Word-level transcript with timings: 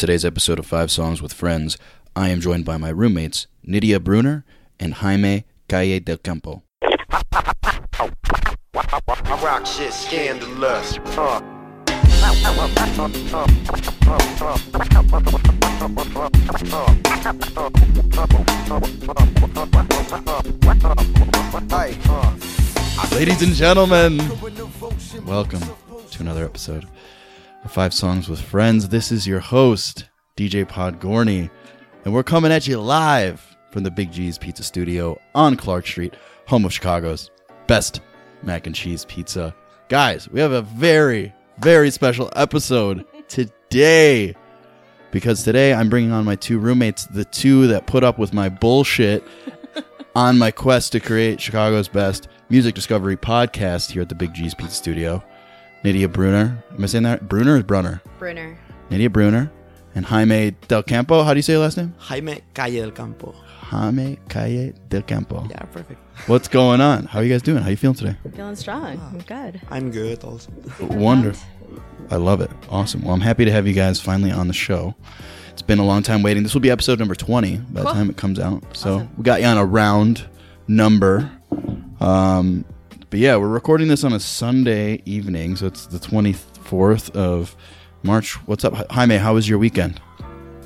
today's 0.00 0.24
episode 0.24 0.58
of 0.58 0.64
Five 0.64 0.90
Songs 0.90 1.20
with 1.20 1.30
Friends, 1.30 1.76
I 2.16 2.30
am 2.30 2.40
joined 2.40 2.64
by 2.64 2.78
my 2.78 2.88
roommates, 2.88 3.46
Nydia 3.62 4.00
Brunner 4.00 4.46
and 4.78 4.94
Jaime 4.94 5.44
Calle 5.68 6.00
del 6.00 6.16
Campo. 6.16 6.62
Rock 9.42 9.66
shit 9.66 9.92
scandalous. 9.92 10.96
Ladies 23.12 23.42
and 23.42 23.52
gentlemen, 23.52 24.16
welcome 25.26 25.60
to 26.10 26.22
another 26.22 26.46
episode 26.46 26.88
Five 27.68 27.94
Songs 27.94 28.28
with 28.28 28.40
Friends. 28.40 28.88
This 28.88 29.12
is 29.12 29.26
your 29.26 29.38
host, 29.38 30.08
DJ 30.36 30.66
Pod 30.66 30.98
Podgorny, 30.98 31.50
and 32.04 32.12
we're 32.12 32.22
coming 32.22 32.50
at 32.50 32.66
you 32.66 32.80
live 32.80 33.56
from 33.70 33.82
the 33.82 33.90
Big 33.90 34.10
G's 34.10 34.38
Pizza 34.38 34.62
Studio 34.62 35.20
on 35.34 35.56
Clark 35.56 35.86
Street, 35.86 36.14
home 36.46 36.64
of 36.64 36.72
Chicago's 36.72 37.30
best 37.66 38.00
mac 38.42 38.66
and 38.66 38.74
cheese 38.74 39.04
pizza. 39.04 39.54
Guys, 39.88 40.28
we 40.30 40.40
have 40.40 40.52
a 40.52 40.62
very, 40.62 41.32
very 41.58 41.90
special 41.90 42.30
episode 42.34 43.04
today 43.28 44.34
because 45.10 45.44
today 45.44 45.74
I'm 45.74 45.90
bringing 45.90 46.12
on 46.12 46.24
my 46.24 46.36
two 46.36 46.58
roommates, 46.58 47.06
the 47.06 47.24
two 47.24 47.66
that 47.68 47.86
put 47.86 48.02
up 48.02 48.18
with 48.18 48.32
my 48.32 48.48
bullshit 48.48 49.22
on 50.16 50.38
my 50.38 50.50
quest 50.50 50.92
to 50.92 51.00
create 51.00 51.40
Chicago's 51.40 51.88
best 51.88 52.28
music 52.48 52.74
discovery 52.74 53.16
podcast 53.16 53.92
here 53.92 54.02
at 54.02 54.08
the 54.08 54.14
Big 54.14 54.34
G's 54.34 54.54
Pizza 54.54 54.74
Studio. 54.74 55.22
Nydia 55.84 56.08
Brunner. 56.08 56.62
Am 56.76 56.84
I 56.84 56.86
saying 56.86 57.04
that? 57.04 57.28
Bruner 57.28 57.56
or 57.56 57.62
Brunner? 57.62 58.02
Brunner. 58.18 58.58
Nydia 58.90 59.10
Bruner 59.10 59.50
and 59.94 60.04
Jaime 60.06 60.52
Del 60.68 60.82
Campo. 60.82 61.22
How 61.22 61.32
do 61.32 61.38
you 61.38 61.42
say 61.42 61.54
your 61.54 61.62
last 61.62 61.76
name? 61.76 61.94
Jaime 61.98 62.40
Calle 62.54 62.80
del 62.80 62.90
Campo. 62.90 63.34
Jaime 63.70 64.18
Calle 64.28 64.74
Del 64.88 65.02
Campo. 65.02 65.46
Yeah, 65.48 65.62
perfect. 65.72 66.00
What's 66.28 66.48
going 66.48 66.80
on? 66.80 67.04
How 67.06 67.20
are 67.20 67.22
you 67.24 67.30
guys 67.32 67.42
doing? 67.42 67.62
How 67.62 67.68
are 67.68 67.70
you 67.70 67.76
feeling 67.76 67.96
today? 67.96 68.16
Feeling 68.34 68.56
strong. 68.56 68.98
I'm 69.00 69.18
good. 69.20 69.60
I'm 69.70 69.90
good 69.90 70.22
also. 70.24 70.50
Wonderful. 70.80 71.46
I 72.10 72.16
love 72.16 72.40
it. 72.40 72.50
Awesome. 72.68 73.02
Well, 73.02 73.14
I'm 73.14 73.20
happy 73.20 73.44
to 73.44 73.52
have 73.52 73.66
you 73.66 73.72
guys 73.72 74.00
finally 74.00 74.32
on 74.32 74.48
the 74.48 74.54
show. 74.54 74.94
It's 75.52 75.62
been 75.62 75.78
a 75.78 75.84
long 75.84 76.02
time 76.02 76.22
waiting. 76.22 76.42
This 76.42 76.52
will 76.52 76.60
be 76.60 76.70
episode 76.70 76.98
number 76.98 77.14
20 77.14 77.58
by 77.58 77.82
the 77.82 77.92
time 77.92 78.10
it 78.10 78.16
comes 78.16 78.40
out. 78.40 78.64
So 78.76 79.08
we 79.16 79.22
got 79.22 79.40
you 79.40 79.46
on 79.46 79.56
a 79.56 79.64
round 79.64 80.26
number. 80.66 81.30
Um, 82.00 82.64
but 83.10 83.18
yeah, 83.18 83.36
we're 83.36 83.48
recording 83.48 83.88
this 83.88 84.04
on 84.04 84.12
a 84.12 84.20
Sunday 84.20 85.02
evening, 85.04 85.56
so 85.56 85.66
it's 85.66 85.86
the 85.86 85.98
24th 85.98 87.10
of 87.16 87.56
March. 88.02 88.34
What's 88.46 88.64
up, 88.64 88.74
Jaime? 88.90 89.16
How 89.16 89.34
was 89.34 89.48
your 89.48 89.58
weekend? 89.58 90.00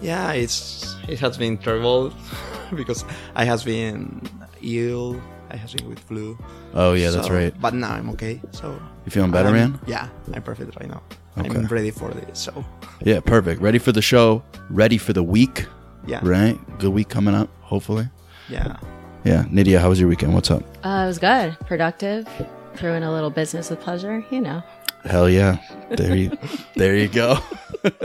Yeah, 0.02 0.32
it's 0.32 0.94
it 1.08 1.18
has 1.20 1.38
been 1.38 1.56
terrible 1.56 2.12
because 2.74 3.04
I 3.34 3.44
has 3.44 3.64
been 3.64 4.20
ill. 4.62 5.20
I 5.50 5.56
has 5.56 5.72
been 5.72 5.88
with 5.88 5.98
flu. 6.00 6.36
Oh 6.74 6.92
yeah, 6.94 7.10
that's 7.10 7.30
right. 7.30 7.54
But 7.60 7.74
now 7.74 7.92
I'm 7.92 8.10
okay. 8.10 8.40
So 8.50 8.78
You 9.06 9.10
feeling 9.10 9.30
better, 9.30 9.48
I'm- 9.48 9.72
man? 9.72 9.80
Yeah, 9.86 10.08
I'm 10.32 10.42
perfect 10.42 10.76
right 10.80 10.88
now. 10.90 11.02
Okay. 11.38 11.48
I'm 11.48 11.66
ready 11.66 11.90
for 11.90 12.10
this. 12.10 12.38
So 12.38 12.64
Yeah, 13.02 13.20
perfect. 13.20 13.60
Ready 13.60 13.78
for 13.78 13.92
the 13.92 14.02
show? 14.02 14.42
Ready 14.70 14.98
for 14.98 15.12
the 15.12 15.22
week? 15.22 15.66
yeah, 16.06 16.20
Right? 16.22 16.56
Good 16.78 16.92
week 16.92 17.08
coming 17.08 17.34
up, 17.34 17.48
hopefully. 17.62 18.08
yeah. 18.48 18.76
Yeah, 19.24 19.46
Nydia, 19.50 19.80
how 19.80 19.88
was 19.88 19.98
your 19.98 20.08
weekend? 20.08 20.34
What's 20.34 20.50
up? 20.50 20.62
Uh, 20.84 21.04
it 21.04 21.06
was 21.06 21.18
good. 21.18 21.58
Productive. 21.60 22.28
Threw 22.76 22.92
in 22.92 23.02
a 23.02 23.10
little 23.12 23.30
business 23.30 23.70
with 23.70 23.80
pleasure. 23.80 24.24
You 24.30 24.40
know. 24.42 24.62
Hell 25.04 25.28
yeah. 25.28 25.58
There 25.90 26.14
you 26.14 26.36
there 26.76 26.96
you 26.96 27.08
go. 27.08 27.38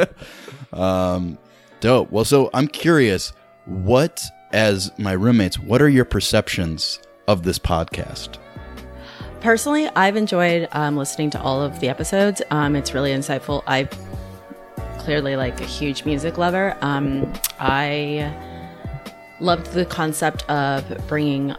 um 0.73 1.37
dope. 1.81 2.09
Well, 2.11 2.25
so 2.25 2.49
I'm 2.53 2.67
curious, 2.67 3.33
what 3.65 4.23
as 4.51 4.91
my 4.97 5.11
roommates, 5.11 5.59
what 5.59 5.81
are 5.81 5.89
your 5.89 6.05
perceptions 6.05 6.99
of 7.27 7.43
this 7.43 7.59
podcast? 7.59 8.37
Personally, 9.41 9.87
I've 9.95 10.17
enjoyed 10.17 10.67
um, 10.73 10.97
listening 10.97 11.29
to 11.31 11.41
all 11.41 11.61
of 11.61 11.79
the 11.79 11.87
episodes. 11.87 12.41
Um, 12.51 12.75
it's 12.75 12.93
really 12.93 13.11
insightful. 13.11 13.63
I 13.67 13.87
clearly 14.97 15.37
like 15.37 15.61
a 15.61 15.65
huge 15.65 16.03
music 16.03 16.37
lover. 16.37 16.77
Um, 16.81 17.31
I 17.57 18.33
loved 19.39 19.71
the 19.73 19.85
concept 19.85 20.47
of 20.49 20.85
bringing 21.07 21.55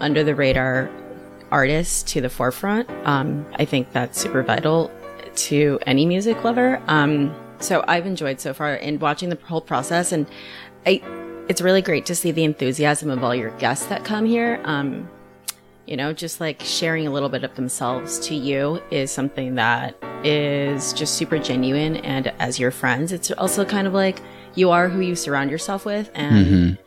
under 0.00 0.24
the 0.24 0.34
radar 0.34 0.90
artists 1.50 2.02
to 2.12 2.20
the 2.20 2.30
forefront. 2.30 2.88
Um, 3.04 3.44
I 3.54 3.64
think 3.64 3.92
that's 3.92 4.20
super 4.20 4.42
vital 4.42 4.90
to 5.34 5.78
any 5.86 6.06
music 6.06 6.42
lover. 6.44 6.82
Um, 6.86 7.34
so 7.58 7.84
I've 7.86 8.06
enjoyed 8.06 8.40
so 8.40 8.54
far 8.54 8.74
in 8.74 8.98
watching 8.98 9.28
the 9.28 9.38
whole 9.44 9.60
process, 9.60 10.12
and 10.12 10.26
I, 10.86 11.02
it's 11.48 11.60
really 11.60 11.82
great 11.82 12.06
to 12.06 12.14
see 12.14 12.30
the 12.30 12.44
enthusiasm 12.44 13.10
of 13.10 13.22
all 13.22 13.34
your 13.34 13.50
guests 13.58 13.86
that 13.86 14.04
come 14.04 14.24
here. 14.24 14.60
Um, 14.64 15.08
you 15.86 15.96
know, 15.96 16.12
just 16.12 16.40
like 16.40 16.60
sharing 16.60 17.06
a 17.06 17.10
little 17.10 17.28
bit 17.28 17.42
of 17.42 17.54
themselves 17.56 18.18
to 18.20 18.34
you 18.34 18.80
is 18.90 19.10
something 19.10 19.56
that 19.56 19.96
is 20.24 20.92
just 20.92 21.16
super 21.16 21.38
genuine. 21.38 21.96
And 21.96 22.28
as 22.38 22.58
your 22.58 22.70
friends, 22.70 23.12
it's 23.12 23.30
also 23.32 23.64
kind 23.64 23.86
of 23.86 23.92
like 23.92 24.20
you 24.54 24.70
are 24.70 24.88
who 24.88 25.00
you 25.00 25.16
surround 25.16 25.50
yourself 25.50 25.84
with, 25.84 26.10
and 26.14 26.78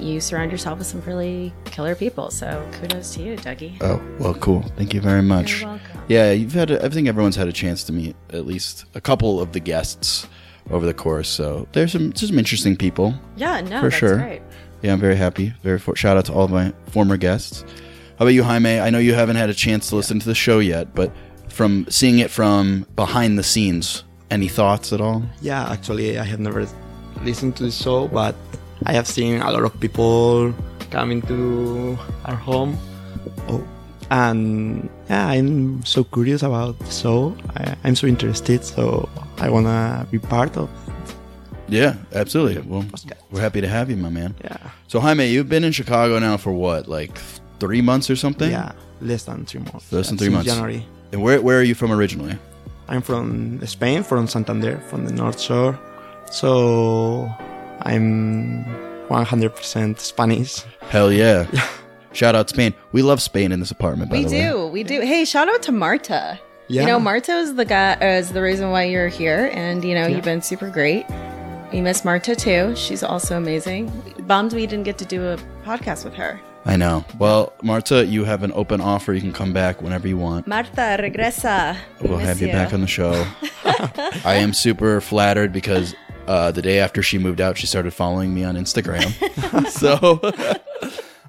you 0.00 0.20
surround 0.20 0.50
yourself 0.52 0.78
with 0.78 0.86
some 0.86 1.00
really 1.02 1.52
killer 1.64 1.94
people. 1.94 2.30
So 2.30 2.66
kudos 2.72 3.14
to 3.14 3.22
you, 3.22 3.36
Dougie. 3.36 3.76
Oh, 3.80 4.00
well, 4.18 4.34
cool. 4.34 4.62
Thank 4.76 4.94
you 4.94 5.00
very 5.00 5.22
much. 5.22 5.60
You're 5.60 5.70
welcome. 5.70 6.00
Yeah, 6.08 6.32
you've 6.32 6.52
had. 6.52 6.70
A, 6.70 6.84
I 6.84 6.88
think 6.88 7.08
everyone's 7.08 7.36
had 7.36 7.48
a 7.48 7.52
chance 7.52 7.84
to 7.84 7.92
meet 7.92 8.16
at 8.30 8.46
least 8.46 8.84
a 8.94 9.00
couple 9.00 9.40
of 9.40 9.52
the 9.52 9.60
guests 9.60 10.26
over 10.70 10.86
the 10.86 10.94
course. 10.94 11.28
So 11.28 11.66
there's 11.72 11.92
some 11.92 12.10
there's 12.10 12.28
some 12.28 12.38
interesting 12.38 12.76
people. 12.76 13.14
Yeah, 13.36 13.60
no, 13.60 13.80
For 13.80 13.88
that's 13.88 13.96
sure. 13.96 14.16
right. 14.16 14.42
Yeah, 14.82 14.92
I'm 14.92 15.00
very 15.00 15.16
happy. 15.16 15.54
Very 15.62 15.78
for, 15.78 15.94
shout 15.94 16.16
out 16.16 16.24
to 16.26 16.32
all 16.32 16.44
of 16.44 16.50
my 16.50 16.72
former 16.90 17.16
guests. 17.16 17.62
How 18.18 18.24
about 18.26 18.34
you, 18.34 18.42
Jaime? 18.42 18.80
I 18.80 18.90
know 18.90 18.98
you 18.98 19.14
haven't 19.14 19.36
had 19.36 19.48
a 19.50 19.54
chance 19.54 19.88
to 19.88 19.96
listen 19.96 20.18
to 20.20 20.26
the 20.26 20.34
show 20.34 20.58
yet, 20.58 20.94
but 20.94 21.12
from 21.48 21.86
seeing 21.88 22.18
it 22.18 22.30
from 22.30 22.86
behind 22.96 23.38
the 23.38 23.42
scenes, 23.42 24.04
any 24.30 24.48
thoughts 24.48 24.92
at 24.92 25.00
all? 25.00 25.22
Yeah, 25.40 25.70
actually, 25.70 26.18
I 26.18 26.24
have 26.24 26.40
never 26.40 26.66
listened 27.22 27.56
to 27.56 27.64
the 27.64 27.70
show, 27.70 28.08
but 28.08 28.34
I 28.86 28.92
have 28.92 29.06
seen 29.06 29.40
a 29.42 29.50
lot 29.50 29.62
of 29.64 29.78
people 29.80 30.54
coming 30.90 31.22
to 31.22 31.98
our 32.24 32.36
home. 32.36 32.76
Oh, 33.48 33.62
and 34.10 34.88
yeah, 35.08 35.28
I'm 35.28 35.84
so 35.84 36.04
curious 36.04 36.42
about 36.42 36.78
the 36.78 36.90
show. 36.90 37.36
I, 37.56 37.76
I'm 37.84 37.94
so 37.96 38.06
interested, 38.06 38.64
so 38.64 39.08
I 39.38 39.48
wanna 39.50 40.06
be 40.10 40.18
part 40.18 40.56
of. 40.56 40.68
Yeah, 41.68 41.94
absolutely. 42.12 42.60
Well, 42.62 42.84
we're 43.30 43.40
happy 43.40 43.60
to 43.62 43.68
have 43.68 43.88
you, 43.88 43.96
my 43.96 44.10
man. 44.10 44.34
Yeah, 44.44 44.58
So, 44.88 45.00
Jaime, 45.00 45.26
you've 45.26 45.48
been 45.48 45.64
in 45.64 45.72
Chicago 45.72 46.18
now 46.18 46.36
for 46.36 46.52
what, 46.52 46.86
like 46.88 47.16
three 47.60 47.80
months 47.80 48.10
or 48.10 48.16
something? 48.16 48.50
yeah, 48.50 48.72
less 49.00 49.24
than 49.24 49.46
three 49.46 49.60
months. 49.60 49.90
Less 49.92 50.08
than 50.08 50.18
three 50.18 50.26
since 50.26 50.34
months. 50.34 50.50
January. 50.50 50.86
And 51.12 51.22
where 51.22 51.40
where 51.40 51.58
are 51.58 51.62
you 51.62 51.74
from 51.74 51.92
originally? 51.92 52.36
I'm 52.88 53.00
from 53.00 53.64
Spain, 53.66 54.02
from 54.02 54.26
Santander, 54.26 54.78
from 54.90 55.06
the 55.06 55.12
North 55.12 55.40
Shore. 55.40 55.78
So 56.30 57.30
I'm 57.84 58.64
100% 59.08 59.98
Spanish. 59.98 60.62
Hell 60.88 61.12
yeah! 61.12 61.46
Shout 62.12 62.34
out 62.34 62.48
Spain. 62.50 62.74
We 62.92 63.00
love 63.02 63.22
Spain 63.22 63.52
in 63.52 63.60
this 63.60 63.70
apartment. 63.70 64.10
By 64.10 64.18
We 64.18 64.24
the 64.24 64.30
way. 64.30 64.42
do, 64.50 64.66
we 64.66 64.82
do. 64.82 65.00
Hey, 65.00 65.24
shout 65.24 65.48
out 65.48 65.62
to 65.62 65.72
Marta. 65.72 66.38
Yeah. 66.68 66.82
You 66.82 66.86
know, 66.88 67.00
Marta 67.00 67.32
is 67.32 67.54
the 67.54 67.64
guy, 67.64 67.94
uh, 67.94 68.18
is 68.18 68.32
the 68.32 68.42
reason 68.42 68.70
why 68.70 68.84
you're 68.84 69.08
here, 69.08 69.50
and 69.54 69.82
you 69.82 69.94
know, 69.94 70.02
Yeah. 70.06 70.16
you've 70.16 70.24
been 70.24 70.42
super 70.42 70.68
great. 70.68 71.06
We 71.72 71.80
miss 71.80 72.04
Marta 72.04 72.36
too. 72.36 72.74
She's 72.76 73.02
also 73.02 73.38
amazing. 73.38 73.90
Bummed 74.26 74.52
we 74.52 74.66
didn't 74.66 74.84
get 74.84 74.98
to 74.98 75.06
do 75.06 75.24
a 75.26 75.38
podcast 75.64 76.04
with 76.04 76.12
her. 76.14 76.38
I 76.66 76.76
know. 76.76 77.02
Well, 77.18 77.54
Marta, 77.62 78.04
you 78.04 78.24
have 78.24 78.42
an 78.42 78.52
open 78.54 78.80
offer. 78.82 79.14
You 79.14 79.20
can 79.22 79.32
come 79.32 79.54
back 79.54 79.80
whenever 79.80 80.06
you 80.06 80.18
want. 80.18 80.46
Marta, 80.46 80.98
regresa. 81.00 81.76
We 82.02 82.08
We'll 82.08 82.18
miss 82.18 82.28
have 82.28 82.40
you 82.42 82.48
back 82.48 82.74
on 82.74 82.82
the 82.82 82.86
show. 82.86 83.26
I 84.24 84.34
am 84.34 84.52
super 84.52 85.00
flattered 85.00 85.50
because 85.52 85.94
uh, 86.26 86.52
the 86.52 86.62
day 86.62 86.78
after 86.78 87.02
she 87.02 87.18
moved 87.18 87.40
out, 87.40 87.56
she 87.56 87.66
started 87.66 87.92
following 87.92 88.34
me 88.34 88.44
on 88.44 88.56
Instagram. 88.56 89.10
so, 89.70 90.20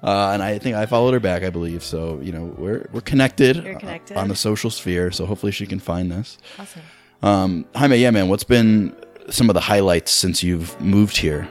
uh, 0.02 0.30
and 0.32 0.42
I 0.42 0.58
think 0.58 0.76
I 0.76 0.86
followed 0.86 1.14
her 1.14 1.20
back. 1.20 1.42
I 1.42 1.50
believe 1.50 1.82
so. 1.82 2.20
You 2.20 2.32
know, 2.32 2.44
we're 2.56 2.86
we're 2.92 3.00
connected, 3.00 3.56
You're 3.56 3.78
connected. 3.78 4.16
on 4.16 4.28
the 4.28 4.36
social 4.36 4.70
sphere. 4.70 5.10
So 5.10 5.26
hopefully 5.26 5.52
she 5.52 5.66
can 5.66 5.80
find 5.80 6.10
this. 6.10 6.38
Awesome. 6.58 6.82
Um, 7.22 7.64
Jaime, 7.74 7.96
yeah, 7.96 8.10
man. 8.10 8.28
What's 8.28 8.44
been 8.44 8.94
some 9.30 9.48
of 9.48 9.54
the 9.54 9.60
highlights 9.60 10.12
since 10.12 10.42
you've 10.42 10.78
moved 10.80 11.16
here? 11.16 11.48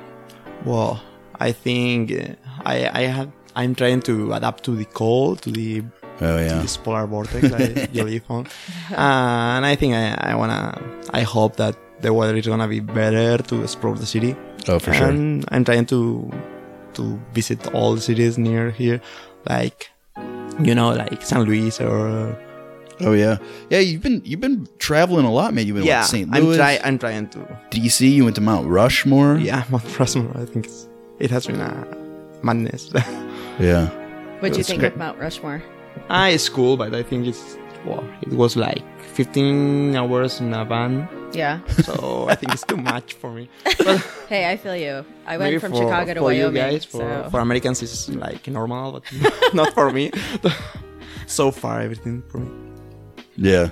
Well, 0.65 1.01
I 1.39 1.51
think 1.51 2.12
uh, 2.12 2.35
I 2.65 2.89
I 2.94 3.01
have 3.07 3.31
I'm 3.56 3.75
trying 3.75 4.01
to 4.03 4.33
adapt 4.33 4.63
to 4.65 4.75
the 4.75 4.85
cold, 4.85 5.41
to 5.44 5.51
the 5.51 5.83
Oh 6.21 6.38
to 6.38 6.44
yeah, 6.44 6.62
this 6.62 6.77
polar 6.77 7.07
vortex 7.07 7.50
that 7.50 7.89
you 7.95 8.03
live 8.03 8.23
on, 8.29 8.45
uh, 8.91 9.57
and 9.57 9.65
I 9.65 9.75
think 9.75 9.95
I 9.95 10.13
I 10.31 10.35
wanna 10.35 10.79
I 11.09 11.21
hope 11.21 11.56
that 11.57 11.75
the 12.03 12.13
weather 12.13 12.35
is 12.35 12.45
gonna 12.45 12.67
be 12.67 12.79
better 12.79 13.41
to 13.41 13.63
explore 13.63 13.95
the 13.95 14.05
city. 14.05 14.35
oh 14.67 14.77
for 14.77 14.94
sure. 14.94 15.09
and 15.09 15.45
I'm 15.50 15.63
trying 15.63 15.88
to 15.88 16.29
to 16.94 17.19
visit 17.33 17.73
all 17.73 17.95
the 17.95 18.01
cities 18.01 18.38
near 18.38 18.69
here, 18.69 19.01
like 19.50 19.89
you 20.61 20.75
know, 20.75 20.94
like 20.94 21.23
San 21.23 21.44
Luis 21.44 21.81
or 21.81 22.38
Oh 23.01 23.13
yeah, 23.13 23.38
yeah. 23.69 23.79
You've 23.79 24.01
been 24.01 24.21
you've 24.23 24.39
been 24.39 24.67
traveling 24.77 25.25
a 25.25 25.31
lot, 25.31 25.53
man. 25.53 25.65
You've 25.65 25.77
been 25.77 25.85
yeah, 25.85 26.01
to 26.01 26.07
St. 26.07 26.29
I'm 26.31 26.44
Louis, 26.44 26.57
try 26.57 26.79
I'm 26.83 27.00
trying 27.00 27.27
to. 27.29 27.39
DC. 27.71 28.09
You 28.09 28.25
went 28.25 28.35
to 28.35 28.41
Mount 28.41 28.67
Rushmore. 28.67 29.38
Yeah, 29.38 29.63
Mount 29.71 29.99
Rushmore. 29.99 30.31
I 30.38 30.45
think 30.45 30.65
it's, 30.65 30.88
it 31.19 31.31
has 31.31 31.47
been 31.47 31.59
a 31.59 31.88
madness. 32.44 32.91
yeah. 33.59 33.89
What'd 34.39 34.57
you 34.57 34.63
think 34.63 34.81
great. 34.81 34.94
of 34.94 34.97
Mount 34.99 35.19
Rushmore? 35.19 35.63
ah, 36.09 36.27
it's 36.27 36.49
cool, 36.49 36.77
but 36.77 36.94
I 36.94 37.03
think 37.03 37.27
it's 37.27 37.57
well, 37.85 38.07
it 38.21 38.29
was 38.29 38.56
like 38.56 38.83
15 39.13 39.95
hours 39.95 40.39
in 40.42 40.54
a 40.54 40.65
van, 40.65 41.07
Yeah. 41.33 41.60
so 41.83 42.27
I 42.30 42.36
think 42.36 42.54
it's 42.54 42.63
too 42.65 42.77
much 42.77 43.13
for 43.13 43.31
me. 43.31 43.50
But 43.77 44.00
Hey, 44.30 44.50
I 44.51 44.57
feel 44.57 44.75
you. 44.75 45.06
I 45.27 45.38
went 45.38 45.62
from 45.62 45.71
for, 45.71 45.77
Chicago 45.77 46.13
to 46.13 46.19
for 46.19 46.25
Wyoming. 46.25 46.56
you 46.56 46.62
guys, 46.62 46.86
for, 46.86 46.98
so. 46.98 47.27
for 47.31 47.39
Americans, 47.39 47.81
it's 47.81 48.10
like 48.10 48.48
normal, 48.48 48.94
but 48.94 49.04
not 49.54 49.74
for 49.74 49.92
me. 49.92 50.12
so 51.27 51.51
far, 51.51 51.81
everything 51.81 52.24
for 52.30 52.39
me. 52.39 52.50
Yeah. 53.38 53.69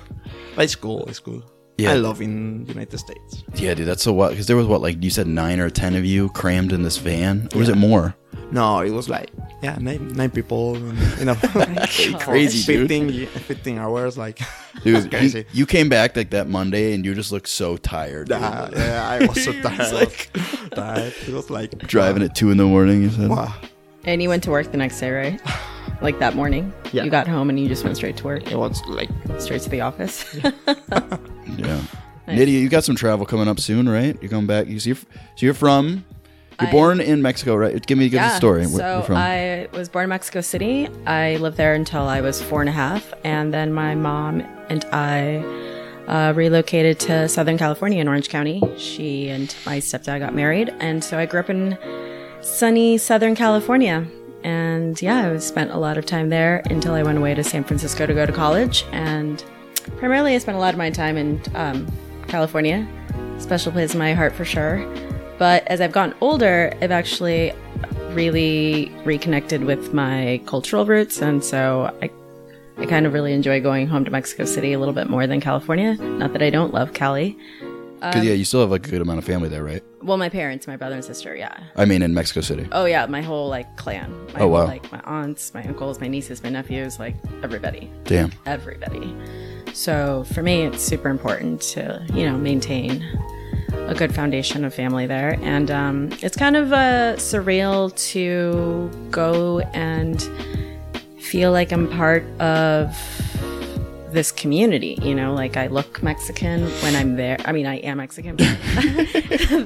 But 0.54 0.64
it's 0.64 0.74
cool. 0.76 1.06
It's 1.08 1.18
cool. 1.20 1.42
Yeah. 1.78 1.92
I 1.92 1.94
love 1.96 2.20
in 2.20 2.64
the 2.64 2.72
United 2.74 2.98
States. 2.98 3.42
Yeah, 3.54 3.74
dude. 3.74 3.86
That's 3.88 4.02
so 4.02 4.12
what 4.12 4.30
because 4.30 4.46
there 4.46 4.56
was 4.56 4.66
what 4.66 4.80
like 4.82 5.02
you 5.02 5.10
said 5.10 5.26
nine 5.26 5.58
or 5.58 5.70
ten 5.70 5.94
of 5.94 6.04
you 6.04 6.28
crammed 6.30 6.72
in 6.72 6.82
this 6.82 6.98
van. 6.98 7.48
Or 7.54 7.58
was 7.58 7.68
it 7.68 7.76
more? 7.76 8.14
No, 8.50 8.80
it 8.80 8.90
was 8.90 9.08
like 9.08 9.30
yeah, 9.62 9.76
nine 9.80 10.08
nine 10.08 10.30
people. 10.30 10.74
And, 10.76 10.98
you 11.18 11.24
know, 11.24 11.34
Crazy, 12.20 12.64
dude. 12.66 12.88
15, 12.88 13.08
ye- 13.10 13.26
15 13.26 13.78
hours. 13.78 14.18
Like 14.18 14.40
Dude, 14.82 15.10
crazy. 15.10 15.38
you, 15.40 15.44
you 15.52 15.66
came 15.66 15.88
back 15.88 16.16
like 16.16 16.30
that 16.30 16.48
Monday 16.48 16.94
and 16.94 17.04
you 17.04 17.14
just 17.14 17.30
looked 17.32 17.48
so 17.48 17.76
tired. 17.76 18.28
dude. 18.28 18.40
Yeah, 18.40 18.70
yeah, 18.74 19.08
I 19.08 19.26
was 19.26 19.42
so 19.44 19.52
tired. 19.52 19.80
I 19.80 19.90
like- 19.92 20.30
was 20.34 20.70
tired. 20.74 21.14
It 21.28 21.32
was 21.32 21.50
like 21.50 21.78
Driving 21.78 22.22
at 22.22 22.34
two 22.34 22.50
in 22.50 22.56
the 22.56 22.64
morning. 22.66 23.02
You 23.02 23.10
said. 23.10 23.30
Wow. 23.30 23.54
And 24.04 24.20
you 24.22 24.28
went 24.28 24.42
to 24.44 24.50
work 24.50 24.70
the 24.72 24.78
next 24.78 24.98
day, 25.00 25.10
right? 25.10 25.40
Like 26.00 26.18
that 26.18 26.34
morning? 26.34 26.72
Yeah. 26.92 27.04
You 27.04 27.10
got 27.10 27.28
home 27.28 27.48
and 27.48 27.60
you 27.60 27.68
just 27.68 27.84
went 27.84 27.96
straight 27.96 28.16
to 28.16 28.24
work, 28.24 28.50
It 28.50 28.56
was 28.58 28.82
like 28.88 29.08
straight 29.38 29.62
to 29.62 29.70
the 29.70 29.82
office. 29.82 30.34
Yeah. 31.56 31.80
Nydia, 32.26 32.58
you 32.60 32.68
got 32.68 32.82
some 32.82 32.96
travel 32.96 33.24
coming 33.24 33.46
up 33.46 33.60
soon, 33.60 33.88
right? 33.88 34.16
You're 34.20 34.30
going 34.30 34.46
back. 34.48 34.66
You 34.66 34.80
see, 34.80 34.94
so 34.94 35.04
you're 35.38 35.54
from. 35.54 36.04
You're 36.62 36.68
I- 36.68 36.72
born 36.72 37.00
in 37.00 37.22
Mexico, 37.22 37.56
right? 37.56 37.84
Give 37.86 37.98
me 37.98 38.08
give 38.08 38.20
me 38.22 38.28
the 38.28 38.36
story. 38.36 38.60
Where 38.66 38.78
So 38.78 39.02
from. 39.02 39.16
I 39.16 39.68
was 39.72 39.88
born 39.88 40.04
in 40.04 40.08
Mexico 40.10 40.40
City. 40.40 40.88
I 41.06 41.36
lived 41.36 41.56
there 41.56 41.74
until 41.74 42.08
I 42.08 42.20
was 42.20 42.40
four 42.42 42.60
and 42.60 42.68
a 42.68 42.72
half, 42.72 43.12
and 43.24 43.52
then 43.52 43.72
my 43.72 43.94
mom 43.94 44.40
and 44.68 44.84
I 44.92 45.44
uh, 46.08 46.32
relocated 46.34 46.98
to 47.00 47.28
Southern 47.28 47.58
California 47.58 48.00
in 48.00 48.08
Orange 48.08 48.28
County. 48.28 48.60
She 48.76 49.28
and 49.28 49.54
my 49.66 49.78
stepdad 49.78 50.20
got 50.20 50.34
married, 50.34 50.74
and 50.80 51.02
so 51.02 51.18
I 51.18 51.26
grew 51.26 51.40
up 51.40 51.50
in 51.50 51.78
sunny 52.40 52.98
Southern 52.98 53.34
California. 53.34 54.06
And 54.44 55.00
yeah, 55.00 55.30
I 55.30 55.36
spent 55.38 55.70
a 55.70 55.78
lot 55.78 55.96
of 55.98 56.04
time 56.06 56.28
there 56.28 56.62
until 56.70 56.94
I 56.94 57.02
went 57.04 57.18
away 57.18 57.34
to 57.34 57.44
San 57.44 57.62
Francisco 57.62 58.06
to 58.06 58.14
go 58.14 58.26
to 58.26 58.32
college. 58.32 58.84
And 58.90 59.42
primarily, 59.98 60.34
I 60.34 60.38
spent 60.38 60.56
a 60.56 60.60
lot 60.60 60.74
of 60.74 60.78
my 60.78 60.90
time 60.90 61.16
in 61.16 61.40
um, 61.54 61.86
California. 62.26 62.86
Special 63.38 63.70
place 63.70 63.92
in 63.92 63.98
my 64.00 64.14
heart 64.14 64.32
for 64.32 64.44
sure. 64.44 64.78
But 65.42 65.66
as 65.66 65.80
I've 65.80 65.90
gotten 65.90 66.14
older, 66.20 66.72
I've 66.80 66.92
actually 66.92 67.52
really 68.10 68.92
reconnected 69.04 69.64
with 69.64 69.92
my 69.92 70.40
cultural 70.46 70.86
roots. 70.86 71.20
And 71.20 71.42
so 71.42 71.92
I, 72.00 72.08
I 72.78 72.86
kind 72.86 73.06
of 73.06 73.12
really 73.12 73.32
enjoy 73.32 73.60
going 73.60 73.88
home 73.88 74.04
to 74.04 74.10
Mexico 74.12 74.44
City 74.44 74.72
a 74.72 74.78
little 74.78 74.94
bit 74.94 75.10
more 75.10 75.26
than 75.26 75.40
California. 75.40 75.94
Not 75.94 76.32
that 76.34 76.42
I 76.42 76.50
don't 76.50 76.72
love 76.72 76.92
Cali. 76.92 77.36
Because 77.96 78.20
um, 78.20 78.22
yeah, 78.22 78.34
you 78.34 78.44
still 78.44 78.60
have 78.60 78.70
like 78.70 78.86
a 78.86 78.90
good 78.90 79.02
amount 79.02 79.18
of 79.18 79.24
family 79.24 79.48
there, 79.48 79.64
right? 79.64 79.82
Well, 80.00 80.16
my 80.16 80.28
parents, 80.28 80.68
my 80.68 80.76
brother 80.76 80.94
and 80.94 81.04
sister, 81.04 81.34
yeah. 81.34 81.58
I 81.74 81.86
mean, 81.86 82.02
in 82.02 82.14
Mexico 82.14 82.40
City. 82.40 82.68
Oh 82.70 82.84
yeah, 82.84 83.06
my 83.06 83.20
whole 83.20 83.48
like 83.48 83.76
clan. 83.76 84.12
My 84.34 84.42
Oh, 84.42 84.46
wow. 84.46 84.66
Like 84.66 84.92
my 84.92 85.00
aunts, 85.00 85.52
my 85.54 85.64
uncles, 85.64 85.98
my 86.00 86.06
nieces, 86.06 86.40
my 86.44 86.50
nephews, 86.50 87.00
like 87.00 87.16
everybody, 87.42 87.90
Damn. 88.04 88.30
everybody. 88.46 89.12
So 89.74 90.22
for 90.34 90.44
me, 90.44 90.62
it's 90.62 90.84
super 90.84 91.08
important 91.08 91.62
to 91.62 92.06
you 92.14 92.26
know 92.26 92.38
maintain 92.38 93.04
a 93.88 93.94
good 93.94 94.14
foundation 94.14 94.64
of 94.64 94.74
family 94.74 95.06
there, 95.06 95.38
and 95.42 95.70
um, 95.70 96.10
it's 96.22 96.36
kind 96.36 96.56
of 96.56 96.72
uh, 96.72 97.16
surreal 97.16 97.94
to 98.10 98.90
go 99.10 99.60
and 99.74 100.22
feel 101.18 101.52
like 101.52 101.72
I'm 101.72 101.88
part 101.88 102.24
of 102.40 102.96
this 104.12 104.30
community, 104.30 104.98
you 105.02 105.14
know, 105.14 105.32
like 105.34 105.56
I 105.56 105.68
look 105.68 106.02
Mexican 106.02 106.66
when 106.82 106.94
I'm 106.94 107.16
there. 107.16 107.38
I 107.44 107.52
mean, 107.52 107.66
I 107.66 107.76
am 107.76 107.98
Mexican. 107.98 108.36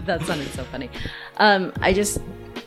That 0.07 0.23
sounded 0.25 0.49
so 0.49 0.65
funny. 0.65 0.89
Um, 1.39 1.73
I 1.81 1.93
just 1.93 2.19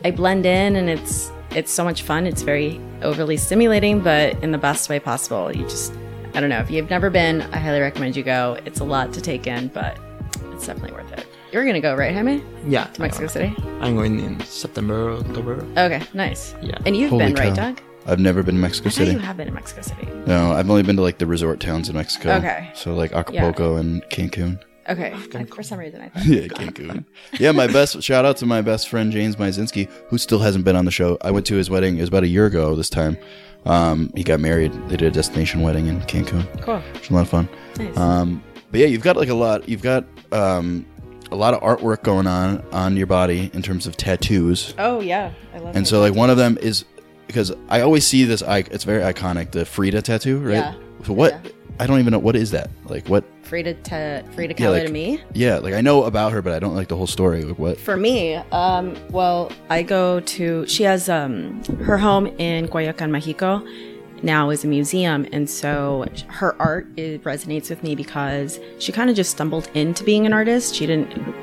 I 0.04 0.10
blend 0.10 0.46
in, 0.46 0.76
and 0.76 0.88
it's 0.88 1.30
it's 1.50 1.72
so 1.72 1.84
much 1.84 2.02
fun. 2.02 2.26
It's 2.26 2.42
very 2.42 2.80
overly 3.02 3.36
stimulating, 3.36 4.00
but 4.00 4.42
in 4.42 4.52
the 4.52 4.58
best 4.58 4.88
way 4.88 5.00
possible. 5.00 5.54
You 5.54 5.64
just 5.64 5.92
I 6.34 6.40
don't 6.40 6.50
know 6.50 6.60
if 6.60 6.70
you've 6.70 6.90
never 6.90 7.10
been, 7.10 7.42
I 7.42 7.58
highly 7.58 7.80
recommend 7.80 8.16
you 8.16 8.22
go. 8.22 8.58
It's 8.64 8.80
a 8.80 8.84
lot 8.84 9.12
to 9.14 9.20
take 9.20 9.46
in, 9.46 9.68
but 9.68 9.98
it's 10.52 10.66
definitely 10.66 10.92
worth 10.92 11.12
it. 11.12 11.26
You're 11.52 11.64
gonna 11.64 11.80
go, 11.80 11.94
right, 11.96 12.14
Jaime? 12.14 12.42
yeah. 12.66 12.84
To 12.84 13.00
Mexico 13.02 13.26
City? 13.26 13.54
I'm 13.80 13.96
going 13.96 14.20
in 14.20 14.38
September, 14.40 15.10
October. 15.12 15.54
Okay, 15.76 16.02
nice. 16.14 16.54
Yeah. 16.62 16.78
And 16.86 16.96
you've 16.96 17.10
Holy 17.10 17.26
been, 17.26 17.34
right. 17.34 17.54
Doug? 17.54 17.80
I've 18.06 18.20
never 18.20 18.42
been 18.42 18.54
to 18.54 18.60
Mexico 18.60 18.88
I 18.88 18.92
City. 18.92 19.12
you 19.12 19.18
have 19.18 19.36
been 19.36 19.48
in 19.48 19.54
Mexico 19.54 19.82
City. 19.82 20.06
No, 20.26 20.52
I've 20.52 20.70
only 20.70 20.82
been 20.82 20.96
to 20.96 21.02
like 21.02 21.18
the 21.18 21.26
resort 21.26 21.60
towns 21.60 21.88
in 21.88 21.96
Mexico. 21.96 22.32
Okay. 22.34 22.70
So 22.74 22.94
like 22.94 23.12
Acapulco 23.12 23.76
and 23.76 24.02
Cancun. 24.04 24.60
Okay. 24.88 25.12
I- 25.34 25.44
for 25.44 25.62
some 25.62 25.78
reason, 25.78 26.00
I 26.00 26.08
thought. 26.08 26.24
yeah, 26.26 26.42
Cancun. 26.48 27.04
yeah, 27.38 27.52
my 27.52 27.66
best 27.66 28.02
shout 28.02 28.24
out 28.24 28.36
to 28.38 28.46
my 28.46 28.62
best 28.62 28.88
friend 28.88 29.10
James 29.12 29.36
Myzinski, 29.36 29.88
who 30.08 30.18
still 30.18 30.38
hasn't 30.38 30.64
been 30.64 30.76
on 30.76 30.84
the 30.84 30.90
show. 30.90 31.18
I 31.22 31.30
went 31.30 31.46
to 31.46 31.56
his 31.56 31.68
wedding. 31.68 31.96
It 31.98 32.00
was 32.00 32.08
about 32.08 32.22
a 32.22 32.28
year 32.28 32.46
ago 32.46 32.74
this 32.76 32.90
time. 32.90 33.16
Um, 33.66 34.10
he 34.16 34.22
got 34.24 34.40
married. 34.40 34.72
They 34.88 34.96
did 34.96 35.02
a 35.08 35.10
destination 35.10 35.60
wedding 35.60 35.86
in 35.86 36.00
Cancun. 36.02 36.46
Cool. 36.62 36.76
It 36.94 37.00
was 37.00 37.10
a 37.10 37.12
lot 37.14 37.22
of 37.22 37.28
fun. 37.28 37.48
Nice. 37.76 37.96
Um, 37.96 38.42
but 38.70 38.80
yeah, 38.80 38.86
you've 38.86 39.02
got 39.02 39.16
like 39.16 39.28
a 39.28 39.34
lot. 39.34 39.68
You've 39.68 39.82
got 39.82 40.04
um, 40.32 40.86
a 41.30 41.36
lot 41.36 41.54
of 41.54 41.60
artwork 41.62 42.02
going 42.02 42.26
on 42.26 42.64
on 42.72 42.96
your 42.96 43.06
body 43.06 43.50
in 43.52 43.62
terms 43.62 43.86
of 43.86 43.96
tattoos. 43.96 44.74
Oh 44.78 45.00
yeah, 45.00 45.32
I 45.54 45.58
love. 45.58 45.76
And 45.76 45.86
so 45.86 46.00
like 46.00 46.14
one 46.14 46.30
of 46.30 46.36
them 46.36 46.58
is 46.60 46.84
because 47.26 47.52
I 47.68 47.80
always 47.80 48.06
see 48.06 48.24
this. 48.24 48.42
I 48.42 48.58
it's 48.58 48.84
very 48.84 49.02
iconic. 49.02 49.52
The 49.52 49.64
Frida 49.64 50.02
tattoo, 50.02 50.38
right? 50.40 50.54
Yeah. 50.54 50.74
So 51.04 51.12
what? 51.12 51.32
Yeah. 51.44 51.50
I 51.78 51.86
don't 51.86 51.98
even 51.98 52.10
know 52.12 52.18
what 52.18 52.36
is 52.36 52.50
that. 52.50 52.68
Like 52.84 53.08
what? 53.08 53.24
Frida 53.42 53.74
to 53.74 54.22
Frida 54.34 54.54
to 54.54 54.62
Yeah, 54.62 54.68
like- 54.68 54.86
to 54.86 54.92
me. 54.92 55.22
Yeah, 55.32 55.58
like 55.58 55.72
I 55.72 55.80
know 55.80 56.04
about 56.04 56.32
her, 56.32 56.42
but 56.42 56.52
I 56.52 56.58
don't 56.58 56.74
like 56.74 56.88
the 56.88 56.96
whole 56.96 57.06
story. 57.06 57.42
Like 57.42 57.58
what? 57.58 57.78
For 57.78 57.96
me, 57.96 58.34
um, 58.52 58.94
well, 59.10 59.50
I 59.70 59.82
go 59.82 60.20
to. 60.20 60.66
She 60.66 60.82
has 60.82 61.08
um, 61.08 61.62
her 61.84 61.96
home 61.96 62.26
in 62.38 62.68
Coyoacán, 62.68 63.10
Mexico. 63.10 63.66
Now 64.22 64.50
is 64.50 64.64
a 64.64 64.66
museum, 64.66 65.26
and 65.32 65.48
so 65.48 66.06
her 66.28 66.54
art 66.60 66.86
it 66.96 67.24
resonates 67.24 67.70
with 67.70 67.82
me 67.82 67.94
because 67.94 68.60
she 68.78 68.92
kind 68.92 69.08
of 69.08 69.16
just 69.16 69.30
stumbled 69.30 69.70
into 69.74 70.04
being 70.04 70.26
an 70.26 70.32
artist. 70.32 70.74
She 70.74 70.86
didn't 70.86 71.34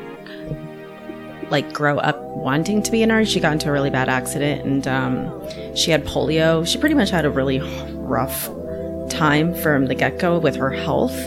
like 1.50 1.74
grow 1.74 1.98
up 1.98 2.20
wanting 2.22 2.84
to 2.84 2.92
be 2.92 3.02
an 3.04 3.10
artist. 3.10 3.32
She 3.32 3.40
got 3.40 3.54
into 3.54 3.70
a 3.70 3.72
really 3.72 3.90
bad 3.90 4.10
accident, 4.10 4.66
and 4.66 4.88
um, 4.88 5.76
she 5.76 5.92
had 5.92 6.06
polio. 6.06 6.68
She 6.68 6.78
pretty 6.78 6.96
much 6.96 7.10
had 7.10 7.26
a 7.26 7.30
really 7.30 7.60
rough 7.94 8.50
time 9.10 9.56
from 9.56 9.88
the 9.88 9.96
get 9.96 10.20
go 10.20 10.38
with 10.38 10.56
her 10.56 10.70
health. 10.70 11.18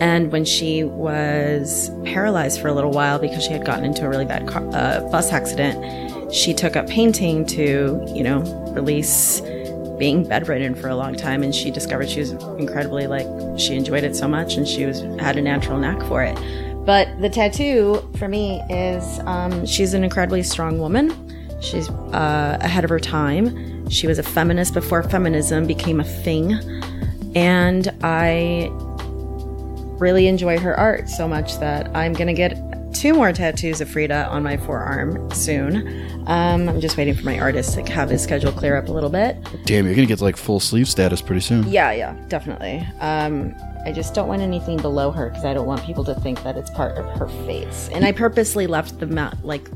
And 0.00 0.30
when 0.30 0.44
she 0.44 0.84
was 0.84 1.90
paralyzed 2.04 2.60
for 2.60 2.68
a 2.68 2.72
little 2.72 2.92
while 2.92 3.18
because 3.18 3.44
she 3.44 3.52
had 3.52 3.64
gotten 3.64 3.84
into 3.84 4.06
a 4.06 4.08
really 4.08 4.24
bad 4.24 4.46
car, 4.46 4.64
uh, 4.72 5.00
bus 5.10 5.32
accident, 5.32 6.32
she 6.32 6.54
took 6.54 6.76
up 6.76 6.86
painting 6.86 7.44
to, 7.46 8.04
you 8.14 8.22
know, 8.22 8.40
release 8.72 9.40
being 9.98 10.26
bedridden 10.26 10.74
for 10.74 10.88
a 10.88 10.96
long 10.96 11.14
time. 11.14 11.42
And 11.42 11.54
she 11.54 11.70
discovered 11.70 12.08
she 12.08 12.20
was 12.20 12.30
incredibly 12.30 13.06
like 13.06 13.26
she 13.58 13.74
enjoyed 13.74 14.04
it 14.04 14.16
so 14.16 14.28
much, 14.28 14.56
and 14.56 14.66
she 14.66 14.86
was 14.86 15.00
had 15.20 15.36
a 15.36 15.42
natural 15.42 15.78
knack 15.78 16.00
for 16.08 16.22
it. 16.22 16.36
But 16.86 17.20
the 17.20 17.28
tattoo 17.28 18.08
for 18.16 18.28
me 18.28 18.62
is 18.70 19.20
um, 19.26 19.66
she's 19.66 19.92
an 19.94 20.04
incredibly 20.04 20.42
strong 20.42 20.78
woman. 20.78 21.12
She's 21.60 21.90
uh, 21.90 22.56
ahead 22.60 22.84
of 22.84 22.90
her 22.90 23.00
time. 23.00 23.90
She 23.90 24.06
was 24.06 24.18
a 24.18 24.22
feminist 24.22 24.74
before 24.74 25.02
feminism 25.02 25.66
became 25.66 26.00
a 26.00 26.04
thing. 26.04 26.52
And 27.34 27.92
I 28.02 28.70
really 29.98 30.28
enjoy 30.28 30.58
her 30.58 30.78
art 30.78 31.08
so 31.08 31.28
much 31.28 31.58
that 31.58 31.94
I'm 31.94 32.14
to 32.28 32.32
get 32.32 32.52
two 32.98 33.14
more 33.14 33.32
tattoos 33.32 33.80
of 33.80 33.88
Frida 33.88 34.26
on 34.28 34.42
my 34.42 34.56
forearm 34.56 35.30
soon. 35.30 35.86
Um, 36.26 36.68
I'm 36.68 36.80
just 36.80 36.96
waiting 36.96 37.14
for 37.14 37.24
my 37.24 37.38
artist 37.38 37.74
to 37.74 37.82
have 37.92 38.10
his 38.10 38.22
schedule 38.22 38.50
clear 38.50 38.76
up 38.76 38.88
a 38.88 38.92
little 38.92 39.08
bit. 39.08 39.36
Damn, 39.64 39.86
you're 39.86 39.94
gonna 39.94 40.06
get 40.06 40.18
to 40.18 40.24
like 40.24 40.36
full 40.36 40.58
sleeve 40.58 40.88
status 40.88 41.22
pretty 41.22 41.40
soon. 41.40 41.66
Yeah, 41.68 41.92
yeah, 41.92 42.16
definitely. 42.28 42.84
Um, 42.98 43.54
I 43.84 43.92
just 43.92 44.14
don't 44.14 44.26
want 44.26 44.42
anything 44.42 44.78
below 44.78 45.12
her 45.12 45.28
because 45.28 45.44
I 45.44 45.54
don't 45.54 45.66
want 45.66 45.84
people 45.84 46.02
to 46.04 46.14
think 46.16 46.42
that 46.42 46.56
it's 46.56 46.70
part 46.70 46.98
of 46.98 47.06
her 47.18 47.28
face. 47.46 47.88
And 47.92 48.04
I 48.04 48.10
purposely 48.10 48.66
left 48.66 48.98
the 48.98 49.06
mat 49.06 49.38
like 49.44 49.68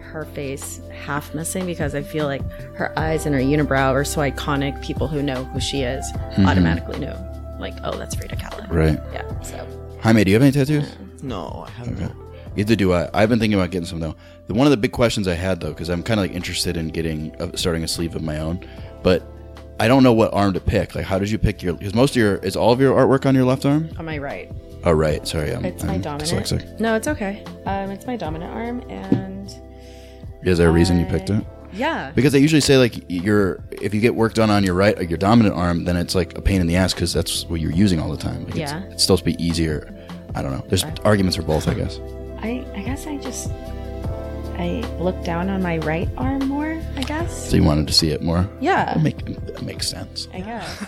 her 0.00 0.24
face 0.24 0.80
half 0.92 1.32
missing 1.34 1.64
because 1.66 1.94
I 1.94 2.02
feel 2.02 2.26
like 2.26 2.42
her 2.74 2.92
eyes 2.98 3.26
and 3.26 3.34
her 3.34 3.40
unibrow 3.40 3.92
are 3.92 4.04
so 4.04 4.20
iconic. 4.20 4.82
People 4.82 5.06
who 5.06 5.22
know 5.22 5.44
who 5.44 5.60
she 5.60 5.82
is 5.82 6.04
automatically 6.38 6.98
know, 6.98 7.16
like, 7.60 7.74
oh, 7.84 7.96
that's 7.96 8.16
Frida 8.16 8.34
Kahlo. 8.36 8.68
Right. 8.68 8.98
Yeah. 9.12 9.40
So 9.42 9.98
Jaime, 10.02 10.24
do 10.24 10.32
you 10.32 10.34
have 10.34 10.42
any 10.42 10.52
tattoos? 10.52 10.96
No, 11.22 11.64
I 11.68 11.70
haven't. 11.70 12.19
Either 12.56 12.74
do 12.76 12.92
I. 12.92 13.08
I've 13.14 13.28
been 13.28 13.38
thinking 13.38 13.58
about 13.58 13.70
getting 13.70 13.86
some 13.86 14.00
though. 14.00 14.16
The, 14.46 14.54
one 14.54 14.66
of 14.66 14.70
the 14.72 14.76
big 14.76 14.92
questions 14.92 15.28
I 15.28 15.34
had 15.34 15.60
though, 15.60 15.68
because 15.70 15.88
I'm 15.88 16.02
kind 16.02 16.18
of 16.20 16.24
like 16.26 16.34
interested 16.34 16.76
in 16.76 16.88
getting 16.88 17.34
uh, 17.40 17.50
starting 17.56 17.84
a 17.84 17.88
sleeve 17.88 18.16
of 18.16 18.22
my 18.22 18.38
own, 18.40 18.66
but 19.02 19.22
I 19.78 19.88
don't 19.88 20.02
know 20.02 20.12
what 20.12 20.34
arm 20.34 20.52
to 20.54 20.60
pick. 20.60 20.94
Like, 20.94 21.04
how 21.06 21.18
did 21.18 21.30
you 21.30 21.38
pick 21.38 21.62
your? 21.62 21.74
Because 21.74 21.94
most 21.94 22.10
of 22.10 22.16
your 22.16 22.36
is 22.36 22.56
all 22.56 22.72
of 22.72 22.80
your 22.80 22.94
artwork 22.96 23.24
on 23.24 23.34
your 23.34 23.44
left 23.44 23.64
arm. 23.64 23.88
On 23.98 24.04
my 24.04 24.18
right. 24.18 24.50
Oh, 24.84 24.92
right. 24.92 25.26
Sorry, 25.28 25.52
I'm, 25.54 25.64
It's 25.64 25.84
my 25.84 25.94
I'm 25.94 26.00
dominant. 26.00 26.30
dyslexic. 26.30 26.80
No, 26.80 26.94
it's 26.96 27.06
okay. 27.06 27.44
Um, 27.66 27.90
it's 27.90 28.06
my 28.06 28.16
dominant 28.16 28.52
arm, 28.52 28.80
and 28.90 29.54
Is 30.42 30.58
there 30.58 30.68
a 30.68 30.72
reason 30.72 30.98
you 30.98 31.04
picked 31.06 31.28
it? 31.30 31.44
yeah, 31.72 32.10
Because 32.14 32.32
they 32.32 32.38
usually 32.40 32.60
say 32.62 32.78
like 32.78 33.04
you're 33.08 33.62
if 33.70 33.94
you 33.94 34.00
get 34.00 34.14
work 34.16 34.34
done 34.34 34.50
on 34.50 34.64
your 34.64 34.74
right 34.74 34.98
or 34.98 35.02
your 35.04 35.18
dominant 35.18 35.54
arm, 35.54 35.84
then 35.84 35.96
it's 35.96 36.14
like 36.16 36.36
a 36.36 36.42
pain 36.42 36.60
in 36.60 36.66
the 36.66 36.76
ass 36.76 36.92
because 36.94 37.12
that's 37.12 37.44
what 37.44 37.60
you're 37.60 37.70
using 37.72 38.00
all 38.00 38.10
the 38.10 38.16
time. 38.16 38.44
Like 38.46 38.56
Yeah. 38.56 38.82
it's, 38.84 38.94
it's 38.94 39.02
supposed 39.04 39.24
to 39.24 39.30
be 39.30 39.42
easier. 39.44 39.94
I 40.34 40.42
don't 40.42 40.50
know. 40.52 40.64
There's 40.68 40.82
arguments 41.04 41.36
for 41.36 41.42
both, 41.42 41.68
I 41.68 41.74
guess. 41.74 41.98
I 42.42 42.64
I 42.74 42.82
guess 42.82 43.06
I 43.06 43.16
just 43.18 43.50
I 44.58 44.80
look 44.98 45.22
down 45.24 45.48
on 45.48 45.62
my 45.62 45.78
right 45.78 46.08
arm 46.18 46.46
more. 46.46 46.80
I 46.96 47.02
guess. 47.02 47.48
So 47.50 47.56
you 47.56 47.64
wanted 47.64 47.86
to 47.86 47.92
see 47.94 48.10
it 48.10 48.22
more. 48.22 48.48
Yeah. 48.60 48.92
That, 48.94 49.02
make, 49.02 49.24
that 49.46 49.62
makes 49.62 49.88
sense. 49.88 50.28
I 50.34 50.40
guess. 50.40 50.84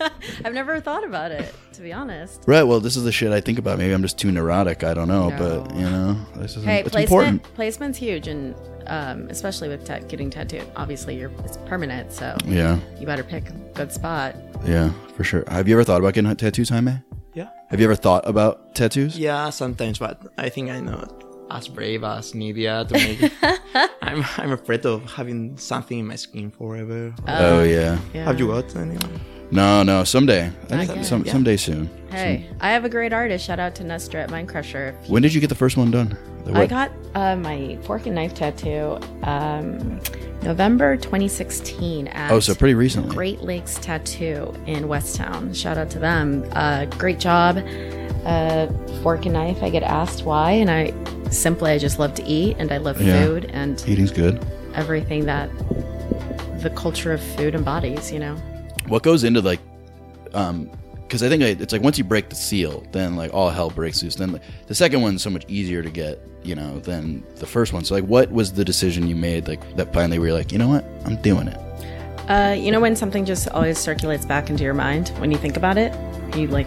I've 0.44 0.52
never 0.52 0.80
thought 0.80 1.04
about 1.04 1.30
it, 1.30 1.54
to 1.74 1.80
be 1.80 1.92
honest. 1.94 2.42
Right. 2.46 2.62
Well, 2.62 2.78
this 2.80 2.96
is 2.96 3.04
the 3.04 3.12
shit 3.12 3.32
I 3.32 3.40
think 3.40 3.58
about. 3.58 3.78
Maybe 3.78 3.92
I'm 3.94 4.02
just 4.02 4.18
too 4.18 4.30
neurotic. 4.30 4.84
I 4.84 4.92
don't 4.92 5.08
know, 5.08 5.30
No. 5.30 5.38
but 5.38 5.74
you 5.76 5.82
know, 5.88 6.16
this 6.36 6.56
is 6.56 6.64
Hey, 6.64 6.80
it's 6.80 6.90
placement 6.90 7.10
important. 7.10 7.42
placement's 7.54 7.98
huge, 7.98 8.28
and 8.28 8.54
um, 8.86 9.28
especially 9.30 9.68
with 9.70 9.84
ta- 9.86 10.00
getting 10.00 10.28
tattooed. 10.28 10.66
Obviously, 10.76 11.16
you're 11.16 11.30
it's 11.44 11.56
permanent, 11.58 12.12
so 12.12 12.36
Yeah. 12.46 12.78
you 12.98 13.06
better 13.06 13.24
pick 13.24 13.48
a 13.48 13.52
good 13.74 13.92
spot. 13.92 14.36
Yeah, 14.66 14.90
for 15.16 15.24
sure. 15.24 15.44
Have 15.48 15.68
you 15.68 15.74
ever 15.74 15.84
thought 15.84 16.00
about 16.00 16.12
getting 16.14 16.34
tattoos, 16.36 16.68
Jaime? 16.68 16.98
Yeah. 17.40 17.48
Have 17.70 17.80
you 17.80 17.86
ever 17.86 17.96
thought 17.96 18.28
about 18.28 18.74
tattoos? 18.74 19.18
Yeah, 19.18 19.48
sometimes, 19.50 19.98
but 19.98 20.18
I 20.36 20.48
think 20.50 20.70
I'm 20.70 20.84
not 20.84 21.08
as 21.50 21.68
brave 21.68 22.04
as 22.04 22.34
Nydia 22.34 22.84
to 22.88 22.94
make. 23.06 23.32
I'm 24.02 24.24
I'm 24.36 24.52
afraid 24.52 24.84
of 24.84 24.98
having 25.18 25.56
something 25.56 25.98
in 26.00 26.06
my 26.06 26.16
skin 26.16 26.50
forever. 26.50 27.14
Oh 27.26 27.62
yeah. 27.62 27.98
Yeah. 28.12 28.24
Have 28.24 28.38
you 28.40 28.48
got 28.48 28.74
anyone? 28.76 29.20
No, 29.50 29.82
no. 29.82 30.04
Someday. 30.04 30.50
I 30.70 30.86
think 30.86 31.04
some, 31.04 31.24
Yeah. 31.24 31.32
someday 31.32 31.56
soon. 31.56 31.90
Hey, 32.10 32.46
I 32.60 32.70
have 32.70 32.84
a 32.84 32.88
great 32.88 33.12
artist. 33.12 33.44
Shout 33.46 33.58
out 33.60 33.74
to 33.76 33.84
Nestor 33.84 34.18
at 34.18 34.30
Mind 34.30 34.48
Crusher. 34.48 34.94
When 35.06 35.22
did 35.22 35.32
you 35.34 35.40
get 35.40 35.48
the 35.48 35.54
first 35.54 35.76
one 35.76 35.90
done? 35.90 36.16
I 36.52 36.66
got 36.66 36.90
uh, 37.14 37.36
my 37.36 37.78
fork 37.84 38.06
and 38.06 38.14
knife 38.14 38.34
tattoo 38.34 38.98
um, 39.24 40.00
November 40.42 40.96
2016 40.96 42.08
at 42.08 42.32
Oh, 42.32 42.40
so 42.40 42.54
pretty 42.54 42.74
recently. 42.74 43.14
Great 43.14 43.42
Lakes 43.42 43.74
Tattoo 43.76 44.52
in 44.66 44.84
Westtown. 44.84 45.54
Shout 45.54 45.78
out 45.78 45.90
to 45.90 45.98
them. 45.98 46.44
Uh, 46.52 46.86
great 46.86 47.20
job. 47.20 47.58
Uh, 48.24 48.66
fork 49.02 49.24
and 49.26 49.34
knife. 49.34 49.62
I 49.62 49.70
get 49.70 49.82
asked 49.82 50.24
why, 50.24 50.52
and 50.52 50.70
I 50.70 50.92
simply 51.30 51.70
I 51.72 51.78
just 51.78 51.98
love 51.98 52.14
to 52.14 52.24
eat, 52.24 52.56
and 52.58 52.72
I 52.72 52.78
love 52.78 53.00
Yeah. 53.00 53.24
food 53.24 53.50
and 53.52 53.82
Eating's 53.86 54.10
good. 54.10 54.44
everything 54.74 55.26
that 55.26 55.50
the 56.62 56.70
culture 56.74 57.12
of 57.12 57.20
food 57.22 57.54
embodies. 57.54 58.10
You 58.10 58.18
know. 58.20 58.36
What 58.90 59.02
goes 59.02 59.24
into 59.24 59.40
like, 59.40 59.60
um, 60.34 60.68
because 61.02 61.22
I 61.22 61.28
think 61.28 61.42
it's 61.42 61.72
like 61.72 61.82
once 61.82 61.96
you 61.96 62.04
break 62.04 62.28
the 62.28 62.34
seal, 62.34 62.84
then 62.92 63.16
like 63.16 63.32
all 63.32 63.50
hell 63.50 63.70
breaks 63.70 64.02
loose. 64.02 64.16
Then 64.16 64.40
the 64.66 64.74
second 64.74 65.00
one's 65.00 65.22
so 65.22 65.30
much 65.30 65.44
easier 65.48 65.82
to 65.82 65.90
get, 65.90 66.20
you 66.42 66.54
know, 66.54 66.80
than 66.80 67.24
the 67.36 67.46
first 67.46 67.72
one. 67.72 67.84
So 67.84 67.94
like, 67.94 68.04
what 68.04 68.30
was 68.30 68.52
the 68.52 68.64
decision 68.64 69.06
you 69.06 69.16
made 69.16 69.48
like 69.48 69.76
that 69.76 69.92
finally 69.92 70.18
where 70.18 70.28
you're 70.28 70.36
like, 70.36 70.52
you 70.52 70.58
know 70.58 70.68
what, 70.68 70.84
I'm 71.04 71.16
doing 71.22 71.48
it. 71.48 71.58
Uh, 72.28 72.52
you 72.52 72.70
know 72.70 72.78
when 72.78 72.94
something 72.94 73.24
just 73.24 73.48
always 73.48 73.76
circulates 73.76 74.24
back 74.24 74.50
into 74.50 74.62
your 74.62 74.74
mind 74.74 75.08
when 75.18 75.32
you 75.32 75.38
think 75.38 75.56
about 75.56 75.76
it, 75.76 75.92
you 76.36 76.46
like 76.46 76.66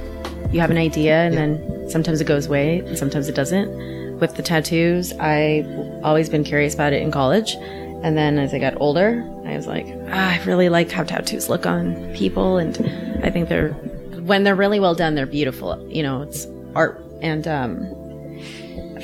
you 0.52 0.60
have 0.60 0.72
an 0.72 0.78
idea 0.78 1.24
and 1.24 1.36
then 1.36 1.90
sometimes 1.90 2.22
it 2.22 2.26
goes 2.26 2.48
away 2.48 2.80
and 2.80 2.98
sometimes 2.98 3.28
it 3.30 3.36
doesn't. 3.36 4.20
With 4.20 4.36
the 4.36 4.44
tattoos, 4.44 5.14
I've 5.14 5.68
always 6.04 6.30
been 6.30 6.44
curious 6.44 6.74
about 6.74 6.94
it 6.94 7.02
in 7.02 7.12
college, 7.12 7.56
and 8.04 8.18
then 8.18 8.38
as 8.38 8.54
I 8.54 8.60
got 8.60 8.80
older, 8.82 9.24
I 9.46 9.56
was 9.56 9.66
like, 9.66 9.88
ah, 10.10 10.32
I 10.32 10.44
really 10.44 10.70
like 10.70 10.92
how 10.92 11.04
tattoos 11.04 11.50
look 11.50 11.66
on 11.66 12.14
people, 12.14 12.58
and 12.58 12.78
I 13.24 13.30
think 13.30 13.50
they're 13.50 13.70
when 13.70 14.44
they're 14.44 14.56
really 14.56 14.80
well 14.80 14.96
done, 14.96 15.16
they're 15.16 15.26
beautiful. 15.26 15.90
You 15.90 16.04
know, 16.04 16.22
it's 16.22 16.46
art, 16.76 17.02
and 17.22 17.48
um, 17.48 17.80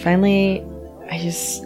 finally, 0.03 0.63
I 1.10 1.18
just 1.20 1.63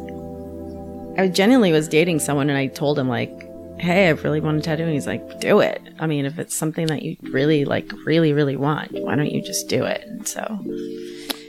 I 1.18 1.28
genuinely 1.28 1.72
was 1.72 1.88
dating 1.88 2.20
someone 2.20 2.50
and 2.50 2.58
I 2.58 2.68
told 2.68 2.98
him 2.98 3.08
like, 3.08 3.32
"Hey, 3.80 4.08
I 4.08 4.12
really 4.12 4.40
want 4.40 4.60
a 4.60 4.62
tattoo." 4.62 4.84
And 4.84 4.94
he's 4.94 5.08
like, 5.08 5.40
"Do 5.40 5.60
it." 5.60 5.82
I 6.00 6.08
mean, 6.08 6.25
if 6.25 6.38
it's 6.38 6.56
something 6.56 6.88
that 6.88 7.02
you 7.02 7.18
really 7.22 7.66
like, 7.66 7.92
really, 8.06 8.34
really 8.34 8.56
want, 8.56 8.92
why 8.92 9.16
don't 9.16 9.32
you 9.32 9.42
just 9.42 9.70
do 9.70 9.84
it? 9.86 10.04
And 10.08 10.28
so, 10.28 10.60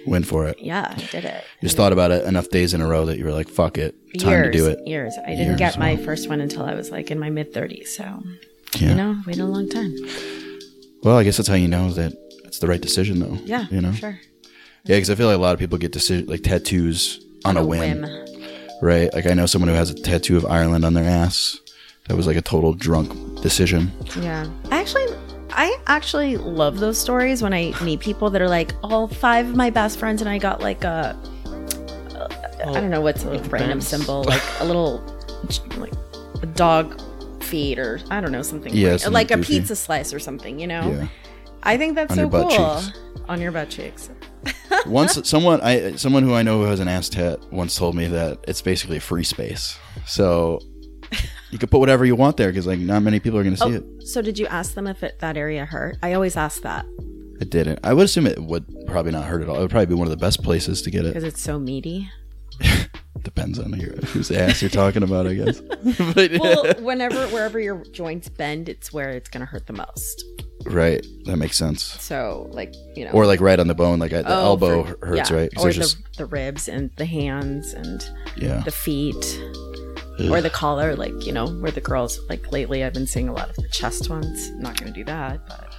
Went 0.06 0.26
for 0.26 0.46
it. 0.46 0.58
yeah, 0.60 0.92
I 0.96 1.00
did 1.10 1.24
it. 1.24 1.44
You 1.60 1.66
just 1.66 1.76
thought 1.76 1.92
about 1.92 2.10
it 2.10 2.24
enough 2.24 2.48
days 2.50 2.74
in 2.74 2.80
a 2.80 2.86
row 2.86 3.06
that 3.06 3.18
you 3.18 3.24
were 3.24 3.32
like, 3.32 3.48
fuck 3.48 3.78
it, 3.78 3.94
time 4.18 4.30
years, 4.30 4.46
to 4.46 4.58
do 4.58 4.66
it. 4.68 4.86
Years. 4.86 5.16
I 5.24 5.30
didn't 5.30 5.46
Years, 5.46 5.58
get 5.58 5.78
my 5.78 5.94
wow. 5.94 6.04
first 6.04 6.28
one 6.28 6.40
until 6.40 6.62
I 6.64 6.74
was 6.74 6.90
like 6.90 7.10
in 7.10 7.18
my 7.18 7.30
mid 7.30 7.52
thirties. 7.54 7.96
So, 7.96 8.04
Yeah. 8.78 8.88
you 8.90 8.94
know, 8.94 9.16
waited 9.26 9.42
a 9.42 9.46
long 9.46 9.68
time. 9.68 9.94
Well, 11.02 11.16
I 11.18 11.24
guess 11.24 11.36
that's 11.36 11.48
how 11.48 11.54
you 11.54 11.68
know 11.68 11.90
that 11.92 12.12
it's 12.44 12.58
the 12.58 12.66
right 12.66 12.80
decision, 12.80 13.18
though. 13.20 13.38
Yeah, 13.44 13.66
You 13.70 13.80
know. 13.80 13.92
sure. 13.92 14.18
Yeah, 14.84 14.96
because 14.96 15.10
I 15.10 15.14
feel 15.14 15.26
like 15.28 15.36
a 15.36 15.40
lot 15.40 15.54
of 15.54 15.58
people 15.58 15.78
get 15.78 15.92
decision 15.92 16.26
like 16.26 16.42
tattoos 16.42 17.24
on, 17.44 17.56
a, 17.56 17.64
whim, 17.64 18.04
right? 18.82 19.12
Like 19.14 19.26
I 19.26 19.32
know 19.34 19.46
someone 19.46 19.68
who 19.68 19.74
has 19.74 19.90
a 19.90 19.94
tattoo 19.94 20.36
of 20.36 20.44
Ireland 20.46 20.84
on 20.84 20.94
their 20.94 21.04
ass. 21.04 21.58
That 22.08 22.16
was 22.16 22.26
like 22.26 22.36
a 22.36 22.42
total 22.42 22.74
drunk 22.74 23.40
decision. 23.40 23.90
Yeah. 24.20 24.46
I 24.70 24.80
actually 24.80 25.06
I 25.54 25.76
actually 25.86 26.36
love 26.36 26.78
those 26.78 26.98
stories 26.98 27.42
when 27.42 27.52
I 27.54 27.72
meet 27.82 28.00
people 28.00 28.30
that 28.30 28.42
are 28.42 28.48
like, 28.48 28.72
all 28.82 29.08
five 29.08 29.48
of 29.48 29.56
my 29.56 29.70
best 29.70 29.98
friends 29.98 30.20
and 30.20 30.28
I 30.28 30.38
got 30.38 30.60
like 30.60 30.84
a 30.84 31.16
I 32.64 32.68
oh, 32.68 32.74
don't 32.74 32.90
know 32.90 33.00
what's 33.02 33.24
a 33.24 33.38
random 33.44 33.80
symbol, 33.80 34.24
like 34.28 34.42
a 34.60 34.64
little 34.64 34.98
like 35.76 35.92
a 36.42 36.46
dog 36.46 37.00
feet 37.42 37.78
or 37.78 38.00
I 38.10 38.20
don't 38.20 38.32
know 38.32 38.42
something 38.42 38.72
Yeah, 38.72 38.88
weird. 38.88 39.00
something 39.02 39.14
like 39.14 39.30
a 39.30 39.36
goofy. 39.36 39.60
pizza 39.60 39.76
slice 39.76 40.14
or 40.14 40.18
something, 40.18 40.58
you 40.58 40.66
know. 40.66 40.90
Yeah. 40.90 41.08
I 41.62 41.76
think 41.76 41.94
that's 41.94 42.10
On 42.12 42.16
so 42.16 42.22
your 42.22 42.30
butt 42.30 42.50
cool. 42.50 42.80
cheeks. 42.80 42.98
On 43.28 43.40
your 43.40 43.52
butt 43.52 43.70
cheeks. 43.70 44.10
once 44.86 45.26
someone 45.28 45.60
I 45.60 45.96
someone 45.96 46.22
who 46.22 46.34
I 46.34 46.42
know 46.42 46.58
who 46.58 46.64
has 46.64 46.80
an 46.80 46.88
ass 46.88 47.08
tat 47.08 47.38
once 47.52 47.76
told 47.76 47.94
me 47.94 48.06
that 48.08 48.38
it's 48.48 48.60
basically 48.60 48.96
a 48.98 49.00
free 49.00 49.24
space. 49.24 49.78
So 50.06 50.60
you 51.54 51.58
can 51.58 51.68
put 51.68 51.78
whatever 51.78 52.04
you 52.04 52.16
want 52.16 52.36
there 52.36 52.48
because 52.48 52.66
like 52.66 52.80
not 52.80 53.04
many 53.04 53.20
people 53.20 53.38
are 53.38 53.44
going 53.44 53.54
to 53.54 53.60
see 53.60 53.74
oh, 53.76 53.76
it. 53.76 54.08
So 54.08 54.20
did 54.20 54.40
you 54.40 54.46
ask 54.48 54.74
them 54.74 54.88
if 54.88 55.04
it, 55.04 55.20
that 55.20 55.36
area 55.36 55.64
hurt? 55.64 55.96
I 56.02 56.14
always 56.14 56.36
ask 56.36 56.62
that 56.62 56.84
It 57.40 57.48
didn't. 57.48 57.78
I 57.84 57.94
would 57.94 58.06
assume 58.06 58.26
it 58.26 58.42
would 58.42 58.66
probably 58.88 59.12
not 59.12 59.26
hurt 59.26 59.40
at 59.40 59.48
all. 59.48 59.58
It 59.58 59.60
would 59.60 59.70
probably 59.70 59.86
be 59.86 59.94
one 59.94 60.08
of 60.08 60.10
the 60.10 60.16
best 60.16 60.42
places 60.42 60.82
to 60.82 60.90
get 60.90 61.04
it. 61.04 61.10
because 61.14 61.22
it's 61.22 61.40
so 61.40 61.60
meaty. 61.60 62.10
Depends 63.22 63.60
on 63.60 63.72
your, 63.78 63.94
whose 63.98 64.32
ass 64.32 64.62
you're 64.62 64.68
talking 64.68 65.04
about, 65.04 65.28
I 65.28 65.34
guess. 65.34 65.60
but, 66.14 66.32
Well, 66.40 66.74
whenever 66.80 67.24
wherever 67.28 67.60
your 67.60 67.84
joints 67.92 68.28
bend, 68.28 68.68
it's 68.68 68.92
where 68.92 69.10
it's 69.10 69.30
gonna 69.30 69.46
hurt 69.46 69.68
the 69.68 69.74
most. 69.74 70.24
right, 70.64 71.06
that 71.26 71.36
makes 71.36 71.56
sense. 71.56 71.84
So 71.84 72.48
like 72.50 72.74
you 72.96 73.04
know, 73.04 73.12
Or 73.12 73.26
like 73.26 73.40
right 73.40 73.60
on 73.60 73.68
the 73.68 73.74
bone, 73.76 74.00
like 74.00 74.10
the 74.10 74.24
Oh, 74.26 74.42
elbow 74.42 74.82
for- 74.82 75.06
hurts, 75.06 75.30
yeah. 75.30 75.36
right? 75.36 75.50
Or 75.56 75.68
the, 75.68 75.72
just 75.72 75.98
the 76.18 76.26
ribs 76.26 76.68
and 76.68 76.90
the 76.96 77.06
hands 77.06 77.72
and 77.74 78.04
yeah. 78.36 78.58
the 78.64 78.72
feet. 78.72 79.40
Or 80.30 80.40
the 80.40 80.50
collar, 80.50 80.94
like, 80.96 81.26
you 81.26 81.32
know, 81.32 81.48
where 81.48 81.72
the 81.72 81.80
girls, 81.80 82.20
like, 82.28 82.52
lately 82.52 82.84
I've 82.84 82.92
been 82.94 83.06
seeing 83.06 83.28
a 83.28 83.32
lot 83.32 83.50
of 83.50 83.56
the 83.56 83.68
chest 83.68 84.08
ones. 84.08 84.48
I'm 84.54 84.60
not 84.60 84.78
going 84.78 84.92
to 84.92 84.98
do 84.98 85.04
that, 85.04 85.46
but 85.48 85.74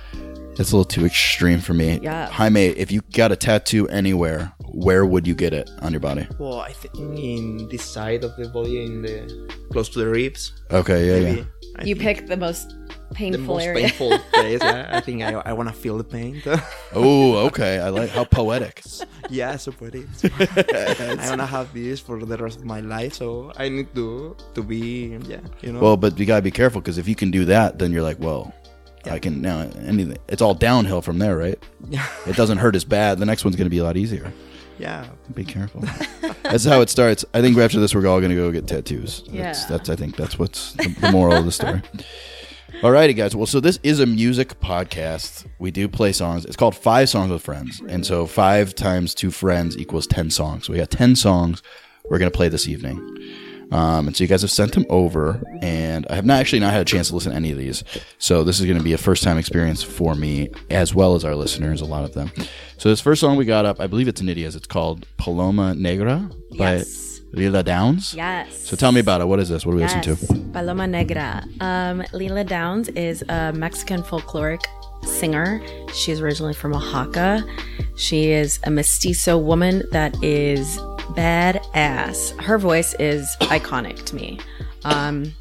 It's 0.59 0.71
a 0.71 0.75
little 0.77 0.83
too 0.83 1.05
extreme 1.05 1.59
for 1.59 1.73
me. 1.73 1.99
Yeah. 2.01 2.27
Jaime, 2.29 2.65
if 2.67 2.91
you 2.91 3.01
got 3.13 3.31
a 3.31 3.35
tattoo 3.35 3.87
anywhere, 3.87 4.51
where 4.65 5.05
would 5.05 5.25
you 5.25 5.35
get 5.35 5.53
it 5.53 5.69
on 5.81 5.91
your 5.93 6.01
body? 6.01 6.27
Well, 6.37 6.59
I 6.59 6.73
think 6.73 6.95
in 7.17 7.69
this 7.69 7.83
side 7.83 8.23
of 8.25 8.35
the 8.35 8.49
body, 8.49 8.83
in 8.83 9.01
the 9.01 9.53
close 9.71 9.87
to 9.89 9.99
the 9.99 10.07
ribs. 10.07 10.51
Okay, 10.71 11.07
yeah, 11.07 11.19
Maybe. 11.29 11.39
yeah. 11.39 11.45
I 11.77 11.83
you 11.85 11.95
think 11.95 12.17
pick 12.19 12.27
the 12.27 12.37
most 12.37 12.75
the 13.17 13.37
most 13.37 13.63
area. 13.63 13.87
painful 13.87 14.17
place. 14.33 14.59
Yeah, 14.61 14.89
I 14.91 14.99
think 15.01 15.21
I, 15.23 15.33
I 15.33 15.53
want 15.53 15.69
to 15.69 15.75
feel 15.75 15.97
the 15.97 16.03
pain. 16.03 16.41
Oh, 16.93 17.37
okay. 17.47 17.79
I 17.79 17.89
like 17.89 18.09
how 18.09 18.23
poetic. 18.25 18.83
yeah, 19.29 19.55
so 19.57 19.71
pretty. 19.71 20.05
I 20.23 21.25
want 21.29 21.41
to 21.41 21.45
have 21.45 21.73
this 21.73 21.99
for 21.99 22.23
the 22.23 22.37
rest 22.37 22.59
of 22.59 22.65
my 22.65 22.79
life, 22.81 23.13
so 23.13 23.51
I 23.57 23.69
need 23.69 23.93
to 23.95 24.35
to 24.53 24.61
be 24.63 25.17
yeah, 25.27 25.39
you 25.61 25.71
know. 25.73 25.79
Well, 25.79 25.97
but 25.97 26.17
you 26.19 26.25
gotta 26.25 26.41
be 26.41 26.51
careful 26.51 26.81
because 26.81 26.97
if 26.97 27.07
you 27.07 27.15
can 27.15 27.31
do 27.31 27.45
that, 27.45 27.79
then 27.79 27.91
you're 27.91 28.03
like, 28.03 28.19
well, 28.19 28.53
I 29.09 29.19
can 29.19 29.41
now 29.41 29.61
anything. 29.85 30.17
It's 30.27 30.41
all 30.41 30.53
downhill 30.55 31.01
from 31.01 31.19
there, 31.19 31.37
right? 31.37 31.59
yeah, 31.89 32.05
It 32.25 32.35
doesn't 32.35 32.57
hurt 32.57 32.75
as 32.75 32.83
bad. 32.85 33.19
The 33.19 33.25
next 33.25 33.43
one's 33.45 33.55
gonna 33.55 33.69
be 33.69 33.77
a 33.79 33.83
lot 33.83 33.97
easier. 33.97 34.31
yeah. 34.79 35.05
Be 35.33 35.43
careful. 35.45 35.81
that's 36.43 36.65
how 36.65 36.81
it 36.81 36.89
starts. 36.89 37.23
I 37.33 37.41
think 37.41 37.57
after 37.57 37.79
this, 37.79 37.93
we're 37.95 38.07
all 38.07 38.19
gonna 38.21 38.35
go 38.35 38.51
get 38.51 38.67
tattoos. 38.67 39.21
That's, 39.27 39.33
Yeah. 39.33 39.65
that's 39.69 39.89
I 39.89 39.95
think 39.95 40.15
that's 40.15 40.37
what's 40.39 40.73
the, 40.73 40.87
the 41.01 41.11
moral 41.11 41.35
of 41.37 41.45
the 41.45 41.51
story. 41.51 41.81
Alrighty, 42.85 43.15
guys. 43.15 43.35
Well, 43.35 43.47
so 43.47 43.59
this 43.59 43.79
is 43.81 43.99
a 43.99 44.05
music 44.05 44.59
podcast. 44.59 45.47
We 45.57 45.71
do 45.71 45.87
play 45.87 46.11
songs. 46.11 46.45
It's 46.45 46.55
called 46.55 46.75
Five 46.75 47.09
Songs 47.09 47.31
with 47.31 47.41
Friends, 47.41 47.81
and 47.89 48.05
so 48.05 48.27
five 48.27 48.75
times 48.75 49.15
two 49.15 49.31
friends 49.31 49.75
equals 49.75 50.05
ten 50.05 50.29
songs. 50.29 50.67
So 50.67 50.73
we 50.73 50.77
got 50.77 50.91
ten 50.91 51.15
songs 51.15 51.63
we're 52.11 52.19
gonna 52.19 52.29
play 52.29 52.47
this 52.47 52.67
evening. 52.67 52.99
Um, 53.71 54.05
and 54.05 54.15
so 54.15 54.23
you 54.23 54.27
guys 54.27 54.43
have 54.43 54.51
sent 54.51 54.73
them 54.73 54.85
over, 54.91 55.41
and 55.63 56.05
I 56.11 56.15
have 56.15 56.27
not 56.27 56.39
actually 56.39 56.59
not 56.59 56.73
had 56.73 56.83
a 56.83 56.85
chance 56.85 57.07
to 57.07 57.15
listen 57.15 57.31
to 57.31 57.35
any 57.35 57.51
of 57.51 57.57
these. 57.57 57.83
So 58.19 58.43
this 58.43 58.59
is 58.59 58.67
going 58.67 58.77
to 58.77 58.83
be 58.83 58.93
a 58.93 58.99
first 58.99 59.23
time 59.23 59.39
experience 59.39 59.81
for 59.81 60.13
me, 60.13 60.51
as 60.69 60.93
well 60.93 61.15
as 61.15 61.25
our 61.25 61.33
listeners, 61.33 61.81
a 61.81 61.85
lot 61.85 62.03
of 62.03 62.13
them. 62.13 62.31
So 62.77 62.89
this 62.89 63.01
first 63.01 63.19
song 63.19 63.35
we 63.35 63.45
got 63.45 63.65
up, 63.65 63.81
I 63.81 63.87
believe 63.87 64.07
it's 64.07 64.21
Nydia's. 64.21 64.55
It's 64.55 64.67
called 64.67 65.07
Paloma 65.17 65.73
Negra 65.73 66.29
by 66.55 66.75
Yes. 66.75 67.14
Lila 67.35 67.63
Downs. 67.63 68.13
Yes. 68.13 68.67
So 68.67 68.75
tell 68.75 68.91
me 68.91 69.01
about 69.01 69.21
it. 69.21 69.25
What 69.25 69.39
is 69.39 69.49
this? 69.49 69.65
What 69.65 69.73
do 69.73 69.77
we 69.77 69.83
listen 69.83 70.01
to? 70.01 70.15
Paloma 70.53 70.87
Negra. 70.87 71.43
Um, 71.59 72.03
Lila 72.13 72.43
Downs 72.43 72.87
is 72.89 73.23
a 73.27 73.51
Mexican 73.53 74.01
folkloric 74.01 74.61
singer. 75.03 75.61
She's 75.93 76.21
originally 76.21 76.53
from 76.53 76.73
Oaxaca. 76.73 77.43
She 77.97 78.31
is 78.31 78.59
a 78.63 78.71
mestizo 78.71 79.37
woman 79.37 79.83
that 79.91 80.15
is 80.23 80.77
badass. 81.15 82.39
Her 82.41 82.57
voice 82.57 82.93
is 82.99 83.35
iconic 83.41 84.05
to 84.05 84.15
me. 84.15 84.39
Um, 84.85 85.33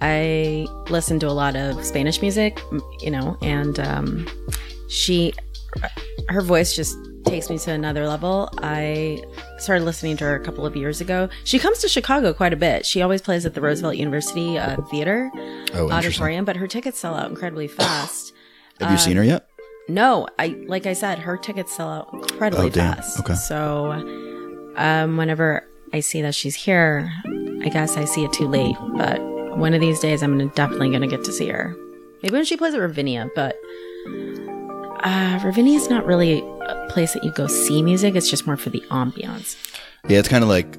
I 0.00 0.66
listen 0.90 1.20
to 1.20 1.28
a 1.28 1.32
lot 1.32 1.54
of 1.54 1.84
Spanish 1.84 2.20
music, 2.20 2.60
you 3.00 3.10
know, 3.10 3.38
and 3.40 3.78
um, 3.78 4.26
she, 4.88 5.32
her 6.28 6.40
voice 6.40 6.74
just 6.74 6.96
takes 7.32 7.48
me 7.48 7.56
to 7.58 7.70
another 7.72 8.06
level. 8.06 8.50
I 8.58 9.22
started 9.56 9.84
listening 9.84 10.18
to 10.18 10.24
her 10.24 10.36
a 10.36 10.44
couple 10.44 10.66
of 10.66 10.76
years 10.76 11.00
ago. 11.00 11.30
She 11.44 11.58
comes 11.58 11.78
to 11.78 11.88
Chicago 11.88 12.34
quite 12.34 12.52
a 12.52 12.56
bit. 12.56 12.84
She 12.84 13.00
always 13.00 13.22
plays 13.22 13.46
at 13.46 13.54
the 13.54 13.60
Roosevelt 13.62 13.96
University 13.96 14.58
uh, 14.58 14.76
Theater 14.90 15.30
Oh, 15.72 15.90
auditorium, 15.90 16.44
but 16.44 16.56
her 16.56 16.66
tickets 16.68 16.98
sell 16.98 17.14
out 17.14 17.30
incredibly 17.30 17.68
fast. 17.68 18.34
Have 18.80 18.90
you 18.90 18.98
seen 18.98 19.16
her 19.16 19.24
yet? 19.24 19.48
No, 19.88 20.28
I 20.38 20.48
like 20.68 20.84
I 20.86 20.92
said, 20.92 21.20
her 21.20 21.38
tickets 21.38 21.74
sell 21.74 21.88
out 21.88 22.10
incredibly 22.12 22.66
Oh, 22.66 22.68
damn. 22.68 22.96
fast. 22.96 23.18
Okay. 23.20 23.34
So, 23.34 23.92
um, 24.76 25.16
whenever 25.16 25.66
I 25.94 26.00
see 26.00 26.20
that 26.20 26.34
she's 26.34 26.54
here, 26.54 27.10
I 27.62 27.70
guess 27.70 27.96
I 27.96 28.04
see 28.04 28.24
it 28.24 28.32
too 28.34 28.46
late. 28.46 28.76
But 28.96 29.22
one 29.56 29.72
of 29.72 29.80
these 29.80 30.00
days, 30.00 30.22
I'm 30.22 30.48
definitely 30.50 30.90
gonna 30.90 31.06
get 31.06 31.24
to 31.24 31.32
see 31.32 31.48
her. 31.48 31.74
Maybe 32.22 32.34
when 32.34 32.44
she 32.44 32.58
plays 32.58 32.74
at 32.74 32.80
Ravinia, 32.80 33.30
but 33.34 33.56
uh, 35.02 35.40
Ravinia 35.42 35.76
is 35.78 35.88
not 35.90 36.06
really 36.06 36.42
a 36.68 36.86
place 36.90 37.12
that 37.14 37.24
you 37.24 37.32
go 37.32 37.46
see 37.46 37.82
music. 37.82 38.14
It's 38.14 38.30
just 38.30 38.46
more 38.46 38.56
for 38.56 38.70
the 38.70 38.80
ambiance. 38.90 39.56
Yeah, 40.08 40.18
it's 40.18 40.28
kind 40.28 40.42
of 40.42 40.48
like 40.50 40.78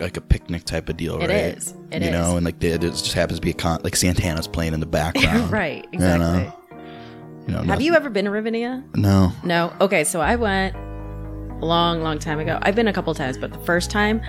like 0.00 0.16
a 0.16 0.20
picnic 0.22 0.64
type 0.64 0.88
of 0.88 0.96
deal, 0.96 1.16
It 1.20 1.28
right? 1.28 1.56
is. 1.56 1.74
It 1.90 2.02
you 2.02 2.10
know, 2.10 2.36
and 2.36 2.44
like 2.46 2.62
it 2.64 2.80
just 2.80 3.12
happens 3.12 3.38
to 3.38 3.44
be 3.44 3.50
a 3.50 3.54
con 3.54 3.80
like 3.84 3.94
Santana's 3.96 4.48
playing 4.48 4.72
in 4.74 4.80
the 4.80 4.86
background. 4.86 5.50
right. 5.52 5.86
You 5.92 5.98
know? 5.98 6.14
Exactly. 6.14 6.58
You 7.46 7.52
know, 7.52 7.58
Have 7.58 7.66
not- 7.66 7.80
you 7.82 7.94
ever 7.94 8.08
been 8.08 8.24
to 8.26 8.30
Ravinia? 8.30 8.82
No. 8.94 9.32
No. 9.44 9.72
Okay, 9.80 10.04
so 10.04 10.20
I 10.20 10.36
went 10.36 10.76
a 10.76 11.64
long, 11.66 12.02
long 12.02 12.18
time 12.18 12.38
ago. 12.38 12.58
I've 12.62 12.74
been 12.76 12.88
a 12.88 12.92
couple 12.92 13.12
times, 13.14 13.36
but 13.36 13.52
the 13.52 13.58
first 13.60 13.90
time, 13.90 14.22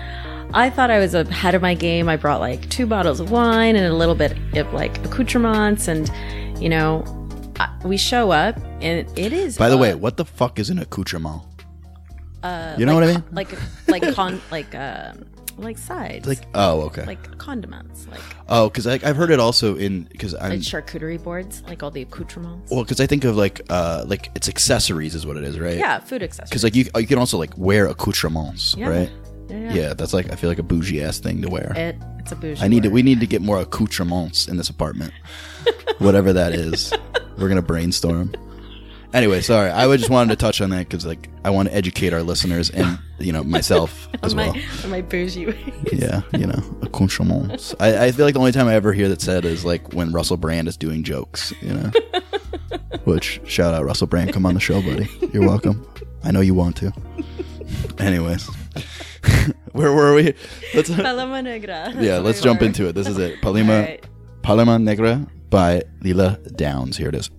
I 0.52 0.68
thought 0.68 0.90
I 0.90 0.98
was 0.98 1.14
ahead 1.14 1.54
of 1.54 1.62
my 1.62 1.74
game. 1.74 2.08
I 2.08 2.16
brought 2.16 2.40
like 2.40 2.68
two 2.70 2.86
bottles 2.86 3.20
of 3.20 3.30
wine 3.30 3.76
and 3.76 3.86
a 3.86 3.94
little 3.96 4.14
bit 4.16 4.36
of 4.56 4.72
like 4.74 4.98
accoutrements, 5.04 5.88
and 5.88 6.10
you 6.60 6.68
know, 6.68 7.02
we 7.84 7.96
show 7.96 8.30
up 8.30 8.56
and 8.80 9.06
it 9.18 9.32
is. 9.32 9.56
By 9.58 9.68
the 9.68 9.76
uh, 9.76 9.80
way, 9.80 9.94
what 9.94 10.16
the 10.16 10.24
fuck 10.24 10.58
is 10.58 10.70
an 10.70 10.78
accoutrement? 10.78 11.42
uh, 12.42 12.74
you 12.78 12.84
know 12.86 12.94
like 12.96 13.00
what 13.00 13.10
I 13.10 13.14
mean? 13.14 13.24
Like, 13.32 13.48
like 13.88 14.14
con, 14.18 14.40
like, 14.50 14.74
um, 14.74 15.24
like 15.56 15.78
sides, 15.78 16.26
Like, 16.26 16.40
oh, 16.54 16.82
okay. 16.82 17.04
like 17.06 17.38
condiments, 17.38 18.08
like 18.08 18.20
oh, 18.48 18.68
because 18.68 18.86
I've 18.88 19.16
heard 19.16 19.30
it 19.30 19.38
also 19.38 19.76
in 19.76 20.02
because 20.10 20.34
I'm 20.34 20.50
like 20.50 20.60
charcuterie 20.60 21.22
boards, 21.22 21.62
like 21.68 21.82
all 21.82 21.92
the 21.92 22.02
accoutrements. 22.02 22.72
well, 22.72 22.82
because 22.82 23.00
I 23.00 23.06
think 23.06 23.22
of 23.24 23.36
like 23.36 23.60
uh 23.70 24.04
like 24.06 24.30
it's 24.34 24.48
accessories 24.48 25.14
is 25.14 25.24
what 25.24 25.36
it 25.36 25.44
is, 25.44 25.60
right? 25.60 25.78
yeah, 25.78 26.00
food 26.00 26.22
accessories. 26.24 26.50
Because 26.50 26.64
like 26.64 26.74
you 26.74 26.86
you 26.98 27.06
can 27.06 27.18
also 27.18 27.38
like 27.38 27.56
wear 27.56 27.86
accoutrements, 27.86 28.74
Yeah. 28.76 28.88
right? 28.88 29.10
Yeah, 29.48 29.72
yeah. 29.72 29.94
That's 29.94 30.12
like 30.12 30.32
I 30.32 30.36
feel 30.36 30.50
like 30.50 30.58
a 30.58 30.62
bougie 30.62 31.02
ass 31.02 31.18
thing 31.18 31.42
to 31.42 31.48
wear. 31.48 31.72
It, 31.76 31.96
it's 32.18 32.32
a 32.32 32.36
bougie. 32.36 32.62
I 32.62 32.68
need 32.68 32.82
to. 32.84 32.88
We 32.88 33.02
need 33.02 33.20
to 33.20 33.26
get 33.26 33.42
more 33.42 33.60
accoutrements 33.60 34.48
in 34.48 34.56
this 34.56 34.68
apartment, 34.68 35.12
whatever 35.98 36.32
that 36.32 36.52
is. 36.52 36.92
We're 37.38 37.48
gonna 37.48 37.62
brainstorm. 37.62 38.34
Anyway, 39.14 39.40
sorry. 39.42 39.70
I 39.70 39.86
would 39.86 40.00
just 40.00 40.10
wanted 40.10 40.30
to 40.30 40.36
touch 40.44 40.60
on 40.60 40.70
that 40.70 40.88
because 40.88 41.06
like 41.06 41.28
I 41.44 41.50
want 41.50 41.68
to 41.68 41.74
educate 41.74 42.12
our 42.12 42.22
listeners 42.24 42.68
and 42.70 42.98
you 43.20 43.32
know 43.32 43.44
myself 43.44 44.08
as 44.24 44.32
on 44.32 44.38
my 44.38 44.48
well. 44.48 44.62
on 44.82 44.90
my 44.90 45.02
bougie 45.02 45.46
ways. 45.46 45.56
Yeah, 45.92 46.22
you 46.32 46.48
know 46.48 46.60
accoutrements. 46.82 47.76
I, 47.78 48.06
I 48.06 48.12
feel 48.12 48.24
like 48.24 48.34
the 48.34 48.40
only 48.40 48.50
time 48.50 48.66
I 48.66 48.74
ever 48.74 48.92
hear 48.92 49.08
that 49.08 49.20
said 49.22 49.44
is 49.44 49.64
like 49.64 49.92
when 49.92 50.12
Russell 50.12 50.36
Brand 50.36 50.66
is 50.66 50.76
doing 50.76 51.04
jokes. 51.04 51.52
You 51.62 51.74
know, 51.74 51.90
which 53.04 53.40
shout 53.46 53.72
out 53.72 53.84
Russell 53.84 54.08
Brand, 54.08 54.32
come 54.32 54.46
on 54.46 54.54
the 54.54 54.60
show, 54.60 54.82
buddy. 54.82 55.08
You're 55.32 55.46
welcome. 55.46 55.86
I 56.24 56.32
know 56.32 56.40
you 56.40 56.54
want 56.54 56.74
to. 56.78 56.92
Anyways, 57.98 58.50
where 59.72 59.92
were 59.92 60.14
we? 60.14 60.34
Let's 60.74 60.90
Paloma 60.90 61.42
Negra. 61.42 61.92
yeah, 61.98 62.18
let's 62.18 62.40
jump 62.40 62.62
into 62.62 62.88
it. 62.88 62.94
This 62.94 63.08
is 63.08 63.18
it. 63.18 63.40
Palima, 63.40 63.70
All 63.70 63.82
right. 63.82 64.06
Palima 64.42 64.82
Negra 64.82 65.26
by 65.50 65.82
Lila 66.02 66.38
Downs. 66.56 66.96
Here 66.96 67.08
it 67.08 67.14
is. 67.14 67.30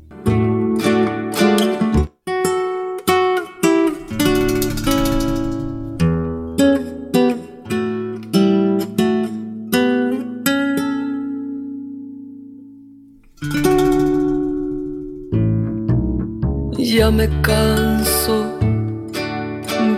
Ya 16.78 17.12
me 17.12 17.28
canso 17.42 18.58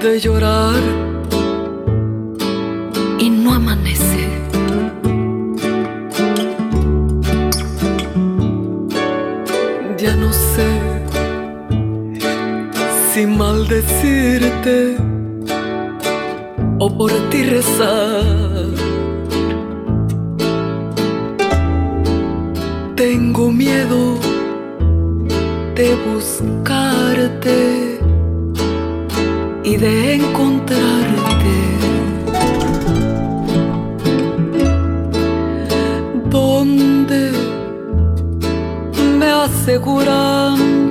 de 0.02 0.20
llorar 0.20 1.07
maldecirte 13.78 14.98
o 16.80 16.90
por 16.98 17.12
ti 17.30 17.44
rezar. 17.44 18.24
Tengo 22.96 23.52
miedo 23.52 24.16
de 25.76 25.96
buscarte 26.08 28.00
y 29.64 29.78
de 29.78 30.16
encontrarte. 30.16 31.58
Donde 36.30 37.32
me 39.20 39.28
aseguran 39.28 40.87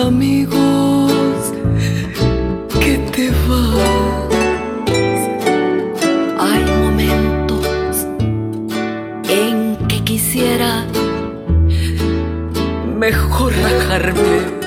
amigos 0.00 1.52
que 2.80 2.96
te 3.12 3.30
vas. 3.48 4.32
Hay 6.38 6.64
momentos 6.82 8.06
en 9.28 9.76
que 9.88 10.02
quisiera 10.02 10.86
mejor 12.98 13.52
rajarme. 13.52 14.59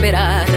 Esperar. 0.00 0.49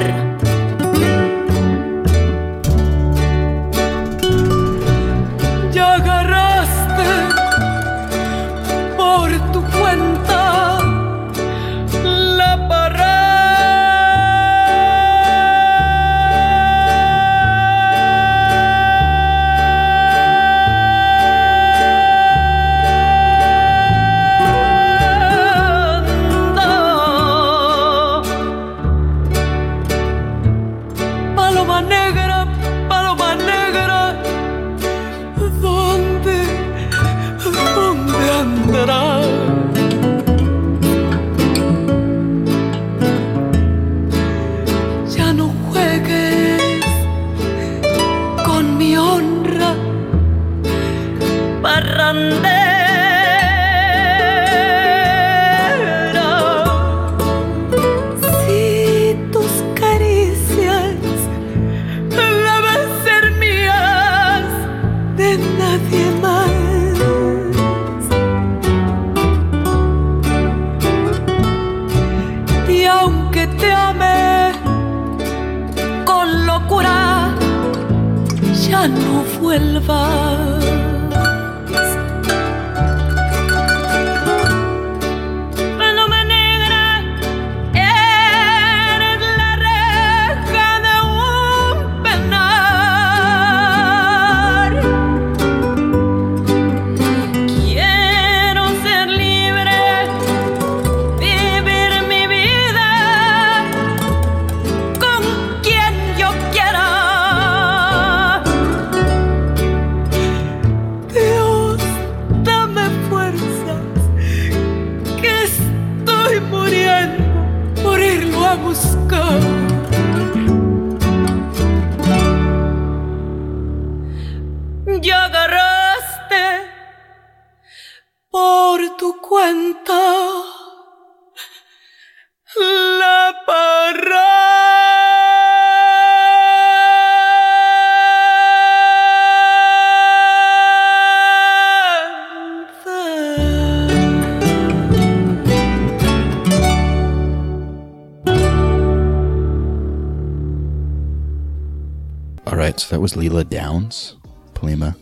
Was 153.03 153.17
Lila 153.17 153.43
Downs, 153.43 154.15
Palima 154.53 154.95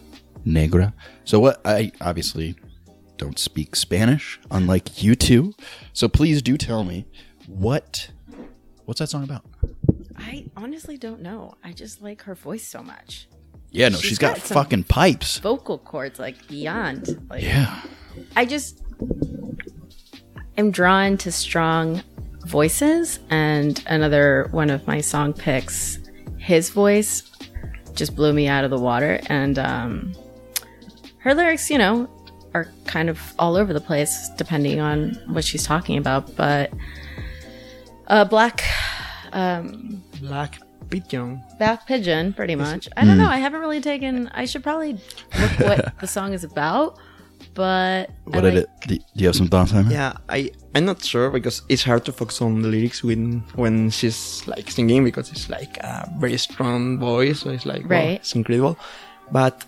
Negra. 0.44 0.92
So 1.24 1.40
what? 1.40 1.62
I 1.64 1.92
obviously 2.02 2.56
don't 3.18 3.38
speak 3.38 3.76
Spanish, 3.76 4.40
unlike 4.50 5.04
you 5.04 5.14
two. 5.14 5.54
So 5.94 6.10
please 6.10 6.42
do 6.42 6.58
tell 6.58 6.84
me 6.84 7.06
what 7.46 8.10
what's 8.86 9.02
that 9.02 9.10
song 9.10 9.24
about? 9.24 9.46
I 10.18 10.48
honestly 10.58 10.98
don't 10.98 11.22
know. 11.22 11.54
I 11.64 11.74
just 11.74 12.02
like 12.02 12.24
her 12.24 12.34
voice 12.34 12.66
so 12.66 12.82
much. 12.82 13.28
Yeah, 13.70 13.90
no, 13.90 13.98
She's 13.98 14.10
she's 14.10 14.18
got, 14.18 14.38
got 14.38 14.48
fucking 14.48 14.86
pipes. 14.86 15.38
Vocal 15.38 15.78
cords 15.78 16.18
like 16.18 16.48
beyond. 16.48 17.24
Like 17.30 17.44
Yeah. 17.44 17.84
I 18.36 18.46
just 18.46 18.82
am 20.58 20.72
drawn 20.72 21.18
to 21.20 21.32
strong 21.32 22.02
voices 22.48 23.20
and 23.30 23.84
another 23.86 24.48
one 24.50 24.72
of 24.72 24.88
my 24.88 25.02
song 25.02 25.34
picks 25.34 26.00
his 26.40 26.72
voice 26.72 27.32
just 27.95 28.15
blew 28.15 28.34
me 28.34 28.47
out 28.47 28.63
of 28.63 28.69
the 28.71 28.80
water 28.80 29.19
and 29.27 29.58
um 29.60 30.13
her 31.19 31.34
lyrics 31.34 31.69
you 31.69 31.77
know 31.77 32.10
are 32.54 32.71
kind 32.86 33.10
of 33.10 33.19
all 33.39 33.56
over 33.56 33.73
the 33.73 33.82
place 33.82 34.30
depending 34.38 34.80
on 34.80 35.12
what 35.27 35.43
she's 35.43 35.63
talking 35.63 35.97
about 35.97 36.36
but 36.36 36.71
uh 38.08 38.25
black 38.25 38.63
um 39.34 40.04
Black 40.21 40.60
Pigeon. 40.89 41.41
Black 41.58 41.88
Pigeon, 41.88 42.34
pretty 42.34 42.54
much. 42.56 42.88
I 42.97 43.06
don't 43.06 43.17
know. 43.17 43.27
I 43.27 43.38
haven't 43.38 43.62
really 43.62 43.80
taken. 43.82 44.27
I 44.34 44.45
should 44.45 44.62
probably 44.62 44.99
look 45.39 45.60
what 45.60 45.93
the 46.01 46.06
song 46.06 46.34
is 46.34 46.43
about, 46.43 46.99
but 47.56 48.12
I 48.34 48.41
did 48.41 48.43
like- 48.43 48.54
it? 48.56 48.69
Do 48.88 48.97
do 48.97 49.04
you 49.15 49.25
have 49.27 49.36
some 49.36 49.47
thoughts 49.47 49.73
on 49.73 49.88
it? 49.88 49.93
Yeah, 49.93 50.13
I 50.30 50.51
I'm 50.73 50.86
not 50.86 51.03
sure 51.03 51.29
because 51.29 51.63
it's 51.67 51.84
hard 51.84 52.05
to 52.05 52.12
focus 52.13 52.41
on 52.41 52.62
the 52.62 52.69
lyrics 52.69 53.03
when 53.03 53.43
when 53.55 53.89
she's 53.91 54.47
like 54.47 54.71
singing 54.71 55.03
because 55.03 55.29
it's 55.31 55.49
like 55.49 55.77
a 55.84 56.07
very 56.19 56.38
strong 56.38 56.97
voice, 56.99 57.41
so 57.41 57.49
it's 57.51 57.65
like 57.65 57.84
wow, 57.84 57.97
Right. 57.99 58.19
it's 58.23 58.34
incredible. 58.36 58.77
But 59.31 59.63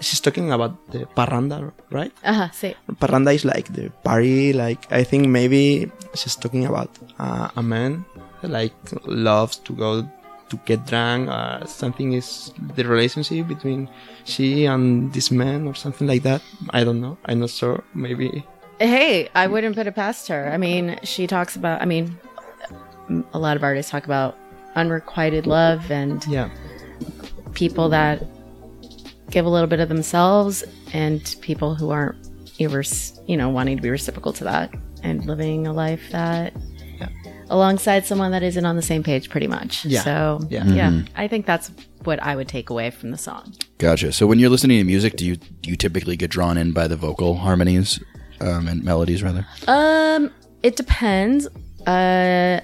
she's 0.00 0.20
talking 0.20 0.50
about 0.52 0.74
the 0.90 1.06
parranda, 1.16 1.72
right? 1.90 2.12
Uh-huh, 2.24 2.48
say 2.52 2.74
Parranda 3.00 3.34
is 3.34 3.44
like 3.44 3.72
the 3.72 3.90
party. 4.02 4.52
Like 4.52 4.86
I 4.92 5.02
think 5.04 5.26
maybe 5.28 5.90
she's 6.14 6.36
talking 6.36 6.66
about 6.66 6.90
uh, 7.18 7.48
a 7.56 7.62
man 7.62 8.04
that, 8.42 8.50
like 8.50 8.74
loves 9.06 9.56
to 9.66 9.72
go 9.74 10.02
to 10.50 10.56
get 10.66 10.86
drunk. 10.86 11.28
Uh, 11.30 11.64
something 11.66 12.12
is 12.12 12.52
the 12.76 12.84
relationship 12.84 13.46
between 13.48 13.88
she 14.24 14.66
and 14.66 15.12
this 15.12 15.30
man 15.30 15.66
or 15.66 15.74
something 15.74 16.06
like 16.06 16.22
that. 16.22 16.42
I 16.70 16.84
don't 16.84 17.00
know. 17.00 17.18
I'm 17.26 17.40
not 17.40 17.50
sure. 17.50 17.82
Maybe 17.94 18.44
Hey, 18.80 19.28
I 19.34 19.46
wouldn't 19.46 19.76
put 19.76 19.86
it 19.86 19.94
past 19.94 20.28
her. 20.28 20.50
I 20.52 20.56
mean, 20.56 20.98
she 21.02 21.26
talks 21.26 21.56
about, 21.56 21.80
I 21.80 21.84
mean, 21.84 22.18
a 23.32 23.38
lot 23.38 23.56
of 23.56 23.62
artists 23.62 23.90
talk 23.90 24.04
about 24.04 24.36
unrequited 24.74 25.46
love 25.46 25.90
and 25.90 26.24
yeah. 26.26 26.50
people 27.54 27.88
that 27.90 28.22
give 29.30 29.46
a 29.46 29.48
little 29.48 29.68
bit 29.68 29.80
of 29.80 29.88
themselves 29.88 30.64
and 30.92 31.36
people 31.40 31.74
who 31.74 31.90
aren't, 31.90 32.16
ever, 32.60 32.82
you 33.26 33.36
know, 33.36 33.48
wanting 33.48 33.76
to 33.76 33.82
be 33.82 33.90
reciprocal 33.90 34.32
to 34.32 34.44
that 34.44 34.72
and 35.02 35.24
living 35.26 35.66
a 35.66 35.72
life 35.72 36.02
that 36.12 36.52
Yeah. 37.00 37.08
alongside 37.50 38.06
someone 38.06 38.30
that 38.30 38.42
isn't 38.44 38.64
on 38.64 38.76
the 38.76 38.82
same 38.82 39.02
page 39.02 39.28
pretty 39.28 39.48
much. 39.48 39.84
Yeah. 39.84 40.02
So, 40.02 40.40
Yeah. 40.48 40.64
yeah, 40.66 40.90
mm-hmm. 40.90 41.06
I 41.16 41.26
think 41.28 41.46
that's 41.46 41.70
what 42.04 42.22
I 42.22 42.36
would 42.36 42.48
take 42.48 42.70
away 42.70 42.90
from 42.90 43.10
the 43.10 43.18
song. 43.18 43.52
Gotcha. 43.78 44.12
So 44.12 44.26
when 44.26 44.38
you're 44.38 44.50
listening 44.50 44.78
to 44.78 44.84
music, 44.84 45.16
do 45.16 45.26
you 45.26 45.36
do 45.36 45.70
you 45.70 45.76
typically 45.76 46.16
get 46.16 46.30
drawn 46.30 46.56
in 46.56 46.72
by 46.72 46.86
the 46.86 46.96
vocal 46.96 47.36
harmonies 47.38 47.98
um, 48.40 48.68
and 48.68 48.82
melodies, 48.84 49.22
rather? 49.22 49.46
Um, 49.66 50.30
it 50.62 50.76
depends. 50.76 51.48
Uh, 51.86 52.60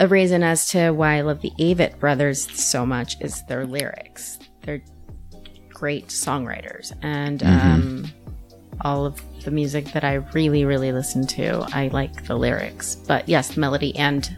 a 0.00 0.08
reason 0.08 0.42
as 0.42 0.68
to 0.70 0.90
why 0.92 1.18
I 1.18 1.20
love 1.20 1.42
the 1.42 1.52
Avett 1.58 1.98
brothers 1.98 2.50
so 2.58 2.86
much 2.86 3.20
is 3.20 3.44
their 3.46 3.66
lyrics. 3.66 4.38
They're 4.62 4.82
great 5.68 6.08
songwriters, 6.08 6.92
and 7.02 7.42
um, 7.42 8.12
all 8.82 9.04
of 9.04 9.20
the 9.44 9.50
music 9.50 9.92
that 9.92 10.04
I 10.04 10.14
really, 10.34 10.64
really 10.64 10.92
listen 10.92 11.26
to, 11.28 11.66
I 11.72 11.88
like 11.88 12.26
the 12.26 12.36
lyrics. 12.36 12.94
But 12.94 13.28
yes, 13.28 13.56
melody 13.56 13.94
and 13.96 14.36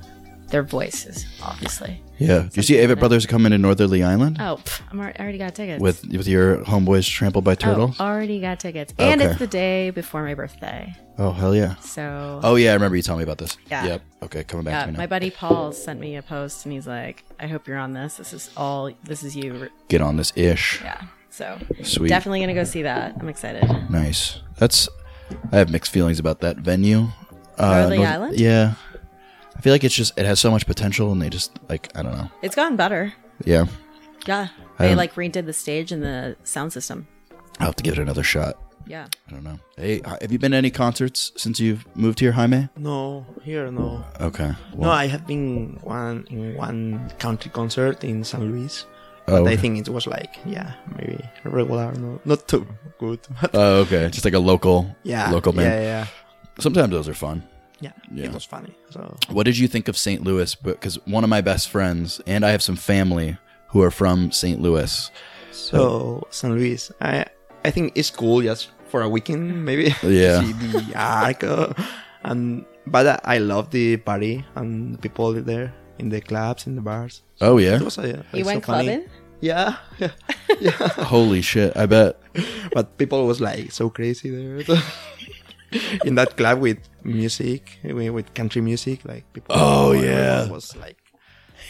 their 0.48 0.62
voices, 0.62 1.26
obviously. 1.42 2.02
Yeah. 2.26 2.38
Do 2.42 2.50
you 2.54 2.62
see 2.62 2.74
Avett 2.74 2.98
Brothers 2.98 3.26
coming 3.26 3.50
to 3.52 3.58
Northerly 3.58 4.02
Island 4.02 4.36
Oh, 4.40 4.58
pff, 4.64 4.80
I'm 4.90 4.98
already, 5.00 5.18
I 5.18 5.22
already 5.22 5.38
got 5.38 5.54
tickets. 5.54 5.80
with 5.80 6.04
with 6.06 6.26
your 6.28 6.58
homeboys 6.64 7.08
trampled 7.08 7.44
by 7.44 7.54
turtles? 7.54 7.96
Oh, 8.00 8.04
already 8.04 8.40
got 8.40 8.60
tickets, 8.60 8.92
and 8.98 9.20
Okay. 9.20 9.30
it's 9.30 9.38
the 9.38 9.46
day 9.46 9.90
before 9.90 10.22
my 10.22 10.34
birthday, 10.34 10.94
Oh, 11.18 11.32
hell 11.32 11.54
yeah. 11.54 11.74
so 11.76 12.40
Oh 12.42 12.54
yeah, 12.56 12.70
I 12.70 12.74
remember 12.74 12.96
you 12.96 13.02
telling 13.02 13.18
me 13.20 13.24
about 13.24 13.38
this. 13.38 13.56
Yeah. 13.70 13.84
Yep. 13.86 14.02
Okay, 14.24 14.44
coming 14.44 14.64
back 14.64 14.72
Yeah, 14.72 14.80
to 14.82 14.86
me 14.88 14.92
now. 14.92 14.98
my 14.98 15.06
buddy 15.06 15.30
Paul 15.30 15.72
sent 15.72 15.98
me 16.00 16.16
a 16.16 16.22
post 16.22 16.64
and 16.66 16.72
he's 16.72 16.86
like, 16.86 17.24
I 17.40 17.46
hope 17.46 17.66
you're 17.68 17.78
on 17.78 17.92
this. 17.92 18.16
This 18.16 18.32
is 18.32 18.50
all, 18.56 18.90
this 19.04 19.22
is 19.24 19.34
you. 19.36 19.68
Get 19.88 20.00
on 20.00 20.16
this 20.16 20.32
ish. 20.36 20.80
Yeah. 20.82 21.00
So 21.30 21.58
Sweet. 21.82 22.08
definitely 22.08 22.40
going 22.40 22.48
to 22.48 22.54
go 22.54 22.64
see 22.64 22.82
that. 22.82 23.16
I'm 23.18 23.28
excited. 23.28 23.64
Nice. 23.90 24.40
That's. 24.58 24.88
I 25.50 25.56
have 25.56 25.70
mixed 25.70 25.90
feelings 25.90 26.18
about 26.18 26.40
that 26.40 26.58
venue. 26.58 27.08
Uh, 27.58 27.70
Northerly 27.72 27.96
North- 27.98 28.08
Island? 28.10 28.38
Yeah. 28.40 28.74
I 29.62 29.64
feel 29.64 29.72
like 29.74 29.84
it's 29.84 29.94
just 29.94 30.18
it 30.18 30.26
has 30.26 30.40
so 30.40 30.50
much 30.50 30.66
potential, 30.66 31.12
and 31.12 31.22
they 31.22 31.30
just 31.30 31.52
like 31.68 31.88
I 31.96 32.02
don't 32.02 32.16
know. 32.18 32.28
It's 32.42 32.56
gotten 32.56 32.74
better. 32.76 33.12
Yeah, 33.44 33.66
Yeah. 34.26 34.48
I 34.76 34.82
They 34.82 34.88
don't- 34.88 34.96
like 34.96 35.14
redid 35.14 35.46
the 35.46 35.52
stage 35.52 35.92
and 35.92 36.02
the 36.02 36.34
sound 36.42 36.72
system. 36.72 37.06
I'll 37.60 37.66
have 37.66 37.76
to 37.76 37.84
give 37.84 37.92
it 37.96 38.00
another 38.00 38.24
shot. 38.24 38.54
Yeah. 38.88 39.06
I 39.28 39.30
don't 39.30 39.44
know. 39.44 39.60
Hey, 39.76 39.94
h- 40.04 40.18
have 40.20 40.32
you 40.32 40.38
been 40.40 40.50
to 40.50 40.56
any 40.56 40.70
concerts 40.72 41.30
since 41.36 41.60
you've 41.60 41.86
moved 41.94 42.18
here, 42.18 42.32
Jaime? 42.32 42.70
No, 42.76 43.24
here 43.44 43.70
no. 43.70 44.04
Okay. 44.20 44.50
No, 44.76 44.90
I 44.90 45.06
have 45.06 45.28
been 45.28 45.78
one 45.84 46.26
in 46.28 46.56
one 46.56 47.12
country 47.20 47.52
concert 47.52 48.02
in 48.02 48.24
San 48.24 48.40
Luis. 48.50 48.84
oh, 49.28 49.44
But 49.44 49.50
I 49.50 49.52
okay. 49.52 49.56
think 49.58 49.78
it 49.78 49.88
was 49.88 50.08
like, 50.08 50.38
yeah, 50.44 50.72
maybe 50.96 51.22
regular, 51.44 51.92
no, 51.92 52.20
not 52.24 52.48
too 52.48 52.66
good. 52.98 53.20
But 53.40 53.54
Oh, 53.54 53.82
okay. 53.86 54.08
Just 54.10 54.24
like 54.24 54.34
a 54.34 54.40
local, 54.42 54.96
yeah, 55.04 55.30
local 55.30 55.52
band. 55.52 55.70
Yeah, 55.70 55.80
yeah, 55.82 56.06
Sometimes 56.58 56.90
those 56.90 57.08
are 57.08 57.14
fun. 57.14 57.44
Yeah. 57.82 57.92
Yeah. 58.14 58.26
It 58.26 58.32
was 58.32 58.44
funny. 58.46 58.72
So 58.94 59.00
What 59.34 59.44
did 59.44 59.58
you 59.58 59.68
think 59.68 59.88
of 59.88 59.96
St. 59.96 60.22
Louis? 60.22 60.54
Because 60.54 60.96
one 61.06 61.24
of 61.24 61.30
my 61.30 61.42
best 61.42 61.68
friends 61.68 62.20
and 62.26 62.44
I 62.46 62.50
have 62.54 62.62
some 62.62 62.76
family 62.76 63.36
who 63.70 63.82
are 63.82 63.90
from 63.90 64.30
St. 64.32 64.60
Louis. 64.60 65.10
so 65.50 66.22
St. 66.30 66.52
Louis! 66.54 66.90
I 67.00 67.24
I 67.64 67.70
think 67.70 67.92
it's 67.94 68.10
cool 68.10 68.42
just 68.42 68.70
for 68.88 69.02
a 69.02 69.08
weekend 69.08 69.64
maybe. 69.64 69.94
Yeah. 70.02 70.40
See 70.42 70.52
the 70.52 70.92
arc, 70.96 71.44
uh, 71.44 71.72
and 72.24 72.64
but 72.86 73.20
I 73.24 73.38
love 73.38 73.70
the 73.70 73.96
party 73.98 74.44
and 74.54 74.94
the 74.94 74.98
people 74.98 75.32
there 75.34 75.72
in 75.98 76.08
the 76.08 76.20
clubs 76.20 76.66
in 76.66 76.74
the 76.76 76.82
bars. 76.82 77.22
Oh 77.40 77.58
yeah. 77.58 77.76
It 77.76 77.82
was 77.82 77.98
uh, 77.98 78.22
You 78.32 78.44
like, 78.44 78.46
went 78.46 78.64
so 78.64 78.72
funny. 78.72 78.88
clubbing? 78.88 79.08
Yeah, 79.42 79.74
yeah. 80.60 80.78
Holy 81.10 81.42
shit! 81.42 81.74
I 81.76 81.86
bet. 81.86 82.14
but 82.72 82.94
people 82.96 83.26
was 83.26 83.40
like 83.40 83.72
so 83.74 83.90
crazy 83.90 84.30
there. 84.30 84.62
in 86.04 86.14
that 86.16 86.36
club 86.36 86.60
with 86.60 86.78
music, 87.04 87.78
with, 87.84 88.10
with 88.10 88.34
country 88.34 88.60
music, 88.62 89.04
like 89.04 89.24
people. 89.32 89.54
Oh, 89.58 89.92
yeah. 89.92 90.48
was 90.50 90.74
like. 90.76 90.96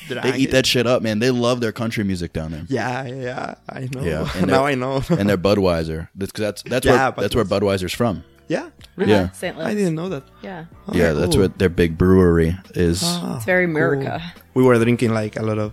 They 0.09 0.37
eat 0.37 0.51
that 0.51 0.67
shit 0.67 0.85
up, 0.87 1.01
man. 1.03 1.21
They 1.21 1.31
love 1.31 1.61
their 1.61 1.71
country 1.71 2.03
music 2.03 2.33
down 2.33 2.51
there. 2.51 2.65
Yeah, 2.69 3.07
yeah, 3.07 3.55
I 3.69 3.89
know. 3.95 4.03
Yeah, 4.03 4.29
and 4.37 4.49
now 4.49 4.63
they're- 4.65 4.73
I 4.73 4.75
know. 4.75 5.03
And 5.11 5.29
their 5.29 5.39
Budweiser. 5.39 6.09
That's 6.17 6.33
that's 6.33 6.63
that's 6.63 6.85
Yeah, 6.85 7.11
where 7.11 7.23
that's 7.23 7.37
where 7.37 7.45
Budweiser's 7.45 7.93
from. 7.95 8.25
yeah, 8.49 8.71
Yeah. 8.99 9.31
St. 9.31 9.57
Louis. 9.57 9.65
I 9.67 9.75
didn't 9.75 9.95
know 9.95 10.09
that. 10.09 10.25
Yeah. 10.43 10.65
Oh, 10.89 10.93
yeah, 10.95 11.13
that's 11.13 11.37
what 11.37 11.57
their 11.59 11.69
big 11.71 11.97
brewery 11.97 12.57
is. 12.75 13.01
Ah, 13.05 13.37
It's 13.37 13.45
very 13.45 13.65
cool. 13.67 13.77
America. 13.77 14.21
We 14.55 14.65
were 14.65 14.77
drinking 14.83 15.15
like 15.15 15.37
a 15.39 15.43
lot 15.43 15.59
of 15.59 15.73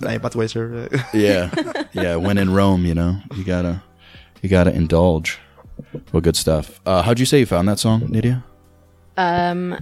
like 0.00 0.20
Budweiser. 0.20 0.92
Yeah, 1.14 1.48
yeah. 1.92 2.16
When 2.16 2.36
in 2.36 2.52
Rome, 2.52 2.84
you 2.84 2.94
know, 2.94 3.16
you 3.34 3.44
gotta 3.44 3.82
you 4.42 4.50
gotta 4.50 4.72
indulge. 4.74 5.38
Well, 6.12 6.20
good 6.20 6.36
stuff. 6.36 6.80
Uh, 6.86 7.02
how'd 7.02 7.18
you 7.18 7.26
say 7.26 7.38
you 7.40 7.46
found 7.46 7.68
that 7.68 7.78
song, 7.78 8.06
Nydia? 8.10 8.44
Um, 9.16 9.76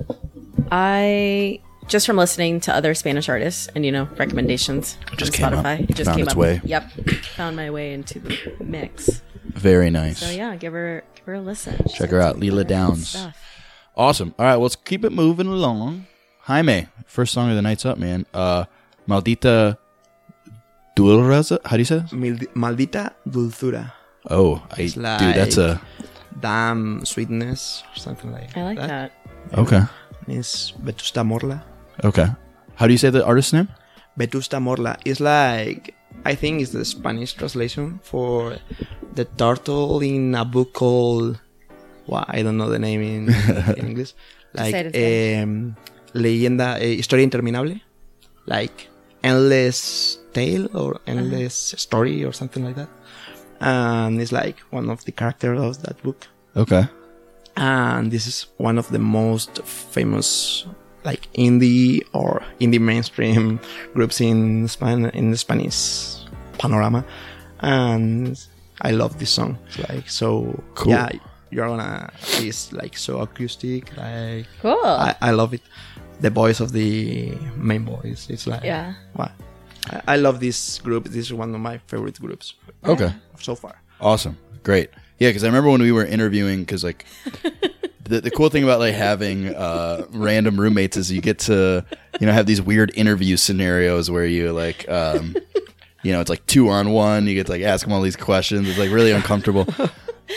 I 0.71 1.61
just 1.89 2.07
from 2.07 2.17
listening 2.17 2.61
to 2.61 2.75
other 2.75 2.95
Spanish 2.95 3.29
artists 3.29 3.69
and 3.75 3.85
you 3.85 3.93
know 3.93 4.09
recommendations 4.17 4.97
just 5.17 5.33
on 5.43 5.51
came 5.51 5.59
up. 5.59 5.65
Spotify. 5.65 5.91
It 5.91 5.97
just 5.97 6.07
Found 6.09 6.17
came 6.19 6.25
its 6.27 6.33
up. 6.35 6.39
way. 6.39 6.61
Yep, 6.65 6.91
found 7.37 7.57
my 7.57 7.71
way 7.71 7.93
into 7.93 8.21
the 8.21 8.39
mix. 8.61 9.23
Very 9.45 9.91
nice. 9.91 10.19
So 10.19 10.31
yeah, 10.31 10.57
give 10.57 10.73
her 10.73 11.03
give 11.15 11.25
her 11.27 11.35
a 11.35 11.41
listen. 11.41 11.77
She's 11.89 11.95
Check 11.99 12.11
her 12.11 12.21
out, 12.21 12.33
some 12.35 12.41
Lila 12.41 12.65
Downs. 12.65 13.09
stuff. 13.09 13.37
Awesome. 13.97 14.35
All 14.39 14.45
right, 14.47 14.53
well, 14.57 14.63
let's 14.63 14.77
keep 14.77 15.05
it 15.05 15.11
moving 15.13 15.47
along. 15.47 16.07
Jaime, 16.43 16.89
first 17.07 17.33
song 17.33 17.51
of 17.51 17.57
the 17.57 17.63
night's 17.63 17.85
up, 17.87 17.97
man. 17.99 18.27
Uh, 18.35 18.65
Maldita 19.09 19.79
Dulzura. 20.97 21.59
How 21.65 21.77
do 21.77 21.81
you 21.81 21.85
say 21.85 21.99
this? 21.99 22.11
Maldita 22.13 23.13
dulzura. 23.29 23.93
Oh, 24.31 24.63
I, 24.71 24.83
It's 24.83 24.95
dude, 24.95 25.05
that's 25.05 25.59
a 25.59 25.81
Damn 26.41 27.05
sweetness 27.05 27.85
or 27.95 27.99
something 27.99 28.33
like 28.33 28.57
I 28.57 28.63
like 28.65 28.79
that. 28.79 29.13
okay. 29.57 29.83
It's 30.27 30.73
Vetusta 30.73 31.23
Morla. 31.25 31.63
Okay. 32.03 32.27
How 32.75 32.87
do 32.87 32.93
you 32.93 32.99
say 32.99 33.11
the 33.11 33.25
artist's 33.25 33.53
name? 33.53 33.69
Vetusta 34.19 34.59
Morla 34.61 34.97
is 35.05 35.21
like 35.21 35.95
I 36.25 36.35
think 36.35 36.61
it's 36.63 36.73
the 36.73 36.85
Spanish 36.85 37.35
translation 37.35 38.01
for 38.03 38.57
the 39.15 39.25
turtle 39.25 40.01
in 40.03 40.35
a 40.35 40.45
book 40.45 40.73
called 40.73 41.39
well, 42.07 42.25
I 42.29 42.43
don't 42.43 42.57
know 42.57 42.69
the 42.69 42.79
name 42.79 43.01
in, 43.03 43.29
in 43.79 43.87
English. 43.89 44.13
Like 44.53 44.73
say 44.73 44.81
it 44.87 44.95
in 44.97 45.43
um, 45.43 45.77
leyenda 46.15 46.81
eh, 46.81 46.97
historia 46.97 47.25
interminable, 47.25 47.81
like 48.47 48.89
endless 49.23 50.19
tale 50.33 50.69
or 50.77 51.01
endless 51.07 51.75
story 51.79 52.25
or 52.25 52.33
something 52.33 52.65
like 52.65 52.77
that. 52.77 52.89
And 53.65 54.21
it's 54.21 54.33
like 54.33 54.59
one 54.71 54.91
of 54.91 55.05
the 55.07 55.13
characters 55.13 55.59
of 55.59 55.83
that 55.85 55.97
book. 56.03 56.21
Okay. 56.57 56.85
and 57.57 58.11
this 58.15 58.27
is 58.27 58.47
one 58.59 58.79
of 58.83 58.87
the 58.91 58.99
most 58.99 59.51
famous 59.65 60.67
like 61.05 61.23
indie 61.47 62.01
or 62.13 62.43
indie 62.61 62.81
mainstream 62.81 63.61
groups 63.95 64.21
in 64.21 64.67
Span 64.69 65.07
in 65.21 65.31
the 65.31 65.37
Spanish 65.37 65.79
panorama 66.59 67.05
and 67.61 68.35
I 68.83 68.91
love 68.93 69.19
this 69.19 69.31
song 69.31 69.59
it's 69.67 69.79
like 69.89 70.09
so 70.09 70.31
Cool. 70.75 70.93
yeah 70.95 71.09
you're 71.51 71.69
gonna 71.69 72.11
it's 72.43 72.73
like 72.73 72.97
so 72.97 73.21
acoustic 73.21 73.97
like 73.97 74.47
Cool. 74.63 74.85
I, 74.85 75.15
I 75.21 75.31
love 75.31 75.55
it 75.55 75.63
the 76.21 76.31
voice 76.31 76.59
of 76.61 76.73
the 76.73 77.35
main 77.57 77.85
voice 77.85 78.27
it's 78.31 78.47
like 78.47 78.65
Yeah. 78.65 78.95
wow. 79.17 79.31
I, 79.91 80.01
I 80.09 80.17
love 80.17 80.41
this 80.41 80.79
group 80.79 81.05
this 81.05 81.27
is 81.27 81.33
one 81.33 81.55
of 81.55 81.61
my 81.61 81.79
favorite 81.87 82.19
groups 82.21 82.55
Okay. 82.85 83.13
so 83.41 83.55
far 83.55 83.81
Awesome. 84.01 84.37
Great. 84.65 84.91
Yeah, 85.19 85.29
because 85.29 85.45
I 85.45 85.47
remember 85.47 85.71
when 85.71 85.81
we 85.81 85.93
were 85.93 86.05
interviewing, 86.05 86.61
because 86.61 86.83
like 86.83 87.07
the, 88.05 88.21
the 88.21 88.31
cool 88.31 88.49
thing 88.49 88.65
about 88.65 88.81
like 88.81 88.95
having 88.95 89.55
uh, 89.55 90.05
random 90.11 90.59
roommates 90.61 90.97
is 90.97 91.13
you 91.13 91.21
get 91.21 91.39
to 91.41 91.85
you 92.21 92.27
know 92.27 92.33
have 92.33 92.47
these 92.47 92.61
weird 92.61 92.91
interview 92.97 93.37
scenarios 93.37 94.11
where 94.11 94.27
you 94.27 94.53
like 94.53 94.89
um, 94.91 95.37
you 96.03 96.13
know 96.13 96.21
it's 96.21 96.29
like 96.31 96.45
two 96.47 96.69
on 96.69 96.91
one. 96.91 97.27
You 97.27 97.35
get 97.35 97.47
to 97.47 97.53
like 97.53 97.63
ask 97.63 97.85
them 97.87 97.93
all 97.95 98.03
these 98.03 98.17
questions. 98.17 98.69
It's 98.69 98.79
like 98.79 98.91
really 98.91 99.13
uncomfortable. 99.13 99.67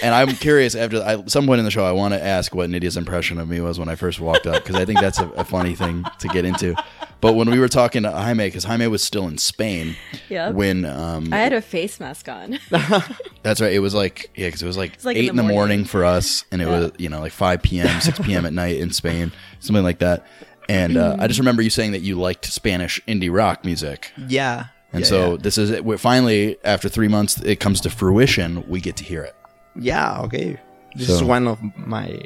And 0.03 0.13
I'm 0.13 0.29
curious 0.35 0.75
after 0.75 1.01
I, 1.01 1.23
some 1.27 1.45
point 1.45 1.59
in 1.59 1.65
the 1.65 1.71
show, 1.71 1.85
I 1.85 1.91
want 1.91 2.13
to 2.13 2.23
ask 2.23 2.53
what 2.53 2.69
Nydia's 2.69 2.97
impression 2.97 3.39
of 3.39 3.47
me 3.49 3.61
was 3.61 3.79
when 3.79 3.87
I 3.89 3.95
first 3.95 4.19
walked 4.19 4.45
up 4.45 4.63
because 4.63 4.75
I 4.75 4.85
think 4.85 4.99
that's 4.99 5.19
a, 5.19 5.27
a 5.29 5.43
funny 5.45 5.75
thing 5.75 6.05
to 6.19 6.27
get 6.27 6.43
into. 6.45 6.75
But 7.21 7.33
when 7.33 7.49
we 7.49 7.57
were 7.57 7.67
talking 7.69 8.03
to 8.03 8.11
Jaime, 8.11 8.45
because 8.45 8.63
Jaime 8.65 8.85
was 8.87 9.01
still 9.03 9.27
in 9.27 9.37
Spain 9.37 9.95
Yep. 10.29 10.53
when 10.53 10.85
um, 10.85 11.33
I 11.33 11.37
had 11.37 11.53
a 11.53 11.61
face 11.61 11.99
mask 11.99 12.27
on. 12.29 12.59
that's 13.43 13.61
right. 13.61 13.73
It 13.73 13.79
was 13.79 13.95
like 13.95 14.29
yeah, 14.35 14.47
because 14.47 14.61
it 14.61 14.67
was 14.67 14.77
like 14.77 15.03
like 15.03 15.15
eight 15.17 15.23
in 15.25 15.29
in 15.31 15.35
the 15.37 15.41
the, 15.43 15.47
morning. 15.47 15.55
morning. 15.79 15.85
for 15.85 16.05
us, 16.05 16.43
and 16.51 16.61
it 16.61 16.65
Yeah. 16.67 16.79
was 16.79 16.91
you 16.97 17.09
know 17.09 17.19
like 17.19 17.31
five 17.31 17.61
p.m., 17.61 18.01
six 18.01 18.19
p.m. 18.19 18.45
at 18.45 18.53
night 18.53 18.77
in 18.77 18.91
Spain, 18.91 19.31
something 19.59 19.83
like 19.83 19.99
that. 19.99 20.25
And 20.69 20.97
uh, 20.97 21.15
I 21.17 21.27
just 21.27 21.39
remember 21.39 21.61
you 21.61 21.69
saying 21.69 21.93
that 21.93 22.01
you 22.01 22.19
liked 22.19 22.45
Spanish 22.45 23.01
indie 23.07 23.33
rock 23.33 23.63
music, 23.63 24.11
yeah 24.27 24.65
and 24.91 25.01
Yeah, 25.01 25.07
so 25.07 25.31
yeah. 25.31 25.37
this 25.39 25.57
is 25.57 25.69
it. 25.71 25.85
We're 25.85 25.97
finally 25.97 26.57
after 26.63 26.89
three 26.89 27.07
months, 27.07 27.41
it 27.41 27.61
comes 27.61 27.79
to 27.81 27.89
fruition. 27.89 28.67
We 28.69 28.81
get 28.81 28.97
to 28.97 29.03
hear 29.05 29.23
it. 29.23 29.33
Yeah 29.79 30.21
okay. 30.21 30.59
This 30.95 31.07
So- 31.07 31.13
is 31.15 31.23
one 31.23 31.47
of 31.47 31.59
my 31.77 32.19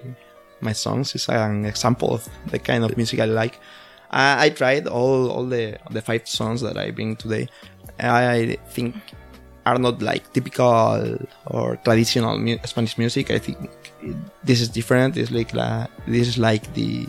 my 0.62 0.74
songs. 0.74 1.16
Is 1.16 1.28
an 1.30 1.66
example 1.66 2.14
of 2.14 2.28
the 2.52 2.60
kind 2.60 2.84
of 2.84 2.96
music 2.98 3.20
i 3.20 3.26
like. 3.26 3.60
I, 4.12 4.46
I 4.46 4.50
tried 4.50 4.88
all 4.88 5.30
all 5.32 5.46
the 5.46 5.78
the 5.90 6.02
five 6.02 6.28
songs 6.28 6.62
that 6.62 6.78
i 6.78 6.92
bring 6.92 7.16
today. 7.16 7.48
I 8.00 8.58
think 8.70 8.96
are 9.66 9.78
not 9.78 10.02
like 10.02 10.34
typical 10.34 11.18
or 11.46 11.76
traditional 11.84 12.38
mu- 12.38 12.58
spanish 12.66 12.98
music. 12.98 13.30
I 13.32 13.40
think 13.40 13.58
it, 14.02 14.16
this 14.44 14.60
is 14.62 14.70
different. 14.70 15.18
It's 15.18 15.32
like 15.32 15.54
la, 15.54 15.88
this 16.08 16.28
is 16.28 16.38
like 16.38 16.74
the 16.74 17.08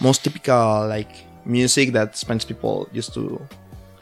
most 0.00 0.22
typical 0.24 0.86
like 0.88 1.10
music 1.44 1.92
that 1.92 2.16
spanish 2.16 2.46
people 2.46 2.88
used 2.92 3.14
to 3.14 3.40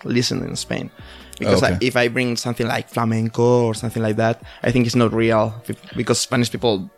listen 0.05 0.42
in 0.42 0.57
spain 0.57 0.90
because 1.38 1.62
Okay. 1.62 1.75
I, 1.75 1.79
if 1.81 1.96
I 1.96 2.09
bring 2.09 2.37
something 2.37 2.66
like 2.66 2.88
flamenco 2.88 3.64
or 3.66 3.75
something 3.75 4.03
like 4.03 4.16
that, 4.16 4.42
I 4.62 4.70
think 4.72 4.87
it's 4.87 4.94
not 4.96 5.12
real 5.12 5.55
because 5.96 6.18
Spanish 6.20 6.51
people 6.51 6.90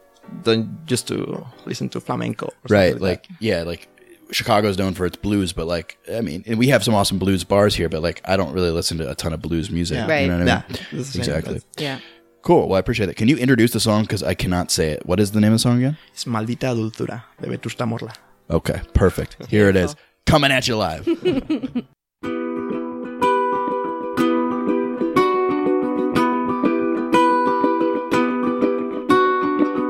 don't 0.44 0.78
used 0.88 1.08
to 1.08 1.44
listen 1.66 1.88
to 1.90 2.00
flamenco. 2.00 2.46
Or 2.46 2.52
Right, 2.68 2.92
like, 2.94 3.00
like 3.00 3.28
yeah, 3.40 3.62
like 3.62 3.88
Chicago's 4.30 4.76
known 4.76 4.92
for 4.94 5.06
its 5.06 5.16
blues, 5.16 5.52
but 5.52 5.66
like 5.66 5.98
I 6.14 6.20
mean, 6.20 6.44
and 6.46 6.58
we 6.58 6.68
have 6.68 6.84
some 6.84 6.94
awesome 6.94 7.18
blues 7.18 7.44
bars 7.44 7.74
here, 7.74 7.88
but 7.88 8.02
like 8.02 8.20
I 8.24 8.36
don't 8.36 8.52
really 8.52 8.70
listen 8.70 8.98
to 8.98 9.10
a 9.10 9.14
ton 9.14 9.32
of 9.32 9.40
blues 9.40 9.70
music. 9.70 9.96
Yeah. 9.96 10.06
Right. 10.06 10.20
You 10.22 10.28
know 10.28 10.38
what 10.38 10.48
I 10.48 10.54
mean? 10.56 10.64
Yeah, 10.68 10.76
that's 10.76 10.90
the 10.90 11.04
same, 11.04 11.20
exactly. 11.20 11.62
yeah. 11.78 11.98
Cool. 12.42 12.68
Well, 12.68 12.76
I 12.76 12.80
appreciate 12.80 13.06
that. 13.06 13.16
Can 13.16 13.28
you 13.28 13.36
introduce 13.36 13.72
the 13.72 13.80
song 13.80 14.02
because 14.02 14.22
I 14.22 14.34
cannot 14.34 14.70
say 14.70 14.90
it? 14.90 15.04
What 15.06 15.18
is 15.20 15.32
the 15.32 15.40
name 15.40 15.52
of 15.52 15.56
the 15.56 15.58
song 15.60 15.78
again? 15.78 15.98
it's 16.12 16.24
Maldita 16.24 16.74
Dulzura 16.76 17.22
de 17.40 17.48
Vetusta 17.48 17.84
Morla. 17.86 18.14
Okay, 18.50 18.80
perfect. 18.94 19.36
Here 19.48 19.68
it 19.68 19.76
is. 19.76 19.96
Coming 20.24 20.52
at 20.52 20.68
you 20.68 20.76
live. 20.76 21.04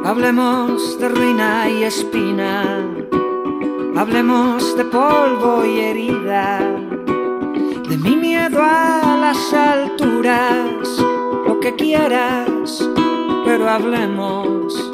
Hablemos 0.08 0.98
de 0.98 1.06
ruina 1.10 1.68
y 1.68 1.82
espina, 1.82 2.64
hablemos 3.94 4.74
de 4.74 4.86
polvo 4.86 5.66
y 5.66 5.80
herida, 5.80 6.60
de 7.90 7.98
mi 7.98 8.16
miedo 8.16 8.58
a 8.62 9.18
las 9.20 9.52
alturas, 9.52 11.04
lo 11.46 11.60
que 11.60 11.74
quieras, 11.74 12.88
pero 13.44 13.68
hablemos 13.68 14.90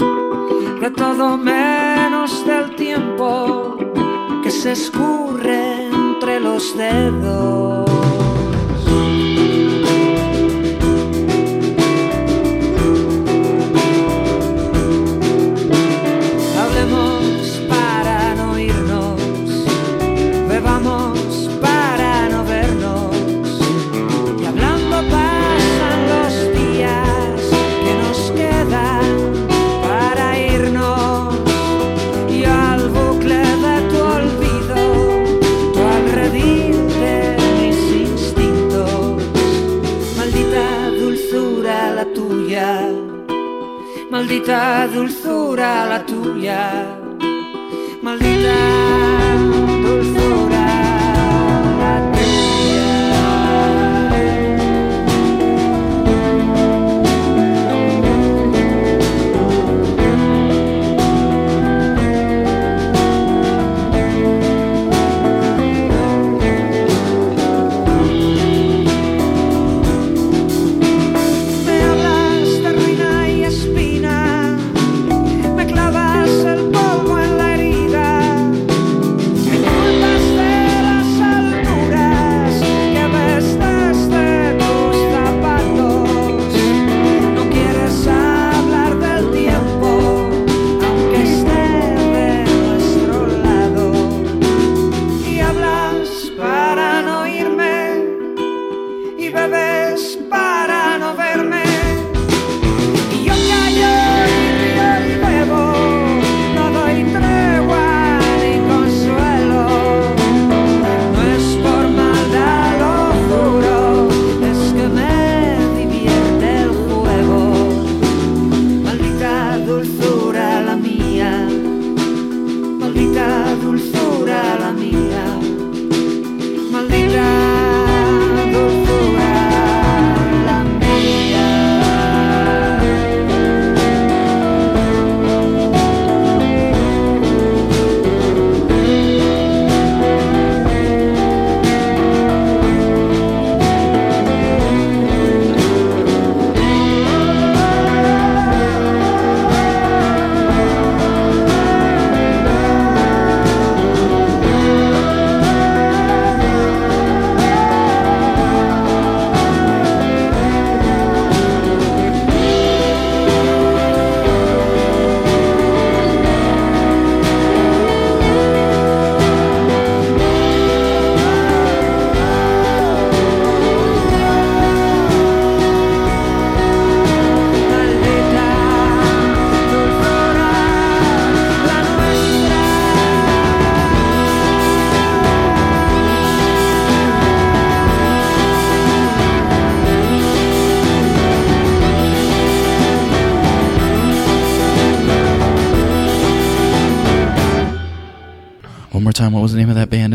de 0.80 0.90
todo 0.90 1.36
menos 1.36 2.44
del 2.44 2.74
tiempo 2.74 3.76
que 4.42 4.50
se 4.50 4.72
escurre 4.72 5.86
entre 5.86 6.40
los 6.40 6.76
dedos. 6.76 7.83
vita, 44.44 44.86
dulzura, 44.92 45.86
la 45.86 46.03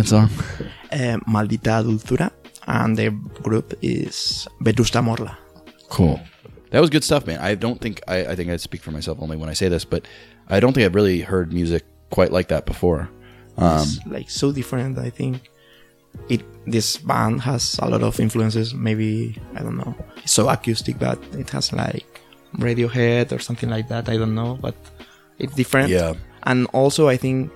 song? 0.09 0.29
Uh, 0.91 1.17
Maldita 1.27 1.83
Dulzura, 1.85 2.31
and 2.67 2.97
the 2.97 3.11
group 3.43 3.73
is 3.81 4.47
Vetusta 4.61 5.01
Morla. 5.03 5.37
Cool. 5.89 6.19
That 6.71 6.81
was 6.81 6.89
good 6.89 7.03
stuff, 7.03 7.25
man. 7.25 7.39
I 7.39 7.55
don't 7.55 7.79
think 7.81 8.01
I, 8.07 8.25
I 8.31 8.35
think 8.35 8.49
I 8.49 8.57
speak 8.57 8.81
for 8.81 8.91
myself 8.91 9.17
only 9.21 9.37
when 9.37 9.49
I 9.49 9.53
say 9.53 9.69
this, 9.69 9.85
but 9.85 10.07
I 10.49 10.59
don't 10.59 10.73
think 10.73 10.85
I've 10.85 10.95
really 10.95 11.21
heard 11.21 11.53
music 11.53 11.83
quite 12.09 12.31
like 12.31 12.47
that 12.49 12.65
before. 12.65 13.09
Um, 13.57 13.81
it's 13.81 14.05
like 14.05 14.29
so 14.29 14.51
different. 14.51 14.97
I 14.97 15.09
think 15.09 15.49
it 16.29 16.41
this 16.65 16.97
band 16.97 17.41
has 17.41 17.79
a 17.79 17.89
lot 17.89 18.03
of 18.03 18.19
influences. 18.19 18.73
Maybe 18.73 19.37
I 19.55 19.61
don't 19.61 19.77
know. 19.77 19.95
It's 20.23 20.33
so 20.33 20.49
acoustic, 20.49 20.99
but 20.99 21.19
it 21.33 21.49
has 21.51 21.73
like 21.73 22.21
Radiohead 22.57 23.31
or 23.31 23.39
something 23.39 23.69
like 23.69 23.87
that. 23.89 24.09
I 24.09 24.17
don't 24.17 24.33
know, 24.35 24.57
but 24.61 24.75
it's 25.37 25.53
different. 25.55 25.89
Yeah. 25.89 26.13
And 26.43 26.67
also, 26.73 27.09
I 27.09 27.17
think 27.17 27.51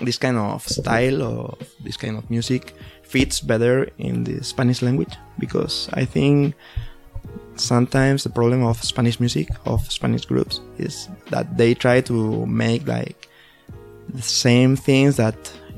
this 0.00 0.18
kind 0.18 0.36
of 0.36 0.66
style 0.66 1.22
of 1.22 1.58
this 1.80 1.96
kind 1.96 2.16
of 2.16 2.28
music 2.30 2.74
fits 3.02 3.40
better 3.40 3.88
in 3.98 4.24
the 4.24 4.42
Spanish 4.42 4.82
language 4.82 5.14
because 5.38 5.88
I 5.92 6.04
think 6.04 6.54
sometimes 7.56 8.24
the 8.24 8.30
problem 8.30 8.62
of 8.62 8.82
Spanish 8.82 9.20
music 9.20 9.48
of 9.64 9.80
Spanish 9.90 10.24
groups 10.24 10.60
is 10.78 11.08
that 11.30 11.56
they 11.56 11.74
try 11.74 12.00
to 12.02 12.46
make 12.46 12.86
like 12.86 13.28
the 14.08 14.22
same 14.22 14.76
things 14.76 15.16
that 15.16 15.36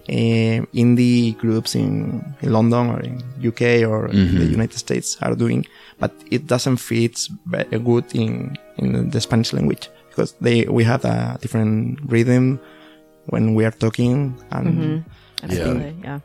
uh, 0.09 0.64
indie 0.72 1.37
groups 1.37 1.74
in, 1.74 2.24
in 2.40 2.52
London 2.52 2.90
or 2.90 3.00
in 3.00 3.22
UK 3.46 3.87
or 3.88 4.09
in 4.09 4.38
the 4.38 4.46
United 4.46 4.78
States 4.78 5.18
are 5.20 5.35
doing, 5.35 5.66
but 5.98 6.12
it 6.31 6.46
doesn't 6.46 6.78
fit 6.78 7.28
very 7.46 7.78
good 7.78 8.04
in 8.14 8.57
in 8.78 9.11
the 9.11 9.20
Spanish 9.20 9.52
language 9.52 9.90
because 10.09 10.33
they 10.40 10.64
we 10.64 10.83
have 10.83 11.04
a 11.04 11.38
different 11.40 12.00
rhythm 12.07 12.59
when 13.28 13.54
we 13.54 13.64
are 13.64 13.70
talking 13.70 14.34
and 14.50 15.04
Absolutely. 15.42 15.94
Yeah. 16.02 16.20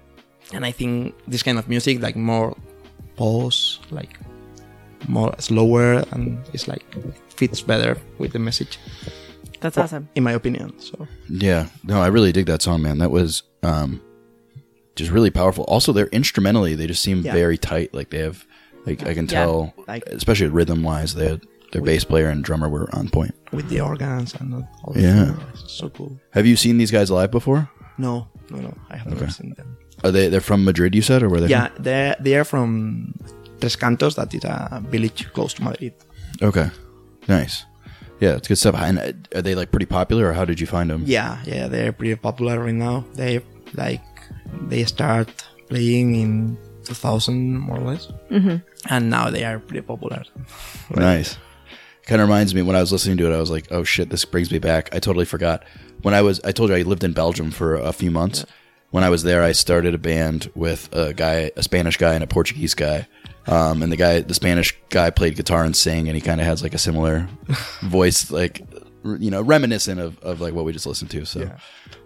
and 0.54 0.66
I 0.66 0.72
think 0.72 1.14
this 1.28 1.44
kind 1.44 1.58
of 1.60 1.68
music 1.70 2.02
like 2.02 2.16
more 2.16 2.56
pause 3.16 3.80
like 3.92 4.18
more 5.08 5.34
slower 5.40 6.04
and 6.12 6.38
it's 6.54 6.68
like 6.68 6.84
fits 7.30 7.62
better 7.62 7.98
with 8.20 8.32
the 8.34 8.40
message 8.40 8.80
That's 9.60 9.78
awesome. 9.78 10.08
in 10.16 10.24
my 10.24 10.32
opinion 10.34 10.74
so 10.80 11.08
Yeah, 11.30 11.68
no, 11.84 12.02
I 12.02 12.08
really 12.08 12.32
dig 12.32 12.46
that 12.48 12.62
song, 12.62 12.82
man. 12.82 12.98
That 13.00 13.12
was 13.12 13.44
um, 13.64 14.02
just 14.96 15.10
really 15.12 15.32
powerful. 15.32 15.64
Also, 15.66 15.92
they're 15.94 16.08
instrumentally, 16.12 16.76
they 16.76 16.86
just 16.88 17.02
seem 17.02 17.22
Yeah. 17.24 17.34
very 17.34 17.58
tight. 17.58 17.94
Like 17.94 18.10
they 18.12 18.20
have, 18.20 18.46
like 18.86 19.02
I 19.08 19.14
can 19.14 19.26
Yeah. 19.26 19.40
tell, 19.44 19.74
Like- 19.88 20.04
especially 20.08 20.48
rhythm 20.50 20.84
wise, 20.84 21.16
they 21.16 21.28
had, 21.30 21.42
their 21.74 21.82
bass 21.82 22.04
player 22.06 22.30
and 22.30 22.44
drummer 22.44 22.70
were 22.70 22.88
on 22.96 23.10
point. 23.10 23.34
with 23.52 23.68
the 23.70 23.80
organs 23.82 24.34
and 24.40 24.54
all 24.86 24.94
Yeah. 24.96 25.26
that 25.26 25.36
it's 25.54 25.74
so 25.82 25.90
cool 25.90 26.12
Have 26.38 26.46
you 26.50 26.56
seen 26.56 26.78
these 26.82 26.92
guys 26.98 27.10
live 27.20 27.32
before? 27.40 27.62
no 27.98 28.14
no 28.54 28.58
no 28.68 28.72
I 28.94 28.96
have 28.98 29.08
never 29.08 29.26
Okay. 29.26 29.34
seen 29.38 29.50
them 29.60 29.70
Are 30.04 30.12
they 30.16 30.26
they're 30.32 30.48
from 30.52 30.64
Madrid? 30.70 30.92
You 30.96 31.02
said, 31.10 31.20
or 31.24 31.30
were 31.34 31.42
they? 31.44 31.50
yeah 31.58 31.68
they 31.86 32.16
they 32.26 32.34
are 32.40 32.46
from 32.54 32.70
Tres 33.60 33.76
Cantos 33.84 34.16
that 34.20 34.34
is 34.38 34.44
a 34.46 34.82
village 34.94 35.22
close 35.36 35.54
to 35.58 35.62
Madrid 35.70 35.94
Okay. 36.50 36.68
Nice. 37.28 37.56
Yeah, 38.24 38.36
it's 38.38 38.48
good 38.48 38.58
stuff. 38.64 38.76
And 38.88 38.98
uh, 39.00 39.38
are 39.38 39.42
they 39.46 39.56
like 39.56 39.70
pretty 39.72 39.86
popular, 40.00 40.24
or 40.30 40.34
how 40.40 40.46
did 40.46 40.60
you 40.64 40.68
find 40.76 40.88
them? 40.90 41.02
yeah 41.18 41.32
yeah 41.54 41.66
they're 41.72 41.94
pretty 42.00 42.16
popular 42.28 42.56
right 42.66 42.80
now 42.88 42.96
they 43.20 43.32
like 43.84 44.04
they 44.72 44.84
start 44.96 45.28
playing 45.70 46.08
in 46.24 46.32
2000 46.86 47.58
more 47.68 47.78
or 47.80 47.86
less 47.92 48.04
mm-hmm. 48.30 48.58
and 48.94 49.04
now 49.10 49.26
they 49.34 49.44
are 49.50 49.58
pretty 49.68 49.82
popular 49.92 50.22
Nice. 50.96 51.38
Kind 52.06 52.22
of 52.22 52.28
reminds 52.28 52.54
me 52.54 52.62
when 52.62 52.76
I 52.76 52.82
was 52.82 52.92
listening 52.92 53.18
to 53.18 53.32
it, 53.32 53.36
I 53.36 53.40
was 53.40 53.50
like, 53.50 53.68
"Oh 53.72 53.84
shit, 53.84 54.10
this 54.10 54.26
brings 54.26 54.52
me 54.52 54.60
back." 54.60 54.94
I 54.94 55.00
totally 55.00 55.26
forgot 55.26 55.64
when 56.02 56.14
I 56.14 56.22
was. 56.22 56.42
I 56.44 56.52
told 56.52 56.70
you 56.70 56.76
I 56.76 56.82
lived 56.82 57.04
in 57.04 57.14
Belgium 57.14 57.50
for 57.52 57.76
a 57.76 57.94
few 57.94 58.12
months. 58.12 58.46
When 58.92 59.04
I 59.04 59.10
was 59.10 59.24
there, 59.24 59.42
I 59.42 59.54
started 59.54 59.96
a 59.96 59.98
band 59.98 60.52
with 60.54 60.94
a 60.94 61.14
guy, 61.14 61.52
a 61.56 61.64
Spanish 61.64 61.98
guy, 61.98 62.14
and 62.14 62.24
a 62.24 62.28
Portuguese 62.28 62.74
guy. 62.76 63.08
Um, 63.48 63.82
and 63.82 63.92
the 63.92 63.98
guy, 63.98 64.20
the 64.20 64.34
Spanish 64.34 64.78
guy, 64.90 65.10
played 65.10 65.36
guitar 65.36 65.64
and 65.64 65.76
sang, 65.76 66.08
and 66.08 66.16
he 66.16 66.22
kind 66.22 66.40
of 66.40 66.46
has 66.48 66.62
like 66.62 66.74
a 66.74 66.78
similar 66.78 67.28
voice, 67.84 68.30
like 68.32 68.62
you 69.04 69.32
know, 69.32 69.42
reminiscent 69.42 70.00
of, 70.00 70.20
of 70.20 70.42
like 70.42 70.54
what 70.54 70.66
we 70.66 70.72
just 70.74 70.86
listened 70.86 71.12
to. 71.12 71.26
So, 71.26 71.50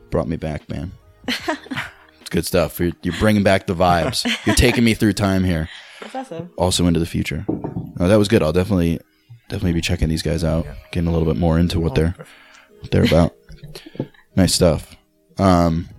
brought 0.10 0.28
me 0.28 0.38
back, 0.38 0.70
man. 0.70 0.92
it's 1.28 2.30
good 2.30 2.46
stuff. 2.46 2.80
You're, 2.80 2.94
you're 3.04 3.18
bringing 3.20 3.44
back 3.44 3.68
the 3.68 3.76
vibes. 3.76 4.26
You're 4.46 4.56
taking 4.56 4.84
me 4.84 4.94
through 4.94 5.14
time 5.14 5.44
here 5.44 5.70
That's 6.00 6.16
awesome. 6.16 6.52
also 6.58 6.86
into 6.88 7.00
the 7.00 7.06
future. 7.06 7.46
No, 7.48 8.08
that 8.08 8.16
was 8.18 8.28
good. 8.28 8.42
I'll 8.42 8.54
definitely 8.54 9.00
definitely 9.50 9.74
be 9.74 9.82
checking 9.82 10.10
these 10.10 10.22
guys 10.22 10.44
out, 10.44 10.66
getting 10.92 11.08
a 11.08 11.12
little 11.12 11.28
bit 11.28 11.40
more 11.40 11.58
into 11.60 11.80
what 11.80 11.96
they're 11.96 12.16
what 12.82 12.92
they're 12.92 13.06
about. 13.06 13.36
nice 14.36 14.54
stuff. 14.54 14.96
Um, 15.38 15.90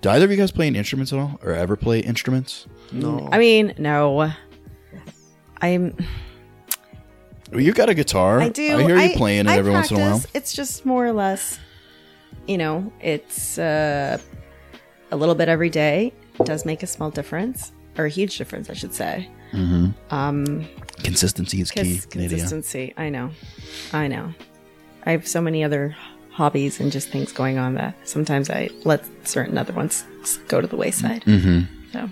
do 0.00 0.08
either 0.10 0.24
of 0.24 0.30
you 0.30 0.36
guys 0.36 0.50
play 0.50 0.66
any 0.66 0.78
instruments 0.78 1.12
at 1.12 1.18
all, 1.18 1.38
or 1.42 1.52
ever 1.52 1.76
play 1.76 2.00
instruments? 2.00 2.66
no 2.92 3.28
I 3.30 3.38
mean, 3.38 3.74
no. 3.78 4.32
I'm. 5.60 5.94
Well, 7.52 7.60
you 7.60 7.72
got 7.72 7.88
a 7.88 7.94
guitar. 7.94 8.40
I 8.40 8.48
do. 8.48 8.78
I 8.78 8.82
hear 8.82 8.98
you 8.98 9.16
playing 9.16 9.46
it 9.46 9.50
I 9.50 9.56
every 9.58 9.72
once 9.72 9.90
in 9.90 9.96
a 9.96 10.00
while. 10.00 10.22
It's 10.34 10.52
just 10.52 10.86
more 10.86 11.04
or 11.04 11.12
less, 11.12 11.58
you 12.46 12.56
know, 12.56 12.92
it's 13.00 13.58
uh, 13.58 14.18
a 15.10 15.16
little 15.16 15.34
bit 15.34 15.48
every 15.48 15.70
day. 15.70 16.12
It 16.38 16.46
does 16.46 16.64
make 16.64 16.82
a 16.82 16.86
small 16.86 17.10
difference, 17.10 17.72
or 17.98 18.06
a 18.06 18.08
huge 18.08 18.38
difference, 18.38 18.70
I 18.70 18.74
should 18.74 18.94
say. 18.94 19.28
Consistency 21.02 21.60
is 21.60 21.70
key, 21.70 22.00
consistency. 22.08 22.94
I 22.96 23.08
know. 23.08 23.30
I 23.92 24.08
know. 24.08 24.34
I 25.04 25.12
have 25.12 25.26
so 25.26 25.40
many 25.40 25.64
other 25.64 25.96
hobbies 26.30 26.80
and 26.80 26.92
just 26.92 27.08
things 27.08 27.32
going 27.32 27.58
on 27.58 27.74
that 27.74 27.96
sometimes 28.08 28.50
I 28.50 28.70
let 28.84 29.04
certain 29.26 29.58
other 29.58 29.72
ones 29.72 30.04
go 30.48 30.60
to 30.60 30.66
the 30.66 30.76
wayside. 30.76 31.22
Mm-hmm. 31.24 31.92
So 31.92 32.10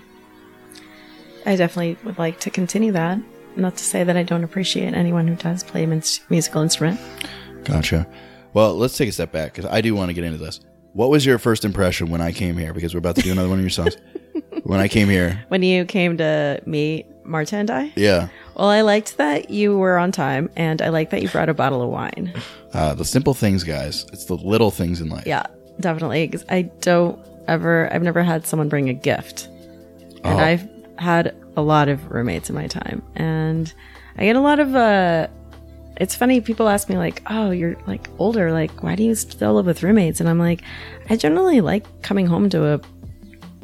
I 1.45 1.55
definitely 1.55 1.97
would 2.03 2.17
like 2.17 2.39
to 2.41 2.49
continue 2.49 2.91
that. 2.91 3.19
Not 3.55 3.75
to 3.77 3.83
say 3.83 4.03
that 4.03 4.15
I 4.15 4.23
don't 4.23 4.43
appreciate 4.43 4.93
anyone 4.93 5.27
who 5.27 5.35
does 5.35 5.63
play 5.63 5.83
a 5.83 5.87
musical 5.87 6.61
instrument. 6.61 6.99
Gotcha. 7.63 8.07
Well, 8.53 8.75
let's 8.75 8.97
take 8.97 9.09
a 9.09 9.11
step 9.11 9.31
back 9.31 9.53
because 9.53 9.69
I 9.69 9.81
do 9.81 9.95
want 9.95 10.09
to 10.09 10.13
get 10.13 10.23
into 10.23 10.37
this. 10.37 10.59
What 10.93 11.09
was 11.09 11.25
your 11.25 11.37
first 11.37 11.65
impression 11.65 12.09
when 12.09 12.21
I 12.21 12.31
came 12.31 12.57
here? 12.57 12.73
Because 12.73 12.93
we're 12.93 12.99
about 12.99 13.15
to 13.15 13.21
do 13.21 13.31
another 13.31 13.49
one 13.49 13.59
of 13.59 13.63
your 13.63 13.69
songs. 13.69 13.97
when 14.63 14.79
I 14.79 14.87
came 14.87 15.07
here, 15.07 15.43
When 15.49 15.63
you 15.63 15.85
came 15.85 16.17
to 16.17 16.61
meet 16.65 17.05
Marta 17.25 17.57
and 17.57 17.69
I, 17.69 17.91
yeah, 17.95 18.29
well, 18.59 18.69
I 18.69 18.81
liked 18.81 19.17
that 19.17 19.49
you 19.49 19.77
were 19.77 19.97
on 19.97 20.11
time, 20.11 20.49
and 20.55 20.81
I 20.81 20.89
like 20.89 21.09
that 21.11 21.21
you 21.23 21.29
brought 21.29 21.49
a 21.49 21.53
bottle 21.53 21.81
of 21.81 21.89
wine. 21.89 22.33
uh, 22.73 22.93
the 22.93 23.05
simple 23.05 23.33
things, 23.33 23.63
guys. 23.63 24.05
It's 24.13 24.25
the 24.25 24.35
little 24.35 24.69
things 24.71 25.01
in 25.01 25.09
life. 25.09 25.25
Yeah, 25.25 25.45
definitely. 25.79 26.27
'cause 26.27 26.45
I 26.49 26.63
don't 26.81 27.17
ever, 27.47 27.89
I've 27.91 28.03
never 28.03 28.21
had 28.21 28.45
someone 28.45 28.69
bring 28.69 28.89
a 28.89 28.93
gift. 28.93 29.47
And 30.23 30.39
Oh. 30.39 30.43
I've 30.43 30.67
had 30.97 31.33
a 31.57 31.61
lot 31.61 31.87
of 31.89 32.11
roommates 32.11 32.49
in 32.49 32.55
my 32.55 32.67
time. 32.67 33.01
And 33.15 33.73
I 34.17 34.25
get 34.25 34.35
a 34.35 34.41
lot 34.41 34.59
of, 34.59 34.75
uh, 34.75 35.27
it's 35.97 36.13
funny, 36.15 36.41
people 36.41 36.67
ask 36.69 36.89
me, 36.89 36.97
like, 36.97 37.21
oh, 37.27 37.51
you're 37.51 37.75
like 37.87 38.09
older. 38.19 38.51
Like, 38.51 38.83
why 38.83 38.95
do 38.95 39.03
you 39.03 39.15
still 39.15 39.53
live 39.55 39.65
with 39.65 39.81
roommates? 39.83 40.19
And 40.19 40.29
I'm 40.29 40.37
like, 40.39 40.61
I 41.09 41.15
generally 41.15 41.61
like 41.61 41.85
coming 42.01 42.27
home 42.27 42.49
to 42.51 42.65
a 42.73 42.81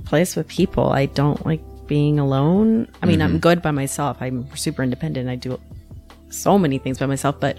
place 0.05 0.35
with 0.35 0.47
people. 0.47 0.89
I 0.91 1.05
don't 1.07 1.45
like 1.45 1.61
being 1.87 2.19
alone. 2.19 2.87
I 3.01 3.05
mean, 3.05 3.21
I'm 3.21 3.39
good 3.39 3.61
by 3.61 3.71
myself. 3.71 4.17
I'm 4.21 4.47
super 4.55 4.83
independent. 4.83 5.29
I 5.29 5.35
do 5.35 5.59
so 6.29 6.57
many 6.57 6.77
things 6.77 6.97
by 6.99 7.05
myself, 7.05 7.39
but 7.39 7.57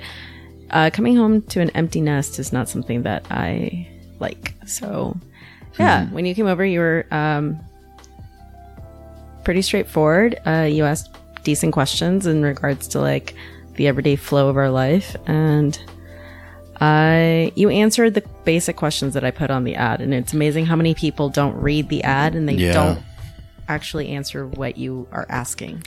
uh, 0.70 0.90
coming 0.92 1.16
home 1.16 1.42
to 1.42 1.60
an 1.60 1.70
empty 1.70 2.00
nest 2.00 2.38
is 2.38 2.52
not 2.52 2.68
something 2.68 3.02
that 3.02 3.24
I 3.30 3.88
like. 4.18 4.54
So, 4.66 5.16
yeah, 5.78 6.06
when 6.10 6.26
you 6.26 6.34
came 6.34 6.46
over, 6.46 6.64
you 6.64 6.80
were 6.80 7.06
um, 7.10 7.58
pretty 9.44 9.62
straightforward. 9.62 10.38
Uh, 10.46 10.68
you 10.70 10.84
asked 10.84 11.10
decent 11.44 11.72
questions 11.72 12.26
in 12.26 12.42
regards 12.42 12.88
to 12.88 13.00
like 13.00 13.34
the 13.74 13.86
everyday 13.86 14.16
flow 14.16 14.48
of 14.48 14.56
our 14.56 14.70
life, 14.70 15.14
and 15.26 15.78
I 16.80 17.52
you 17.54 17.70
answered 17.70 18.14
the 18.14 18.22
basic 18.44 18.76
questions 18.76 19.14
that 19.14 19.24
I 19.24 19.30
put 19.30 19.50
on 19.50 19.64
the 19.64 19.74
ad. 19.76 20.00
And 20.00 20.12
it's 20.12 20.32
amazing 20.32 20.66
how 20.66 20.76
many 20.76 20.94
people 20.94 21.28
don't 21.30 21.54
read 21.56 21.88
the 21.88 22.02
ad 22.02 22.34
and 22.34 22.48
they 22.48 22.54
Yeah. 22.54 22.72
don't 22.72 22.98
actually 23.68 24.08
answer 24.08 24.46
what 24.46 24.76
you 24.76 25.08
are 25.12 25.26
asking. 25.28 25.82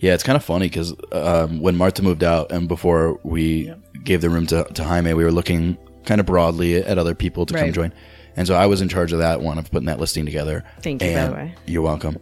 Yeah, 0.00 0.14
it's 0.14 0.22
kind 0.22 0.36
of 0.36 0.44
funny 0.44 0.68
because 0.68 0.94
um, 1.12 1.60
when 1.60 1.76
Marta 1.76 2.02
moved 2.02 2.24
out 2.24 2.52
and 2.52 2.68
before 2.68 3.18
we 3.22 3.72
gave 4.02 4.20
the 4.20 4.30
room 4.30 4.46
to, 4.48 4.64
to 4.64 4.84
Jaime, 4.84 5.14
we 5.14 5.24
were 5.24 5.32
looking 5.32 5.78
kind 6.04 6.20
of 6.20 6.26
broadly 6.26 6.76
at 6.76 6.98
other 6.98 7.14
people 7.14 7.46
to 7.46 7.54
come 7.54 7.72
join. 7.72 7.92
And 8.36 8.46
so 8.46 8.54
I 8.54 8.66
was 8.66 8.82
in 8.82 8.88
charge 8.88 9.12
of 9.12 9.20
that 9.20 9.40
one 9.40 9.58
of 9.58 9.70
putting 9.70 9.86
that 9.86 10.00
listing 10.00 10.26
together. 10.26 10.64
Thank 10.82 11.02
you, 11.02 11.14
by 11.14 11.26
the 11.26 11.32
way. 11.32 11.54
You're 11.66 11.82
welcome. 11.82 12.18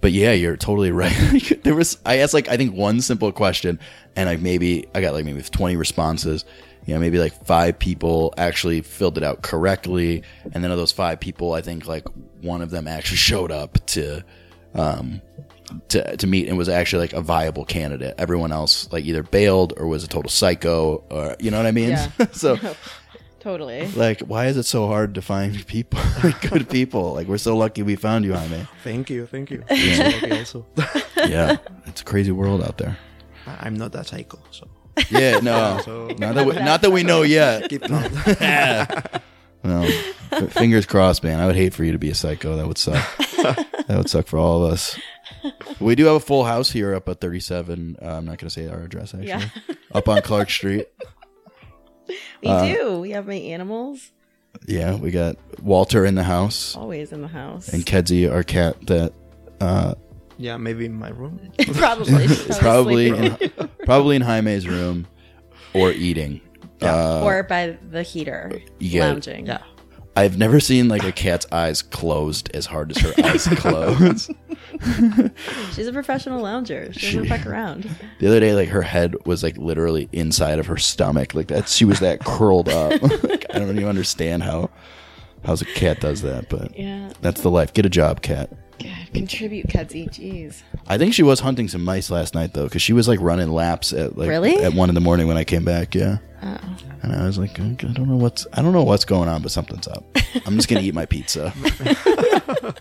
But 0.00 0.12
yeah, 0.12 0.32
you're 0.32 0.56
totally 0.56 0.90
right. 0.92 1.12
there 1.62 1.74
was 1.74 1.98
I 2.06 2.18
asked 2.18 2.34
like 2.34 2.48
I 2.48 2.56
think 2.56 2.74
one 2.74 3.00
simple 3.00 3.32
question 3.32 3.78
and 4.16 4.28
like 4.28 4.40
maybe 4.40 4.86
I 4.94 5.00
got 5.00 5.12
like 5.12 5.24
maybe 5.24 5.42
20 5.42 5.76
responses. 5.76 6.44
You 6.90 6.96
know, 6.96 7.00
maybe 7.02 7.20
like 7.20 7.44
five 7.44 7.78
people 7.78 8.34
actually 8.36 8.80
filled 8.80 9.16
it 9.16 9.22
out 9.22 9.42
correctly, 9.42 10.24
and 10.50 10.64
then 10.64 10.72
of 10.72 10.76
those 10.76 10.90
five 10.90 11.20
people, 11.20 11.52
I 11.52 11.60
think 11.60 11.86
like 11.86 12.04
one 12.40 12.62
of 12.62 12.70
them 12.70 12.88
actually 12.88 13.16
showed 13.30 13.52
up 13.52 13.78
to 13.86 14.24
um, 14.74 15.22
to 15.90 16.16
to 16.16 16.26
meet 16.26 16.48
and 16.48 16.58
was 16.58 16.68
actually 16.68 17.02
like 17.02 17.12
a 17.12 17.20
viable 17.20 17.64
candidate. 17.64 18.16
Everyone 18.18 18.50
else 18.50 18.92
like 18.92 19.04
either 19.04 19.22
bailed 19.22 19.72
or 19.76 19.86
was 19.86 20.02
a 20.02 20.08
total 20.08 20.30
psycho 20.30 21.04
or 21.10 21.36
you 21.38 21.52
know 21.52 21.58
what 21.58 21.66
I 21.66 21.70
mean? 21.70 21.90
Yeah. 21.90 22.10
so 22.32 22.58
Totally. 23.38 23.86
Like, 23.92 24.22
why 24.22 24.46
is 24.46 24.56
it 24.56 24.64
so 24.64 24.88
hard 24.88 25.14
to 25.14 25.22
find 25.22 25.64
people, 25.68 26.00
like 26.24 26.50
good 26.50 26.68
people? 26.68 27.14
Like, 27.14 27.28
we're 27.28 27.38
so 27.38 27.56
lucky 27.56 27.84
we 27.84 27.94
found 27.94 28.24
you, 28.24 28.34
Jaime. 28.34 28.66
Thank 28.82 29.08
you, 29.10 29.26
thank 29.26 29.50
you. 29.50 29.62
So 29.68 30.02
lucky 30.02 30.32
also. 30.32 30.66
Yeah, 31.16 31.56
it's 31.86 32.00
a 32.00 32.04
crazy 32.04 32.32
world 32.32 32.62
out 32.62 32.78
there. 32.78 32.98
I'm 33.46 33.74
not 33.74 33.92
that 33.92 34.08
psycho, 34.08 34.40
so 34.50 34.68
Yeah, 35.10 35.38
no, 35.42 35.80
So- 35.84 36.08
not 36.18 36.34
that 36.34 36.46
we, 36.46 36.54
not 36.54 36.82
that 36.82 36.90
we 36.90 37.02
know 37.02 37.22
yet. 37.22 37.68
keep 37.70 37.82
calm. 37.82 38.10
No, 39.62 39.82
f- 39.82 40.52
fingers 40.54 40.86
crossed, 40.86 41.22
man. 41.22 41.38
I 41.38 41.44
would 41.46 41.54
hate 41.54 41.74
for 41.74 41.84
you 41.84 41.92
to 41.92 41.98
be 41.98 42.08
a 42.08 42.14
psycho. 42.14 42.56
That 42.56 42.66
would 42.66 42.78
suck. 42.78 42.96
that 43.18 43.88
would 43.90 44.08
suck 44.08 44.26
for 44.26 44.38
all 44.38 44.64
of 44.64 44.72
us. 44.72 44.98
We 45.78 45.94
do 45.94 46.06
have 46.06 46.14
a 46.16 46.20
full 46.20 46.44
house 46.44 46.70
here 46.70 46.94
up 46.94 47.06
at 47.10 47.20
37. 47.20 47.96
Uh, 48.00 48.06
I'm 48.06 48.24
not 48.24 48.38
going 48.38 48.48
to 48.48 48.50
say 48.50 48.66
our 48.66 48.80
address 48.82 49.12
actually. 49.12 49.28
Yeah. 49.28 49.44
up 49.92 50.08
on 50.08 50.22
Clark 50.22 50.48
Street. 50.48 50.88
We 52.42 52.48
Uh, 52.48 52.64
do. 52.74 53.00
We 53.00 53.10
have 53.10 53.26
my 53.26 53.34
animals 53.34 54.12
Yeah, 54.66 54.94
we 54.96 55.10
got 55.10 55.36
Walter 55.62 56.06
in 56.06 56.14
the 56.14 56.24
house 56.24 56.74
always 56.74 57.12
in 57.12 57.20
the 57.20 57.28
house. 57.28 57.68
and 57.68 57.84
Kedzie, 57.84 58.32
our 58.32 58.42
cat 58.42 58.76
that 58.86 59.12
uh, 59.60 59.94
yeah, 60.40 60.56
maybe 60.56 60.86
in 60.86 60.94
my 60.94 61.10
room. 61.10 61.38
probably. 61.74 62.26
probably 62.58 63.08
in, 63.08 63.38
probably 63.84 64.16
in 64.16 64.22
Jaime's 64.22 64.66
room 64.66 65.06
or 65.74 65.92
eating. 65.92 66.40
Uh, 66.82 67.22
or 67.22 67.42
by 67.42 67.76
the 67.90 68.02
heater, 68.02 68.50
Yeah. 68.78 69.08
lounging. 69.08 69.46
Yeah. 69.46 69.62
I've 70.16 70.38
never 70.38 70.58
seen 70.60 70.88
like 70.88 71.04
a 71.04 71.12
cat's 71.12 71.46
eyes 71.52 71.82
closed 71.82 72.50
as 72.54 72.66
hard 72.66 72.90
as 72.90 72.98
her 72.98 73.12
eyes 73.24 73.46
close. 73.46 74.28
She's 75.72 75.86
a 75.86 75.92
professional 75.92 76.42
lounger. 76.42 76.92
She 76.92 77.06
doesn't 77.12 77.24
She- 77.24 77.28
fuck 77.28 77.46
around. 77.46 77.88
The 78.18 78.26
other 78.26 78.40
day, 78.40 78.54
like 78.54 78.68
her 78.70 78.82
head 78.82 79.14
was 79.26 79.42
like 79.42 79.56
literally 79.56 80.08
inside 80.12 80.58
of 80.58 80.66
her 80.66 80.76
stomach, 80.78 81.34
like 81.34 81.48
that. 81.48 81.68
She 81.68 81.84
was 81.84 82.00
that 82.00 82.24
curled 82.24 82.68
up. 82.68 83.00
like, 83.22 83.46
I 83.54 83.58
don't 83.58 83.70
even 83.76 83.84
understand 83.84 84.42
how 84.42 84.70
how's 85.44 85.62
a 85.62 85.66
cat 85.66 86.00
does 86.00 86.22
that, 86.22 86.48
but 86.48 86.76
Yeah. 86.78 87.10
that's 87.20 87.42
the 87.42 87.50
life. 87.50 87.72
Get 87.72 87.86
a 87.86 87.90
job, 87.90 88.20
cat. 88.22 88.50
God, 88.82 89.12
contribute, 89.14 89.68
Kedzie. 89.68 90.08
Jeez. 90.08 90.62
I 90.86 90.96
think 90.98 91.12
she 91.14 91.22
was 91.22 91.40
hunting 91.40 91.68
some 91.68 91.84
mice 91.84 92.10
last 92.10 92.34
night 92.34 92.54
though, 92.54 92.64
because 92.64 92.82
she 92.82 92.92
was 92.92 93.06
like 93.08 93.20
running 93.20 93.50
laps 93.50 93.92
at 93.92 94.16
like 94.16 94.28
Really? 94.28 94.56
at 94.56 94.74
one 94.74 94.88
in 94.88 94.94
the 94.94 95.00
morning 95.00 95.26
when 95.28 95.36
I 95.36 95.44
came 95.44 95.64
back. 95.64 95.94
Yeah, 95.94 96.18
Oh. 96.42 96.58
and 97.02 97.12
I 97.12 97.24
was 97.26 97.38
like, 97.38 97.58
I 97.60 97.64
don't 97.74 98.08
know 98.08 98.16
what's 98.16 98.46
I 98.52 98.62
don't 98.62 98.72
know 98.72 98.82
what's 98.84 99.04
going 99.04 99.28
on, 99.28 99.42
but 99.42 99.50
something's 99.50 99.86
up. 99.88 100.04
I'm 100.46 100.56
just 100.56 100.68
gonna 100.68 100.80
eat 100.82 100.94
my 100.94 101.06
pizza. 101.06 101.52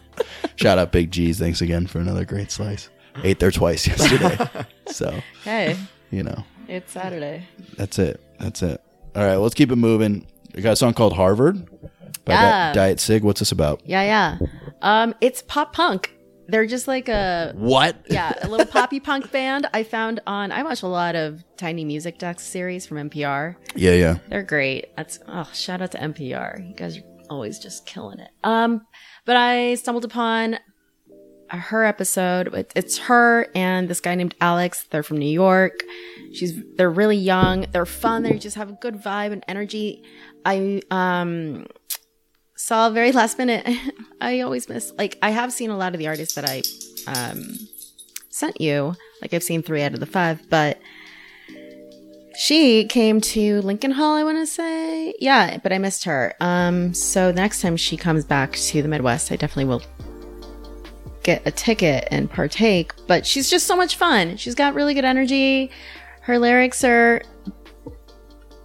Shout 0.55 0.77
out 0.77 0.91
Big 0.91 1.11
G's. 1.11 1.39
Thanks 1.39 1.61
again 1.61 1.87
for 1.87 1.99
another 1.99 2.25
great 2.25 2.51
slice. 2.51 2.89
Ate 3.23 3.39
there 3.39 3.51
twice 3.51 3.87
yesterday, 3.87 4.65
so 4.87 5.19
Hey, 5.43 5.75
you 6.11 6.23
know. 6.23 6.43
it's 6.67 6.91
Saturday. 6.91 7.43
That's 7.75 7.99
it. 7.99 8.21
That's 8.39 8.61
it. 8.61 8.81
All 9.15 9.23
right, 9.23 9.35
let's 9.37 9.55
keep 9.55 9.71
it 9.71 9.75
moving. 9.77 10.25
We 10.55 10.61
got 10.61 10.73
a 10.73 10.75
song 10.75 10.93
called 10.93 11.13
Harvard 11.13 11.67
by 12.29 12.35
Di- 12.35 12.41
Yeah. 12.41 12.73
Diet 12.73 12.99
Cig. 12.99 13.23
What's 13.23 13.39
this 13.39 13.51
about? 13.51 13.81
Yeah, 13.85 14.03
yeah. 14.03 14.37
Um, 14.81 15.13
it's 15.21 15.41
pop 15.41 15.73
punk. 15.73 16.15
They're 16.47 16.65
just 16.65 16.87
like 16.87 17.09
a 17.09 17.53
What? 17.55 18.05
yeah, 18.09 18.33
a 18.41 18.47
little 18.47 18.65
poppy 18.65 18.99
punk 19.09 19.31
band 19.31 19.67
I 19.73 19.83
found 19.83 20.19
on. 20.25 20.51
I 20.51 20.63
watch 20.63 20.81
a 20.81 20.87
lot 20.87 21.15
of 21.15 21.43
Tiny 21.57 21.85
Music 21.85 22.17
Desk 22.17 22.39
series 22.39 22.87
from 22.87 22.97
NPR. 23.09 23.55
Yeah, 23.75 23.91
yeah. 23.93 24.17
They're 24.29 24.41
great. 24.41 24.95
That's 24.97 25.19
oh, 25.27 25.47
shout 25.53 25.81
out 25.81 25.91
to 25.91 25.99
NPR. 25.99 26.67
You 26.67 26.73
guys 26.73 26.97
are 26.97 27.03
always 27.29 27.59
just 27.59 27.85
killing 27.85 28.19
it. 28.19 28.31
Um, 28.43 28.81
but 29.25 29.35
I 29.35 29.75
stumbled 29.75 30.05
upon 30.05 30.57
her 31.49 31.83
episode. 31.83 32.67
It's 32.75 32.97
her 32.99 33.47
and 33.55 33.87
this 33.89 33.99
guy 34.01 34.15
named 34.15 34.33
Alex. 34.41 34.85
They're 34.89 35.03
from 35.03 35.17
New 35.17 35.29
York. 35.29 35.81
She's 36.33 36.53
they're 36.77 36.89
really 36.91 37.17
young. 37.17 37.65
They're 37.71 37.85
fun. 37.85 38.23
They 38.23 38.37
just 38.39 38.55
have 38.55 38.69
a 38.69 38.77
good 38.81 38.95
vibe 38.95 39.31
and 39.33 39.43
energy. 39.47 40.03
I 40.45 40.81
um 40.89 41.67
saw 42.69 42.89
very 42.91 43.11
last 43.21 43.37
minute. 43.37 43.67
I 44.21 44.41
always 44.41 44.69
miss 44.69 44.93
like 44.97 45.17
I 45.21 45.31
have 45.31 45.51
seen 45.51 45.71
a 45.71 45.77
lot 45.77 45.93
of 45.93 45.99
the 45.99 46.07
artists 46.07 46.35
that 46.35 46.45
I 46.47 46.61
um 47.07 47.57
sent 48.29 48.61
you. 48.61 48.95
Like 49.21 49.33
I've 49.33 49.43
seen 49.43 49.63
three 49.63 49.81
out 49.81 49.93
of 49.93 49.99
the 49.99 50.05
five, 50.05 50.47
but 50.49 50.79
she 52.37 52.85
came 52.85 53.19
to 53.19 53.61
Lincoln 53.63 53.91
Hall, 53.91 54.15
I 54.15 54.23
want 54.23 54.37
to 54.37 54.45
say. 54.45 55.13
Yeah, 55.19 55.57
but 55.57 55.73
I 55.73 55.77
missed 55.77 56.05
her. 56.05 56.35
Um, 56.39 56.93
so 56.93 57.33
the 57.33 57.41
next 57.41 57.61
time 57.61 57.75
she 57.75 57.97
comes 57.97 58.23
back 58.23 58.53
to 58.53 58.81
the 58.81 58.87
Midwest, 58.87 59.29
I 59.29 59.35
definitely 59.35 59.65
will 59.65 59.81
get 61.23 61.45
a 61.45 61.51
ticket 61.51 62.07
and 62.11 62.31
partake. 62.31 62.93
But 63.07 63.25
she's 63.25 63.49
just 63.49 63.67
so 63.67 63.75
much 63.75 63.97
fun. 63.97 64.37
She's 64.37 64.55
got 64.55 64.73
really 64.73 64.93
good 64.93 65.03
energy. 65.03 65.69
Her 66.21 66.39
lyrics 66.39 66.83
are. 66.85 67.23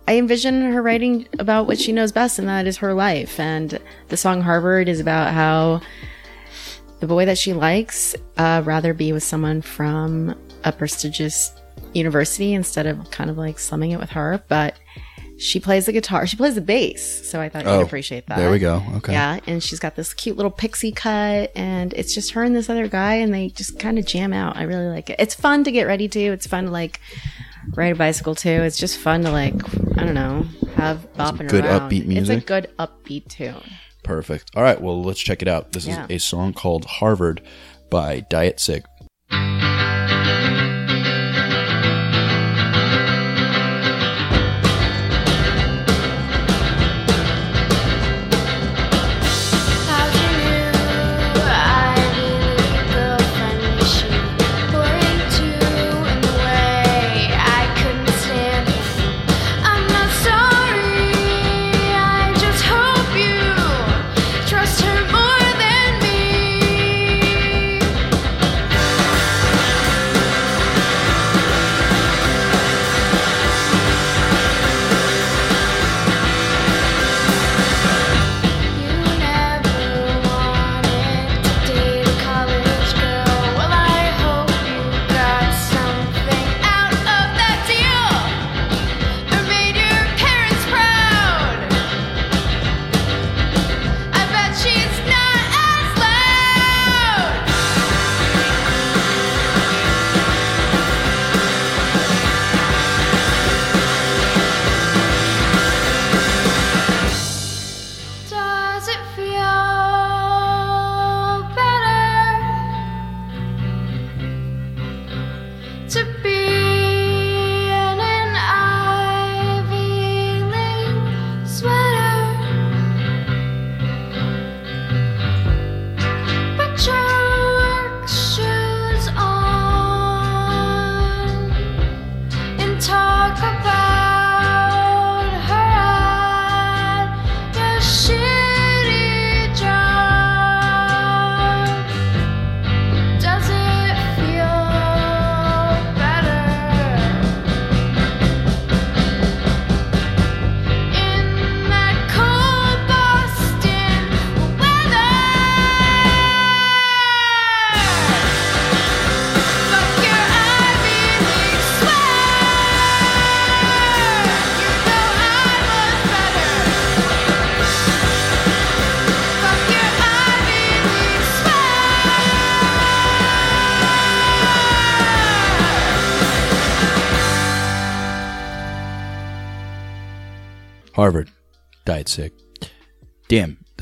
I 0.07 0.17
envision 0.19 0.61
her 0.73 0.83
writing 0.83 1.27
about 1.39 1.67
what 1.67 1.79
she 1.79 1.93
knows 1.93 2.13
best, 2.13 2.39
and 2.39 2.49
that 2.49 2.67
is 2.67 2.77
her 2.79 2.93
life. 2.95 3.41
And 3.41 3.79
the 4.09 4.17
song 4.17 4.43
Harvard 4.43 4.89
is 4.89 5.01
about 5.01 5.33
how 5.33 5.81
the 7.01 7.07
boy 7.07 7.25
that 7.27 7.39
she 7.39 7.53
likes 7.53 8.15
uh, 8.37 8.63
rather 8.65 8.93
be 8.95 9.13
with 9.13 9.23
someone 9.23 9.63
from 9.63 10.35
a 10.65 10.73
prestigious 10.73 11.53
university 11.95 12.53
instead 12.55 12.87
of 12.87 13.11
kind 13.11 13.31
of 13.31 13.39
like 13.39 13.59
slumming 13.59 13.93
it 13.93 14.01
with 14.01 14.11
her. 14.11 14.43
But 14.49 14.77
she 15.39 15.59
plays 15.59 15.87
the 15.87 15.93
guitar, 15.93 16.27
she 16.27 16.37
plays 16.37 16.55
the 16.55 16.61
bass, 16.61 17.29
so 17.29 17.41
I 17.41 17.49
thought 17.49 17.67
Oh, 17.67 17.79
you'd 17.79 17.87
appreciate 17.87 18.27
that. 18.29 18.37
There 18.39 18.51
we 18.51 18.59
go. 18.61 18.83
Okay. 18.97 19.13
Yeah, 19.13 19.41
and 19.47 19.63
she's 19.63 19.81
got 19.81 19.97
this 19.97 20.15
cute 20.15 20.37
little 20.37 20.51
pixie 20.51 20.93
cut, 20.93 21.51
and 21.57 21.93
it's 21.95 22.15
just 22.15 22.31
her 22.33 22.43
and 22.45 22.55
this 22.55 22.71
other 22.71 22.87
guy, 22.89 23.15
and 23.15 23.35
they 23.35 23.49
just 23.49 23.79
kind 23.79 23.99
of 23.99 24.07
jam 24.07 24.33
out. 24.33 24.57
I 24.57 24.63
really 24.63 24.87
like 24.87 25.11
it. 25.11 25.17
It's 25.19 25.35
fun 25.35 25.65
to 25.65 25.73
get 25.73 25.85
ready 25.85 26.09
to. 26.09 26.21
It's 26.21 26.47
fun 26.47 26.67
to 26.67 26.71
like 26.71 27.01
ride 27.77 27.93
a 27.93 27.95
bicycle 27.95 28.35
too. 28.35 28.49
It's 28.51 28.79
just 28.79 28.99
fun 28.99 29.23
to 29.25 29.31
like 29.31 29.55
I 29.99 30.05
don't 30.05 30.15
know 30.15 30.45
have 30.75 31.07
bopping 31.15 31.49
good 31.49 31.65
around. 31.65 31.91
upbeat 31.91 32.17
It's 32.17 32.29
a 32.29 32.41
good 32.41 32.71
upbeat 32.79 33.29
tune. 33.29 33.63
Perfect. 34.03 34.51
All 34.55 34.63
right. 34.63 34.81
Well, 34.81 35.03
let's 35.03 35.21
check 35.21 35.41
it 35.43 35.49
out. 35.49 35.73
This 35.73 35.87
Yeah. 35.87 36.05
is 36.09 36.23
a 36.23 36.27
song 36.27 36.53
called 36.53 36.85
Harvard 36.85 37.41
by 37.91 38.21
Diet 38.29 38.61
Cig. 38.61 38.85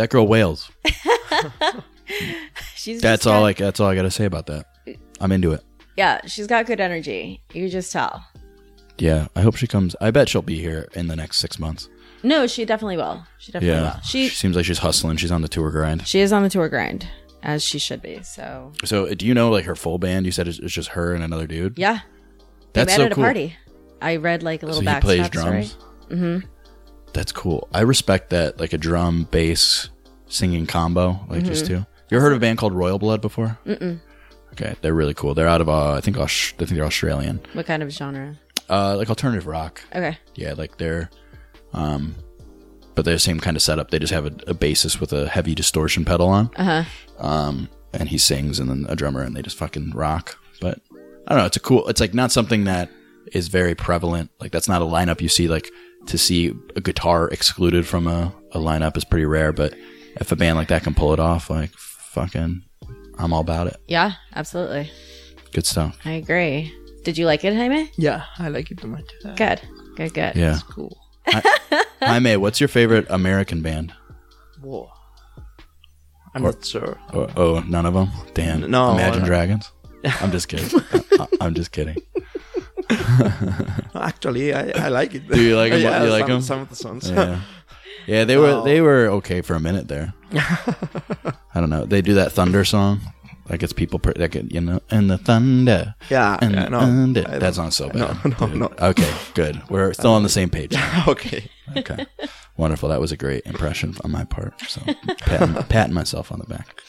That 0.03 0.11
girl 0.11 0.27
wails. 0.27 0.69
She's 2.75 3.01
That's 3.01 3.23
just 3.23 3.27
all 3.29 3.35
got- 3.39 3.43
like 3.43 3.57
that's 3.59 3.81
all 3.81 3.89
I 3.89 3.95
gotta 3.95 4.11
say 4.11 4.25
about 4.25 4.47
that. 4.47 4.67
I'm 5.21 5.31
into 5.33 5.53
it. 5.53 5.63
Yeah, 5.97 6.21
she's 6.27 6.47
got 6.47 6.67
good 6.67 6.81
energy. 6.81 7.43
You 7.53 7.69
just 7.69 7.93
tell. 7.93 8.25
Yeah, 8.99 9.29
I 9.37 9.43
hope 9.43 9.57
she 9.57 9.67
comes. 9.67 9.95
I 10.01 10.11
bet 10.11 10.29
she'll 10.29 10.43
be 10.43 10.59
here 10.59 10.89
in 10.95 11.07
the 11.07 11.15
next 11.17 11.39
six 11.39 11.59
months. 11.59 11.89
No, 12.23 12.47
she 12.47 12.65
definitely 12.65 12.97
will. 12.97 13.25
She 13.39 13.53
definitely 13.53 13.77
Yeah, 13.81 13.95
will. 13.95 14.01
She 14.03 14.29
she 14.29 14.35
seems 14.35 14.57
like 14.57 14.65
she's 14.65 14.79
hustling. 14.79 15.17
She's 15.19 15.31
on 15.31 15.43
the 15.43 15.49
tour 15.49 15.71
grind. 15.71 16.07
she 16.07 16.21
is 16.21 16.33
on 16.33 16.43
the 16.43 16.49
tour 16.51 16.69
grind 16.69 17.07
as 17.43 17.63
she 17.63 17.79
should 17.79 18.03
be. 18.03 18.21
So 18.23 18.73
So, 18.85 19.07
uh, 19.07 19.15
do 19.15 19.27
you 19.27 19.35
know 19.35 19.51
like 19.51 19.65
her 19.67 19.77
full 19.77 19.99
band? 19.99 20.27
You 20.27 20.33
said 20.33 20.49
it's, 20.49 20.59
it's 20.59 20.73
just 20.73 20.91
her 20.91 21.15
and 21.15 21.23
another 21.23 21.47
dude. 21.47 21.79
yeah, 21.79 22.01
they 22.73 22.81
That's 22.85 22.93
met 22.93 22.97
so 22.97 23.05
at 23.07 23.13
a 23.13 23.15
cool. 23.15 23.25
party. 23.25 23.57
I 24.01 24.17
read 24.17 24.43
like 24.43 24.63
a 24.65 24.67
little 24.67 24.83
So 24.83 24.91
he 24.91 25.01
plays 25.01 25.27
story. 25.27 25.45
drums. 25.45 25.77
Mm-hmm. 26.09 26.47
That's 27.13 27.31
cool. 27.33 27.69
I 27.73 27.83
respect 27.83 28.31
that, 28.31 28.59
like 28.59 28.73
a 28.73 28.79
drum, 28.79 29.29
bass, 29.31 29.91
singing 30.33 30.67
combo, 30.67 31.21
like 31.29 31.41
Mm-hmm. 31.41 31.47
just 31.47 31.67
two. 31.67 31.85
You 32.11 32.17
ever 32.19 32.21
heard 32.21 32.33
of 32.33 32.39
a 32.39 32.41
band 32.41 32.59
called 32.59 32.75
Royal 32.75 32.99
Blood 32.99 33.21
before? 33.23 33.59
Mm-mm. 33.67 34.01
Okay, 34.53 34.75
they're 34.83 34.93
really 34.95 35.15
cool. 35.15 35.35
They're 35.35 35.49
out 35.49 35.61
of, 35.63 35.69
uh, 35.69 35.93
I 35.95 36.01
think, 36.01 36.19
Aus- 36.19 36.53
I 36.55 36.65
think 36.65 36.73
they're 36.73 36.85
Australian. 36.85 37.41
What 37.55 37.65
kind 37.67 37.83
of 37.83 37.91
genre? 37.91 38.37
Uh, 38.69 38.97
like 38.97 39.09
alternative 39.09 39.47
rock. 39.47 39.81
Okay. 39.95 40.19
Yeah, 40.35 40.53
like 40.55 40.77
they're, 40.79 41.09
um, 41.73 42.15
but 42.95 43.05
they're 43.07 43.15
the 43.15 43.19
same 43.21 43.41
kind 43.41 43.57
of 43.57 43.63
setup. 43.63 43.91
They 43.91 43.99
just 43.99 44.13
have 44.13 44.27
a, 44.27 44.33
a 44.47 44.55
bassist 44.55 45.01
with 45.01 45.13
a 45.15 45.29
heavy 45.29 45.55
distortion 45.55 46.05
pedal 46.05 46.29
on. 46.29 46.47
Uh 46.57 46.61
Uh-huh. 46.63 46.83
huh. 47.19 47.27
Um, 47.27 47.69
and 47.95 48.09
he 48.09 48.19
sings, 48.19 48.59
and 48.59 48.69
then 48.71 48.87
a 48.89 48.97
drummer, 48.97 49.23
and 49.23 49.35
they 49.37 49.43
just 49.43 49.57
fucking 49.57 49.91
rock. 49.93 50.37
But 50.61 50.81
I 51.27 51.31
don't 51.35 51.39
know. 51.39 51.47
It's 51.47 51.57
a 51.57 51.61
cool. 51.61 51.89
It's 51.89 52.01
like 52.01 52.15
not 52.15 52.33
something 52.33 52.65
that 52.65 52.91
is 53.33 53.49
very 53.49 53.75
prevalent. 53.75 54.31
Like 54.41 54.51
that's 54.53 54.69
not 54.69 54.83
a 54.83 54.85
lineup 54.87 55.21
you 55.21 55.29
see. 55.29 55.49
Like 55.49 55.71
to 56.07 56.19
see 56.19 56.53
a 56.77 56.81
guitar 56.81 57.29
excluded 57.29 57.87
from 57.87 58.07
a, 58.07 58.33
a 58.53 58.59
lineup 58.59 58.97
is 58.97 59.05
pretty 59.05 59.25
rare. 59.27 59.53
But 59.53 59.75
if 60.17 60.33
a 60.33 60.37
band 60.37 60.57
like 60.57 60.69
that 60.69 60.83
can 60.85 60.95
pull 60.95 61.13
it 61.13 61.21
off, 61.21 61.51
like 61.51 61.71
fucking, 61.77 62.63
I'm 63.19 63.33
all 63.33 63.41
about 63.41 63.67
it. 63.69 63.77
Yeah, 63.89 64.13
absolutely. 64.35 64.91
Good 65.53 65.67
stuff. 65.67 65.99
I 66.05 66.13
agree. 66.13 66.73
Did 67.05 67.19
you 67.19 67.27
like 67.27 67.45
it, 67.45 67.55
Jaime? 67.55 67.91
Yeah, 67.97 68.25
I 68.39 68.49
like 68.49 68.71
it 68.71 68.79
too 68.79 68.87
much. 68.89 69.11
Uh, 69.25 69.35
Good. 69.35 69.61
Good, 69.97 70.15
good. 70.15 70.35
Yeah. 70.37 70.55
It's 70.55 70.63
Cool. 70.63 70.97
I, 71.27 71.85
Jaime, 72.01 72.37
what's 72.37 72.61
your 72.61 72.69
favorite 72.69 73.07
American 73.11 73.61
band? 73.63 73.93
Whoa. 74.61 74.91
I'm 76.35 76.43
not 76.43 76.65
sure. 76.65 76.99
Oh, 77.13 77.29
oh, 77.37 77.61
none 77.69 77.85
of 77.87 77.93
them. 77.95 78.09
Damn. 78.35 78.71
No, 78.71 78.93
Imagine 78.93 79.21
no. 79.23 79.27
Dragons. 79.27 79.71
I'm 80.21 80.31
just 80.33 80.49
kidding. 80.49 80.81
I, 81.21 81.27
I'm 81.41 81.55
just 81.55 81.73
kidding. 81.73 81.97
Actually, 83.95 84.55
I, 84.55 84.71
I 84.87 84.89
like 84.89 85.15
it. 85.15 85.29
Do 85.29 85.41
you 85.41 85.57
like 85.57 85.73
'em? 85.73 85.81
yeah, 85.83 86.05
You 86.05 86.11
like 86.11 86.23
some, 86.27 86.33
'em? 86.33 86.41
Some 86.43 86.61
of 86.61 86.69
the 86.71 86.77
songs. 86.77 87.11
Yeah. 87.11 87.41
Yeah, 88.07 88.25
they 88.25 88.37
were 88.37 88.63
they 88.63 88.81
oh. 88.81 88.85
were 88.85 89.07
okay 89.19 89.43
for 89.43 89.55
a 89.55 89.61
minute 89.61 89.89
there. 89.89 90.13
I 90.35 91.61
don't 91.61 91.71
know. 91.71 91.85
They 91.85 92.03
do 92.03 92.15
that 92.15 92.33
thunder 92.33 92.65
song. 92.65 93.01
That 93.47 93.59
gets 93.59 93.73
people 93.73 93.99
per- 93.99 94.13
that 94.15 94.31
get 94.31 94.53
you 94.53 94.61
know 94.61 94.81
and 94.91 95.11
the 95.11 95.19
thunder. 95.19 95.95
Yeah, 96.11 96.39
and 96.41 96.55
yeah, 96.55 96.69
no, 96.69 96.81
thunder. 96.81 97.25
I 97.29 97.39
don't- 97.39 97.71
so 97.73 97.89
bad. 97.89 98.25
no, 98.41 98.47
dude. 98.47 98.57
no. 98.57 98.73
Okay, 98.81 99.13
good. 99.35 99.61
We're 99.69 99.93
still 99.93 100.13
on 100.13 100.23
the 100.23 100.29
same 100.29 100.49
page. 100.49 100.75
okay. 101.09 101.49
Okay, 101.77 102.07
wonderful. 102.57 102.89
That 102.89 103.01
was 103.01 103.13
a 103.13 103.17
great 103.17 103.45
impression 103.47 103.95
on 104.05 104.11
my 104.11 104.25
part. 104.25 104.61
So 104.69 104.83
patting, 105.19 105.55
patting 105.65 105.95
myself 105.95 106.33
on 106.33 106.39
the 106.39 106.47
back. 106.47 106.83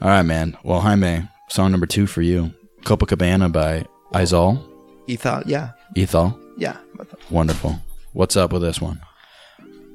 All 0.00 0.08
right, 0.08 0.22
man. 0.22 0.56
Well, 0.62 0.80
Jaime, 0.80 1.28
song 1.48 1.70
number 1.70 1.86
two 1.86 2.06
for 2.06 2.22
you, 2.22 2.52
Copacabana 2.82 3.50
by 3.52 3.86
Izal. 4.18 4.62
Ethal, 5.06 5.42
yeah, 5.46 5.70
Ethal. 5.96 6.38
yeah. 6.56 6.76
Wonderful. 7.30 7.78
What's 8.12 8.36
up 8.36 8.52
with 8.52 8.62
this 8.62 8.80
one? 8.80 9.00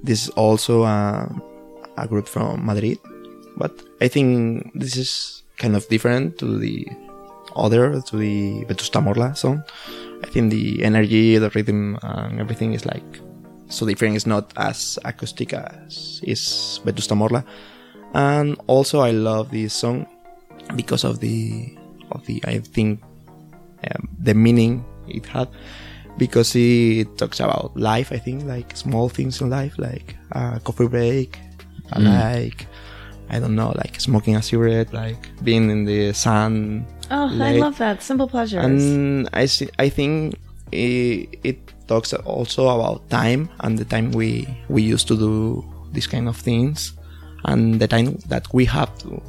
This 0.04 0.24
is 0.24 0.30
also 0.30 0.84
uh, 0.84 1.28
a 1.98 2.08
group 2.08 2.28
from 2.28 2.66
Madrid, 2.66 3.00
but 3.56 3.72
I 4.02 4.08
think 4.08 4.72
this 4.74 4.96
is 4.96 5.44
kind 5.58 5.76
of 5.76 5.88
different 5.90 6.38
to 6.40 6.58
the 6.58 6.88
other, 7.56 8.02
to 8.02 8.18
the 8.18 8.66
Vetusta 8.66 9.02
Morla 9.02 9.36
song. 9.36 9.64
I 10.24 10.28
think 10.28 10.52
the 10.52 10.84
energy, 10.84 11.38
the 11.38 11.50
rhythm, 11.52 11.98
and 12.02 12.40
everything 12.40 12.74
is 12.74 12.86
like 12.86 13.20
so 13.70 13.86
different. 13.86 14.16
It's 14.16 14.26
not 14.26 14.54
as 14.58 14.98
acoustic 15.06 15.54
as 15.54 16.22
is 16.24 16.80
Vetusta 16.86 17.16
Morla, 17.16 17.44
and 18.14 18.60
also 18.68 19.02
I 19.02 19.12
love 19.12 19.52
this 19.52 19.74
song 19.74 20.08
because 20.76 21.04
of 21.04 21.20
the 21.20 21.78
of 22.12 22.26
the 22.26 22.42
I 22.46 22.60
think 22.60 23.02
um, 23.92 24.10
the 24.20 24.34
meaning 24.34 24.86
it 25.08 25.26
had 25.26 25.50
because 26.18 26.56
it 26.56 27.18
talks 27.18 27.40
about 27.40 27.76
life. 27.76 28.12
I 28.12 28.18
think 28.18 28.44
like 28.46 28.76
small 28.76 29.10
things 29.10 29.42
in 29.42 29.50
life, 29.50 29.78
like 29.78 30.16
a 30.32 30.60
coffee 30.64 30.88
break, 30.88 31.40
uh, 31.94 32.00
like 32.00 32.68
I 33.30 33.40
don't 33.40 33.56
know, 33.56 33.74
like 33.76 34.00
smoking 34.00 34.36
a 34.36 34.42
cigarette, 34.42 34.94
like 34.94 35.30
being 35.44 35.70
in 35.70 35.86
the 35.86 36.14
sun. 36.14 36.86
Oh, 37.12 37.30
I 37.42 37.54
love 37.58 37.78
that. 37.78 38.02
Simple 38.02 38.28
pleasures. 38.28 38.64
And 38.64 39.30
I 39.34 39.46
see, 39.46 39.70
I 39.80 39.90
think 39.90 40.36
it, 40.72 41.40
it 41.44 41.74
talks 41.88 42.14
also 42.14 42.68
about 42.68 43.10
time 43.10 43.50
and 43.62 43.78
the 43.78 43.86
time 43.86 44.12
we 44.12 44.48
we 44.70 44.82
used 44.82 45.08
to 45.08 45.16
do 45.16 45.64
these 45.94 46.08
kind 46.08 46.28
of 46.28 46.36
things 46.36 46.94
and 47.46 47.80
the 47.80 47.88
time 47.88 48.18
that 48.28 48.46
we 48.54 48.66
have 48.66 48.96
to 49.00 49.22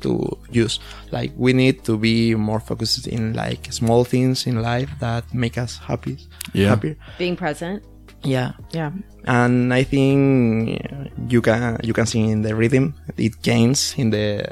to 0.00 0.38
use 0.50 0.78
like 1.10 1.32
we 1.36 1.52
need 1.52 1.82
to 1.82 1.96
be 1.96 2.34
more 2.34 2.60
focused 2.60 3.06
in 3.06 3.32
like 3.32 3.72
small 3.72 4.04
things 4.04 4.46
in 4.46 4.62
life 4.62 4.90
that 5.00 5.24
make 5.34 5.56
us 5.58 5.78
happy 5.78 6.18
Yeah. 6.52 6.68
happier 6.68 6.96
Being 7.18 7.36
present. 7.36 7.82
yeah 8.22 8.52
Yeah. 8.72 8.90
and 9.26 9.72
I 9.74 9.82
think 9.84 10.80
you 11.28 11.40
can 11.42 11.78
you 11.82 11.92
can 11.92 12.06
see 12.06 12.20
in 12.20 12.42
the 12.42 12.54
rhythm 12.54 12.94
it 13.16 13.40
gains 13.42 13.94
in 13.96 14.10
the 14.10 14.44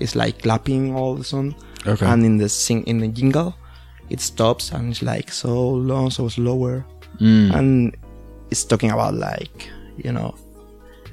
it's 0.00 0.14
like 0.14 0.42
clapping 0.42 0.94
all 0.94 1.14
the 1.14 1.24
song 1.24 1.54
Okay. 1.86 2.06
and 2.06 2.24
in 2.24 2.36
the 2.38 2.48
sing 2.48 2.82
in 2.86 2.98
the 2.98 3.08
jingle 3.08 3.54
it 4.10 4.20
stops 4.20 4.72
and 4.72 4.90
it's 4.90 5.02
like 5.02 5.30
so 5.32 5.52
long 5.70 6.10
so 6.10 6.28
slower 6.28 6.84
Mm. 7.20 7.54
and 7.56 7.96
it's 8.50 8.64
talking 8.64 8.90
about 8.90 9.14
like 9.14 9.70
you 9.96 10.12
know 10.12 10.34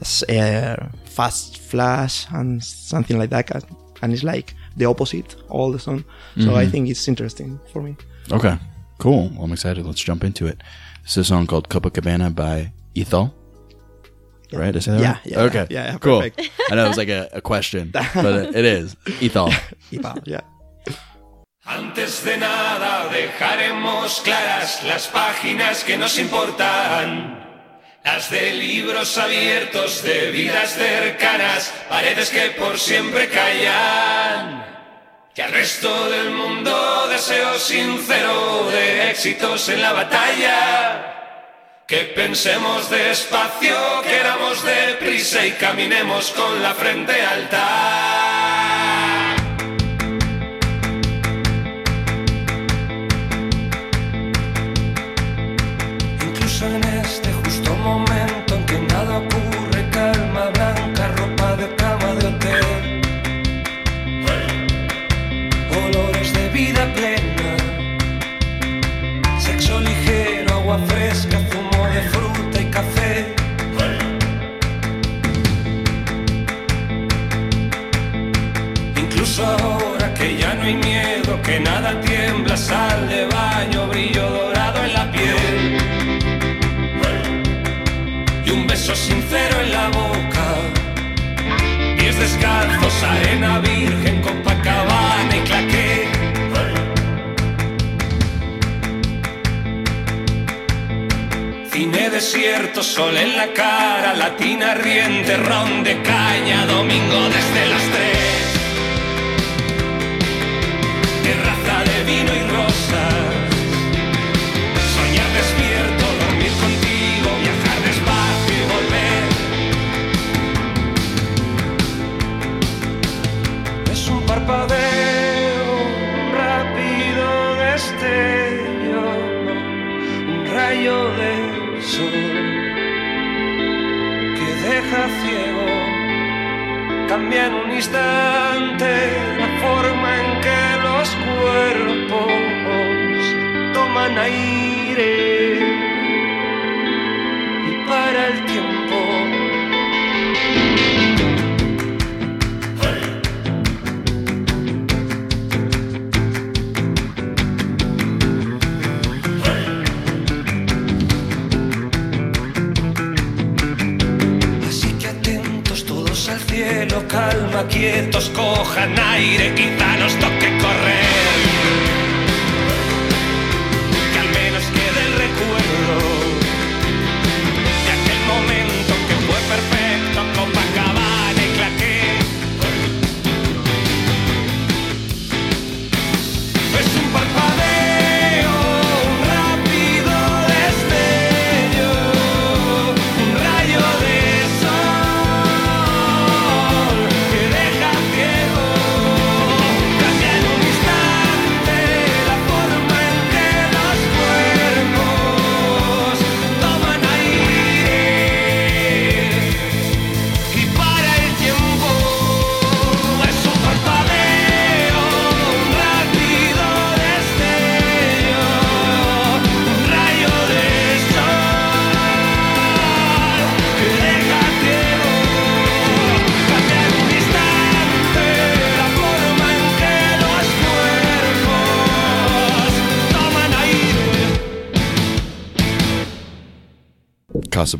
s- 0.01 0.23
uh, 0.29 0.75
fast 1.05 1.57
flash 1.59 2.27
and 2.33 2.61
something 2.63 3.17
like 3.17 3.29
that 3.29 3.49
and- 3.55 3.65
and 4.01 4.11
it's 4.13 4.23
like 4.23 4.53
the 4.75 4.85
opposite 4.85 5.35
all 5.49 5.71
the 5.71 5.79
song 5.79 6.03
so 6.37 6.41
Mm-hmm. 6.49 6.55
I 6.55 6.65
think 6.67 6.89
it's 6.89 7.07
interesting 7.07 7.57
for 7.71 7.81
me 7.81 7.95
Okay, 8.31 8.57
cool. 9.03 9.29
Well, 9.35 9.43
I'm 9.45 9.51
excited. 9.51 9.85
Let's 9.85 10.01
jump 10.09 10.23
into 10.23 10.47
it. 10.47 10.57
This 11.03 11.11
is 11.17 11.17
a 11.17 11.23
song 11.25 11.45
called 11.47 11.67
Copacabana 11.69 12.33
by 12.33 12.71
Ethel. 12.95 13.33
Right? 14.53 14.71
Did 14.71 14.77
I 14.77 14.79
say 14.79 14.91
that 14.93 15.01
Yeah, 15.01 15.11
right? 15.11 15.25
yeah, 15.25 15.39
Okay. 15.49 15.65
yeah, 15.75 15.85
yeah, 15.91 15.97
cool. 15.99 16.21
I 16.71 16.75
know 16.75 16.85
it 16.85 16.87
was 16.87 16.97
like 17.03 17.09
a, 17.09 17.27
a 17.33 17.41
question, 17.41 17.89
but 18.25 18.33
it, 18.35 18.55
it 18.55 18.65
is 18.65 18.95
Ethel. 19.21 19.49
yeah 19.91 20.41
Antes 21.65 22.23
de 22.25 22.37
nada 22.37 23.09
dejaremos 23.09 24.21
claras 24.23 24.83
las 24.83 25.07
páginas 25.07 25.83
que 25.83 25.97
nos 25.97 26.17
importan. 26.19 27.39
Las 28.05 28.29
de 28.29 28.53
libros 28.53 29.17
abiertos, 29.17 30.03
de 30.03 30.31
vidas 30.31 30.71
cercanas, 30.73 31.71
paredes 31.89 32.29
que 32.29 32.51
por 32.59 32.77
siempre 32.77 33.29
callan. 33.29 34.72
Y 35.35 35.41
al 35.41 35.51
resto 35.51 36.09
del 36.11 36.29
mundo 36.29 37.07
deseo 37.09 37.57
sincero 37.57 38.69
de 38.69 39.09
éxitos 39.09 39.67
en 39.69 39.81
la 39.81 39.91
batalla. 39.91 41.09
Que 41.87 42.03
pensemos 42.15 42.87
despacio, 42.91 43.75
queramos 44.03 44.63
deprisa 44.63 45.43
y 45.43 45.53
caminemos 45.53 46.29
con 46.31 46.61
la 46.61 46.75
frente 46.75 47.19
alta. 47.19 47.65
Incluso 56.21 56.67
en 56.67 56.83
este 56.83 57.33
justo 57.33 57.73
momento 57.77 58.32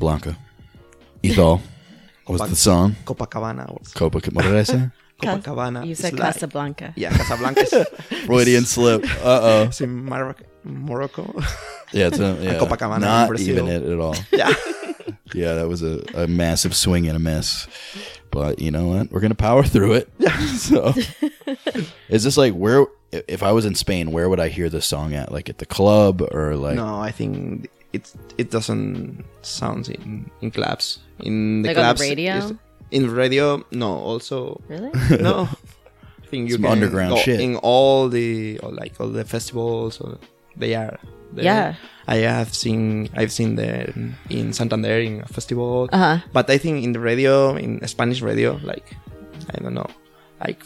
Casablanca. 0.03 0.37
Ethol 1.23 1.61
was 2.27 2.41
the 2.49 2.55
song. 2.55 2.95
Copacabana. 3.05 3.69
or 3.71 3.79
Copa, 3.95 4.19
what 4.31 4.43
did 4.43 4.55
I 4.55 4.63
say? 4.63 4.89
Copacabana. 5.21 5.85
You 5.85 5.95
said 5.95 6.13
like- 6.13 6.33
Casablanca. 6.33 6.93
Yeah, 6.97 7.15
Casablanca 7.15 7.61
is, 7.61 7.87
Freudian 8.25 8.65
slip. 8.65 9.03
Uh 9.23 9.39
oh. 9.41 9.63
is 9.69 9.79
in 9.81 10.05
Morocco. 10.05 10.43
Morocco. 10.65 11.33
Yeah, 11.93 12.07
it's 12.07 12.19
a, 12.19 12.37
yeah. 12.41 12.59
Copacabana 12.59 13.01
Not 13.01 13.27
Brazil. 13.29 13.49
even 13.57 13.67
it 13.69 13.83
at 13.83 13.99
all. 13.99 14.15
yeah. 14.31 14.53
Yeah, 15.33 15.53
that 15.55 15.67
was 15.67 15.81
a, 15.83 16.03
a 16.13 16.27
massive 16.27 16.75
swing 16.75 17.07
and 17.07 17.15
a 17.15 17.19
miss. 17.19 17.67
But 18.31 18.59
you 18.59 18.71
know 18.71 18.87
what? 18.87 19.11
We're 19.11 19.19
gonna 19.21 19.35
power 19.35 19.63
through 19.63 19.93
it. 19.93 20.09
so, 20.57 20.93
is 22.09 22.23
this 22.23 22.37
like 22.37 22.53
where? 22.53 22.85
If 23.11 23.43
I 23.43 23.51
was 23.51 23.65
in 23.65 23.75
Spain, 23.75 24.11
where 24.11 24.27
would 24.27 24.39
I 24.39 24.49
hear 24.49 24.69
this 24.69 24.85
song 24.85 25.13
at? 25.13 25.31
Like 25.31 25.49
at 25.49 25.59
the 25.59 25.65
club 25.65 26.21
or 26.31 26.55
like? 26.55 26.75
No, 26.75 26.99
I 26.99 27.11
think 27.11 27.69
it 27.93 28.11
it 28.37 28.49
doesn't 28.49 29.22
sound 29.45 29.89
in 29.89 30.29
in 30.41 30.51
clubs. 30.51 30.99
In 31.19 31.61
the 31.63 31.69
Like 31.69 31.77
on 31.77 31.83
the 31.83 31.87
clubs, 31.87 32.01
radio? 32.01 32.35
is- 32.37 32.53
In 32.91 33.09
radio, 33.09 33.63
no. 33.71 33.89
Also, 34.09 34.61
Really? 34.69 34.91
no. 35.21 35.47
I 36.23 36.25
think 36.29 36.49
you 36.49 36.55
Some 36.55 36.63
can 36.63 36.71
underground 36.73 37.11
go 37.13 37.17
shit. 37.21 37.39
in 37.41 37.55
all 37.57 38.09
the 38.09 38.59
or 38.63 38.71
like 38.71 38.93
all 38.99 39.09
the 39.09 39.25
festivals. 39.25 39.99
Or 40.01 40.17
they 40.57 40.75
are. 40.75 40.97
there. 41.33 41.45
Yeah. 41.45 41.73
I 42.07 42.17
have 42.29 42.53
seen 42.53 43.09
I've 43.17 43.31
seen 43.31 43.55
them 43.55 44.15
in 44.29 44.53
Santander 44.53 44.99
in 44.99 45.21
a 45.21 45.27
festival. 45.27 45.89
Uh-huh. 45.91 46.19
But 46.33 46.49
I 46.49 46.57
think 46.59 46.83
in 46.83 46.91
the 46.93 46.99
radio, 46.99 47.55
in 47.57 47.81
Spanish 47.87 48.21
radio, 48.21 48.59
like 48.61 48.93
I 49.53 49.57
don't 49.63 49.73
know, 49.73 49.89
like 50.39 50.61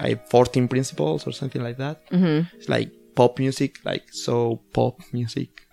I 0.00 0.14
40 0.30 0.68
Principales 0.68 1.26
or 1.26 1.32
something 1.32 1.62
like 1.62 1.76
that. 1.76 2.00
Mm-hmm. 2.10 2.56
It's 2.56 2.68
like 2.68 2.90
pop 3.14 3.38
music, 3.38 3.76
like 3.84 4.04
so 4.12 4.60
pop 4.72 5.00
music, 5.12 5.66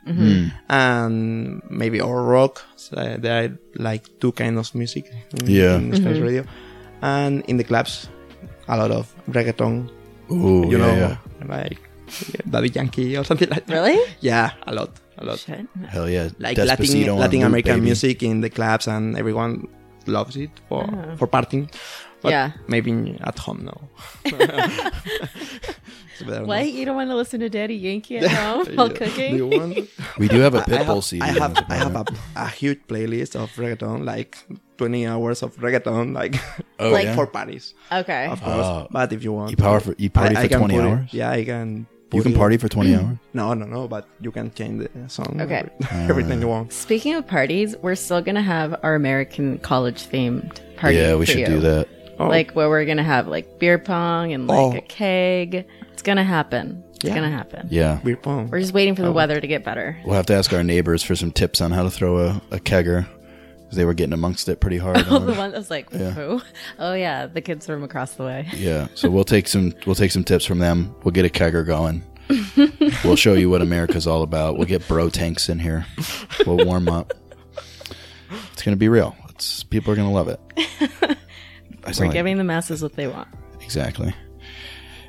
and 0.70 1.62
maybe 1.70 2.00
or 2.02 2.24
rock. 2.24 2.62
So 2.76 2.96
there 3.20 3.44
are 3.44 3.50
like 3.76 4.08
two 4.20 4.32
kinds 4.32 4.58
of 4.60 4.76
music 4.76 5.06
in, 5.42 5.48
Yeah. 5.48 5.78
in 5.78 5.96
Spanish 5.96 6.20
radio, 6.22 6.44
and 7.02 7.44
in 7.48 7.58
the 7.58 7.64
clubs, 7.64 8.10
a 8.68 8.78
lot 8.78 8.92
of 8.92 9.14
reggaeton. 9.30 9.90
Ooh, 10.32 10.66
you 10.70 10.78
yeah, 10.78 10.78
know, 10.78 10.94
yeah. 10.96 11.18
like 11.48 11.80
Daddy 12.50 12.70
Yankee 12.70 13.18
or 13.18 13.24
something 13.24 13.50
like 13.50 13.66
that. 13.66 13.74
Really? 13.74 13.98
Yeah, 14.22 14.52
a 14.68 14.74
lot, 14.74 14.90
a 15.18 15.26
lot 15.26 15.40
Shit. 15.40 15.66
Hell 15.90 16.10
yeah. 16.10 16.30
like 16.40 16.58
Despacito 16.58 17.18
Latin 17.18 17.20
Latin 17.20 17.40
loop, 17.40 17.48
American 17.48 17.74
baby. 17.76 17.86
music 17.86 18.24
in 18.24 18.42
the 18.42 18.50
clubs, 18.50 18.88
and 18.88 19.18
everyone 19.18 19.68
loves 20.06 20.36
it 20.38 20.50
for 20.70 20.86
Ah. 20.86 21.16
for 21.18 21.28
partying. 21.28 21.70
But 22.22 22.32
Yeah. 22.32 22.52
maybe 22.68 23.18
at 23.22 23.40
home 23.40 23.66
no. 23.66 23.90
It's 26.22 26.28
What? 26.28 26.48
not. 26.48 26.72
You 26.74 26.84
don't 26.86 26.96
want 26.98 27.10
to 27.10 27.16
listen 27.16 27.40
to 27.40 27.50
Daddy 27.50 27.76
Yankee 27.76 28.18
at 28.18 28.30
home 28.32 28.66
while 28.76 28.90
cooking? 28.90 29.38
Do 29.38 29.48
want? 29.48 29.90
We 30.18 30.28
do 30.28 30.40
have 30.42 30.54
a 30.54 30.62
Pitbull 30.62 30.96
have, 30.96 31.04
CD. 31.06 31.22
I 31.24 31.28
have, 31.28 31.58
I 31.70 31.76
have 31.76 31.96
a, 31.96 32.06
a 32.36 32.48
huge 32.50 32.82
playlist 32.88 33.36
of 33.42 33.50
reggaeton, 33.54 34.04
like 34.04 34.38
20 34.78 35.08
hours 35.08 35.44
of 35.44 35.56
reggaeton, 35.58 36.14
like, 36.14 36.36
Oh, 36.78 36.90
Like 36.98 37.06
yeah? 37.06 37.16
for 37.16 37.26
parties, 37.26 37.74
Okay. 37.92 38.26
of 38.28 38.42
course. 38.42 38.66
Oh. 38.66 38.88
but 38.92 39.14
if 39.14 39.24
you 39.24 39.32
want, 39.32 39.52
You 39.52 39.58
power 39.58 39.80
for- 39.80 39.96
you 39.98 40.10
party 40.10 40.36
I- 40.36 40.42
I 40.42 40.44
for 40.44 40.50
can 40.50 40.60
20 40.60 40.74
put 40.76 40.84
it- 40.84 40.88
hours? 40.90 41.14
yeah, 41.14 41.32
I 41.32 41.44
can. 41.46 41.88
You 42.12 42.24
can 42.24 42.34
party 42.34 42.58
for 42.58 42.68
20 42.68 42.96
hours? 42.96 43.18
No, 43.34 43.54
no, 43.54 43.66
no. 43.68 43.88
But 43.88 44.08
you 44.20 44.32
can 44.32 44.52
change 44.52 44.82
the 44.92 45.08
song. 45.10 45.40
Okay. 45.40 45.70
Every, 45.92 46.10
every 46.10 46.24
time 46.24 46.42
you 46.42 46.48
uh. 46.48 46.56
want. 46.58 46.74
Speaking 46.74 47.14
of 47.14 47.28
parties, 47.28 47.78
we're 47.84 47.94
still 47.96 48.20
gonna 48.22 48.42
have 48.42 48.76
our 48.84 48.96
American 48.96 49.60
college 49.60 50.08
themed 50.10 50.60
party. 50.76 50.98
Yeah, 50.98 51.16
we 51.16 51.26
for 51.28 51.32
should 51.32 51.40
you. 51.42 51.46
do 51.46 51.60
that. 51.62 51.88
Oh. 52.20 52.28
Like 52.28 52.52
where 52.52 52.70
we're 52.70 52.86
gonna 52.86 53.04
have 53.04 53.28
like 53.28 53.60
beer 53.60 53.78
pong 53.80 54.34
and 54.34 54.48
like 54.48 54.58
Oh. 54.60 54.76
a 54.78 54.82
keg. 54.82 55.66
It's 55.94 56.02
gonna 56.02 56.24
happen. 56.24 56.84
It's 56.96 57.06
Yeah. 57.06 57.16
gonna 57.16 57.32
happen. 57.32 57.68
Yeah. 57.72 58.00
beer 58.04 58.18
pong. 58.18 58.50
We're 58.50 58.60
just 58.60 58.74
waiting 58.74 58.94
Oh. 58.94 58.98
for 58.98 59.02
the 59.04 59.12
weather 59.12 59.40
to 59.40 59.48
get 59.48 59.64
better. 59.64 59.98
We'll 60.06 60.16
have 60.16 60.26
to 60.28 60.34
ask 60.34 60.52
our 60.54 60.64
neighbors 60.64 61.02
for 61.04 61.16
some 61.16 61.32
tips 61.32 61.62
on 61.62 61.72
how 61.72 61.84
to 61.84 61.90
throw 61.90 62.18
a, 62.20 62.42
a 62.52 62.60
kegger. 62.60 63.06
Because 63.64 63.78
they 63.78 63.86
were 63.86 63.94
getting 63.94 64.14
amongst 64.14 64.50
it 64.50 64.60
pretty 64.60 64.78
hard. 64.80 64.98
Oh, 65.10 65.20
the 65.20 65.34
one 65.34 65.52
that 65.52 65.58
was 65.58 65.70
like, 65.70 65.92
who? 65.92 66.42
Oh 66.80 66.94
yeah, 66.94 67.28
the 67.28 67.40
kids 67.40 67.66
from 67.68 67.84
across 67.84 68.14
the 68.14 68.24
way. 68.24 68.48
Yeah, 68.56 68.88
so 68.96 69.10
we'll 69.12 69.24
take 69.24 69.48
some 69.48 69.74
we'll 69.86 69.96
take 69.96 70.12
some 70.12 70.24
tips 70.24 70.44
from 70.44 70.58
them. 70.60 70.94
We'll 71.04 71.12
get 71.14 71.24
a 71.26 71.30
kegger 71.30 71.66
going. 71.66 72.02
we'll 73.04 73.16
show 73.16 73.34
you 73.34 73.50
what 73.50 73.62
America's 73.62 74.08
all 74.08 74.24
about. 74.24 74.58
We'll 74.58 74.68
get 74.68 74.88
bro 74.88 75.10
tanks 75.10 75.50
in 75.50 75.60
here. 75.60 75.86
We'll 76.46 76.66
warm 76.66 76.90
up. 76.90 77.14
It's 78.54 78.62
gonna 78.64 78.76
be 78.78 78.90
real. 78.90 79.16
It's 79.30 79.64
people 79.64 79.94
are 79.94 79.96
gonna 79.96 80.12
love 80.12 80.28
it. 80.28 80.40
I 81.86 81.94
We're 81.98 82.06
like- 82.06 82.14
giving 82.14 82.38
the 82.38 82.44
masses 82.44 82.82
what 82.82 82.94
they 82.94 83.08
want. 83.08 83.28
exactly. 83.62 84.14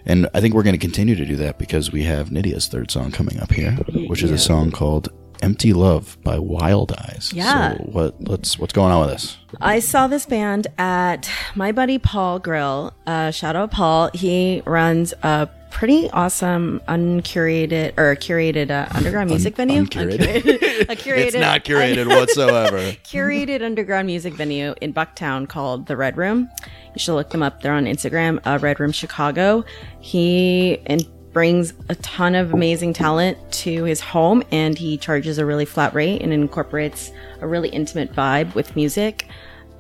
And 0.06 0.28
I 0.32 0.40
think 0.40 0.54
we're 0.54 0.62
going 0.62 0.74
to 0.74 0.78
continue 0.78 1.14
to 1.14 1.24
do 1.26 1.36
that 1.36 1.58
because 1.58 1.92
we 1.92 2.04
have 2.04 2.30
Nydia's 2.32 2.68
third 2.68 2.90
song 2.90 3.10
coming 3.12 3.38
up 3.38 3.52
here, 3.52 3.72
which 4.08 4.22
is 4.22 4.30
a 4.30 4.38
song 4.38 4.70
called 4.70 5.10
"Empty 5.42 5.74
Love" 5.74 6.16
by 6.24 6.38
Wildeyes. 6.38 7.34
Yeah. 7.34 7.76
So 7.76 7.82
what? 7.84 8.14
Let's 8.26 8.58
what's 8.58 8.72
going 8.72 8.92
on 8.92 9.00
with 9.02 9.10
this? 9.10 9.36
I 9.60 9.78
saw 9.80 10.06
this 10.06 10.24
band 10.24 10.68
at 10.78 11.30
my 11.54 11.70
buddy 11.72 11.98
Paul 11.98 12.38
Grill. 12.38 12.94
Uh, 13.06 13.30
shout 13.30 13.56
out 13.56 13.72
Paul. 13.72 14.08
He 14.14 14.62
runs 14.64 15.12
a 15.22 15.48
pretty 15.70 16.10
awesome 16.10 16.80
uncurated 16.88 17.94
or 17.96 18.14
curated 18.16 18.70
uh, 18.70 18.88
underground 18.94 19.30
music 19.30 19.56
venue. 19.56 19.82
uncurated. 19.82 20.20
Uncurated- 20.20 20.80
a 20.90 20.96
curated, 20.96 21.16
it's 21.26 21.36
not 21.36 21.64
curated 21.64 22.06
whatsoever. 22.08 22.78
curated 23.04 23.62
underground 23.62 24.06
music 24.06 24.34
venue 24.34 24.74
in 24.80 24.92
Bucktown 24.92 25.48
called 25.48 25.86
the 25.86 25.96
Red 25.96 26.16
Room. 26.16 26.50
You 26.94 26.98
should 26.98 27.14
look 27.14 27.30
them 27.30 27.42
up. 27.42 27.62
They're 27.62 27.72
on 27.72 27.84
Instagram, 27.84 28.40
uh, 28.44 28.58
Red 28.60 28.80
Room 28.80 28.92
Chicago. 28.92 29.64
He 30.00 30.78
and 30.86 31.06
brings 31.32 31.72
a 31.88 31.94
ton 31.96 32.34
of 32.34 32.52
amazing 32.52 32.92
talent 32.92 33.38
to 33.52 33.84
his 33.84 34.00
home, 34.00 34.42
and 34.50 34.76
he 34.76 34.98
charges 34.98 35.38
a 35.38 35.46
really 35.46 35.64
flat 35.64 35.94
rate 35.94 36.20
and 36.22 36.32
incorporates 36.32 37.12
a 37.40 37.46
really 37.46 37.68
intimate 37.68 38.12
vibe 38.12 38.52
with 38.54 38.74
music. 38.74 39.26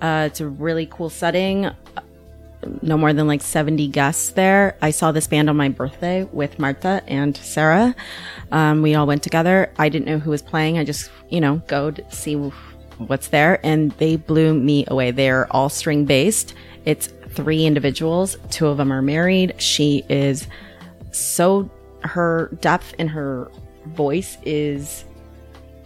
Uh, 0.00 0.28
it's 0.30 0.40
a 0.40 0.46
really 0.46 0.86
cool 0.86 1.10
setting. 1.10 1.68
No 2.82 2.98
more 2.98 3.12
than 3.12 3.26
like 3.26 3.42
70 3.42 3.88
guests 3.88 4.30
there. 4.30 4.76
I 4.82 4.90
saw 4.90 5.12
this 5.12 5.26
band 5.26 5.48
on 5.48 5.56
my 5.56 5.68
birthday 5.68 6.24
with 6.24 6.58
Martha 6.58 7.02
and 7.06 7.36
Sarah. 7.36 7.94
Um, 8.52 8.82
we 8.82 8.94
all 8.94 9.06
went 9.06 9.22
together. 9.22 9.72
I 9.78 9.88
didn't 9.88 10.06
know 10.06 10.18
who 10.18 10.30
was 10.30 10.42
playing. 10.42 10.78
I 10.78 10.84
just, 10.84 11.10
you 11.30 11.40
know, 11.40 11.62
go 11.66 11.90
to 11.90 12.10
see 12.10 12.34
what's 12.98 13.28
there 13.28 13.64
and 13.64 13.92
they 13.92 14.16
blew 14.16 14.52
me 14.54 14.84
away. 14.88 15.10
They're 15.10 15.50
all 15.50 15.68
string 15.68 16.04
based. 16.04 16.54
It's 16.84 17.08
three 17.30 17.64
individuals. 17.64 18.36
Two 18.50 18.66
of 18.66 18.76
them 18.76 18.92
are 18.92 19.02
married. 19.02 19.54
She 19.60 20.04
is 20.08 20.46
so, 21.12 21.70
her 22.02 22.50
depth 22.60 22.94
in 22.98 23.08
her 23.08 23.50
voice 23.86 24.36
is 24.44 25.04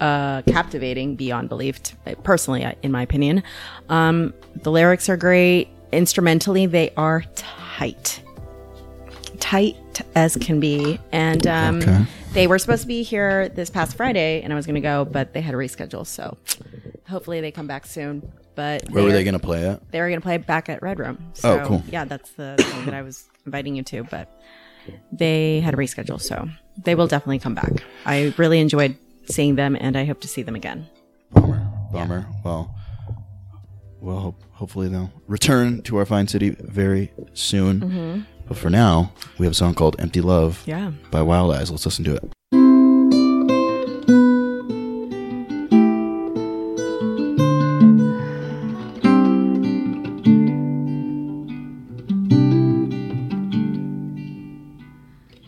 uh, 0.00 0.42
captivating 0.42 1.16
beyond 1.16 1.48
belief, 1.48 1.80
personally, 2.22 2.66
in 2.82 2.92
my 2.92 3.02
opinion. 3.02 3.42
Um, 3.88 4.34
the 4.62 4.70
lyrics 4.70 5.08
are 5.08 5.16
great. 5.16 5.68
Instrumentally, 5.94 6.66
they 6.66 6.90
are 6.96 7.24
tight. 7.34 8.22
Tight 9.40 9.76
as 10.14 10.36
can 10.36 10.60
be. 10.60 10.98
And 11.12 11.46
um, 11.46 11.76
Okay. 11.78 12.04
they 12.32 12.46
were 12.46 12.58
supposed 12.58 12.82
to 12.82 12.88
be 12.88 13.02
here 13.02 13.48
this 13.48 13.70
past 13.70 13.96
Friday, 13.96 14.42
and 14.42 14.52
I 14.52 14.56
was 14.56 14.66
going 14.66 14.74
to 14.76 14.80
go, 14.80 15.04
but 15.04 15.32
they 15.32 15.40
had 15.40 15.52
to 15.52 15.56
reschedule. 15.58 16.06
So 16.06 16.36
hopefully 17.08 17.40
they 17.40 17.50
come 17.50 17.66
back 17.66 17.86
soon. 17.86 18.30
But 18.54 18.88
Where 18.90 19.02
were 19.02 19.10
they're- 19.12 19.24
going 19.24 19.32
to 19.34 19.40
play 19.40 19.66
at? 19.68 19.90
They 19.90 20.00
were 20.00 20.08
going 20.08 20.20
to 20.20 20.24
play 20.24 20.36
back 20.38 20.68
at 20.68 20.80
Red 20.82 20.98
Room. 20.98 21.18
So, 21.34 21.60
Oh, 21.60 21.66
cool. 21.66 21.82
Yeah, 21.90 22.04
that's 22.04 22.30
the 22.32 22.54
thing 22.58 22.84
that 22.84 22.94
I 22.94 23.02
was 23.02 23.24
inviting 23.46 23.74
you 23.74 23.82
to, 23.84 24.04
but 24.04 24.40
they 25.10 25.60
had 25.60 25.72
to 25.72 25.76
reschedule. 25.76 26.20
So 26.20 26.48
they 26.84 26.94
will 26.94 27.08
definitely 27.08 27.40
come 27.40 27.54
back. 27.54 27.72
I 28.06 28.32
really 28.36 28.60
enjoyed 28.60 28.96
seeing 29.26 29.56
them, 29.56 29.76
and 29.80 29.96
I 29.96 30.04
hope 30.04 30.20
to 30.20 30.28
see 30.28 30.42
them 30.42 30.54
again. 30.54 30.86
Bummer. 31.32 31.66
Bummer. 31.92 32.26
Well, 32.44 32.72
well, 34.04 34.20
hope, 34.20 34.42
hopefully 34.52 34.88
they'll 34.88 35.10
return 35.26 35.80
to 35.82 35.96
our 35.96 36.04
fine 36.04 36.28
city 36.28 36.50
very 36.60 37.10
soon. 37.32 37.80
Mm-hmm. 37.80 38.20
But 38.46 38.58
for 38.58 38.68
now, 38.68 39.12
we 39.38 39.46
have 39.46 39.52
a 39.52 39.56
song 39.56 39.74
called 39.74 39.96
Empty 39.98 40.20
Love 40.20 40.62
Yeah. 40.66 40.92
by 41.10 41.20
Wildeyes. 41.20 41.70
Let's 41.70 41.86
listen 41.86 42.04
to 42.04 42.14
it. 42.16 43.34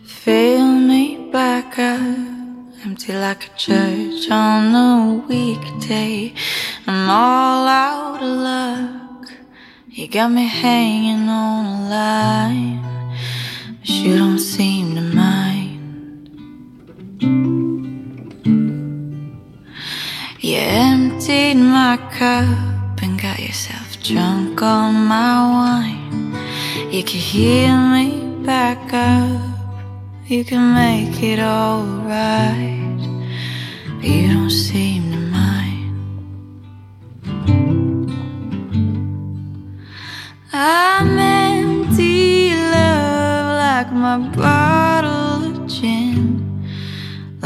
Fill 0.03 0.65
me 0.91 1.29
back 1.31 1.77
up, 1.79 2.17
empty 2.85 3.13
like 3.13 3.47
a 3.47 3.57
church 3.57 3.96
hanging 10.67 11.29
on 11.29 11.65
a 11.65 11.77
line, 11.95 12.79
but 13.79 13.89
you 13.89 14.11
don't 14.21 14.43
seem 14.55 14.85
to 14.99 15.05
mind. 15.25 15.83
You 20.47 20.59
emptied 20.91 21.59
my 21.77 21.95
cup 22.19 23.01
and 23.03 23.13
got 23.25 23.39
yourself 23.47 23.87
drunk 24.09 24.61
on 24.61 24.91
my 25.15 25.35
wine. 25.55 26.25
You 26.93 27.01
can 27.09 27.21
heal 27.31 27.77
me 27.95 28.07
back 28.51 28.81
up. 28.93 29.41
You 30.33 30.41
can 30.49 30.63
make 30.83 31.17
it 31.31 31.39
alright, 31.39 32.66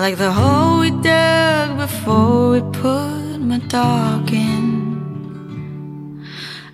like 0.02 0.18
the 0.18 0.32
hole 0.32 0.80
we 0.80 0.89
dug 0.89 1.78
before 1.78 2.49
we 2.54 2.62
put 2.72 3.38
my 3.38 3.60
dog 3.68 4.34
in. 4.34 6.26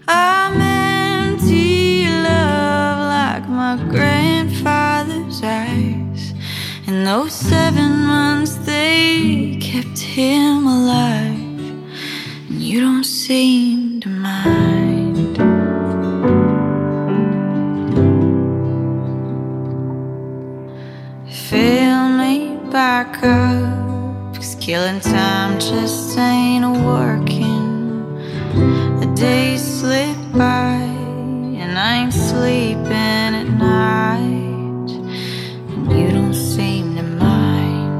I'm 0.07 0.61
empty, 0.61 2.07
love, 2.07 2.99
like 3.17 3.49
my 3.49 3.75
grandfather's 3.89 5.43
eyes. 5.43 6.34
And 6.88 7.05
those 7.05 7.34
seven 7.34 7.91
months 8.13 8.55
they 8.65 9.57
kept 9.59 9.99
him 9.99 10.65
alive. 10.65 11.36
And 12.47 12.61
you 12.61 12.80
don't 12.80 13.03
seem 13.03 13.86
back 22.78 23.23
up. 23.23 24.36
Cause 24.36 24.55
killing 24.59 24.99
time 24.99 25.59
just 25.59 26.15
ain't 26.15 26.63
working. 26.86 27.97
The 28.99 29.11
days 29.15 29.63
slip 29.80 30.15
by, 30.34 30.78
and 31.61 31.71
I 31.75 31.91
ain't 32.01 32.13
sleeping 32.13 33.32
at 33.41 33.49
night. 33.69 34.89
And 35.71 35.91
you 35.91 36.09
don't 36.17 36.36
seem 36.36 36.95
to 36.97 37.01
mind. 37.01 37.93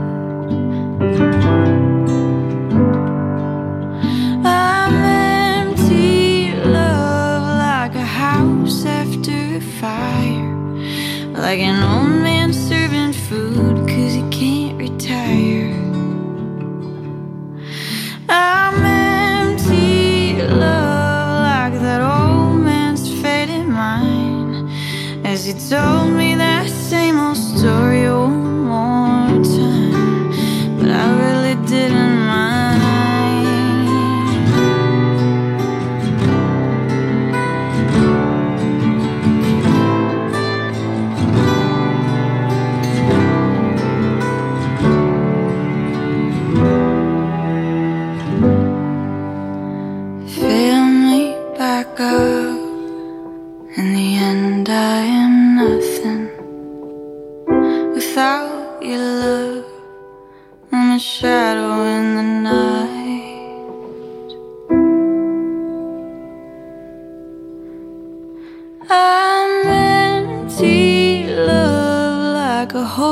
I'm 4.46 4.96
empty, 5.64 6.54
love, 6.54 7.46
like 7.68 7.96
a 7.96 8.10
house 8.26 8.86
after 8.86 9.38
a 9.58 9.64
fire. 9.80 10.54
Like 11.46 11.62
an 11.72 11.80
old 11.92 12.22
man 12.22 12.37
He 25.48 25.54
told 25.54 26.12
me 26.12 26.27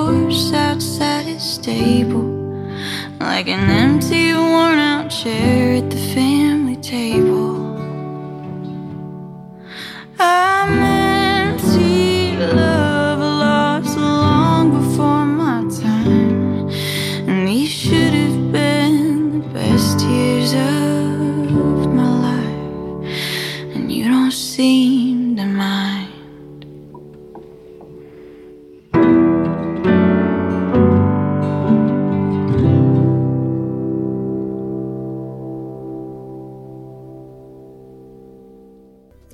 horse 0.01 0.51
outside 0.53 1.25
his 1.25 1.43
stable. 1.43 2.27
Like 3.19 3.47
an 3.47 3.69
empty, 3.69 4.33
worn 4.33 4.79
out 4.79 5.09
chair 5.09 5.77
at 5.77 5.89
the 5.89 6.01
family 6.13 6.75
table. 6.77 7.24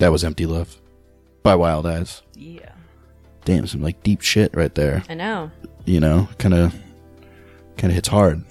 That 0.02 0.12
was 0.12 0.24
Empty 0.24 0.48
Love 0.48 0.82
by 1.44 1.54
Wildeyes. 1.56 2.22
Yeah. 2.34 2.72
Damn, 3.46 3.68
some 3.68 3.84
like 3.84 4.02
deep 4.02 4.22
shit 4.22 4.52
right 4.56 4.74
there. 4.74 5.04
I 5.08 5.14
know. 5.14 5.52
You 5.86 6.00
know, 6.00 6.28
kind 6.40 6.56
of, 6.56 6.74
kind 7.78 7.92
of 7.92 7.94
hits 7.94 8.08
hard. 8.08 8.44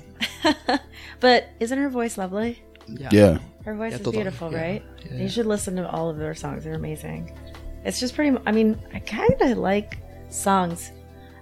But 1.18 1.48
isn't 1.58 1.76
her 1.76 1.88
voice 1.88 2.16
lovely? 2.16 2.62
Yeah. 2.86 3.08
yeah. 3.12 3.38
Her 3.64 3.74
voice 3.74 3.92
Yeah, 3.92 3.98
is 3.98 4.08
beautiful, 4.12 4.52
Yeah. 4.52 4.60
right? 4.60 4.82
Yeah, 5.10 5.16
You 5.18 5.28
should 5.28 5.46
listen 5.46 5.74
to 5.74 5.90
all 5.90 6.08
of 6.08 6.18
their 6.18 6.36
songs. 6.36 6.62
They're 6.62 6.74
amazing. 6.74 7.36
It's 7.84 7.98
just 7.98 8.14
pretty. 8.14 8.38
I 8.46 8.52
mean, 8.52 8.80
I 8.94 9.00
kind 9.00 9.34
of 9.42 9.58
like 9.58 9.98
songs. 10.28 10.92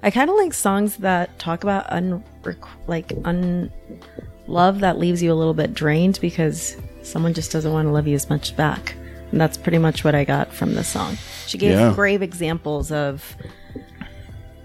I 0.03 0.11
kind 0.11 0.31
of 0.31 0.37
like 0.37 0.55
songs 0.55 0.97
that 0.97 1.39
talk 1.39 1.63
about 1.65 1.93
un 1.93 2.25
like 2.87 3.13
un 3.25 3.71
love 4.47 4.81
that 4.81 4.99
leaves 4.99 5.23
you 5.23 5.33
a 5.33 5.35
little 5.37 5.55
bit 5.55 5.75
drained 5.75 6.19
because 6.21 6.77
someone 7.03 7.35
just 7.35 7.53
doesn't 7.53 7.73
want 7.73 7.87
to 7.87 7.93
love 7.93 8.07
you 8.09 8.15
as 8.15 8.31
much 8.31 8.57
back. 8.57 8.97
And 9.31 9.41
that's 9.41 9.57
pretty 9.57 9.79
much 9.79 10.05
what 10.05 10.15
I 10.15 10.25
got 10.25 10.53
from 10.53 10.75
this 10.75 10.89
song. 10.89 11.17
She 11.47 11.59
gave 11.59 11.73
Yeah. 11.73 11.91
brave 11.91 12.23
examples 12.23 12.91
of 12.91 13.37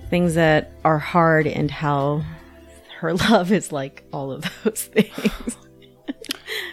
things 0.09 0.35
that 0.35 0.71
are 0.85 0.99
hard 0.99 1.47
and 1.47 1.69
how 1.69 2.23
her 2.99 3.13
love 3.29 3.51
is 3.51 3.71
like 3.71 4.03
all 4.13 4.31
of 4.31 4.45
those 4.63 4.83
things. 4.93 5.57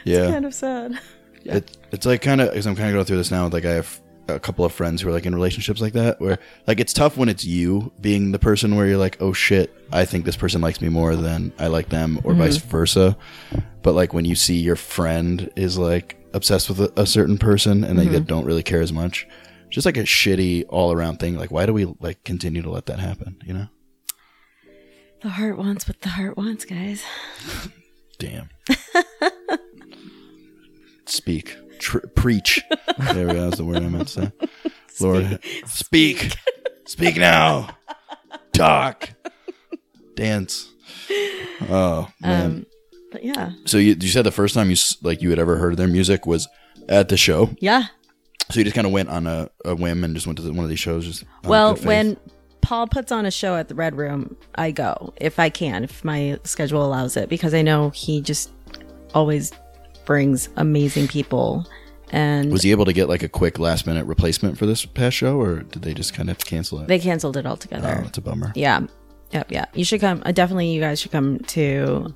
Yeah. 0.05 0.31
kind 0.31 0.45
of 0.45 0.55
sad. 0.55 0.99
It, 1.45 1.77
it's 1.91 2.07
like 2.07 2.23
kind 2.23 2.41
of 2.41 2.51
because 2.51 2.67
I'm 2.67 2.77
kind 2.77 2.89
of 2.89 2.95
going 2.95 3.07
through 3.07 3.17
this 3.17 3.31
now. 3.31 3.49
Like 3.49 3.65
I 3.65 3.73
have 3.73 4.01
a 4.29 4.39
couple 4.39 4.65
of 4.65 4.73
friends 4.73 5.03
who 5.03 5.09
are 5.09 5.13
like 5.13 5.27
in 5.27 5.35
relationships 5.35 5.81
like 5.81 5.95
that, 5.95 6.21
where 6.21 6.39
like 6.67 6.81
it's 6.81 6.93
tough 6.93 7.17
when 7.17 7.29
it's 7.29 7.45
you 7.45 7.93
being 8.01 8.33
the 8.33 8.39
person 8.39 8.77
where 8.77 8.87
you're 8.87 8.99
like, 8.99 9.17
oh 9.21 9.33
shit, 9.33 9.75
I 9.93 10.05
think 10.05 10.25
this 10.25 10.37
person 10.37 10.61
likes 10.61 10.81
me 10.81 10.89
more 10.89 11.17
than 11.17 11.53
I 11.59 11.69
like 11.69 11.89
them, 11.89 12.19
or 12.25 12.33
mm-hmm. 12.33 12.43
vice 12.43 12.59
versa. 12.59 13.17
But 13.83 13.95
like 13.95 14.13
when 14.13 14.25
you 14.25 14.35
see 14.35 14.59
your 14.59 14.77
friend 14.77 15.51
is 15.57 15.79
like 15.79 16.17
obsessed 16.33 16.69
with 16.69 16.81
a, 16.81 16.93
a 17.01 17.07
certain 17.07 17.39
person 17.39 17.85
and 17.85 17.99
they 17.99 18.21
don't 18.21 18.45
really 18.45 18.63
care 18.63 18.81
as 18.81 18.93
much, 18.93 19.27
just 19.69 19.87
like 19.87 19.97
a 19.97 20.03
shitty 20.03 20.65
all 20.69 20.93
around 20.93 21.19
thing. 21.19 21.37
Like 21.37 21.51
why 21.51 21.67
do 21.67 21.73
we 21.73 21.87
like 22.01 22.23
continue 22.25 22.63
to 22.63 22.71
let 22.71 22.87
that 22.87 22.99
happen? 22.99 23.37
You 23.45 23.55
know? 23.55 23.67
The 25.23 25.29
heart 25.31 25.59
wants 25.59 25.87
what 25.87 26.01
the 26.01 26.09
heart 26.11 26.37
wants, 26.37 26.65
guys. 26.65 27.05
Damn. 28.19 28.49
Speak. 31.07 31.57
Tr- 31.79 32.07
preach. 32.15 32.61
there 32.99 33.27
we 33.27 33.33
go. 33.33 33.45
That's 33.45 33.57
the 33.57 33.65
word 33.65 33.79
I 33.79 33.89
meant 33.89 34.09
to 34.09 34.31
say. 34.31 34.33
Lord, 35.01 35.41
speak. 35.67 36.37
Speak 36.87 37.17
now. 37.17 37.77
Talk. 38.53 39.11
Dance. 40.15 40.71
Oh 41.69 42.09
man. 42.23 42.47
Um, 42.47 42.67
but 43.13 43.25
yeah, 43.25 43.53
so 43.67 43.79
you, 43.79 43.97
you 44.01 44.09
said 44.09 44.25
the 44.25 44.31
first 44.31 44.55
time 44.55 44.67
you 44.69 44.73
s- 44.75 44.97
like 45.03 45.23
you 45.23 45.31
had 45.31 45.39
ever 45.39 45.57
heard 45.57 45.77
their 45.77 45.89
music 45.89 46.27
was 46.27 46.49
at 46.89 47.09
the 47.09 47.17
show. 47.17 47.51
yeah. 47.61 47.85
So 48.51 48.59
you 48.59 48.65
just 48.65 48.75
kind 48.75 48.87
of 48.87 48.93
went 48.93 49.09
on 49.11 49.29
a, 49.29 49.49
a 49.65 49.77
whim 49.77 50.03
and 50.03 50.13
just 50.13 50.27
went 50.27 50.37
to 50.39 50.43
the, 50.43 50.53
one 50.53 50.65
of 50.65 50.69
these 50.69 50.81
shows. 50.81 51.07
Just 51.07 51.23
on 51.45 51.51
Well, 51.51 51.73
good 51.75 51.79
faith? 51.79 51.87
when 51.87 52.17
Paul 52.63 52.89
puts 52.89 53.13
on 53.13 53.25
a 53.25 53.31
show 53.31 53.55
at 53.55 53.69
the 53.69 53.77
Red 53.77 53.95
Room, 53.97 54.37
I 54.57 54.73
go 54.73 55.15
if 55.21 55.39
I 55.39 55.51
can, 55.51 55.85
if 55.85 56.03
my 56.05 56.37
schedule 56.43 56.85
allows 56.85 57.17
it, 57.17 57.29
because 57.29 57.55
I 57.55 57.63
know 57.63 57.91
he 57.91 58.21
just 58.21 58.51
always 59.15 59.53
brings 60.05 60.49
amazing 60.57 61.07
people. 61.07 61.65
And 62.13 62.51
was 62.51 62.65
he 62.65 62.73
able 62.73 62.87
to 62.87 62.93
get 62.93 63.09
like 63.09 63.23
a 63.23 63.29
quick 63.29 63.61
last 63.61 63.87
minute 63.87 64.05
replacement 64.07 64.59
for 64.59 64.67
this 64.67 64.85
past 64.85 65.17
show, 65.17 65.41
or 65.41 65.61
did 65.61 65.83
they 65.83 65.95
just 65.95 66.13
kind 66.13 66.29
of 66.29 66.37
have 66.37 66.45
to 66.45 66.51
cancel 66.51 66.81
it? 66.81 66.89
they 66.89 66.99
canceled 66.99 67.37
it 67.37 67.47
altogether. 67.47 67.99
oh, 68.01 68.03
that's 68.03 68.19
a 68.19 68.21
bummer. 68.21 68.53
Yeah. 68.57 68.81
Yep. 69.31 69.53
Yeah. 69.53 69.67
You 69.75 69.85
should 69.85 70.01
come. 70.01 70.25
Uh, 70.27 70.33
definitely, 70.33 70.73
you 70.73 70.81
guys 70.81 71.01
should 71.01 71.13
come 71.13 71.39
to 71.39 72.13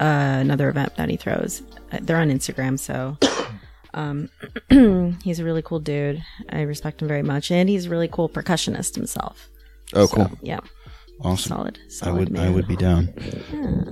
uh, 0.00 0.38
another 0.40 0.68
event 0.68 0.96
that 0.96 1.08
he 1.08 1.16
throws. 1.16 1.62
Uh, 1.92 1.98
They're 2.02 2.16
on 2.18 2.30
Instagram, 2.30 2.78
so 2.78 3.16
um, 3.94 4.28
he's 5.22 5.38
a 5.40 5.44
really 5.44 5.62
cool 5.62 5.80
dude. 5.80 6.22
I 6.48 6.62
respect 6.62 7.02
him 7.02 7.08
very 7.08 7.22
much, 7.22 7.50
and 7.50 7.68
he's 7.68 7.86
a 7.86 7.90
really 7.90 8.08
cool 8.08 8.28
percussionist 8.28 8.94
himself. 8.94 9.48
Oh, 9.94 10.06
So, 10.06 10.16
cool. 10.16 10.38
yeah. 10.42 10.60
Awesome. 11.22 11.48
Solid. 11.56 11.78
I 11.84 11.88
Solid 11.90 12.30
would 12.30 12.38
I 12.38 12.48
would 12.48 12.66
be 12.66 12.76
down. 12.76 13.12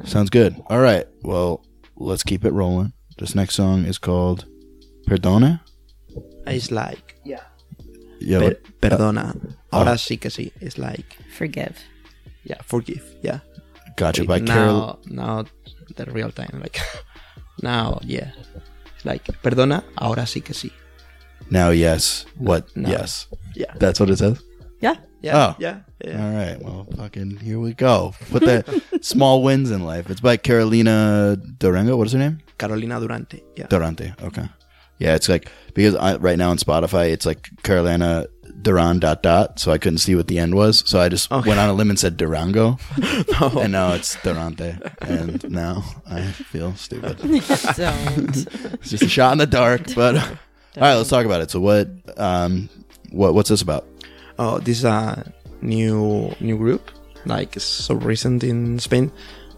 Sounds 0.05 0.31
good. 0.31 0.57
All 0.69 0.81
right. 0.81 1.07
Well, 1.23 1.63
let's 1.97 2.23
keep 2.23 2.45
it 2.47 2.53
rolling. 2.55 2.93
This 3.19 3.35
next 3.35 3.55
song 3.55 3.85
is 3.85 3.99
called 3.99 4.47
Perdona. 5.07 5.61
It's 6.47 6.71
like, 6.71 7.17
yeah. 7.25 7.43
Yeah. 8.21 8.39
Per- 8.39 8.45
what- 8.45 8.81
perdona. 8.81 9.37
oh. 9.73 9.79
Ahora 9.79 9.99
sí 9.99 10.19
que 10.19 10.31
sí. 10.31 10.53
It's 10.63 10.79
like, 10.79 11.19
Forgive. 11.37 11.77
yeah, 12.45 12.63
forgive. 12.65 13.05
Yeah. 13.23 13.41
Gotcha. 13.97 14.23
Wait, 14.23 14.29
By 14.29 14.41
Carol. 14.41 14.99
now, 15.07 15.35
now 15.43 15.45
the 15.97 16.07
real 16.07 16.31
time. 16.31 16.61
Like, 16.61 16.79
now, 17.63 18.01
yeah. 18.03 18.33
Like, 19.05 19.25
perdona. 19.43 19.85
Ahora 19.97 20.27
sí 20.27 20.43
que 20.43 20.55
sí. 20.55 20.73
Now, 21.51 21.71
yes. 21.71 22.27
What? 22.37 22.75
No. 22.77 22.89
Yes. 22.91 23.27
Yeah. 23.55 23.73
That's 23.79 24.01
what 24.01 24.11
it 24.11 24.19
says. 24.19 24.43
Yeah. 24.81 24.97
Yeah. 25.23 25.37
Oh. 25.37 25.57
Yeah. 25.59 25.81
yeah. 26.05 26.25
All 26.25 26.33
right. 26.33 26.63
Well, 26.63 26.87
fucking 26.97 27.39
here 27.39 27.59
we 27.59 27.75
go. 27.75 28.15
Put 28.31 28.43
the 28.43 28.83
small 29.01 29.43
wins 29.43 29.71
in 29.71 29.85
life. 29.85 30.11
It's 30.11 30.21
by 30.21 30.37
Carolina 30.37 31.37
Durango. 31.37 31.97
What 31.97 32.07
is 32.07 32.13
her 32.13 32.19
name? 32.19 32.41
Carolina 32.59 33.01
Durante. 33.01 33.43
Yeah. 33.57 33.67
Durante. 33.67 34.13
Okay. 34.23 34.49
Yeah, 34.99 35.15
it's 35.15 35.29
like 35.29 35.51
because 35.75 35.95
I, 35.95 36.17
right 36.17 36.37
now 36.37 36.51
on 36.51 36.59
Spotify 36.59 37.11
it's 37.13 37.25
like 37.25 37.49
Carolina 37.63 38.27
Duran 38.61 38.99
dot 38.99 39.23
dot, 39.23 39.59
so 39.61 39.71
I 39.73 39.79
couldn't 39.79 39.99
see 39.99 40.15
what 40.15 40.27
the 40.27 40.39
end 40.39 40.55
was. 40.55 40.83
So 40.87 41.01
I 41.01 41.09
just 41.09 41.31
Okay. 41.31 41.49
went 41.49 41.61
on 41.61 41.69
a 41.69 41.73
limb 41.73 41.91
and 41.91 41.99
said 41.99 42.17
Durango, 42.17 42.79
and 43.61 43.73
now 43.73 43.93
it's 43.93 44.17
Durante, 44.23 44.75
and 45.01 45.49
now 45.51 45.85
I 46.11 46.23
feel 46.33 46.75
stupid. 46.75 47.19
Don't. 47.77 48.37
It's 48.83 48.91
just 48.91 49.05
a 49.05 49.09
shot 49.09 49.33
in 49.33 49.39
the 49.39 49.47
dark. 49.47 49.95
But 49.95 50.17
all 50.17 50.83
right, 50.83 50.95
let's 50.95 51.09
talk 51.11 51.25
about 51.25 51.41
it. 51.41 51.51
So 51.51 51.61
what 51.61 51.89
um 52.19 52.69
what 53.11 53.35
what's 53.35 53.49
this 53.49 53.63
about? 53.63 53.87
Oh, 54.39 54.59
this 54.59 54.79
is 54.79 54.85
a 54.85 55.33
new 55.63 56.35
new 56.41 56.57
group, 56.59 56.91
like 57.27 57.59
so 57.61 57.95
recent 57.95 58.43
in 58.45 58.79
Spain. 58.79 59.13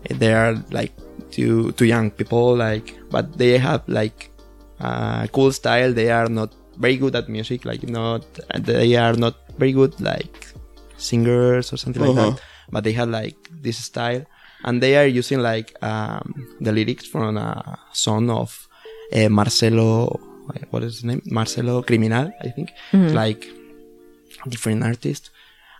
They 0.08 0.32
are 0.34 0.54
like 0.70 0.92
two 1.30 1.72
two 1.72 1.84
young 1.86 2.10
people, 2.10 2.56
like, 2.56 2.98
but 3.10 3.36
they 3.38 3.56
have 3.58 3.82
like 3.88 4.30
a 4.80 5.28
cool 5.32 5.52
style. 5.52 5.92
They 5.92 6.10
are 6.10 6.28
not 6.28 6.52
very 6.80 6.96
good 7.02 7.14
at 7.20 7.28
music, 7.28 7.64
like 7.70 7.82
not. 8.00 8.24
They 8.68 8.96
are 8.96 9.14
not 9.24 9.34
very 9.58 9.72
good 9.80 9.94
like 10.00 10.36
singers 10.96 11.72
or 11.72 11.76
something 11.76 12.02
like 12.02 12.16
Uh-huh. 12.16 12.30
that. 12.32 12.42
But 12.72 12.82
they 12.84 12.92
have 13.00 13.08
like 13.20 13.36
this 13.66 13.78
style, 13.90 14.22
and 14.66 14.74
they 14.82 14.92
are 15.00 15.06
using 15.20 15.40
like 15.50 15.68
um, 15.90 16.24
the 16.60 16.72
lyrics 16.72 17.06
from 17.12 17.36
a 17.36 17.78
song 17.92 18.30
of 18.30 18.48
uh, 19.12 19.28
Marcelo. 19.28 20.18
What 20.72 20.82
is 20.82 20.92
his 20.96 21.04
name? 21.04 21.22
Marcelo 21.38 21.82
Criminal, 21.82 22.26
I 22.46 22.48
think. 22.54 22.68
It's 22.92 23.14
like 23.14 23.42
different 24.48 24.82
artists 24.82 25.30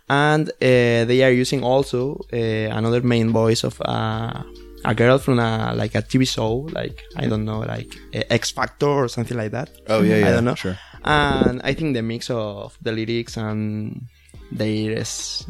and 0.09 0.49
uh, 0.49 1.05
they 1.09 1.23
are 1.23 1.31
using 1.31 1.63
also 1.63 2.19
uh, 2.33 2.37
another 2.79 3.01
main 3.01 3.31
voice 3.31 3.63
of 3.63 3.81
uh, 3.81 4.43
a 4.85 4.93
girl 4.95 5.17
from 5.17 5.39
a 5.39 5.73
like 5.75 5.95
a 5.95 6.01
TV 6.01 6.25
show 6.25 6.67
like 6.79 6.97
I 7.15 7.27
don't 7.27 7.45
know 7.45 7.59
like 7.75 7.91
uh, 8.13 8.23
X 8.29 8.51
Factor 8.51 8.87
or 9.01 9.07
something 9.07 9.37
like 9.37 9.51
that 9.51 9.69
Oh 9.87 10.01
yeah, 10.01 10.17
yeah, 10.17 10.27
I 10.27 10.31
don't 10.31 10.45
know 10.45 10.55
Sure. 10.55 10.77
And 11.03 11.61
I 11.63 11.73
think 11.73 11.95
the 11.95 12.01
mix 12.01 12.29
of 12.29 12.77
the 12.81 12.91
lyrics 12.91 13.37
and 13.37 14.07
their 14.51 15.03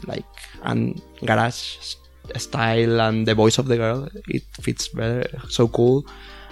like 0.05 0.25
and 0.63 1.01
garage 1.25 1.95
style 2.37 3.01
and 3.01 3.27
the 3.27 3.35
voice 3.35 3.57
of 3.57 3.67
the 3.67 3.75
girl 3.75 4.07
it 4.27 4.43
fits 4.61 4.87
better 4.89 5.25
so 5.49 5.67
cool. 5.67 6.05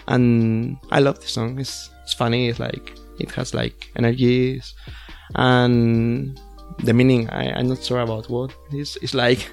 And 0.08 0.78
I 0.92 1.00
love 1.00 1.20
the 1.20 1.28
song. 1.28 1.60
It's, 1.60 1.92
it's 2.04 2.14
funny. 2.14 2.50
It's 2.50 2.60
like 2.60 2.96
it 3.20 3.32
has 3.32 3.54
like 3.54 3.92
energies 3.96 4.74
and 5.36 6.40
the 6.80 6.94
meaning. 6.94 7.30
I, 7.30 7.52
I'm 7.52 7.68
not 7.68 7.84
sure 7.84 8.00
about 8.00 8.30
what 8.30 8.54
it's, 8.72 8.96
it's 8.98 9.14
like 9.14 9.52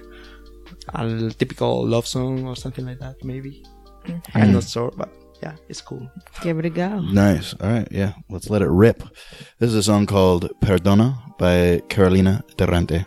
a 0.95 1.31
typical 1.31 1.87
love 1.87 2.07
song 2.07 2.47
or 2.47 2.57
something 2.57 2.87
like 2.87 2.99
that 3.01 3.23
maybe. 3.25 3.65
I'm 4.35 4.53
not 4.53 4.63
mm. 4.63 4.73
sure 4.73 4.93
but 4.97 5.11
yeah 5.43 5.55
it's 5.69 5.81
cool 5.81 6.09
Give 6.43 6.59
it 6.59 6.67
a 6.67 6.71
go. 6.71 7.01
Nice. 7.01 7.55
All 7.61 7.71
right. 7.71 7.89
Yeah. 7.91 8.13
Let's 8.29 8.51
let 8.51 8.63
it 8.63 8.69
rip. 8.69 9.03
This 9.59 9.71
is 9.71 9.75
a 9.75 9.83
song 9.83 10.07
called 10.07 10.51
Perdona 10.61 11.37
by 11.39 11.81
Carolina 11.89 12.45
Durante. 12.57 13.05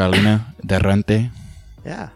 Carolina 0.00 0.54
Derrante. 0.66 1.30
Yeah. 1.84 2.08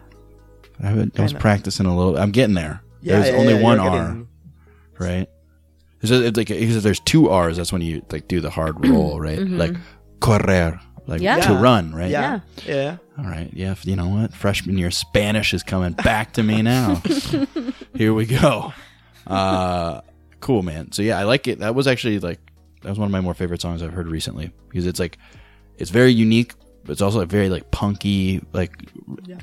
I, 0.83 0.89
I 1.17 1.21
was 1.21 1.33
practicing 1.33 1.85
a 1.85 1.95
little. 1.95 2.17
I'm 2.17 2.31
getting 2.31 2.55
there. 2.55 2.81
Yeah, 3.01 3.19
there's 3.19 3.33
yeah, 3.33 3.39
only 3.39 3.53
yeah, 3.53 3.61
one 3.61 3.79
R, 3.79 3.89
getting- 3.91 4.27
right? 4.99 5.29
It's, 6.01 6.09
just- 6.09 6.23
it's 6.23 6.37
like 6.37 6.49
he 6.49 6.65
there's 6.65 6.99
two 7.01 7.29
R's. 7.29 7.57
That's 7.57 7.71
when 7.71 7.81
you 7.81 8.03
like 8.11 8.27
do 8.27 8.41
the 8.41 8.49
hard 8.49 8.85
roll, 8.87 9.19
right? 9.19 9.39
Like 9.39 9.75
correr, 10.19 10.79
like 11.07 11.21
Yeah. 11.21 11.39
to 11.41 11.53
run, 11.53 11.93
right? 11.93 12.09
Yeah. 12.09 12.39
Yeah. 12.65 12.97
All 13.17 13.25
right. 13.25 13.49
Yeah. 13.53 13.71
f- 13.71 13.85
You 13.85 13.95
know 13.95 14.09
what? 14.09 14.33
Freshman 14.33 14.77
year 14.77 14.91
Spanish 14.91 15.53
is 15.53 15.63
coming 15.63 15.93
back 15.93 16.33
to 16.33 16.43
me 16.43 16.61
now. 16.61 17.01
Here 17.95 18.13
we 18.13 18.25
go. 18.25 18.73
Uh, 19.27 20.01
cool, 20.41 20.61
man. 20.63 20.91
So 20.91 21.01
yeah, 21.03 21.19
I 21.19 21.23
like 21.23 21.47
it. 21.47 21.59
That 21.59 21.75
was 21.75 21.87
actually 21.87 22.19
like 22.19 22.39
that 22.81 22.89
was 22.89 22.99
one 22.99 23.05
of 23.07 23.11
my 23.11 23.21
more 23.21 23.33
favorite 23.33 23.61
songs 23.61 23.81
I've 23.81 23.93
heard 23.93 24.07
recently 24.07 24.51
because 24.69 24.85
it's 24.85 24.99
like 24.99 25.17
it's 25.77 25.91
very 25.91 26.11
unique, 26.11 26.53
but 26.57 26.64
it's 26.89 27.01
also 27.01 27.21
a 27.21 27.25
very 27.25 27.49
like 27.49 27.69
punky, 27.71 28.41
like 28.53 28.71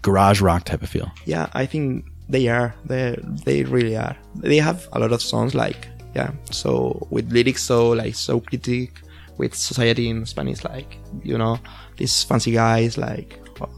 garage 0.03 0.41
rock 0.41 0.65
type 0.65 0.83
of 0.83 0.89
feel. 0.89 1.11
Yeah, 1.27 1.49
I 1.53 1.67
think 1.67 2.05
they 2.29 2.49
are. 2.49 2.75
They 2.85 3.17
they 3.45 3.65
really 3.65 3.97
are. 3.97 4.17
They 4.37 4.57
have 4.59 4.89
a 4.93 4.99
lot 5.01 5.13
of 5.13 5.23
songs 5.23 5.55
like 5.55 5.89
yeah. 6.15 6.33
So 6.51 7.07
with 7.11 7.33
lyrics 7.33 7.63
so 7.63 7.91
like 7.91 8.15
so 8.15 8.41
critic 8.41 9.01
with 9.39 9.55
society 9.55 10.09
in 10.09 10.27
Spanish 10.27 10.63
like 10.65 10.99
you 11.25 11.39
know 11.39 11.59
these 11.97 12.23
fancy 12.25 12.53
guys 12.53 12.99
like 12.99 13.41
well, 13.59 13.71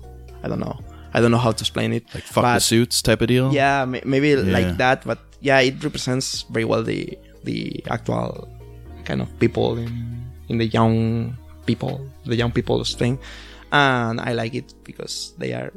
I 0.42 0.48
don't 0.48 0.58
know 0.60 0.78
I 1.14 1.20
don't 1.20 1.30
know 1.30 1.38
how 1.38 1.52
to 1.52 1.62
explain 1.62 1.92
it 1.92 2.04
Like 2.12 2.24
fuck 2.24 2.42
the 2.42 2.58
suits 2.58 3.00
type 3.02 3.20
of 3.22 3.28
deal. 3.28 3.52
yeah 3.54 3.84
ma- 3.84 4.00
maybe 4.04 4.30
Yeah. 4.30 4.42
like 4.58 4.76
that 4.78 5.04
but 5.06 5.18
yeah 5.40 5.60
it 5.60 5.82
represents 5.84 6.42
very 6.50 6.64
well 6.64 6.82
the 6.82 7.16
the 7.44 7.84
actual 7.88 8.48
kind 9.04 9.22
of 9.22 9.28
people 9.38 9.78
in 9.78 10.26
in 10.48 10.58
the 10.58 10.66
young 10.66 11.36
people 11.66 12.00
the 12.26 12.34
young 12.36 12.50
people's 12.50 12.94
thing 12.96 13.16
and 13.74 14.20
I 14.20 14.32
like 14.32 14.54
it 14.54 14.72
because 14.84 15.34
they 15.38 15.52
are 15.52 15.72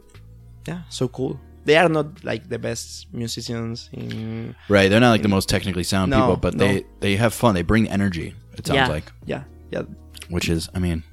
yeah 0.67 0.81
so 0.89 1.07
cool 1.07 1.39
they 1.65 1.75
are 1.75 1.89
not 1.89 2.23
like 2.23 2.47
the 2.47 2.57
best 2.59 3.07
musicians 3.13 3.89
in 3.91 4.55
Right. 4.69 4.87
They're 4.89 5.01
not 5.01 5.11
like 5.11 5.21
the 5.21 5.27
most 5.37 5.49
technically 5.49 5.83
sound 5.83 6.11
No, 6.11 6.19
people, 6.19 6.37
but 6.37 6.53
no. 6.53 6.65
they 6.65 6.85
they 7.01 7.17
have 7.17 7.33
fun. 7.33 7.55
They 7.55 7.61
bring 7.63 7.89
energy. 7.89 8.33
It 8.57 8.65
sounds 8.65 8.77
Yeah. 8.77 8.87
like, 8.87 9.11
yeah 9.25 9.43
yeah 9.73 9.83
which 10.29 10.47
is, 10.49 10.69
I 10.75 10.79
mean, 10.79 11.03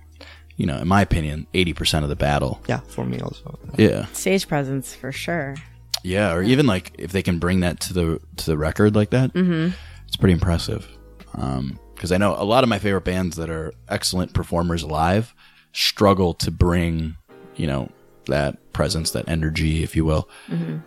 you 0.56 0.66
know, 0.66 0.78
in 0.78 0.86
my 0.86 1.02
opinion, 1.02 1.46
eighty 1.54 1.72
percent 1.74 2.04
of 2.04 2.08
the 2.08 2.14
battle. 2.16 2.60
yeah 2.68 2.80
for 2.86 3.04
me 3.04 3.18
also 3.20 3.58
Yeah. 3.76 4.06
Stage 4.12 4.46
presence 4.46 4.94
for 4.94 5.10
sure. 5.12 5.56
Yeah, 6.04 6.32
or 6.34 6.42
even 6.42 6.66
like 6.66 6.92
if 6.98 7.10
they 7.10 7.22
can 7.22 7.38
bring 7.40 7.60
that 7.66 7.80
to 7.80 7.92
the 7.92 8.20
to 8.36 8.46
the 8.46 8.56
record 8.56 8.94
like 8.94 9.10
that, 9.10 9.32
mm-hmm. 9.34 9.74
it's 10.06 10.16
pretty 10.16 10.34
impressive. 10.34 10.86
Because 11.32 12.12
I 12.12 12.18
know 12.18 12.36
a 12.38 12.44
lot 12.44 12.62
of 12.62 12.68
my 12.70 12.78
favorite 12.78 13.04
bands 13.04 13.34
that 13.36 13.50
are 13.50 13.72
excellent 13.88 14.34
performers 14.34 14.84
live 14.84 15.33
struggle 15.74 16.32
to 16.34 16.50
bring, 16.50 17.16
you 17.56 17.66
know, 17.66 17.90
that 18.26 18.72
presence, 18.72 19.10
that 19.10 19.28
energy, 19.28 19.82
if 19.82 19.94
you 19.94 20.04
will, 20.06 20.26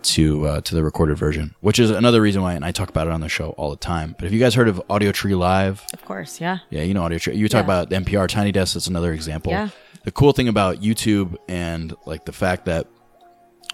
to 0.02 0.48
uh, 0.48 0.62
to 0.62 0.74
the 0.74 0.84
recorded 0.84 1.18
version. 1.18 1.54
Which 1.62 1.78
is 1.78 1.92
another 1.92 2.20
reason 2.20 2.42
why, 2.42 2.54
and 2.54 2.66
I 2.66 2.72
talk 2.72 2.90
about 2.90 3.06
it 3.06 3.14
on 3.14 3.22
the 3.22 3.30
show 3.30 3.50
all 3.52 3.70
the 3.70 3.78
time. 3.78 4.16
But 4.18 4.24
have 4.24 4.34
you 4.34 4.40
guys 4.40 4.56
heard 4.56 4.68
of 4.68 4.82
Audiotree 4.90 5.38
Live? 5.38 5.86
Of 5.94 6.04
course, 6.04 6.42
yeah. 6.42 6.60
Yeah, 6.72 6.82
you 6.82 6.96
know 6.96 7.04
Audio 7.04 7.20
Tree. 7.20 7.36
You 7.36 7.48
talk 7.48 7.60
Yeah. 7.68 7.82
about 7.82 7.90
NPR 7.92 8.28
Tiny 8.28 8.52
Desk. 8.52 8.74
That's 8.74 8.88
another 8.88 9.14
example. 9.14 9.52
Yeah. 9.52 9.70
The 10.04 10.12
cool 10.12 10.32
thing 10.32 10.48
about 10.48 10.82
YouTube 10.82 11.36
and 11.48 11.94
like 12.06 12.26
the 12.26 12.32
fact 12.32 12.66
that 12.66 12.88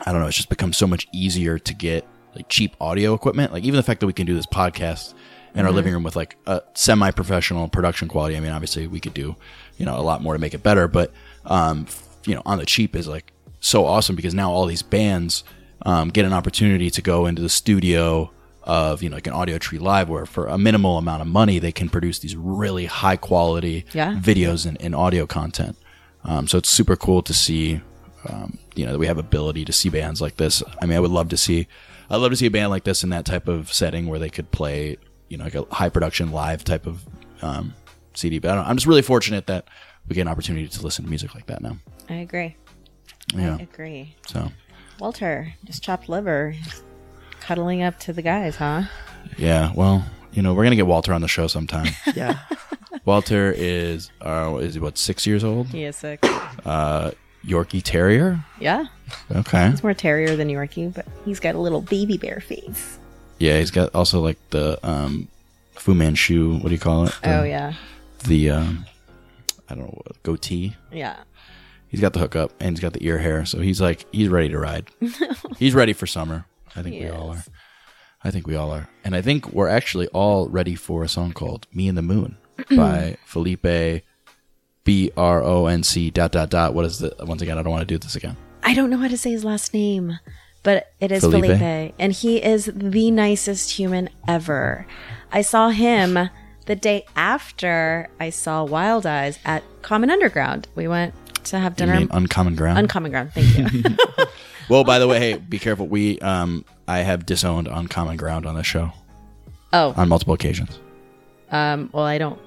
I 0.05 0.11
don't 0.11 0.20
know, 0.22 0.28
it's 0.28 0.36
just 0.36 0.49
become 0.49 0.74
so 0.74 0.86
much 0.88 1.07
easier 1.14 1.57
to 1.59 1.74
get 1.74 2.05
like 2.36 2.49
cheap 2.49 2.76
audio 2.82 3.14
equipment. 3.14 3.53
Like 3.53 3.64
even 3.64 3.78
the 3.78 3.84
fact 3.84 3.99
that 4.01 4.07
we 4.07 4.14
can 4.14 4.26
do 4.26 4.34
this 4.34 4.47
podcast 4.47 5.14
in 5.55 5.66
our 5.68 5.72
living 5.72 5.93
room 5.93 6.01
with 6.01 6.16
like 6.16 6.36
a 6.47 6.61
semi-professional 6.74 7.68
production 7.70 8.07
quality. 8.07 8.36
I 8.36 8.39
mean, 8.39 8.51
obviously 8.51 8.88
we 8.88 8.99
could 8.99 9.14
do 9.14 9.36
you 9.78 9.86
know 9.86 9.97
a 9.97 10.01
lot 10.01 10.21
more 10.21 10.34
to 10.34 10.39
make 10.39 10.53
it 10.53 10.63
better, 10.63 10.88
but 10.88 11.11
um, 11.45 11.88
you 12.26 12.36
know, 12.36 12.41
on 12.45 12.57
the 12.57 12.65
cheap 12.65 12.95
is 12.95 13.07
like 13.07 13.32
so 13.59 13.86
awesome 13.86 14.15
because 14.15 14.34
now 14.34 14.51
all 14.51 14.65
these 14.65 14.82
bands 14.84 15.43
um, 15.86 16.09
get 16.09 16.26
an 16.26 16.34
opportunity 16.34 16.89
to 16.89 17.01
go 17.01 17.26
into 17.26 17.41
the 17.41 17.49
studio 17.49 18.32
of 18.63 19.03
you 19.03 19.09
know 19.09 19.17
like 19.17 19.28
an 19.28 19.34
Audiotree 19.34 19.80
Live 19.80 20.07
where 20.09 20.26
for 20.26 20.47
a 20.47 20.57
minimal 20.57 20.97
amount 20.97 21.21
of 21.21 21.28
money 21.28 21.59
they 21.59 21.71
can 21.74 21.89
produce 21.89 22.19
these 22.19 22.36
really 22.36 22.86
high 22.86 23.17
quality 23.17 23.86
Yeah. 23.93 24.13
videos 24.21 24.65
and, 24.65 24.82
and 24.82 24.95
audio 24.95 25.26
content. 25.28 25.76
Um, 26.24 26.47
so 26.47 26.57
it's 26.57 26.69
super 26.69 26.95
cool 26.95 27.21
to 27.24 27.34
see 27.34 27.82
um, 28.30 28.57
you 28.76 28.86
know 28.86 28.93
that 28.93 28.99
we 28.99 29.07
have 29.07 29.17
ability 29.17 29.65
to 29.65 29.74
see 29.74 29.89
bands 29.89 30.21
like 30.21 30.38
this. 30.38 30.63
I 30.82 30.86
mean 30.86 30.95
i 30.95 30.99
would 31.01 31.11
love 31.11 31.28
to 31.30 31.38
see 31.38 31.67
i'd 32.09 32.15
love 32.17 32.32
to 32.32 32.38
see 32.38 32.45
a 32.45 32.51
band 32.51 32.69
like 32.69 32.86
this 32.86 33.03
in 33.03 33.09
that 33.09 33.26
type 33.26 33.49
of 33.49 33.74
setting 33.74 34.07
where 34.07 34.19
they 34.19 34.30
could 34.30 34.49
play 34.51 34.95
you 35.28 35.38
know 35.38 35.43
like 35.43 35.55
a 35.55 35.65
high 35.74 35.89
production 35.89 36.32
live 36.32 36.63
type 36.63 36.88
of 36.88 37.03
um, 37.41 37.74
cd 38.16 38.39
but 38.39 38.51
I 38.51 38.55
don't, 38.55 38.66
i'm 38.68 38.76
just 38.78 38.88
really 38.88 39.01
fortunate 39.01 39.47
that 39.47 39.66
we 40.07 40.16
get 40.16 40.22
an 40.24 40.28
opportunity 40.28 40.68
to 40.68 40.82
listen 40.82 41.03
to 41.05 41.09
music 41.09 41.34
like 41.36 41.45
that 41.47 41.61
now 41.61 41.78
I 42.09 42.16
agree. 42.16 42.55
yeah 43.34 43.57
I 43.59 43.61
agree. 43.64 44.16
so 44.28 44.51
Walter, 44.99 45.53
just 45.66 45.82
chopped 45.84 46.07
liver. 46.07 46.55
Cuddling 47.41 47.82
up 47.82 47.99
to 48.01 48.14
the 48.14 48.22
guys, 48.22 48.55
huh? 48.57 48.84
yeah 49.38 49.72
well 49.76 50.05
you 50.34 50.41
know 50.41 50.53
we're 50.53 50.64
gonna 50.64 50.76
get 50.76 50.86
walter 50.88 51.14
on 51.14 51.22
the 51.22 51.28
show 51.28 51.47
sometime 51.47 51.88
yeah 52.16 52.39
walter 53.05 53.53
is 53.55 54.11
uh 54.22 54.57
is 54.61 54.74
he 54.76 54.80
what 54.80 54.97
six 54.97 55.26
years 55.26 55.43
old 55.43 55.68
He 55.68 55.84
is 55.86 55.95
sick. 55.95 56.22
yorkie 57.45 57.82
terrier 57.84 58.43
Yeah. 58.59 58.86
okay 59.32 59.70
He's 59.72 59.84
more 59.84 59.93
terrier 59.93 60.36
than 60.36 60.47
Yorkie, 60.49 60.93
but 60.93 61.05
he's 61.26 61.39
got 61.39 61.55
a 61.55 61.59
little 61.59 61.82
baby 61.82 62.18
bear 62.18 62.39
face. 62.41 62.97
yeah 63.39 63.59
he's 63.59 63.72
got 63.72 63.93
also 63.95 64.20
like 64.22 64.38
the 64.49 64.78
um 64.88 65.28
fu 65.74 65.93
manchu 65.93 66.55
what 66.57 66.70
do 66.70 66.72
you 66.76 66.80
call 66.80 67.05
it 67.07 67.14
The- 67.24 67.39
oh, 67.39 67.43
yeah. 67.43 67.74
The 68.24 68.49
um 68.49 68.86
I 69.69 69.76
don't 69.76 69.86
know 69.86 70.01
goatee. 70.24 70.76
Yeah. 70.91 71.17
He's 71.88 72.01
got 72.01 72.13
the 72.13 72.19
hookup 72.19 72.53
and 72.59 72.71
he's 72.76 72.80
got 72.80 72.93
the 72.93 73.05
ear 73.05 73.19
hair, 73.19 73.45
so 73.45 73.59
he's 73.59 73.80
like 73.80 74.05
he's 74.11 74.30
ready 74.30 74.49
to 74.49 74.57
ride. 74.57 74.89
he's 75.57 75.76
ready 75.76 75.93
for 75.93 76.07
summer. 76.07 76.45
I 76.76 76.82
think 76.82 77.01
we 77.01 77.09
all 77.09 77.32
are. 77.32 77.43
I 78.24 78.32
think 78.32 78.47
we 78.47 78.55
all 78.55 78.71
are, 78.71 78.88
and 79.03 79.15
I 79.15 79.21
think 79.21 79.51
we're 79.51 79.67
actually 79.67 80.07
all 80.07 80.47
ready 80.47 80.76
for 80.76 81.03
a 81.03 81.09
song 81.09 81.34
called 81.34 81.67
"Me 81.74 81.88
and 81.88 81.97
the 81.97 82.01
Moon" 82.01 82.38
by 82.76 83.17
Felipe 83.26 84.03
B 84.84 85.11
R 85.15 85.43
O 85.43 85.67
N 85.67 85.84
C 85.84 86.09
dot 86.09 86.32
dot 86.32 86.49
dot. 86.49 86.74
What 86.74 86.86
is 86.86 86.99
the 86.99 87.13
once 87.19 87.41
again? 87.41 87.58
I 87.58 87.63
don't 87.63 87.71
want 87.71 87.87
to 87.87 87.93
do 87.93 87.97
this 87.97 88.16
again. 88.16 88.37
I 88.63 88.74
don't 88.74 88.89
know 88.89 88.97
how 88.97 89.09
to 89.09 89.17
say 89.17 89.32
his 89.32 89.43
last 89.43 89.74
name, 89.74 90.20
but 90.63 90.93
it 91.00 91.12
is 91.12 91.21
Felipe? 91.21 91.45
Felipe. 91.45 91.93
And 92.00 92.13
he 92.13 92.41
is 92.41 92.71
the 92.74 93.12
nicest 93.12 93.71
human 93.71 94.09
ever. 94.28 94.87
I 95.32 95.41
saw 95.41 95.70
him 95.70 96.29
the 96.66 96.76
day 96.76 97.06
after 97.16 98.10
I 98.20 98.30
saw 98.30 98.66
Wildeyes 98.66 99.38
at 99.46 99.64
Common 99.82 100.10
Underground. 100.10 100.68
We 100.76 100.88
went 100.88 101.14
to 101.46 101.60
have 101.60 101.76
dinner. 101.76 102.08
uncommon 102.12 102.56
ground? 102.56 102.80
Uncommon 102.80 103.12
Ground, 103.12 103.32
thank 103.34 103.74
you. 103.74 103.96
well, 104.70 104.84
by 104.84 105.00
the 105.00 105.08
way, 105.08 105.20
hey, 105.20 105.38
be 105.38 105.60
careful. 105.60 105.88
We 105.88 106.20
um 106.20 106.66
I 106.88 107.00
have 107.00 107.26
disowned 107.26 107.68
uncommon 107.68 108.18
ground 108.18 108.46
on 108.46 108.56
this 108.56 108.66
show 108.68 108.92
oh, 109.74 109.94
on 109.96 110.10
multiple 110.10 110.34
occasions. 110.34 110.80
um, 111.52 111.90
well, 111.94 112.06
I 112.06 112.18
don't 112.18 112.40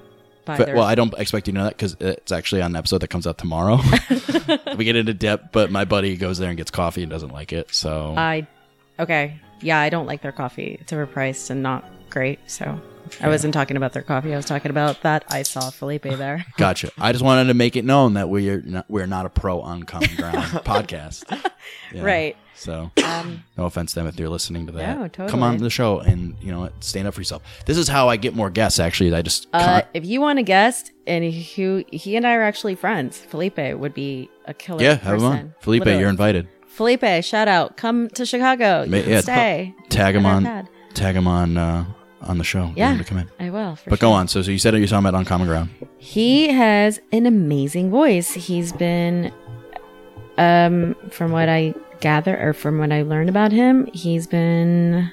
buy 0.45 0.57
But, 0.57 0.65
their. 0.67 0.75
well, 0.75 0.85
I 0.85 0.95
don't 0.95 1.13
expect 1.17 1.47
you 1.47 1.53
to 1.53 1.59
know 1.59 1.63
that 1.65 1.77
because 1.77 1.95
it's 1.99 2.31
actually 2.31 2.61
on 2.61 2.71
an 2.71 2.75
episode 2.75 2.99
that 2.99 3.09
comes 3.09 3.25
out 3.27 3.37
tomorrow. 3.37 3.79
we 4.77 4.85
get 4.85 4.95
into 4.95 5.13
depth, 5.13 5.51
but 5.51 5.71
my 5.71 5.85
buddy 5.85 6.15
goes 6.17 6.37
there 6.37 6.49
and 6.49 6.57
gets 6.57 6.71
coffee 6.71 7.03
and 7.03 7.11
doesn't 7.11 7.31
like 7.33 7.51
it. 7.53 7.73
So 7.73 8.13
I, 8.17 8.47
okay. 8.99 9.39
Yeah, 9.61 9.79
I 9.79 9.89
don't 9.89 10.05
like 10.05 10.21
their 10.21 10.31
coffee. 10.31 10.77
It's 10.79 10.91
overpriced 10.91 11.49
and 11.49 11.63
not 11.63 11.83
great. 12.17 12.39
So 12.49 12.79
I 13.21 13.27
wasn't 13.29 13.53
talking 13.53 13.77
about 13.77 13.93
their 13.93 14.01
coffee. 14.01 14.33
I 14.33 14.37
was 14.37 14.45
talking 14.45 14.71
about 14.71 15.01
that 15.03 15.23
I 15.29 15.43
saw 15.43 15.69
Felipe 15.69 16.03
there. 16.03 16.45
gotcha. 16.57 16.91
I 16.97 17.11
just 17.11 17.23
wanted 17.23 17.45
to 17.45 17.53
make 17.53 17.75
it 17.75 17.85
known 17.85 18.15
that 18.15 18.27
we 18.29 18.49
are 18.49 18.61
not, 18.61 18.85
we're 18.89 19.05
not 19.05 19.25
a 19.25 19.29
pro 19.29 19.61
on 19.61 19.83
common 19.83 20.09
ground 20.17 20.35
podcast. 20.65 21.23
Yeah. 21.93 22.01
Right. 22.03 22.37
So 22.55 22.89
Um, 23.05 23.43
no 23.55 23.65
offense 23.65 23.91
to 23.91 23.99
them 23.99 24.07
if 24.07 24.15
they're 24.15 24.27
listening 24.29 24.65
to 24.65 24.71
that. 24.73 24.97
No, 25.19 25.27
Come 25.27 25.43
on 25.43 25.51
totally. 25.51 25.57
the 25.67 25.69
show 25.69 25.99
and 25.99 26.35
you 26.41 26.51
know 26.51 26.59
what, 26.61 26.83
stand 26.83 27.07
up 27.07 27.13
for 27.13 27.21
yourself. 27.21 27.43
This 27.67 27.77
is 27.77 27.87
how 27.87 28.09
I 28.09 28.17
get 28.17 28.35
more 28.35 28.49
guests. 28.49 28.79
Actually, 28.79 29.13
I 29.13 29.21
just 29.21 29.47
Uh, 29.53 29.83
if 29.93 30.03
you 30.05 30.19
want 30.19 30.39
a 30.39 30.43
guest, 30.43 30.91
and 31.05 31.23
who 31.31 31.83
he 31.91 32.15
and 32.15 32.25
I 32.25 32.33
are 32.33 32.41
actually 32.43 32.73
friends, 32.75 33.19
Felipe 33.19 33.57
would 33.59 33.93
be 33.93 34.29
a 34.45 34.53
killer. 34.55 34.81
yeah, 34.81 34.95
have 34.95 35.19
them 35.21 35.31
on. 35.31 35.53
Felipe, 35.61 35.81
Literally. 35.81 35.99
you're 36.01 36.09
invited. 36.09 36.47
Felipe, 36.65 37.23
shout 37.23 37.47
out. 37.47 37.77
Come 37.77 38.09
to 38.09 38.25
Chicago. 38.25 38.83
You 38.83 38.91
Ma- 38.91 38.97
yeah, 38.97 39.21
stay. 39.21 39.73
Tag 39.89 40.15
him 40.15 40.25
on. 40.25 40.67
Tag 40.95 41.15
him 41.15 41.27
on 41.27 41.57
uh, 41.57 41.85
on 42.21 42.37
the 42.37 42.43
show. 42.43 42.71
Yeah, 42.75 42.97
to 42.97 43.03
come 43.03 43.19
in. 43.19 43.29
I 43.39 43.49
will. 43.49 43.77
But 43.85 43.99
sure. 43.99 44.09
go 44.09 44.11
on. 44.11 44.27
So, 44.27 44.41
so 44.41 44.51
you 44.51 44.59
said 44.59 44.75
you 44.75 44.87
saw 44.87 44.99
him 44.99 45.05
at 45.05 45.13
Uncommon 45.13 45.47
Ground. 45.47 45.69
He 45.97 46.49
has 46.49 46.99
an 47.11 47.25
amazing 47.25 47.89
voice. 47.89 48.33
He's 48.33 48.71
been, 48.71 49.31
um, 50.37 50.95
from 51.11 51.31
what 51.31 51.49
I 51.49 51.73
gather 51.99 52.37
or 52.39 52.53
from 52.53 52.79
what 52.79 52.91
I 52.91 53.01
learned 53.03 53.29
about 53.29 53.51
him, 53.51 53.87
he's 53.93 54.27
been 54.27 55.11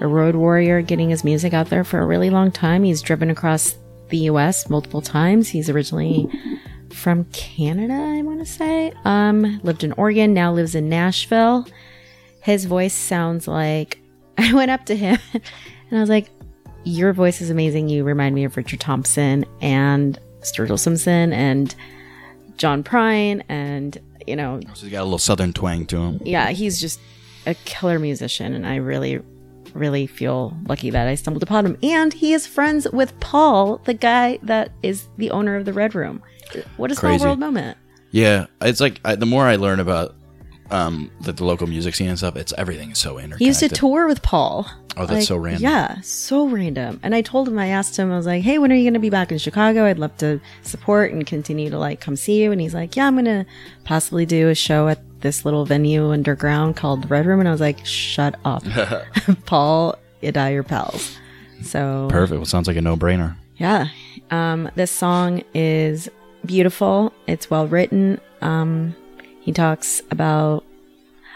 a 0.00 0.06
road 0.06 0.36
warrior, 0.36 0.82
getting 0.82 1.10
his 1.10 1.24
music 1.24 1.54
out 1.54 1.70
there 1.70 1.84
for 1.84 2.00
a 2.00 2.06
really 2.06 2.30
long 2.30 2.50
time. 2.50 2.84
He's 2.84 3.02
driven 3.02 3.30
across 3.30 3.76
the 4.08 4.18
U.S. 4.18 4.68
multiple 4.68 5.00
times. 5.00 5.48
He's 5.48 5.70
originally 5.70 6.28
from 6.90 7.24
Canada, 7.26 7.94
I 7.94 8.22
want 8.22 8.40
to 8.40 8.46
say. 8.46 8.92
Um, 9.04 9.60
lived 9.62 9.84
in 9.84 9.92
Oregon, 9.92 10.34
now 10.34 10.52
lives 10.52 10.74
in 10.74 10.88
Nashville. 10.88 11.66
His 12.42 12.64
voice 12.64 12.94
sounds 12.94 13.48
like 13.48 13.98
I 14.38 14.52
went 14.52 14.70
up 14.70 14.86
to 14.86 14.96
him 14.96 15.18
and 15.32 15.98
I 15.98 16.00
was 16.00 16.10
like, 16.10 16.30
Your 16.86 17.12
voice 17.12 17.40
is 17.40 17.50
amazing. 17.50 17.88
You 17.88 18.04
remind 18.04 18.34
me 18.34 18.44
of 18.44 18.56
Richard 18.56 18.78
Thompson 18.80 19.44
and 19.60 20.18
Sturgill 20.40 20.78
Simpson 20.78 21.32
and 21.32 21.74
John 22.56 22.84
Prine, 22.84 23.42
and 23.48 23.98
you 24.26 24.36
know, 24.36 24.60
So 24.74 24.82
he's 24.86 24.92
got 24.92 25.02
a 25.02 25.04
little 25.04 25.18
southern 25.18 25.52
twang 25.52 25.84
to 25.86 25.96
him. 25.98 26.20
yeah, 26.24 26.50
he's 26.50 26.80
just 26.80 27.00
a 27.44 27.54
killer 27.64 27.98
musician, 27.98 28.54
and 28.54 28.66
I 28.66 28.76
really, 28.76 29.20
really 29.74 30.06
feel 30.06 30.56
lucky 30.68 30.90
that 30.90 31.06
I 31.08 31.16
stumbled 31.16 31.42
upon 31.42 31.66
him. 31.66 31.76
And 31.82 32.12
he 32.12 32.32
is 32.32 32.46
friends 32.46 32.88
with 32.92 33.18
Paul, 33.20 33.78
the 33.84 33.94
guy 33.94 34.38
that 34.44 34.70
is 34.82 35.08
the 35.18 35.30
owner 35.32 35.56
of 35.56 35.64
the 35.64 35.72
Red 35.72 35.94
Room. 35.94 36.22
What 36.76 36.90
a 36.92 36.94
small 36.94 37.10
Crazy. 37.12 37.24
world 37.24 37.38
moment! 37.40 37.76
Yeah, 38.12 38.46
it's 38.60 38.80
like 38.80 39.00
I, 39.04 39.16
the 39.16 39.26
more 39.26 39.44
I 39.44 39.56
learn 39.56 39.80
about 39.80 40.14
um 40.70 41.10
the, 41.20 41.32
the 41.32 41.44
local 41.44 41.66
music 41.66 41.94
scene 41.94 42.08
and 42.08 42.18
stuff, 42.18 42.36
it's 42.36 42.52
everything 42.58 42.90
is 42.90 42.98
so 42.98 43.18
interconnected. 43.18 43.38
He 43.40 43.46
used 43.46 43.60
to 43.60 43.68
tour 43.68 44.06
with 44.06 44.22
Paul. 44.22 44.66
Oh, 44.98 45.04
that's 45.04 45.26
so 45.26 45.36
random. 45.36 45.62
Yeah, 45.62 46.00
so 46.00 46.48
random. 46.48 47.00
And 47.02 47.14
I 47.14 47.20
told 47.20 47.48
him, 47.48 47.58
I 47.58 47.66
asked 47.66 47.98
him, 47.98 48.10
I 48.10 48.16
was 48.16 48.24
like, 48.24 48.42
"Hey, 48.42 48.56
when 48.58 48.72
are 48.72 48.74
you 48.74 48.84
going 48.84 48.94
to 48.94 49.00
be 49.00 49.10
back 49.10 49.30
in 49.30 49.36
Chicago? 49.36 49.84
I'd 49.84 49.98
love 49.98 50.16
to 50.18 50.40
support 50.62 51.12
and 51.12 51.26
continue 51.26 51.68
to 51.68 51.78
like 51.78 52.00
come 52.00 52.16
see 52.16 52.42
you." 52.42 52.50
And 52.50 52.60
he's 52.60 52.72
like, 52.74 52.96
"Yeah, 52.96 53.06
I'm 53.06 53.14
going 53.14 53.26
to 53.26 53.44
possibly 53.84 54.24
do 54.24 54.48
a 54.48 54.54
show 54.54 54.88
at 54.88 55.00
this 55.20 55.44
little 55.44 55.66
venue 55.66 56.10
underground 56.10 56.76
called 56.76 57.02
the 57.02 57.08
Red 57.08 57.26
Room." 57.26 57.40
And 57.40 57.48
I 57.48 57.52
was 57.52 57.60
like, 57.60 57.84
"Shut 57.84 58.36
up, 58.44 58.64
Paul, 59.44 59.96
I 60.22 60.50
are 60.52 60.62
pals." 60.62 61.18
So 61.62 62.08
Perfect. 62.10 62.38
Well, 62.38 62.46
sounds 62.46 62.66
like 62.66 62.76
a 62.76 62.82
no-brainer. 62.82 63.36
yeah. 63.56 63.88
Um, 64.30 64.70
this 64.74 64.90
song 64.90 65.42
is 65.54 66.08
beautiful. 66.44 67.12
It's 67.26 67.50
well 67.50 67.66
written. 67.66 68.20
Um, 68.40 68.96
he 69.46 69.52
talks 69.52 70.02
about. 70.10 70.64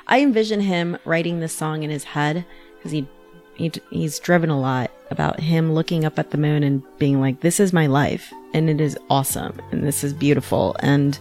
I 0.09 0.21
envision 0.21 0.61
him 0.61 0.99
writing 1.05 1.39
this 1.39 1.53
song 1.53 1.85
in 1.85 1.91
his 1.91 2.03
head 2.03 2.45
because 2.77 2.91
he, 2.91 3.07
he 3.55 3.71
he's 3.91 4.19
driven 4.19 4.51
a 4.51 4.61
lot 4.61 4.91
about 5.13 5.39
him 5.39 5.73
looking 5.73 6.05
up 6.05 6.19
at 6.19 6.33
the 6.33 6.39
moon 6.39 6.65
and 6.65 6.83
being 6.99 7.21
like, 7.21 7.41
"This 7.41 7.61
is 7.61 7.73
my 7.73 7.87
life, 7.87 8.33
and 8.53 8.69
it 8.69 8.81
is 8.81 8.99
awesome, 9.09 9.61
and 9.71 9.87
this 9.87 10.03
is 10.03 10.13
beautiful," 10.13 10.75
and 10.81 11.19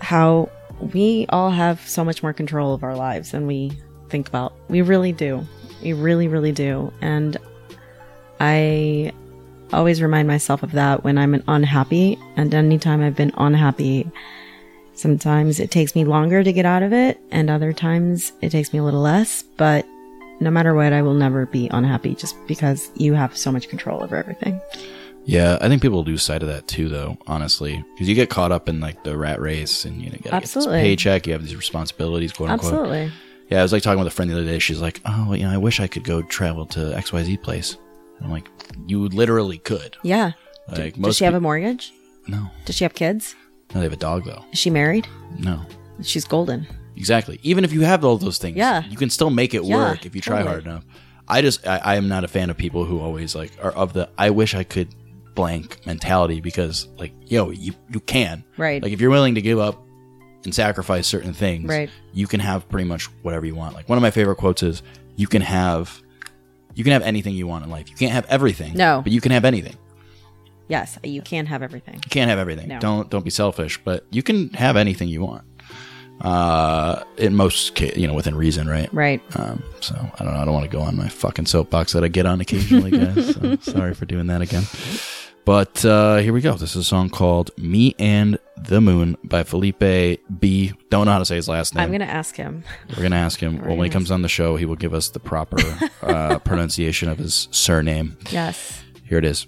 how 0.00 0.48
we 0.92 1.26
all 1.30 1.50
have 1.50 1.86
so 1.88 2.04
much 2.04 2.22
more 2.22 2.32
control 2.32 2.72
of 2.72 2.84
our 2.84 2.94
lives 2.94 3.32
than 3.32 3.48
we 3.48 3.72
think 4.08 4.28
about. 4.28 4.54
We 4.68 4.82
really 4.82 5.12
do. 5.12 5.44
We 5.82 5.92
really, 5.92 6.28
really 6.28 6.52
do. 6.52 6.92
And 7.00 7.36
I 8.38 9.12
always 9.72 10.00
remind 10.00 10.28
myself 10.28 10.62
of 10.62 10.72
that 10.72 11.02
when 11.04 11.18
I'm 11.18 11.42
unhappy. 11.48 12.18
And 12.36 12.54
anytime 12.54 13.02
I've 13.02 13.16
been 13.16 13.32
unhappy, 13.36 14.10
sometimes 15.00 15.58
it 15.58 15.70
takes 15.70 15.94
me 15.94 16.04
longer 16.04 16.42
to 16.44 16.52
get 16.52 16.66
out 16.66 16.82
of 16.82 16.92
it, 16.92 17.20
and 17.30 17.50
other 17.50 17.72
times 17.72 18.32
it 18.40 18.50
takes 18.50 18.72
me 18.72 18.78
a 18.78 18.84
little 18.84 19.00
less. 19.00 19.42
But 19.42 19.86
no 20.40 20.50
matter 20.50 20.74
what, 20.74 20.92
I 20.92 21.02
will 21.02 21.14
never 21.14 21.46
be 21.46 21.68
unhappy 21.68 22.14
just 22.14 22.34
because 22.46 22.90
you 22.94 23.14
have 23.14 23.36
so 23.36 23.50
much 23.50 23.68
control 23.68 24.02
over 24.02 24.16
everything. 24.16 24.60
Yeah, 25.24 25.58
I 25.60 25.68
think 25.68 25.82
people 25.82 26.02
lose 26.02 26.22
sight 26.22 26.42
of 26.42 26.48
that 26.48 26.66
too, 26.66 26.88
though. 26.88 27.18
Honestly, 27.26 27.84
because 27.94 28.08
you 28.08 28.14
get 28.14 28.30
caught 28.30 28.52
up 28.52 28.68
in 28.68 28.80
like 28.80 29.04
the 29.04 29.16
rat 29.16 29.40
race, 29.40 29.84
and 29.84 30.02
you 30.02 30.10
know, 30.10 30.18
get 30.22 30.42
this 30.42 30.66
paycheck. 30.66 31.26
You 31.26 31.34
have 31.34 31.42
these 31.42 31.56
responsibilities, 31.56 32.32
quote 32.32 32.50
unquote. 32.50 32.72
Absolutely. 32.72 33.12
Yeah, 33.48 33.60
I 33.60 33.62
was 33.62 33.72
like 33.72 33.82
talking 33.82 33.98
with 33.98 34.08
a 34.08 34.14
friend 34.14 34.30
the 34.30 34.36
other 34.36 34.46
day. 34.46 34.58
She's 34.58 34.80
like, 34.80 35.00
"Oh, 35.04 35.34
you 35.34 35.44
know, 35.44 35.50
I 35.50 35.58
wish 35.58 35.80
I 35.80 35.88
could 35.88 36.04
go 36.04 36.22
travel 36.22 36.66
to 36.66 36.96
X 36.96 37.12
Y 37.12 37.22
Z 37.24 37.36
place." 37.38 37.76
And 38.16 38.26
I'm 38.26 38.30
like, 38.32 38.48
"You 38.86 39.08
literally 39.08 39.58
could." 39.58 39.96
Yeah. 40.02 40.32
Like 40.68 40.94
Does 40.94 41.16
she 41.16 41.24
have 41.24 41.34
a 41.34 41.40
mortgage? 41.40 41.92
No. 42.28 42.48
Does 42.64 42.76
she 42.76 42.84
have 42.84 42.94
kids? 42.94 43.34
No, 43.74 43.80
they 43.80 43.84
have 43.84 43.92
a 43.92 43.96
dog 43.96 44.24
though. 44.24 44.44
Is 44.52 44.58
she 44.58 44.70
married? 44.70 45.06
No. 45.38 45.60
She's 46.02 46.24
golden. 46.24 46.66
Exactly. 46.96 47.38
Even 47.42 47.64
if 47.64 47.72
you 47.72 47.82
have 47.82 48.04
all 48.04 48.16
those 48.18 48.38
things, 48.38 48.56
Yeah. 48.56 48.84
you 48.88 48.96
can 48.96 49.10
still 49.10 49.30
make 49.30 49.54
it 49.54 49.62
Yeah, 49.64 49.76
work 49.76 50.06
if 50.06 50.14
you 50.14 50.20
try 50.20 50.38
totally. 50.38 50.52
hard 50.54 50.66
enough. 50.66 50.84
I 51.28 51.42
just 51.42 51.66
I, 51.66 51.76
I 51.78 51.96
am 51.96 52.08
not 52.08 52.24
a 52.24 52.28
fan 52.28 52.50
of 52.50 52.56
people 52.56 52.84
who 52.84 53.00
always 53.00 53.34
like 53.34 53.52
are 53.62 53.70
of 53.72 53.92
the 53.92 54.08
I 54.18 54.30
wish 54.30 54.54
I 54.54 54.64
could 54.64 54.88
blank 55.36 55.80
mentality 55.86 56.40
because 56.40 56.88
like 56.98 57.12
yo 57.26 57.50
you 57.50 57.72
you 57.92 58.00
can 58.00 58.42
Right. 58.56 58.82
like 58.82 58.92
if 58.92 59.00
you're 59.00 59.10
willing 59.10 59.36
to 59.36 59.40
give 59.40 59.58
up 59.60 59.80
and 60.44 60.52
sacrifice 60.54 61.06
certain 61.06 61.32
things 61.32 61.68
Right. 61.68 61.88
you 62.12 62.26
can 62.26 62.40
have 62.40 62.68
pretty 62.68 62.88
much 62.88 63.04
whatever 63.22 63.46
you 63.46 63.54
want 63.54 63.74
like 63.74 63.88
one 63.88 63.96
of 63.96 64.02
my 64.02 64.10
favorite 64.10 64.36
quotes 64.36 64.62
is 64.64 64.82
you 65.14 65.28
can 65.28 65.40
have 65.42 66.02
you 66.74 66.82
can 66.82 66.92
have 66.92 67.02
anything 67.02 67.34
you 67.34 67.46
want 67.46 67.64
in 67.64 67.70
life 67.70 67.88
you 67.88 67.96
can't 67.96 68.12
have 68.12 68.26
everything 68.26 68.74
No. 68.74 69.00
but 69.04 69.12
you 69.12 69.20
can 69.20 69.30
have 69.30 69.44
anything 69.44 69.76
Yes, 70.70 70.98
you 71.04 71.20
can't 71.20 71.48
have 71.48 71.62
everything. 71.62 71.96
you 71.96 72.10
can't 72.10 72.30
have 72.30 72.38
everything. 72.38 72.68
No. 72.68 72.78
Don't 72.80 73.10
don't 73.10 73.24
be 73.24 73.30
selfish, 73.30 73.78
but 73.84 74.06
you 74.10 74.22
can 74.22 74.50
have 74.50 74.76
anything 74.76 75.08
you 75.08 75.20
want. 75.20 75.44
Uh, 76.20 77.02
in 77.16 77.34
most, 77.34 77.74
ca- 77.74 77.94
you 77.96 78.06
know, 78.06 78.12
within 78.12 78.34
reason, 78.34 78.68
right? 78.68 78.92
Right. 78.92 79.22
Um, 79.36 79.62
so 79.80 79.94
I 80.18 80.22
don't 80.24 80.34
know. 80.34 80.40
I 80.40 80.44
don't 80.44 80.52
want 80.52 80.70
to 80.70 80.70
go 80.70 80.82
on 80.82 80.94
my 80.94 81.08
fucking 81.08 81.46
soapbox 81.46 81.92
that 81.94 82.04
I 82.04 82.08
get 82.08 82.26
on 82.26 82.40
occasionally, 82.42 82.90
guys. 82.90 83.34
so 83.34 83.56
sorry 83.72 83.94
for 83.94 84.04
doing 84.04 84.26
that 84.26 84.42
again. 84.42 84.64
But 85.46 85.82
uh, 85.84 86.18
here 86.18 86.34
we 86.34 86.42
go. 86.42 86.52
This 86.56 86.70
is 86.76 86.82
a 86.82 86.84
song 86.84 87.08
called 87.08 87.50
"Me 87.56 87.94
and 87.98 88.38
the 88.68 88.82
Moon" 88.82 89.16
by 89.24 89.42
Felipe 89.44 89.78
B. 90.38 90.74
Don't 90.90 91.06
know 91.06 91.12
how 91.12 91.18
to 91.18 91.24
say 91.24 91.36
his 91.36 91.48
last 91.48 91.74
name. 91.74 91.84
I'm 91.84 91.88
going 91.88 92.00
to 92.00 92.06
ask 92.06 92.36
him. 92.36 92.62
We're 92.94 93.02
gonna 93.02 93.16
ask 93.16 93.40
him. 93.40 93.58
Well, 93.64 93.76
when 93.76 93.86
he 93.86 93.90
comes 93.90 94.10
on 94.10 94.20
the 94.20 94.28
show, 94.28 94.56
he 94.56 94.66
will 94.66 94.76
give 94.76 94.92
us 94.92 95.08
the 95.08 95.20
proper 95.20 95.56
uh, 96.02 96.38
pronunciation 96.44 97.08
of 97.08 97.16
his 97.16 97.48
surname. 97.50 98.18
Yes. 98.30 98.82
Here 99.06 99.16
it 99.18 99.24
is. 99.24 99.46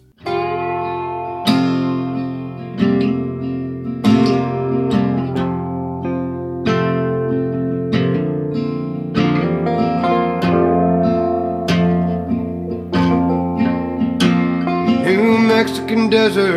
Desert 16.13 16.52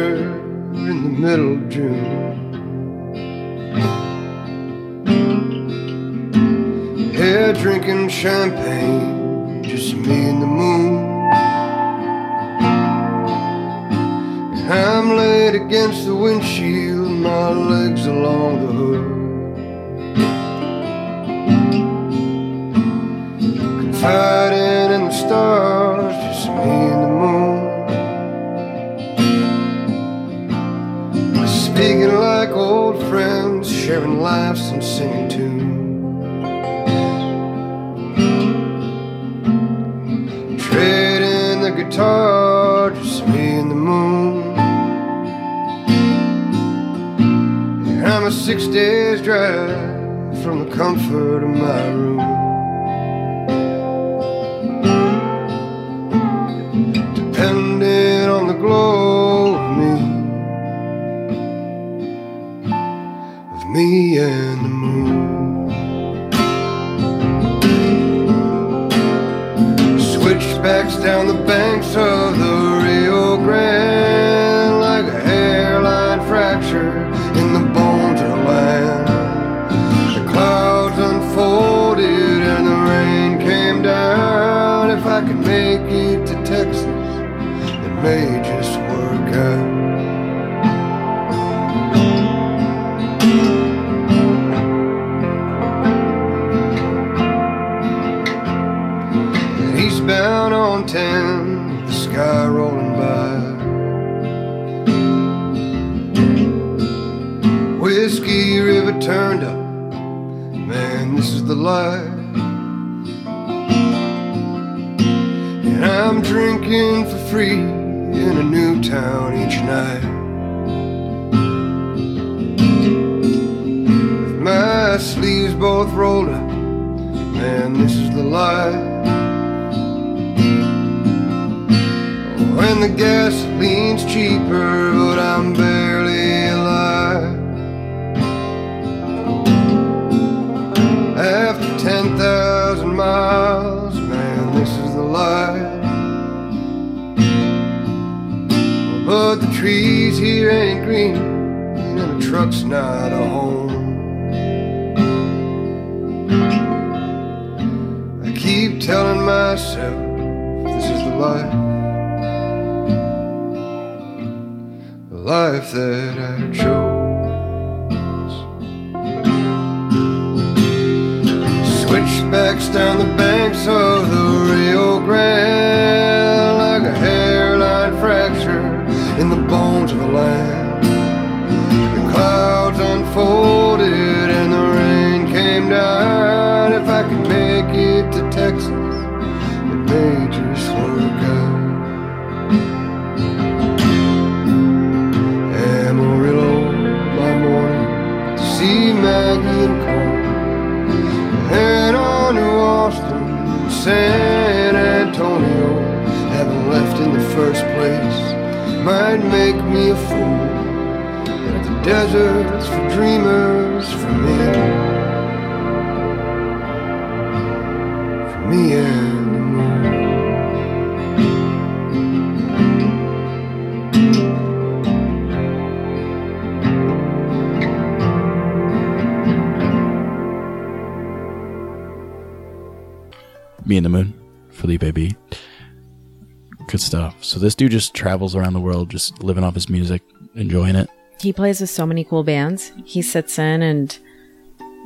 So 237.26 237.40
this 237.40 237.56
dude 237.56 237.72
just 237.72 237.94
travels 237.94 238.36
around 238.36 238.54
the 238.54 238.60
world, 238.60 238.90
just 238.90 239.24
living 239.24 239.44
off 239.44 239.56
his 239.56 239.68
music, 239.70 240.02
enjoying 240.36 240.76
it. 240.76 240.90
He 241.20 241.34
plays 241.34 241.60
with 241.62 241.70
so 241.70 241.86
many 241.86 242.04
cool 242.04 242.24
bands. 242.24 242.72
He 242.86 243.02
sits 243.02 243.40
in 243.40 243.62
and 243.62 243.98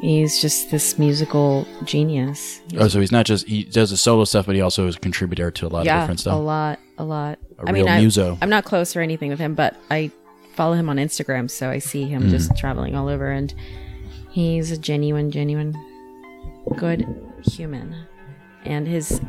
he's 0.02 0.40
just 0.41 0.72
this 0.72 0.98
musical 0.98 1.68
genius. 1.84 2.61
Oh, 2.78 2.88
so 2.88 2.99
he's 2.99 3.11
not 3.11 3.26
just 3.26 3.48
he 3.48 3.64
does 3.64 3.90
the 3.90 3.98
solo 3.98 4.24
stuff, 4.24 4.45
but 4.45 4.56
he 4.56 4.61
also 4.61 4.88
is 4.88 4.95
a 4.95 4.99
contributor 4.99 5.52
to 5.52 5.68
a 5.68 5.70
lot 5.70 5.80
of 5.80 5.86
different 6.02 6.20
stuff. 6.22 6.34
yeah, 6.34 6.40
a 6.40 6.41
lot, 6.41 6.80
a 6.98 7.03
lot. 7.03 7.40
A 7.57 7.61
I 7.68 7.72
real 7.72 7.84
mean, 7.86 7.88
I, 7.94 7.99
muso. 7.99 8.38
I'm 8.41 8.49
not 8.49 8.64
close 8.64 8.95
or 8.95 9.02
anything 9.02 9.30
with 9.30 9.40
him, 9.40 9.53
but 9.56 9.76
I 9.91 10.11
follow 10.56 10.76
him 10.76 10.88
on 10.90 10.95
Instagram, 10.98 11.49
so 11.52 11.70
I 11.70 11.80
see 11.80 12.06
him 12.06 12.22
Mm-hmm. 12.24 12.32
just 12.32 12.56
traveling 12.56 12.95
all 12.95 13.10
over, 13.10 13.30
and 13.32 13.53
he's 14.30 14.72
a 14.72 14.78
genuine, 14.78 15.32
genuine, 15.32 15.76
good 16.78 17.06
human. 17.44 17.95
And 18.66 18.88
his 18.88 19.20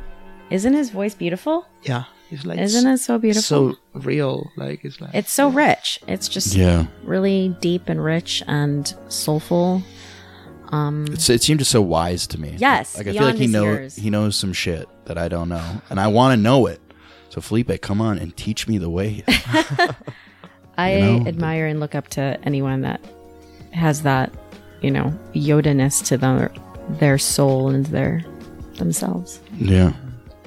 isn't 0.51 0.75
his 0.75 0.91
voice 0.91 1.15
beautiful? 1.15 1.67
Yeah, 1.83 2.05
it's 2.31 2.45
like 2.47 2.59
Isn't 2.59 2.87
it 2.91 2.99
so 2.99 3.19
beautiful? 3.19 3.73
so 3.75 3.79
real. 3.95 4.51
Like 4.57 4.85
it's 4.85 5.01
like 5.01 5.15
It's 5.15 5.33
so 5.33 5.49
rich. 5.49 5.99
It's 6.09 6.29
just 6.29 6.55
Yeah, 6.55 6.87
really 7.03 7.55
deep 7.61 7.89
and 7.89 8.03
rich 8.03 8.43
and 8.47 8.93
soulful. 9.09 9.83
Um, 10.73 11.07
it's, 11.11 11.29
it 11.29 11.43
seemed 11.43 11.59
just 11.59 11.73
so 11.73 11.83
wise 11.83 12.27
to 12.29 12.41
me. 12.41 12.55
Yes, 12.57 12.97
like 12.97 13.09
I 13.09 13.13
feel 13.13 13.23
like 13.25 13.35
he 13.37 13.47
knows 13.49 13.97
he 13.97 14.09
knows 14.11 14.37
some 14.37 14.53
shit 14.53 14.89
that 15.07 15.19
I 15.19 15.27
don't 15.29 15.49
know, 15.49 15.83
and 15.91 15.99
I 15.99 16.07
want 16.07 16.37
to 16.37 16.41
know 16.41 16.67
it. 16.67 16.81
So 17.31 17.41
Felipe, 17.41 17.81
come 17.81 18.01
on 18.01 18.19
and 18.19 18.37
teach 18.37 18.69
me 18.69 18.79
the 18.79 18.91
way. 18.91 19.25
I 20.79 20.95
You 20.95 21.01
know? 21.21 21.27
admire 21.27 21.67
and 21.67 21.81
look 21.81 21.95
up 21.95 22.09
to 22.09 22.39
anyone 22.45 22.83
that 22.83 23.01
has 23.73 24.03
that, 24.03 24.33
you 24.81 24.91
know, 24.91 25.13
Yoda-ness 25.35 26.01
to 26.03 26.17
their 26.17 26.53
their 26.99 27.19
soul 27.19 27.69
and 27.69 27.87
their 27.87 28.25
themselves. 28.77 29.41
yeah, 29.57 29.93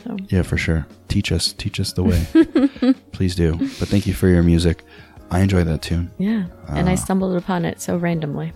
So. 0.03 0.17
yeah, 0.29 0.41
for 0.41 0.57
sure. 0.57 0.85
Teach 1.13 1.31
us, 1.31 1.53
teach 1.53 1.79
us 1.79 1.93
the 1.93 2.01
way. 2.03 2.93
Please 3.11 3.35
do. 3.35 3.53
But 3.55 3.87
thank 3.87 4.07
you 4.07 4.15
for 4.15 4.27
your 4.27 4.41
music. 4.41 4.83
I 5.29 5.41
enjoy 5.41 5.63
that 5.63 5.83
tune. 5.83 6.11
Yeah, 6.17 6.45
and 6.69 6.89
Ah. 6.89 6.91
I 6.91 6.95
stumbled 6.95 7.35
upon 7.37 7.65
it 7.65 7.79
so 7.79 7.97
randomly. 7.97 8.51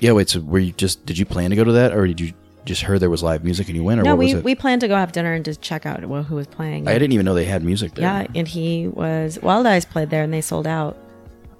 Yeah, 0.00 0.12
wait. 0.12 0.28
So 0.28 0.40
were 0.40 0.58
you 0.58 0.72
just 0.72 1.06
did 1.06 1.16
you 1.16 1.24
plan 1.24 1.48
to 1.48 1.56
go 1.56 1.64
to 1.64 1.72
that, 1.72 1.94
or 1.94 2.06
did 2.06 2.20
you 2.20 2.34
just 2.66 2.82
heard 2.82 3.00
there 3.00 3.08
was 3.08 3.22
live 3.22 3.42
music 3.42 3.68
and 3.68 3.76
you 3.76 3.82
went, 3.82 4.00
or 4.00 4.04
No, 4.04 4.10
what 4.16 4.18
we 4.18 4.34
it? 4.34 4.44
we 4.44 4.54
planned 4.54 4.82
to 4.82 4.88
go 4.88 4.96
have 4.96 5.12
dinner 5.12 5.32
and 5.32 5.44
just 5.46 5.62
check 5.62 5.86
out 5.86 6.04
well, 6.04 6.22
who 6.22 6.34
was 6.34 6.46
playing. 6.46 6.86
I 6.86 6.92
didn't 6.92 7.12
even 7.12 7.24
know 7.24 7.32
they 7.32 7.46
had 7.46 7.64
music 7.64 7.94
there. 7.94 8.02
yeah, 8.04 8.26
and 8.34 8.46
he 8.46 8.86
was 8.88 9.38
Wildeyes 9.38 9.88
played 9.88 10.10
there 10.10 10.22
and 10.24 10.32
they 10.32 10.42
sold 10.42 10.66
out. 10.66 10.98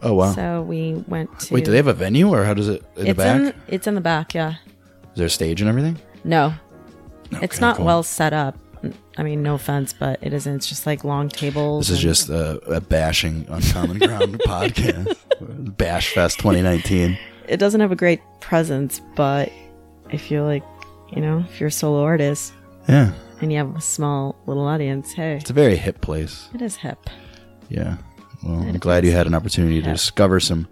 Oh 0.02 0.12
wow. 0.12 0.32
So 0.32 0.60
we 0.60 0.92
went 1.08 1.40
to. 1.40 1.54
Wait, 1.54 1.64
do 1.64 1.70
they 1.70 1.78
have 1.78 1.86
a 1.86 1.94
venue, 1.94 2.28
or 2.28 2.44
how 2.44 2.52
does 2.52 2.68
it 2.68 2.82
in 2.96 3.04
the 3.04 3.10
it's 3.12 3.16
back? 3.16 3.40
in 3.40 3.54
it's 3.68 3.86
in 3.86 3.94
the 3.94 4.02
back. 4.02 4.34
Yeah. 4.34 4.56
Is 5.12 5.16
there 5.16 5.26
a 5.26 5.30
stage 5.30 5.62
and 5.62 5.70
everything? 5.70 5.98
No, 6.22 6.52
it's 7.30 7.60
not 7.62 7.76
cool. 7.76 7.86
well 7.86 8.02
set 8.02 8.34
up. 8.34 8.58
I 9.16 9.22
mean, 9.22 9.42
no 9.42 9.54
offense, 9.54 9.92
but 9.92 10.18
it 10.22 10.32
isn't. 10.32 10.56
It's 10.56 10.66
just 10.68 10.86
like 10.86 11.04
long 11.04 11.28
tables. 11.28 11.86
This 11.88 11.98
is 11.98 12.02
just 12.02 12.28
a, 12.28 12.58
a 12.70 12.80
bashing 12.80 13.46
uncommon 13.48 13.98
ground 13.98 14.38
podcast. 14.46 15.16
Bash 15.76 16.14
Fest 16.14 16.38
2019. 16.38 17.16
It 17.48 17.58
doesn't 17.58 17.80
have 17.80 17.92
a 17.92 17.96
great 17.96 18.20
presence, 18.40 19.00
but 19.14 19.52
I 20.12 20.16
feel 20.16 20.44
like 20.44 20.64
you 21.14 21.20
know, 21.22 21.44
if 21.48 21.60
you're 21.60 21.68
a 21.68 21.72
solo 21.72 22.02
artist 22.02 22.52
Yeah, 22.88 23.12
and 23.40 23.52
you 23.52 23.58
have 23.58 23.76
a 23.76 23.80
small 23.80 24.34
little 24.46 24.64
audience, 24.66 25.12
hey, 25.12 25.36
it's 25.36 25.50
a 25.50 25.54
very 25.54 25.76
hip 25.76 26.00
place. 26.00 26.48
it 26.54 26.62
is 26.62 26.76
hip. 26.76 26.98
Yeah. 27.68 27.98
Well, 28.42 28.60
I'm 28.60 28.78
glad 28.78 29.04
you 29.04 29.12
had 29.12 29.26
an 29.26 29.34
opportunity 29.34 29.80
to 29.80 29.90
discover 29.90 30.38
some 30.40 30.66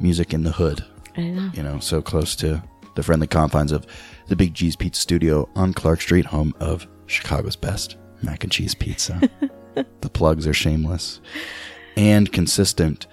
music 0.00 0.34
in 0.34 0.42
the 0.42 0.52
hood. 0.52 0.84
I 1.16 1.22
know. 1.22 1.50
You 1.54 1.62
know, 1.62 1.78
so 1.78 2.02
close 2.02 2.34
to 2.36 2.62
the 2.94 3.02
friendly 3.02 3.26
confines 3.26 3.72
of 3.72 3.86
the 4.26 4.36
Big 4.36 4.52
G's 4.54 4.76
Pizza 4.76 5.00
Studio 5.00 5.48
on 5.54 5.72
Clark 5.72 6.00
Street, 6.00 6.26
home 6.26 6.52
of 6.60 6.86
Chicago's 7.06 7.56
best 7.56 7.96
mac 8.22 8.42
and 8.44 8.52
cheese 8.52 8.74
pizza. 8.74 9.20
the 9.74 10.10
plugs 10.10 10.46
are 10.46 10.54
shameless 10.54 11.20
and 11.96 12.32
consistent. 12.32 13.06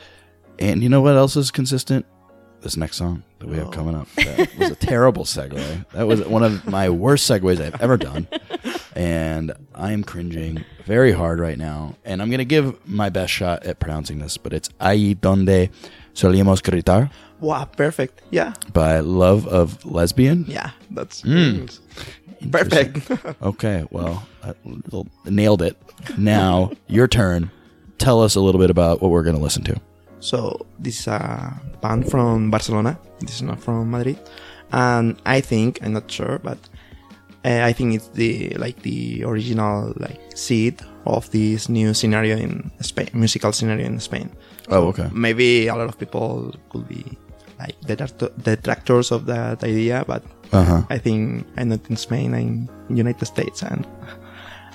And 0.59 0.83
you 0.83 0.89
know 0.89 1.01
what 1.01 1.15
else 1.15 1.35
is 1.35 1.51
consistent? 1.51 2.05
This 2.61 2.77
next 2.77 2.95
song 2.95 3.23
that 3.39 3.49
we 3.49 3.57
have 3.57 3.71
coming 3.71 3.93
up. 3.95 4.07
That 4.15 4.57
was 4.57 4.69
a 4.71 4.75
terrible 4.75 5.25
segue. 5.25 5.85
That 5.91 6.07
was 6.07 6.21
one 6.23 6.43
of 6.43 6.65
my 6.65 6.89
worst 6.89 7.29
segues 7.29 7.59
I've 7.59 7.81
ever 7.81 7.97
done. 7.97 8.27
And 8.95 9.51
I 9.75 9.91
am 9.91 10.03
cringing 10.03 10.63
very 10.85 11.11
hard 11.11 11.39
right 11.39 11.57
now. 11.57 11.95
And 12.05 12.21
I'm 12.21 12.29
going 12.29 12.37
to 12.37 12.45
give 12.45 12.87
my 12.87 13.09
best 13.09 13.33
shot 13.33 13.65
at 13.65 13.79
pronouncing 13.79 14.19
this, 14.19 14.37
but 14.37 14.53
it's 14.53 14.69
Allí 14.79 15.19
donde 15.19 15.71
solíamos 16.13 16.61
gritar 16.61 17.09
wow, 17.43 17.65
perfect. 17.65 18.21
Yeah, 18.31 18.53
by 18.71 18.99
Love 18.99 19.47
of 19.47 19.85
Lesbian. 19.85 20.45
yeah, 20.47 20.71
that's 20.89 21.21
Hmm. 21.21 21.65
Perfect. 22.51 23.11
Okay, 23.41 23.85
well, 23.91 24.25
I 24.43 24.53
nailed 25.25 25.61
it. 25.61 25.77
Now, 26.17 26.71
your 26.87 27.07
turn. 27.07 27.51
Tell 27.97 28.21
us 28.21 28.35
a 28.35 28.41
little 28.41 28.59
bit 28.59 28.69
about 28.69 29.01
what 29.01 29.11
we're 29.11 29.23
going 29.23 29.35
to 29.35 29.41
listen 29.41 29.63
to. 29.63 29.79
So 30.19 30.65
this 30.79 30.99
is 31.01 31.07
a 31.07 31.59
band 31.81 32.09
from 32.09 32.51
Barcelona. 32.51 32.97
This 33.19 33.35
is 33.35 33.41
not 33.43 33.59
from 33.61 33.91
Madrid, 33.91 34.19
and 34.71 35.15
I 35.25 35.41
think 35.41 35.79
I'm 35.83 35.93
not 35.93 36.09
sure, 36.09 36.39
but 36.39 36.57
uh, 37.45 37.61
I 37.63 37.73
think 37.73 37.95
it's 37.95 38.07
the 38.09 38.49
like 38.57 38.81
the 38.81 39.23
original 39.25 39.93
like 39.97 40.19
seed 40.35 40.81
of 41.05 41.29
this 41.31 41.67
new 41.69 41.93
scenario 41.93 42.37
in 42.37 42.71
Spain, 42.81 43.09
musical 43.13 43.51
scenario 43.51 43.85
in 43.85 43.99
Spain. 43.99 44.31
Oh, 44.69 44.87
okay. 44.87 45.09
Maybe 45.13 45.67
a 45.67 45.75
lot 45.75 45.87
of 45.89 45.97
people 45.99 46.55
could 46.69 46.87
be 46.87 47.03
like 47.59 47.75
detract- 47.81 48.31
detractors 48.43 49.11
of 49.11 49.25
that 49.27 49.63
idea, 49.63 50.03
but 50.07 50.23
Uh 50.53 50.63
huh. 50.65 50.81
I 50.89 50.97
think 51.01 51.45
I'm 51.57 51.69
not 51.73 51.81
in 51.89 51.97
Spain. 51.97 52.33
I'm 52.37 52.69
in 52.89 52.97
United 52.97 53.25
States, 53.25 53.63
and 53.65 53.85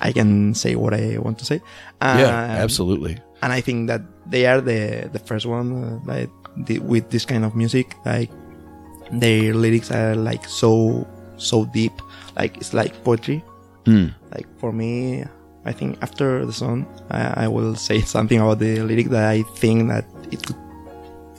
I 0.03 0.11
can 0.13 0.55
say 0.55 0.75
what 0.75 0.95
I 0.95 1.19
want 1.23 1.39
to 1.39 1.45
say. 1.47 1.61
Yeah, 2.03 2.59
absolutely. 2.65 3.19
and 3.43 3.53
I 3.55 3.61
think 3.63 3.87
that 3.87 4.03
they 4.27 4.47
are 4.51 4.61
the 4.61 5.07
the 5.13 5.19
first 5.23 5.47
one 5.47 5.69
uh, 5.73 5.99
like 6.03 6.31
the, 6.67 6.79
with 6.83 7.11
this 7.15 7.23
kind 7.25 7.45
of 7.47 7.55
music, 7.55 7.95
like 8.05 8.31
their 9.13 9.55
lyrics 9.55 9.91
are 9.95 10.15
like 10.19 10.45
so 10.51 11.07
so 11.39 11.65
deep, 11.71 11.95
like 12.37 12.57
it's 12.59 12.75
like 12.75 12.93
poetry. 13.07 13.43
Mm. 13.87 14.11
Like 14.35 14.47
for 14.59 14.73
me, 14.75 15.23
I 15.65 15.73
think 15.73 15.97
after 16.03 16.45
the 16.45 16.53
song, 16.53 16.87
I, 17.11 17.45
I 17.45 17.49
will 17.49 17.75
say 17.79 18.01
something 18.17 18.41
about 18.43 18.59
the 18.59 18.83
lyric 18.83 19.09
that 19.15 19.25
I 19.31 19.43
think 19.63 19.89
that 19.89 20.05
it 20.35 20.43
could 20.43 20.59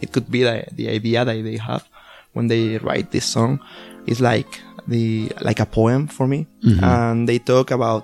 it 0.02 0.12
could 0.12 0.30
be 0.32 0.44
the, 0.44 0.66
the 0.74 0.90
idea 0.90 1.26
that 1.26 1.44
they 1.44 1.58
have 1.58 1.88
when 2.34 2.48
they 2.48 2.78
write 2.80 3.12
this 3.12 3.26
song. 3.26 3.60
is 4.08 4.20
like 4.22 4.62
the 4.88 5.30
like 5.42 5.60
a 5.60 5.66
poem 5.66 6.08
for 6.08 6.26
me, 6.28 6.48
and 6.82 7.28
they 7.30 7.38
talk 7.40 7.70
about 7.72 8.04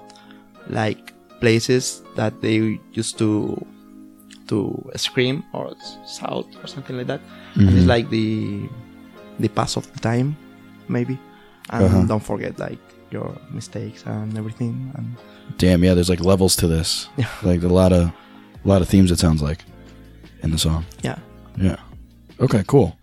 like 0.69 1.13
places 1.39 2.01
that 2.15 2.41
they 2.41 2.79
used 2.93 3.17
to 3.17 3.57
to 4.47 4.57
scream 4.95 5.43
or 5.53 5.73
shout 6.07 6.45
or 6.61 6.67
something 6.67 6.97
like 6.97 7.07
that. 7.07 7.21
And 7.55 7.69
it's 7.77 7.87
like 7.87 8.09
the 8.09 8.69
the 9.39 9.47
pass 9.49 9.77
of 9.77 9.91
the 9.93 9.99
time, 9.99 10.35
maybe. 10.87 11.17
And 11.71 11.83
Uh-huh. 11.85 12.05
don't 12.05 12.23
forget 12.23 12.59
like 12.59 12.79
your 13.11 13.33
mistakes 13.51 14.03
and 14.05 14.37
everything. 14.37 14.91
And 14.95 15.15
Damn, 15.57 15.83
yeah. 15.83 15.95
There's 15.95 16.09
like 16.09 16.21
levels 16.23 16.55
to 16.57 16.67
this. 16.67 17.09
Yeah. 17.17 17.29
Like 17.41 17.63
a 17.63 17.67
lot 17.73 17.91
of, 17.93 18.11
a 18.63 18.67
lot 18.67 18.81
of 18.81 18.87
themes. 18.89 19.09
It 19.11 19.19
sounds 19.19 19.41
like 19.41 19.63
in 20.43 20.51
the 20.51 20.57
song. 20.59 20.85
yeah, 21.01 21.17
Yeah. 21.57 21.77
Okay. 22.39 22.63
Cool. 22.67 22.97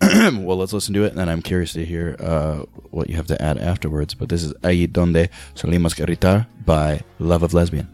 well, 0.00 0.56
let's 0.56 0.72
listen 0.72 0.94
to 0.94 1.02
it, 1.02 1.08
and 1.08 1.18
then 1.18 1.28
I'm 1.28 1.42
curious 1.42 1.72
to 1.72 1.84
hear 1.84 2.14
uh, 2.20 2.58
what 2.90 3.10
you 3.10 3.16
have 3.16 3.26
to 3.28 3.42
add 3.42 3.58
afterwards. 3.58 4.14
But 4.14 4.28
this 4.28 4.44
is 4.44 4.52
Ahí 4.62 4.90
donde 4.90 5.28
salimos 5.56 5.98
a 5.98 6.06
gritar 6.06 6.46
by 6.64 7.00
Love 7.18 7.42
of 7.42 7.52
Lesbian. 7.52 7.88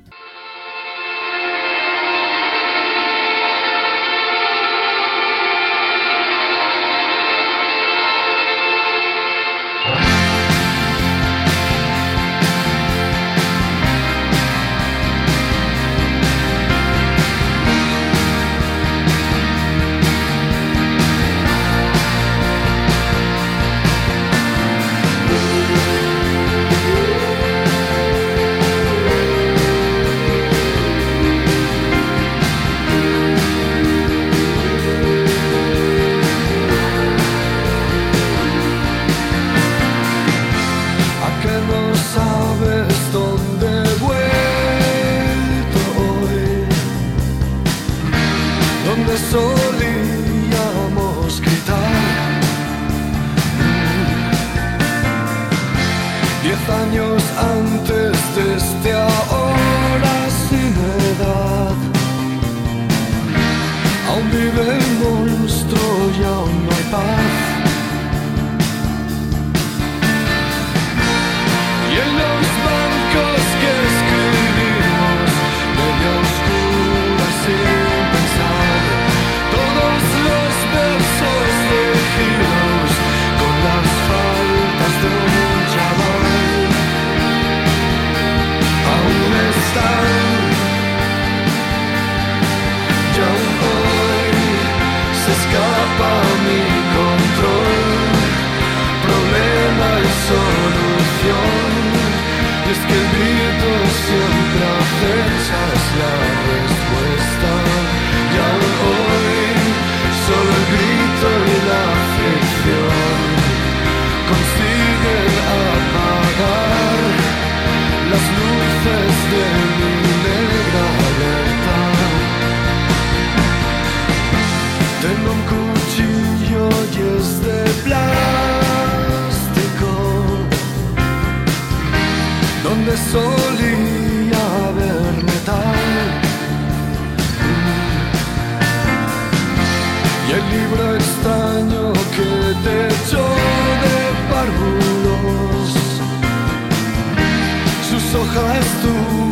resto. 148.43 149.24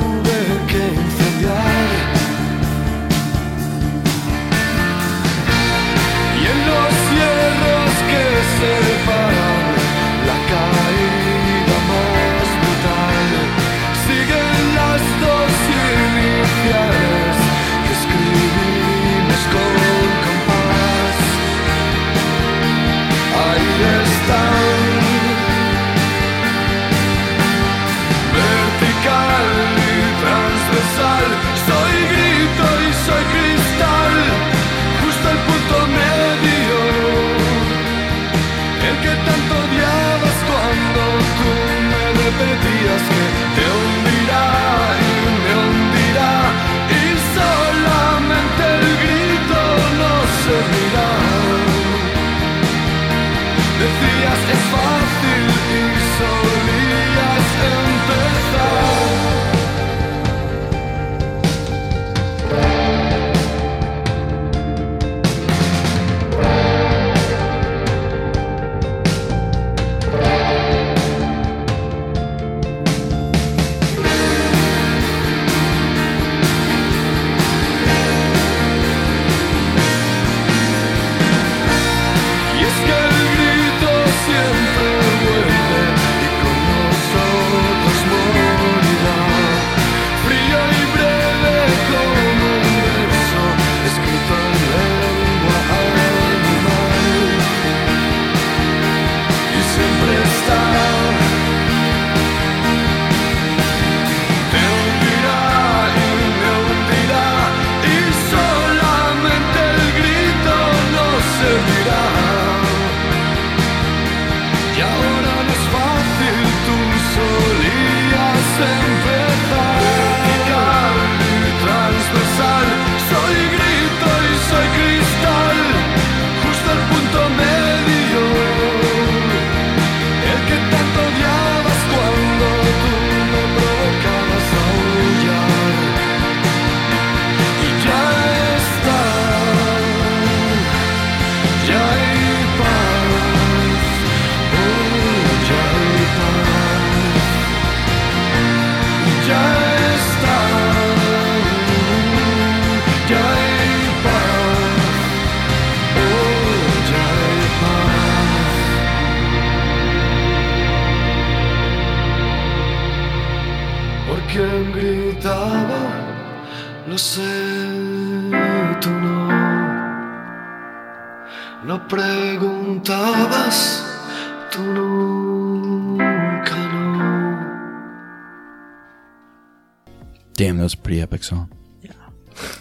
Pretty 181.03 181.15
epic 181.15 181.25
song. 181.25 181.49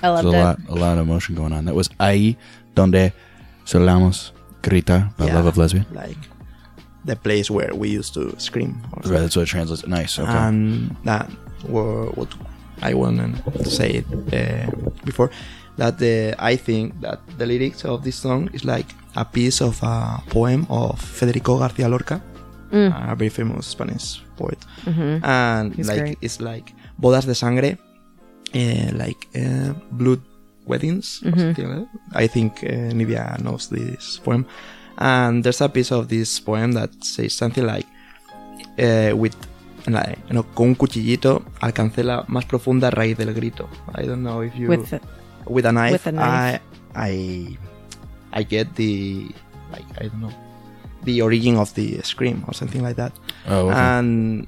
I 0.04 0.12
There's 0.22 0.26
a 0.26 0.28
it. 0.28 0.32
lot, 0.44 0.60
a 0.70 0.76
lot 0.76 0.98
of 0.98 1.08
emotion 1.08 1.36
going 1.36 1.54
on. 1.54 1.66
That 1.66 1.76
was 1.76 1.90
Ahí 2.00 2.36
donde 2.76 3.14
solamos 3.66 4.32
gritar 4.62 5.14
by 5.18 5.26
Yeah. 5.28 5.36
Love 5.36 5.48
of 5.48 5.58
Lesbian. 5.58 5.86
Like 5.94 6.18
the 7.06 7.16
place 7.16 7.50
where 7.50 7.74
we 7.74 7.90
used 7.90 8.14
to 8.16 8.36
scream. 8.40 8.82
Right, 9.06 9.20
that's 9.22 9.36
what 9.36 9.44
it 9.44 9.48
translates. 9.48 9.88
Nice. 9.88 10.20
Okay. 10.20 10.30
and 10.32 10.96
that 11.06 11.30
were 11.68 12.08
what 12.16 12.28
I 12.82 12.94
wanted 12.94 13.42
to 13.64 13.70
say 13.70 14.04
uh, 14.34 14.70
before 15.06 15.30
that 15.78 15.98
the 16.00 16.36
I 16.38 16.58
think 16.58 17.00
that 17.02 17.20
the 17.38 17.46
lyrics 17.46 17.86
of 17.86 18.04
this 18.04 18.18
song 18.18 18.50
is 18.54 18.66
like 18.66 18.88
a 19.16 19.24
piece 19.26 19.62
of 19.62 19.82
a 19.84 20.22
poem 20.30 20.66
of 20.70 21.00
Federico 21.00 21.58
García 21.60 21.90
Lorca, 21.90 22.22
a 22.72 23.16
very 23.16 23.30
famous 23.30 23.68
Spanish 23.68 24.22
poet, 24.38 24.60
and 25.24 25.74
He's 25.76 25.88
like 25.88 26.00
great. 26.00 26.18
it's 26.22 26.40
like 26.42 26.74
bodas 27.00 27.26
de 27.26 27.34
sangre, 27.36 27.78
like 28.54 29.28
uh, 29.36 29.74
blood 29.92 30.22
weddings. 30.66 31.22
or 31.26 31.32
something 31.38 31.68
like. 31.70 31.88
I 32.14 32.28
think 32.28 32.64
uh, 32.64 32.94
Nydia 32.94 33.38
knows 33.44 33.70
this 33.70 34.20
poem, 34.24 34.46
and 34.98 35.44
there's 35.44 35.62
a 35.62 35.70
piece 35.70 35.92
of 35.92 36.08
this 36.08 36.40
poem 36.40 36.74
that 36.74 36.92
says 37.04 37.34
something 37.34 37.66
like 37.66 37.86
eh, 38.78 39.12
with 39.14 39.36
like, 39.88 40.18
you 40.28 40.34
know, 40.36 40.44
con 40.54 40.68
un 40.68 40.76
cuchillito 40.76 41.44
alcancé 41.60 42.04
la 42.04 42.24
más 42.28 42.46
profunda 42.46 42.92
raíz 42.92 43.18
del 43.18 43.34
grito. 43.34 43.68
I 43.96 44.06
don't 44.06 44.22
know 44.24 44.42
if 44.44 44.56
you 44.56 44.68
With 44.70 44.94
it. 44.94 45.02
with 45.48 45.66
a 45.66 45.72
knife. 45.72 45.92
with 45.94 46.08
a 46.08 46.12
knife. 46.12 46.62
I 46.94 47.10
I 47.10 47.58
I 48.32 48.44
get 48.44 48.76
the 48.76 49.28
like 49.72 49.86
I 50.00 50.08
don't 50.10 50.22
know 50.22 50.32
the 51.04 51.22
origin 51.24 51.58
of 51.58 51.74
the 51.74 52.00
scream 52.04 52.44
or 52.48 52.54
something 52.54 52.84
like 52.84 52.96
that. 52.98 53.12
oh, 53.48 53.70
okay. 53.70 53.80
And 53.80 54.48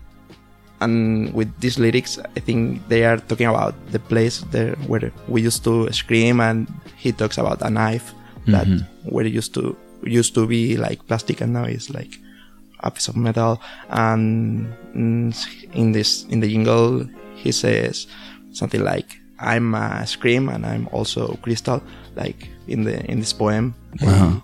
and 0.84 1.34
with 1.34 1.50
these 1.64 1.80
lyrics, 1.80 2.20
I 2.38 2.40
think 2.40 2.84
they 2.92 3.02
are 3.10 3.18
talking 3.30 3.48
about 3.48 3.74
the 3.96 4.00
place 4.12 4.44
there 4.52 4.76
where 4.92 5.12
we 5.28 5.42
used 5.42 5.64
to 5.64 5.88
scream, 5.92 6.40
and 6.40 6.68
he 7.04 7.12
talks 7.12 7.38
about 7.38 7.60
a 7.62 7.70
knife 7.70 8.14
that 8.48 8.68
Mhm. 8.68 8.84
where 9.14 9.26
it 9.26 9.34
used 9.34 9.54
to 9.56 9.76
used 10.04 10.36
to 10.36 10.44
be 10.46 10.76
like 10.76 11.00
plastic, 11.08 11.40
and 11.42 11.54
now 11.56 11.64
it's 11.64 11.88
like 11.90 12.12
a 12.84 12.92
piece 12.92 13.08
of 13.08 13.16
metal. 13.16 13.62
And 13.90 14.68
mm, 14.96 15.32
in 15.74 15.96
this 15.96 16.28
in 16.30 16.44
the 16.44 16.50
jingle, 16.52 17.08
he 17.40 17.52
says 17.56 18.08
something 18.52 18.84
like, 18.84 19.08
"I'm 19.40 19.72
a 19.76 20.04
scream, 20.06 20.50
and 20.52 20.66
I'm 20.68 20.92
also 20.92 21.40
crystal." 21.42 21.80
Like 22.20 22.52
in 22.68 22.84
the 22.84 23.00
in 23.12 23.24
this 23.24 23.32
poem, 23.32 23.74
they, 24.00 24.08
Uh-huh. 24.12 24.36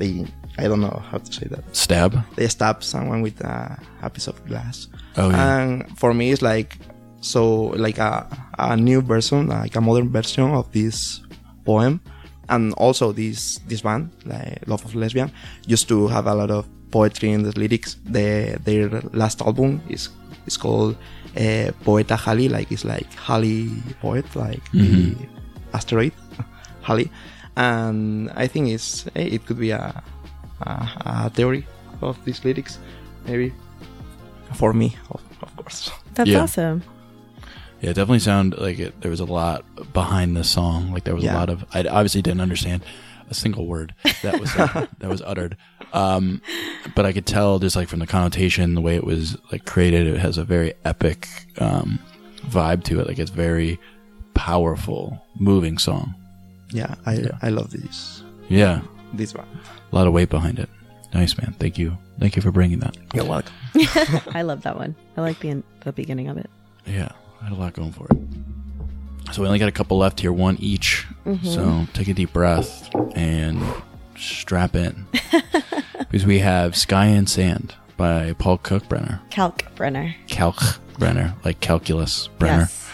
they 0.00 0.24
I 0.58 0.68
don't 0.68 0.80
know 0.80 1.02
how 1.10 1.18
to 1.18 1.32
say 1.32 1.46
that 1.48 1.64
Stab. 1.74 2.16
they 2.36 2.46
stab 2.48 2.84
someone 2.84 3.22
with 3.22 3.40
a, 3.40 3.78
a 4.02 4.10
piece 4.10 4.28
of 4.28 4.44
glass. 4.46 4.88
Oh, 5.16 5.30
yeah. 5.30 5.58
And 5.58 5.98
for 5.98 6.14
me, 6.14 6.30
it's 6.30 6.42
like 6.42 6.78
so 7.20 7.72
like 7.76 7.98
a, 7.98 8.26
a 8.58 8.76
new 8.76 9.00
version, 9.00 9.48
like 9.48 9.74
a 9.76 9.80
modern 9.80 10.10
version 10.10 10.50
of 10.50 10.70
this 10.72 11.22
poem, 11.64 12.00
and 12.48 12.72
also 12.74 13.12
this 13.12 13.58
this 13.66 13.80
band, 13.82 14.10
like 14.26 14.66
Love 14.66 14.84
of 14.84 14.94
Lesbian, 14.94 15.32
used 15.66 15.88
to 15.88 16.06
have 16.08 16.26
a 16.26 16.34
lot 16.34 16.50
of 16.50 16.68
poetry 16.90 17.30
in 17.32 17.42
the 17.42 17.58
lyrics. 17.58 17.96
The, 18.04 18.58
their 18.62 18.88
last 19.12 19.40
album 19.42 19.82
is 19.88 20.10
is 20.46 20.56
called 20.56 20.96
uh, 21.36 21.72
Poeta 21.82 22.16
Halley, 22.16 22.48
like 22.48 22.70
it's 22.70 22.84
like 22.84 23.12
Halley 23.14 23.70
poet, 24.00 24.26
like 24.36 24.62
the 24.72 25.16
asteroid 25.72 26.12
Halley, 26.82 27.10
and 27.56 28.30
I 28.36 28.46
think 28.46 28.68
it's 28.68 29.06
eh, 29.16 29.34
it 29.34 29.46
could 29.46 29.58
be 29.58 29.70
a 29.70 30.02
a, 30.64 30.88
a 31.26 31.30
theory 31.30 31.66
of 32.00 32.22
these 32.24 32.44
lyrics, 32.44 32.78
maybe 33.26 33.52
for 34.54 34.72
me, 34.72 34.96
of, 35.10 35.20
of 35.42 35.56
course. 35.56 35.90
That's 36.14 36.30
Yeah. 36.30 36.42
awesome. 36.42 36.82
Yeah, 37.80 37.90
it 37.90 37.94
definitely 37.94 38.20
sounded 38.20 38.60
like 38.60 38.78
it, 38.78 39.00
there 39.02 39.10
was 39.10 39.20
a 39.20 39.24
lot 39.26 39.64
behind 39.92 40.36
the 40.36 40.44
song. 40.44 40.90
Like 40.92 41.04
there 41.04 41.14
was 41.14 41.24
a 41.24 41.32
lot 41.32 41.50
of. 41.50 41.64
I 41.74 41.80
obviously 41.86 42.22
didn't 42.22 42.40
understand 42.40 42.82
a 43.28 43.34
single 43.34 43.66
word 43.66 43.94
that 44.22 44.40
was 44.40 44.54
uh, 44.56 44.86
that 45.00 45.10
was 45.10 45.20
uttered, 45.22 45.56
um, 45.92 46.40
but 46.94 47.04
I 47.04 47.12
could 47.12 47.26
tell 47.26 47.58
just 47.58 47.76
like 47.76 47.88
from 47.88 47.98
the 47.98 48.06
connotation, 48.06 48.74
the 48.74 48.80
way 48.80 48.96
it 48.96 49.04
was 49.04 49.36
like 49.52 49.66
created, 49.66 50.06
it 50.06 50.18
has 50.18 50.38
a 50.38 50.44
very 50.44 50.72
epic 50.84 51.28
um, 51.58 51.98
vibe 52.46 52.84
to 52.84 53.00
it. 53.00 53.06
Like 53.08 53.18
it's 53.18 53.30
very 53.30 53.78
powerful, 54.34 55.22
moving 55.38 55.76
song. 55.78 56.14
Yeah, 56.70 56.94
I 57.04 57.28
I 57.42 57.48
love 57.50 57.70
these. 57.70 58.22
Yeah, 58.48 58.80
this 59.16 59.34
one. 59.34 59.46
a 59.92 59.94
lot 59.94 60.06
of 60.06 60.12
weight 60.12 60.30
behind 60.30 60.58
it. 60.58 60.68
Nice 61.12 61.38
man. 61.38 61.54
Thank 61.58 61.78
you. 61.78 61.96
Thank 62.18 62.34
you 62.36 62.42
for 62.42 62.50
bringing 62.50 62.80
that. 62.80 62.96
You're 63.14 63.24
welcome. 63.24 63.54
I 64.34 64.42
love 64.42 64.62
that 64.62 64.76
one. 64.76 64.96
I 65.16 65.20
like 65.20 65.38
the 65.40 65.62
the 65.80 65.92
beginning 65.92 66.28
of 66.28 66.36
it. 66.36 66.50
Yeah, 66.86 67.10
I 67.40 67.44
had 67.44 67.52
a 67.52 67.56
lot 67.56 67.72
going 67.74 67.92
for 67.92 68.06
it. 68.10 68.16
So 69.32 69.42
we 69.42 69.46
only 69.48 69.58
got 69.58 69.68
a 69.68 69.72
couple 69.72 69.96
left 69.96 70.20
here, 70.20 70.32
one 70.32 70.56
each. 70.60 71.06
So 71.42 71.86
take 71.94 72.08
a 72.08 72.14
deep 72.14 72.32
breath 72.32 72.94
and 73.16 73.62
strap 74.16 74.74
in. 74.76 75.06
because 75.98 76.26
we 76.26 76.40
have 76.40 76.76
Sky 76.76 77.06
and 77.06 77.28
Sand 77.28 77.74
by 77.96 78.34
Paul 78.34 78.58
Cookbrenner. 78.58 79.20
Calc 79.30 79.64
Brenner. 79.76 80.14
Kalkbrenner, 80.28 81.34
like 81.44 81.60
calculus 81.60 82.28
Brenner. 82.38 82.68
Yes. 82.68 82.90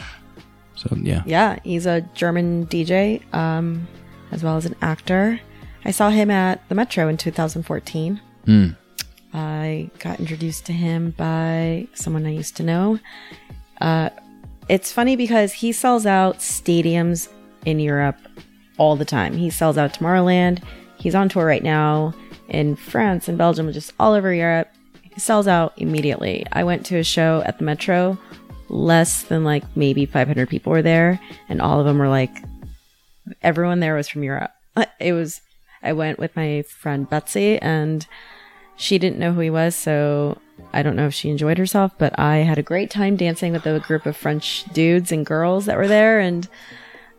So 0.76 0.96
yeah. 0.96 1.22
Yeah, 1.26 1.58
he's 1.64 1.86
a 1.86 2.00
German 2.14 2.66
DJ, 2.66 3.22
um, 3.34 3.86
as 4.30 4.42
well 4.42 4.56
as 4.56 4.66
an 4.66 4.76
actor. 4.80 5.40
I 5.84 5.90
saw 5.90 6.10
him 6.10 6.30
at 6.30 6.66
the 6.68 6.74
Metro 6.74 7.08
in 7.08 7.16
2014. 7.16 8.20
Mm. 8.46 8.76
I 9.32 9.90
got 9.98 10.20
introduced 10.20 10.66
to 10.66 10.72
him 10.72 11.12
by 11.16 11.88
someone 11.94 12.26
I 12.26 12.32
used 12.32 12.56
to 12.56 12.62
know. 12.62 12.98
Uh, 13.80 14.10
it's 14.68 14.92
funny 14.92 15.16
because 15.16 15.52
he 15.52 15.72
sells 15.72 16.06
out 16.06 16.38
stadiums 16.38 17.28
in 17.64 17.78
Europe 17.78 18.16
all 18.78 18.96
the 18.96 19.04
time. 19.04 19.36
He 19.36 19.50
sells 19.50 19.78
out 19.78 19.94
Tomorrowland. 19.94 20.62
He's 20.96 21.14
on 21.14 21.28
tour 21.28 21.46
right 21.46 21.62
now 21.62 22.14
in 22.48 22.76
France 22.76 23.28
and 23.28 23.38
Belgium, 23.38 23.72
just 23.72 23.92
all 23.98 24.12
over 24.12 24.32
Europe. 24.32 24.68
He 25.02 25.20
sells 25.20 25.46
out 25.46 25.72
immediately. 25.76 26.46
I 26.52 26.64
went 26.64 26.84
to 26.86 26.98
a 26.98 27.04
show 27.04 27.42
at 27.46 27.58
the 27.58 27.64
Metro. 27.64 28.18
Less 28.68 29.22
than 29.24 29.42
like 29.42 29.64
maybe 29.76 30.06
500 30.06 30.48
people 30.48 30.70
were 30.70 30.82
there, 30.82 31.20
and 31.48 31.60
all 31.60 31.80
of 31.80 31.86
them 31.86 31.98
were 31.98 32.08
like, 32.08 32.30
everyone 33.42 33.80
there 33.80 33.96
was 33.96 34.08
from 34.08 34.22
Europe. 34.22 34.52
It 35.00 35.12
was, 35.12 35.40
I 35.82 35.92
went 35.92 36.18
with 36.18 36.34
my 36.36 36.62
friend 36.62 37.08
Betsy, 37.08 37.58
and 37.58 38.06
she 38.76 38.98
didn't 38.98 39.18
know 39.18 39.32
who 39.32 39.40
he 39.40 39.50
was, 39.50 39.74
so 39.74 40.38
I 40.72 40.82
don't 40.82 40.96
know 40.96 41.06
if 41.06 41.14
she 41.14 41.30
enjoyed 41.30 41.58
herself, 41.58 41.92
but 41.98 42.18
I 42.18 42.38
had 42.38 42.58
a 42.58 42.62
great 42.62 42.90
time 42.90 43.16
dancing 43.16 43.52
with 43.52 43.66
a 43.66 43.80
group 43.80 44.06
of 44.06 44.16
French 44.16 44.64
dudes 44.72 45.10
and 45.12 45.24
girls 45.24 45.66
that 45.66 45.76
were 45.76 45.88
there, 45.88 46.20
and 46.20 46.46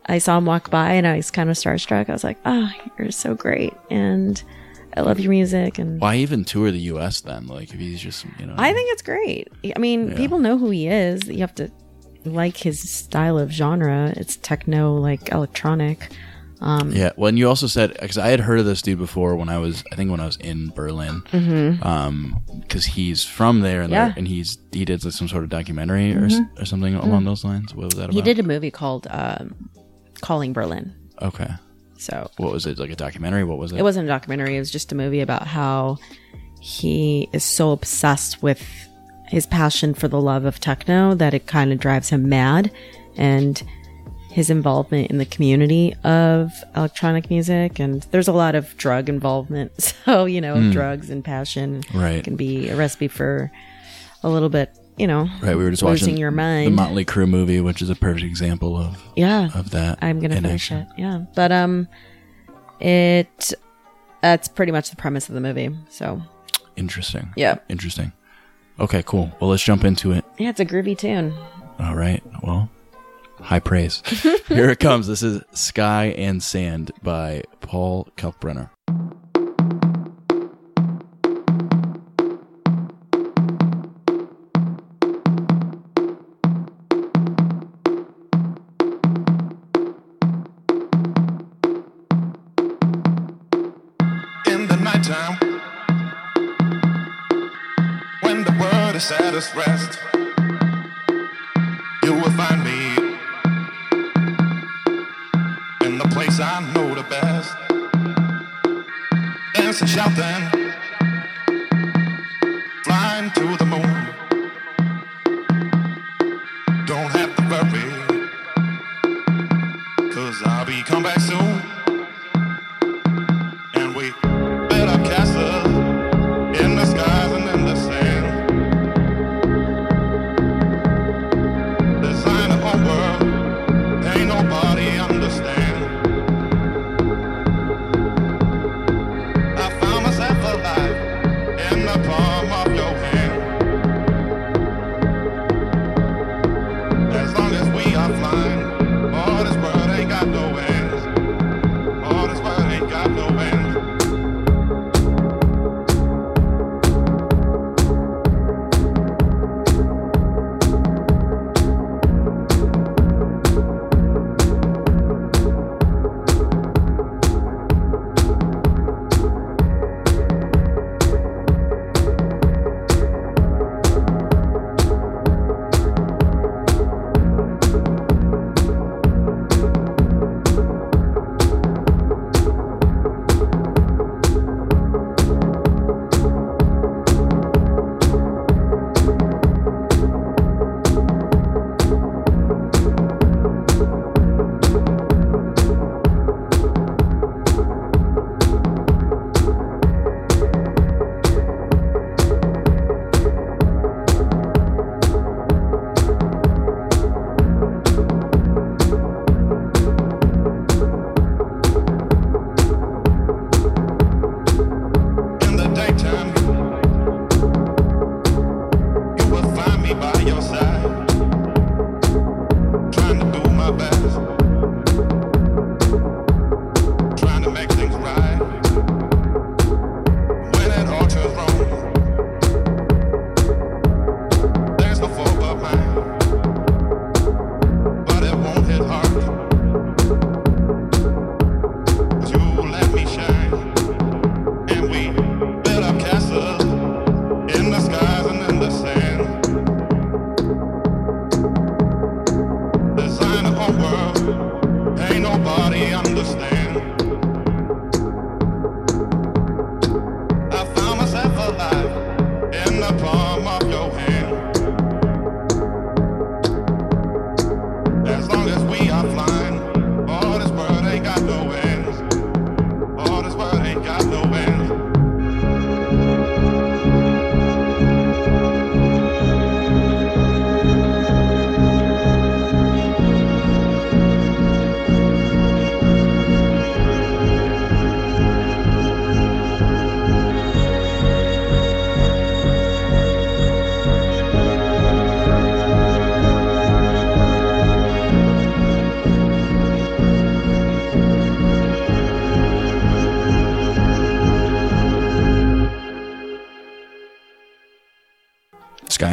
I 0.05 0.17
saw 0.19 0.37
him 0.37 0.45
walk 0.45 0.69
by, 0.69 0.93
and 0.93 1.07
I 1.07 1.17
was 1.17 1.31
kind 1.31 1.49
of 1.49 1.55
starstruck. 1.55 2.09
I 2.09 2.13
was 2.13 2.23
like, 2.23 2.37
"Oh, 2.45 2.69
you're 2.97 3.11
so 3.11 3.33
great!" 3.35 3.73
And 3.89 4.41
I 4.95 5.01
love 5.01 5.19
your 5.19 5.29
music, 5.29 5.77
and 5.79 6.01
Why 6.01 6.15
even 6.17 6.43
tour 6.43 6.69
the 6.71 6.79
U.S. 6.79 7.21
then? 7.21 7.47
Like 7.47 7.73
if 7.73 7.79
he's 7.79 8.01
just 8.01 8.25
you 8.39 8.45
know. 8.45 8.55
I 8.57 8.73
think 8.73 8.91
it's 8.93 9.01
great. 9.03 9.47
I 9.75 9.79
mean, 9.79 10.09
Yeah. 10.09 10.17
people 10.17 10.39
know 10.39 10.57
who 10.57 10.69
he 10.71 10.87
is. 10.87 11.27
You 11.27 11.39
have 11.39 11.55
to 11.55 11.71
like 12.25 12.57
his 12.57 12.79
style 12.89 13.37
of 13.39 13.51
genre. 13.51 14.13
It's 14.17 14.35
techno, 14.37 14.95
like 14.95 15.31
electronic. 15.31 16.09
Um, 16.61 16.91
Yeah. 16.91 17.11
Well, 17.17 17.29
and 17.29 17.39
you 17.39 17.47
also 17.49 17.65
said 17.67 17.97
because 17.99 18.17
I 18.19 18.27
had 18.27 18.39
heard 18.39 18.59
of 18.59 18.65
this 18.65 18.81
dude 18.83 18.99
before 18.99 19.35
when 19.35 19.49
I 19.49 19.57
was, 19.57 19.83
I 19.91 19.95
think 19.95 20.11
when 20.11 20.19
I 20.19 20.25
was 20.25 20.37
in 20.37 20.69
Berlin, 20.69 21.23
Mhm. 21.31 21.83
um, 21.85 22.37
because 22.61 22.85
he's 22.85 23.23
from 23.23 23.61
there 23.61 23.81
and, 23.81 23.91
Yeah. 23.91 24.13
and 24.15 24.27
he's 24.27 24.57
he 24.71 24.85
did 24.85 25.03
like 25.03 25.13
some 25.13 25.27
sort 25.27 25.43
of 25.43 25.49
documentary 25.49 26.15
or, 26.15 26.25
s- 26.25 26.33
Mhm. 26.35 26.61
or 26.61 26.65
something 26.65 26.93
along 26.95 27.25
those 27.25 27.43
lines. 27.43 27.73
What 27.73 27.85
was 27.85 27.95
that 27.95 28.03
about? 28.05 28.13
He 28.13 28.21
did 28.21 28.37
a 28.39 28.43
movie 28.43 28.69
called 28.71 29.07
um, 29.09 29.55
"Calling 30.21 30.53
Berlin." 30.53 30.93
Okay. 31.21 31.49
So 31.97 32.29
What 32.37 32.51
was 32.51 32.65
it? 32.65 32.77
Like 32.79 32.89
a 32.91 32.95
documentary? 32.95 33.43
What 33.43 33.57
was 33.59 33.71
it? 33.71 33.77
It 33.79 33.83
wasn't 33.83 34.05
a 34.05 34.07
documentary. 34.07 34.55
It 34.55 34.59
was 34.59 34.71
just 34.71 34.91
a 34.91 34.95
movie 34.95 35.19
about 35.21 35.45
how 35.47 35.97
he 36.59 37.27
is 37.33 37.43
so 37.43 37.71
obsessed 37.71 38.41
with 38.43 38.61
his 39.27 39.45
passion 39.45 39.93
for 39.93 40.07
the 40.07 40.19
love 40.21 40.45
of 40.45 40.59
techno 40.59 41.15
that 41.15 41.33
it 41.33 41.47
kind 41.47 41.71
of 41.71 41.79
drives 41.79 42.09
him 42.09 42.27
mad, 42.29 42.69
and 43.17 43.63
his 44.31 44.49
involvement 44.49 45.09
in 45.11 45.17
the 45.17 45.25
community 45.25 45.93
of 46.03 46.51
electronic 46.75 47.29
music. 47.29 47.79
And 47.79 48.01
there's 48.11 48.27
a 48.27 48.33
lot 48.33 48.55
of 48.55 48.75
drug 48.77 49.09
involvement. 49.09 49.71
So 50.05 50.25
you 50.25 50.41
know, 50.41 50.55
Hmm. 50.55 50.71
drugs 50.71 51.09
and 51.09 51.23
passion 51.23 51.83
Right. 51.93 52.23
can 52.23 52.35
be 52.35 52.69
a 52.69 52.75
recipe 52.75 53.07
for 53.07 53.51
a 54.23 54.29
little 54.29 54.49
bit. 54.49 54.69
You 54.97 55.07
know, 55.07 55.29
Right, 55.41 55.55
we 55.57 55.63
were 55.63 55.71
just 55.71 55.81
losing 55.83 56.07
watching 56.09 56.17
your 56.17 56.31
mind 56.31 56.77
the. 56.77 56.81
Mötley 56.81 57.05
Crüe 57.05 57.27
movie, 57.27 57.59
which 57.61 57.81
is 57.81 57.89
a 57.89 57.95
perfect 57.95 58.25
example 58.25 58.77
of 58.77 59.01
yeah 59.15 59.49
of 59.55 59.71
that. 59.71 59.97
i'm 60.01 60.19
gonna 60.19 60.35
in 60.35 60.43
finish 60.43 60.71
action. 60.71 60.87
it 60.95 61.01
yeah 61.01 61.21
but 61.33 61.51
um 61.51 61.87
it 62.79 63.53
that's 64.21 64.47
pretty 64.47 64.71
much 64.71 64.89
the 64.89 64.95
premise 64.95 65.27
of 65.29 65.35
the 65.35 65.41
movie 65.41 65.69
so 65.89 66.21
Interesting. 66.77 67.33
Yeah. 67.35 67.57
Interesting. 67.69 68.13
Okay, 68.79 69.03
cool. 69.05 69.29
Well, 69.39 69.49
let's 69.49 69.61
jump 69.63 69.83
into 69.83 70.11
it. 70.13 70.23
yeah 70.39 70.49
it's 70.49 70.59
a 70.59 70.65
groovy 70.65 70.97
tune 70.97 71.33
All 71.79 71.95
right. 71.95 72.23
Well, 72.43 72.69
high 73.41 73.59
praise. 73.59 74.01
Here 74.47 74.69
it 74.69 74.79
comes. 74.79 75.07
This 75.07 75.23
is 75.23 75.43
Sky 75.51 76.05
and 76.17 76.41
Sand 76.41 76.91
by 77.03 77.43
Paul 77.61 78.07
Kalkbrenner. 78.17 78.69
in 99.41 99.47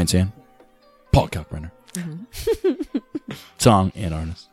Sky 0.08 0.18
and 0.18 0.30
Sand. 0.30 0.44
Paul 1.12 1.28
Kalkbrenner. 1.28 1.70
Mm-hmm. 1.94 3.32
Song 3.58 3.92
and 3.94 4.14
artist. 4.14 4.48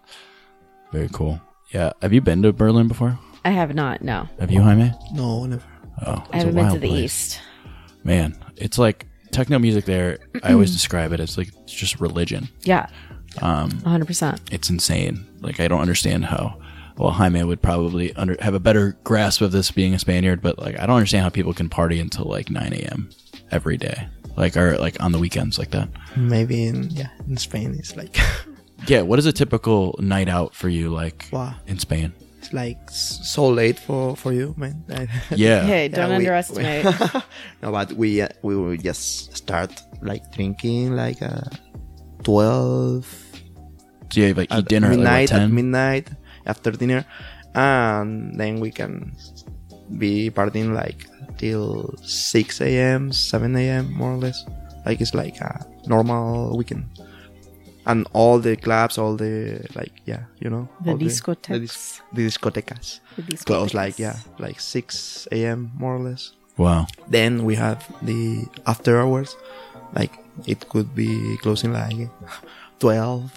Very 0.92 1.10
cool. 1.12 1.42
Yeah. 1.72 1.92
Have 2.02 2.14
you 2.14 2.22
been 2.22 2.42
to 2.44 2.54
Berlin 2.54 2.88
before? 2.88 3.18
I 3.44 3.50
have 3.52 3.76
not. 3.76 4.02
No, 4.02 4.28
Have 4.40 4.52
you, 4.52 4.62
Jaime? 4.62 4.92
No, 5.14 5.46
never. 5.46 5.64
Oh, 6.06 6.24
I 6.32 6.38
haven't 6.38 6.56
been 6.56 6.72
to 6.74 6.80
the 6.80 6.88
place. 6.88 7.04
east. 7.36 7.42
Man, 8.04 8.36
it's 8.58 8.78
like 8.78 9.06
techno 9.32 9.60
music 9.60 9.86
there. 9.86 10.18
I 10.44 10.54
always 10.54 10.72
describe 10.72 11.14
it 11.14 11.20
as 11.20 11.38
like 11.38 11.50
it's 11.64 11.74
just 11.74 12.00
religion. 12.00 12.50
Yeah, 12.64 12.88
Um, 13.42 13.70
100. 13.82 14.06
percent 14.06 14.42
it's 14.52 14.70
insane. 14.70 15.26
Like 15.42 15.60
I 15.60 15.68
don't 15.68 15.82
understand 15.82 16.26
how. 16.26 16.60
Well, 16.98 17.12
Jaime 17.12 17.44
would 17.44 17.62
probably 17.62 18.14
under, 18.16 18.38
have 18.42 18.54
a 18.54 18.60
better 18.60 18.98
grasp 19.04 19.42
of 19.42 19.52
this 19.52 19.70
being 19.70 19.94
a 19.94 20.00
Spaniard, 20.00 20.42
but 20.42 20.58
like 20.58 20.80
I 20.80 20.86
don't 20.86 20.96
understand 20.96 21.24
how 21.24 21.30
people 21.30 21.54
can 21.54 21.68
party 21.70 22.00
until 22.00 22.26
like 22.26 22.50
9 22.50 22.72
a.m. 22.74 23.10
every 23.52 23.78
day, 23.78 24.08
like 24.38 24.56
or 24.58 24.78
like 24.78 25.02
on 25.04 25.12
the 25.12 25.20
weekends 25.20 25.58
like 25.60 25.72
that. 25.72 25.90
Maybe 26.16 26.66
in 26.66 26.90
yeah 26.92 27.10
in 27.28 27.38
Spain 27.38 27.76
it's 27.78 27.96
like 27.96 28.18
Yeah, 28.88 29.02
what 29.02 29.18
is 29.20 29.26
a 29.26 29.32
typical 29.34 29.96
night 30.00 30.28
out 30.30 30.54
for 30.54 30.70
you 30.70 30.90
like 30.94 31.30
Wow. 31.32 31.56
in 31.68 31.80
Spain? 31.80 32.14
it's 32.38 32.54
like 32.54 32.78
so 32.92 33.48
late 33.50 33.80
for 33.80 34.16
for 34.16 34.32
you, 34.32 34.54
man. 34.58 34.84
Yeah, 35.36 35.66
Hey, 35.66 35.88
don't 35.88 36.10
we- 36.10 36.16
underestimate. 36.16 36.86
no, 37.64 37.72
but 37.72 37.94
we 37.94 38.22
uh, 38.22 38.30
we 38.44 38.56
will 38.56 38.78
just 38.78 39.36
start 39.36 39.72
like 40.02 40.22
drinking 40.36 40.94
like 40.96 41.22
uh, 41.24 41.42
twelve 42.24 43.06
so 44.12 44.22
you 44.22 44.34
like 44.34 44.52
eat 44.54 44.58
at 44.58 44.66
dinner 44.70 44.92
at, 44.92 45.00
like, 45.00 45.32
at 45.34 45.50
midnight 45.50 46.10
after 46.46 46.70
dinner, 46.72 47.04
and 47.56 48.38
then 48.40 48.60
we 48.60 48.70
can 48.72 49.16
be 49.98 50.30
partying 50.30 50.74
like 50.74 51.08
till 51.38 51.94
six 52.04 52.62
a.m., 52.62 53.12
seven 53.12 53.56
a.m. 53.56 53.94
more 53.94 54.14
or 54.14 54.18
less. 54.18 54.46
Like 54.86 55.02
it's 55.02 55.14
like 55.14 55.38
a 55.42 55.66
normal 55.88 56.56
weekend. 56.58 56.86
And 57.88 58.08
all 58.14 58.40
the 58.40 58.56
clubs, 58.56 58.98
all 58.98 59.16
the 59.16 59.64
like, 59.76 59.92
yeah, 60.06 60.24
you 60.40 60.50
know, 60.50 60.68
The 60.84 60.92
all 60.92 60.98
discotecas. 60.98 61.48
the, 61.54 61.60
dis- 61.60 62.02
the 62.14 62.22
discotecas, 62.28 63.00
The 63.18 63.38
close 63.46 63.74
like 63.76 64.00
yeah, 64.00 64.18
like 64.40 64.60
six 64.60 65.28
a.m. 65.32 65.72
more 65.78 65.96
or 65.96 66.00
less. 66.00 66.32
Wow. 66.58 66.88
Then 67.10 67.44
we 67.46 67.54
have 67.56 67.86
the 68.02 68.46
after 68.66 69.00
hours, 69.00 69.36
like 69.94 70.12
it 70.48 70.68
could 70.70 70.96
be 70.96 71.38
closing 71.44 71.74
like 71.74 72.10
twelve 72.80 73.32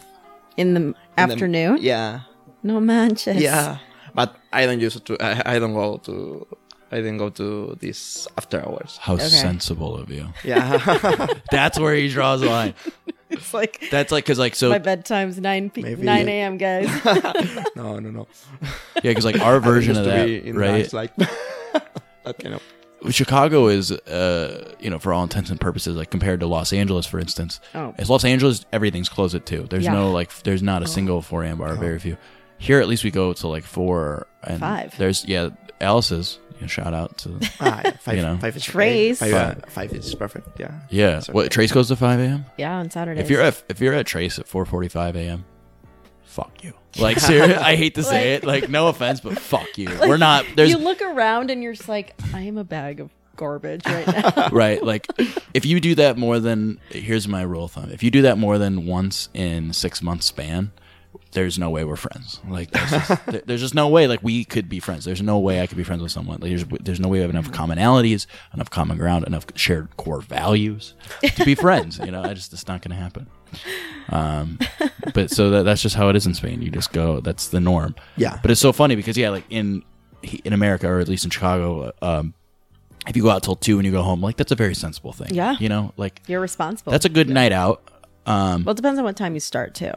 in 0.57 0.75
the 0.75 0.81
in 0.81 0.95
the- 1.17 1.21
afternoon. 1.21 1.79
yeah, 1.81 2.21
No 2.63 2.81
manches. 2.81 3.37
yeah. 3.43 3.79
But 4.15 4.35
I 4.53 4.65
don't 4.67 4.81
use 4.81 4.97
it 4.97 5.05
to. 5.07 5.17
I, 5.21 5.57
I 5.57 5.59
don't 5.59 5.75
go 5.75 5.99
to. 6.09 6.47
I 6.91 6.97
didn't 6.97 7.19
go 7.19 7.29
to 7.31 7.77
this 7.81 8.27
after 8.37 8.61
hours. 8.61 8.99
How 9.01 9.15
Okay. 9.15 9.25
sensible 9.29 9.97
of 9.97 10.11
you. 10.11 10.29
Yeah, 10.45 11.27
That's 11.51 11.79
where 11.79 11.95
he 11.95 12.09
draws 12.09 12.41
the 12.41 12.47
line. 12.49 12.75
it's 13.31 13.53
like 13.53 13.89
That's 13.91 14.11
like 14.11 14.25
because 14.25 14.39
like 14.39 14.55
so 14.55 14.71
my 14.71 14.79
bedtime's 14.79 15.39
nine 15.39 15.69
p- 15.71 15.83
Maybe- 15.83 16.03
nine 16.03 16.29
a.m. 16.29 16.57
Guys. 16.57 16.89
no, 17.77 17.99
no, 17.99 18.11
no. 18.11 18.27
yeah 18.97 19.11
because 19.11 19.25
like 19.25 19.41
our 19.41 19.61
version 19.61 19.97
I 19.97 20.01
of 20.01 20.05
that 20.07 20.55
right 20.55 20.91
bars, 20.91 20.93
like 20.95 21.15
that 21.17 22.39
kind 22.39 22.55
of. 22.55 22.63
Chicago 23.11 23.69
is, 23.69 23.93
uh, 23.93 24.75
you 24.81 24.91
know, 24.91 24.99
for 24.99 25.13
all 25.13 25.23
intents 25.23 25.51
and 25.51 25.61
purposes, 25.61 25.95
like 25.97 26.11
compared 26.11 26.41
to 26.41 26.47
Los 26.49 26.73
Angeles, 26.73 27.07
for 27.07 27.21
instance. 27.21 27.61
Oh. 27.73 27.95
It's 27.97 28.11
Los 28.11 28.25
Angeles, 28.25 28.67
everything's 28.73 29.09
closed 29.09 29.37
at 29.37 29.47
two. 29.47 29.69
There's 29.71 29.85
Yeah. 29.85 29.93
no 29.93 30.11
like, 30.11 30.29
f- 30.29 30.43
there's 30.43 30.65
not 30.65 30.83
a 30.83 30.89
single 30.89 31.23
4 31.23 31.45
a.m. 31.45 31.59
bar, 31.59 31.77
very 31.77 32.01
few. 32.01 32.17
Here, 32.59 32.81
at 32.81 32.89
least 32.89 33.05
we 33.05 33.13
go 33.13 33.33
to 33.33 33.47
like 33.47 33.63
four 33.63 34.27
and 34.43 34.59
Five. 34.59 34.99
There's 34.99 35.25
yeah, 35.27 35.51
Alice's. 35.81 36.41
You 36.59 36.63
know, 36.63 36.67
shout 36.69 36.93
out 36.95 37.19
to 37.19 37.39
Ah, 37.61 37.81
yeah, 37.85 37.91
five, 37.99 38.17
You 38.17 38.23
know. 38.23 38.39
five 38.39 38.57
is 38.57 38.65
Trace. 38.65 39.23
Okay. 39.23 39.31
Five, 39.33 39.59
uh, 39.59 39.67
five 39.69 39.93
is 39.93 40.15
perfect. 40.15 40.59
Yeah. 40.61 40.81
yeah. 40.91 41.19
It's 41.19 41.29
What. 41.29 41.51
Trace 41.51 41.73
goes 41.73 41.89
to 41.89 41.97
five 41.97 42.21
a.m. 42.21 42.45
yeah, 42.57 42.77
on 42.77 42.91
Saturdays. 42.91 43.25
If 43.25 43.31
you're 43.31 43.43
at 43.43 43.63
if 43.69 43.81
you're 43.81 43.95
at 43.95 44.07
Trace 44.07 44.39
at 44.39 44.49
four 44.49 44.65
forty 44.65 44.89
five 44.89 45.17
a.m. 45.17 45.45
Fuck 46.25 46.63
you. 46.65 46.75
Like 46.99 47.21
seriously, 47.21 47.55
I 47.55 47.77
hate 47.77 47.95
to 47.95 48.03
say 48.03 48.35
it. 48.35 48.45
Like 48.45 48.69
no 48.69 48.89
offense, 48.89 49.21
but 49.21 49.39
fuck 49.39 49.79
you. 49.79 49.89
We're 50.01 50.17
not. 50.17 50.45
There's 50.57 50.71
you 50.71 50.79
look 50.79 51.01
around 51.01 51.49
and 51.51 51.63
you're 51.63 51.75
just 51.75 51.89
like, 51.89 52.15
I 52.35 52.41
am 52.41 52.59
a 52.59 52.65
bag 52.65 52.99
of 52.99 53.11
garbage 53.37 53.87
right 53.87 54.07
now. 54.07 54.49
right 54.53 54.83
like 54.83 55.07
if 55.55 55.65
you 55.65 55.79
do 55.79 55.95
that 55.95 56.19
more 56.19 56.41
than 56.41 56.81
here's 56.91 57.29
my 57.29 57.41
rule 57.43 57.67
of 57.67 57.71
thumb 57.71 57.89
if 57.93 58.03
you 58.03 58.11
do 58.11 58.23
that 58.23 58.37
more 58.37 58.59
than 58.59 58.85
once 58.85 59.29
in 59.33 59.73
six 59.73 60.03
months 60.03 60.27
span 60.27 60.73
there's 61.39 61.59
no 61.59 61.71
way 61.71 61.85
we're 61.85 61.95
friends 61.97 62.41
like 62.49 62.69
that's 62.73 62.91
just, 62.91 63.27
there- 63.33 63.43
there's 63.47 63.61
just 63.61 63.75
no 63.75 63.87
way 63.89 64.07
like 64.09 64.21
we 64.25 64.45
could 64.45 64.69
be 64.69 64.81
friends 64.81 65.05
there's 65.05 65.23
no 65.23 65.39
way 65.39 65.61
i 65.63 65.67
could 65.69 65.77
be 65.79 65.85
friends 65.85 66.03
with 66.03 66.11
someone 66.11 66.39
like 66.41 66.51
there's, 66.51 66.65
there's 66.81 66.99
no 67.01 67.07
way 67.09 67.19
we 67.19 67.23
have 67.23 67.31
enough 67.31 67.51
commonalities 67.53 68.27
enough 68.55 68.71
common 68.71 68.97
ground 68.99 69.25
enough 69.27 69.47
shared 69.55 69.89
core 69.97 70.21
values 70.21 70.95
to 71.37 71.45
be 71.45 71.55
friends 71.55 71.99
you 72.05 72.11
know 72.11 72.23
i 72.23 72.35
just 72.35 72.53
it's 72.53 72.67
not 72.67 72.83
gonna 72.83 72.95
happen 73.07 73.27
um 74.11 74.59
but 75.15 75.31
so 75.31 75.51
that, 75.51 75.63
that's 75.63 75.83
just 75.83 75.95
how 75.95 76.09
it 76.09 76.17
is 76.17 76.27
in 76.27 76.35
spain 76.35 76.61
you 76.63 76.71
just 76.71 76.93
go 76.93 77.21
that's 77.21 77.49
the 77.49 77.61
norm 77.61 77.95
Yeah. 78.17 78.39
but 78.43 78.51
it's 78.51 78.61
so 78.61 78.73
funny 78.73 78.97
because 78.97 79.17
yeah 79.17 79.31
like 79.31 79.45
in 79.51 79.85
in 80.45 80.53
america 80.53 80.89
or 80.89 80.99
at 80.99 81.09
least 81.09 81.25
in 81.25 81.31
chicago 81.31 81.93
um 82.03 82.35
if 83.07 83.17
you 83.17 83.23
go 83.23 83.31
out 83.31 83.43
till 83.43 83.57
two 83.57 83.79
and 83.79 83.87
you 83.87 83.93
go 83.93 84.03
home, 84.03 84.21
like 84.21 84.37
that's 84.37 84.53
a 84.53 84.55
very 84.55 84.75
sensible 84.75 85.15
thing. 85.15 85.29
Yeah. 85.33 85.57
You 85.59 85.71
know, 85.71 85.95
like 85.97 86.21
you're 86.27 86.41
responsible. 86.43 86.93
that's 86.93 87.07
a 87.07 87.09
good 87.09 87.31
night 87.31 87.53
out. 87.53 87.81
Um, 88.27 88.65
well, 88.65 88.73
it 88.73 88.77
depends 88.77 88.99
on 88.99 89.05
what 89.07 89.17
time 89.17 89.33
you 89.33 89.41
start 89.41 89.75
too. 89.75 89.93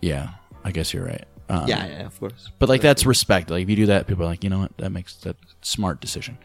yeah, 0.00 0.28
I 0.64 0.70
guess 0.72 0.92
you're 0.94 1.04
right. 1.04 1.24
Um, 1.48 1.68
Yeah, 1.68 1.86
yeah, 1.86 2.06
of 2.06 2.18
course. 2.18 2.50
But 2.58 2.68
like 2.68 2.80
that's 2.80 3.04
respect. 3.06 3.50
Like 3.50 3.62
if 3.62 3.70
you 3.70 3.76
do 3.76 3.86
that, 3.86 4.06
people 4.06 4.24
are 4.24 4.28
like, 4.28 4.42
you 4.44 4.50
know 4.50 4.60
what, 4.60 4.76
that 4.78 4.90
makes 4.90 5.14
that 5.16 5.36
smart 5.62 6.00
decision. 6.00 6.38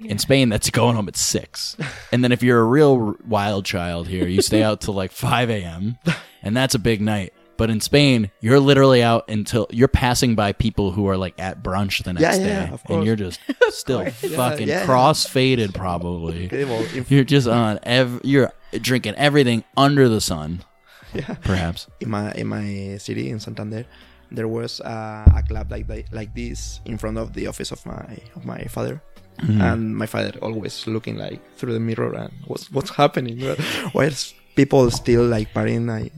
In 0.00 0.18
Spain, 0.18 0.48
that's 0.48 0.68
going 0.68 0.96
home 0.96 1.06
at 1.06 1.16
six, 1.16 1.76
and 2.10 2.24
then 2.24 2.32
if 2.32 2.42
you're 2.42 2.58
a 2.58 2.64
real 2.64 3.14
wild 3.24 3.64
child 3.64 4.08
here, 4.08 4.26
you 4.26 4.42
stay 4.42 4.60
out 4.60 4.80
till 4.80 4.94
like 4.94 5.12
five 5.12 5.48
a.m. 5.48 5.96
and 6.42 6.56
that's 6.56 6.74
a 6.74 6.80
big 6.80 7.00
night. 7.00 7.32
But 7.56 7.70
in 7.70 7.80
Spain, 7.80 8.32
you're 8.40 8.58
literally 8.58 9.00
out 9.04 9.28
until 9.28 9.68
you're 9.70 9.86
passing 9.86 10.34
by 10.34 10.54
people 10.54 10.90
who 10.90 11.06
are 11.06 11.16
like 11.16 11.34
at 11.38 11.62
brunch 11.62 12.02
the 12.02 12.14
next 12.14 12.38
Yeah, 12.40 12.44
yeah, 12.44 12.66
day, 12.66 12.72
of 12.72 12.80
and 12.80 12.82
course. 12.84 13.06
you're 13.06 13.14
just 13.14 13.38
still 13.68 14.04
fucking 14.10 14.66
yeah. 14.66 14.84
cross 14.84 15.24
faded, 15.24 15.72
probably. 15.72 16.46
Okay, 16.46 16.64
well, 16.64 16.84
in, 16.96 17.06
You're 17.08 17.22
just 17.22 17.46
on. 17.46 17.78
Ev- 17.84 18.22
you're 18.24 18.50
drinking 18.72 19.14
everything 19.14 19.62
under 19.76 20.08
the 20.08 20.20
sun, 20.20 20.64
yeah. 21.14 21.34
perhaps. 21.42 21.86
in 22.00 22.10
my 22.10 22.32
in 22.32 22.46
my 22.48 22.96
city 22.98 23.30
in 23.30 23.38
Santander, 23.40 23.84
there 24.30 24.48
was 24.48 24.80
uh, 24.80 25.24
a 25.36 25.42
club 25.46 25.70
like 25.70 25.86
the, 25.86 26.04
like 26.12 26.34
this 26.34 26.80
in 26.84 26.96
front 26.98 27.18
of 27.18 27.32
the 27.34 27.46
office 27.46 27.70
of 27.72 27.84
my 27.86 28.18
of 28.36 28.44
my 28.44 28.62
father, 28.68 29.00
Mm-hmm. 29.40 29.60
and 29.64 29.96
my 29.96 30.04
father 30.04 30.32
always 30.42 30.86
looking 30.86 31.16
like 31.16 31.40
through 31.56 31.72
the 31.72 31.80
mirror 31.80 32.12
and 32.14 32.30
what's 32.46 32.70
what's 32.70 32.90
happening? 32.90 33.40
Why 33.96 34.04
is 34.12 34.34
people 34.54 34.90
still 34.90 35.24
like 35.24 35.54
partying? 35.54 35.88
Like, 35.88 36.12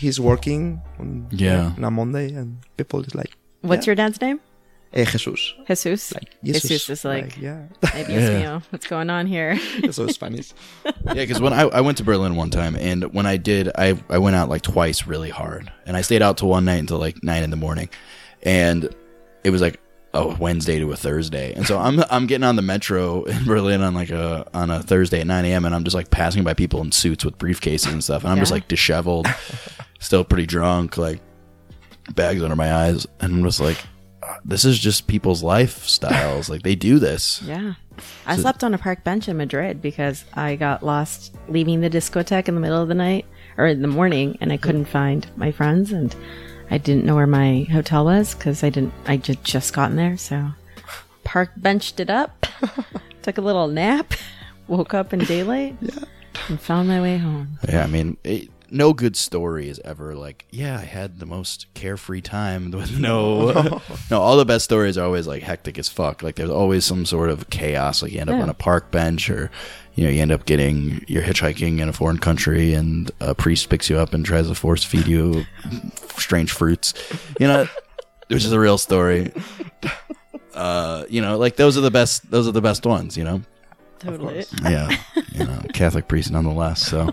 he's 0.00 0.18
working 0.18 0.80
on, 0.98 1.28
Yeah. 1.30 1.72
on 1.76 1.84
a 1.84 1.90
Monday, 1.90 2.32
and 2.32 2.64
people 2.78 3.04
is 3.04 3.14
like, 3.14 3.36
What's 3.60 3.84
yeah. 3.86 3.90
your 3.92 3.96
dad's 3.96 4.18
name? 4.20 4.40
Eh, 4.94 5.04
Jesus? 5.04 5.52
Jesus. 5.66 6.14
Like 6.14 6.36
Jesus, 6.42 6.88
is 6.88 7.04
like, 7.04 7.36
yeah, 7.36 7.64
Ay, 7.82 8.04
Dios 8.04 8.08
Yeah. 8.22 8.40
mío, 8.40 8.62
what's 8.70 8.86
going 8.86 9.10
on 9.10 9.26
here? 9.26 9.58
so 9.90 10.06
Spanish. 10.06 10.52
Yeah, 10.84 11.14
because 11.14 11.40
when 11.40 11.52
I, 11.52 11.62
I 11.62 11.80
went 11.80 11.98
to 11.98 12.04
Berlin 12.04 12.36
one 12.36 12.50
time, 12.50 12.76
and 12.76 13.12
when 13.12 13.26
I 13.26 13.36
did, 13.36 13.70
I 13.76 13.98
I 14.08 14.18
went 14.18 14.36
out 14.36 14.48
like 14.48 14.62
twice 14.62 15.06
really 15.06 15.30
hard, 15.30 15.70
and 15.84 15.96
I 15.96 16.00
stayed 16.02 16.22
out 16.22 16.38
till 16.38 16.48
one 16.48 16.64
night 16.64 16.76
until 16.78 16.98
like 16.98 17.22
nine 17.24 17.42
in 17.42 17.50
the 17.50 17.56
morning, 17.56 17.88
and 18.44 18.88
it 19.42 19.50
was 19.50 19.60
like 19.60 19.80
a 20.14 20.28
Wednesday 20.28 20.78
to 20.78 20.92
a 20.92 20.96
Thursday, 20.96 21.52
and 21.54 21.66
so 21.66 21.76
I'm 21.76 21.98
I'm 22.08 22.28
getting 22.28 22.44
on 22.44 22.54
the 22.54 22.62
metro 22.62 23.24
in 23.24 23.44
Berlin 23.44 23.82
on 23.82 23.94
like 23.94 24.10
a 24.10 24.46
on 24.54 24.70
a 24.70 24.80
Thursday 24.80 25.20
at 25.20 25.26
nine 25.26 25.44
a.m. 25.44 25.64
and 25.64 25.74
I'm 25.74 25.82
just 25.82 25.96
like 25.96 26.10
passing 26.10 26.44
by 26.44 26.54
people 26.54 26.80
in 26.82 26.92
suits 26.92 27.24
with 27.24 27.36
briefcases 27.36 27.90
and 27.92 28.02
stuff, 28.04 28.22
and 28.22 28.30
I'm 28.30 28.38
just 28.38 28.52
like 28.52 28.68
disheveled, 28.68 29.26
still 29.98 30.22
pretty 30.22 30.46
drunk, 30.46 30.96
like 30.96 31.18
bags 32.14 32.44
under 32.44 32.54
my 32.54 32.72
eyes, 32.72 33.08
and 33.20 33.32
I'm 33.34 33.42
just 33.42 33.58
like, 33.58 33.76
"Uh, 33.76 33.86
this 34.44 34.64
is 34.64 34.78
just 34.78 35.06
people's 35.06 35.42
lifestyles, 35.42 36.48
like 36.48 36.62
they 36.62 36.74
do 36.74 36.98
this. 36.98 37.42
Yeah. 37.42 37.74
I 38.26 38.36
slept 38.36 38.64
on 38.64 38.74
a 38.74 38.78
park 38.78 39.04
bench 39.04 39.28
in 39.28 39.36
Madrid 39.36 39.80
because 39.80 40.24
I 40.34 40.56
got 40.56 40.82
lost 40.82 41.34
leaving 41.48 41.80
the 41.80 41.90
discotheque 41.90 42.48
in 42.48 42.54
the 42.54 42.60
middle 42.60 42.82
of 42.82 42.88
the 42.88 42.94
night 42.94 43.26
or 43.56 43.66
in 43.66 43.82
the 43.82 43.88
morning 43.88 44.36
and 44.40 44.52
I 44.52 44.56
couldn't 44.56 44.86
find 44.86 45.26
my 45.36 45.52
friends 45.52 45.92
and 45.92 46.14
I 46.70 46.78
didn't 46.78 47.04
know 47.04 47.14
where 47.14 47.26
my 47.26 47.68
hotel 47.70 48.04
was 48.04 48.34
because 48.34 48.64
I 48.64 48.70
didn't, 48.70 48.92
I 49.06 49.16
just, 49.16 49.44
just 49.44 49.74
gotten 49.74 49.96
there. 49.96 50.16
So 50.16 50.48
park 51.22 51.52
benched 51.56 52.00
it 52.00 52.10
up, 52.10 52.46
took 53.22 53.38
a 53.38 53.42
little 53.42 53.68
nap, 53.68 54.14
woke 54.66 54.94
up 54.94 55.12
in 55.12 55.20
daylight 55.20 55.76
and 56.48 56.60
found 56.60 56.88
my 56.88 57.00
way 57.00 57.18
home. 57.18 57.58
Yeah, 57.68 57.84
I 57.84 57.86
mean, 57.86 58.16
it, 58.24 58.48
no 58.70 58.92
good 58.92 59.16
story 59.16 59.68
is 59.68 59.80
ever 59.84 60.14
like, 60.14 60.46
yeah, 60.50 60.78
I 60.78 60.84
had 60.84 61.18
the 61.20 61.26
most 61.26 61.66
carefree 61.74 62.20
time 62.22 62.70
with 62.70 62.98
no, 62.98 63.80
no. 64.10 64.20
All 64.20 64.36
the 64.36 64.44
best 64.44 64.64
stories 64.64 64.96
are 64.98 65.04
always 65.04 65.26
like 65.26 65.42
hectic 65.42 65.78
as 65.78 65.88
fuck. 65.88 66.22
Like 66.22 66.36
there's 66.36 66.50
always 66.50 66.84
some 66.84 67.06
sort 67.06 67.30
of 67.30 67.50
chaos. 67.50 68.02
Like 68.02 68.12
you 68.12 68.20
end 68.20 68.30
up 68.30 68.36
Yeah. 68.36 68.42
on 68.42 68.48
a 68.50 68.54
park 68.54 68.90
bench, 68.90 69.28
or 69.30 69.50
you 69.94 70.04
know, 70.04 70.10
you 70.10 70.20
end 70.22 70.32
up 70.32 70.44
getting 70.46 71.04
you're 71.08 71.22
hitchhiking 71.22 71.80
in 71.80 71.88
a 71.88 71.92
foreign 71.92 72.18
country, 72.18 72.74
and 72.74 73.10
a 73.20 73.34
priest 73.34 73.68
picks 73.68 73.88
you 73.90 73.98
up 73.98 74.12
and 74.14 74.24
tries 74.24 74.48
to 74.48 74.54
force 74.54 74.82
feed 74.84 75.06
you 75.06 75.44
strange 76.16 76.50
fruits. 76.52 76.94
You 77.40 77.46
know, 77.46 77.68
which 78.28 78.44
is 78.44 78.52
a 78.52 78.60
real 78.60 78.78
story. 78.78 79.32
Uh, 80.54 81.04
you 81.08 81.20
know, 81.20 81.36
like 81.38 81.56
those 81.56 81.76
are 81.76 81.80
the 81.82 81.90
best. 81.90 82.30
Those 82.30 82.46
are 82.48 82.52
the 82.52 82.62
best 82.62 82.86
ones. 82.86 83.16
You 83.16 83.24
know 83.24 83.42
Totally. 83.98 84.44
yeah, 84.62 84.90
you 85.32 85.44
know, 85.44 85.62
Catholic 85.72 86.08
priest 86.08 86.30
nonetheless. 86.30 86.80
So, 86.86 87.08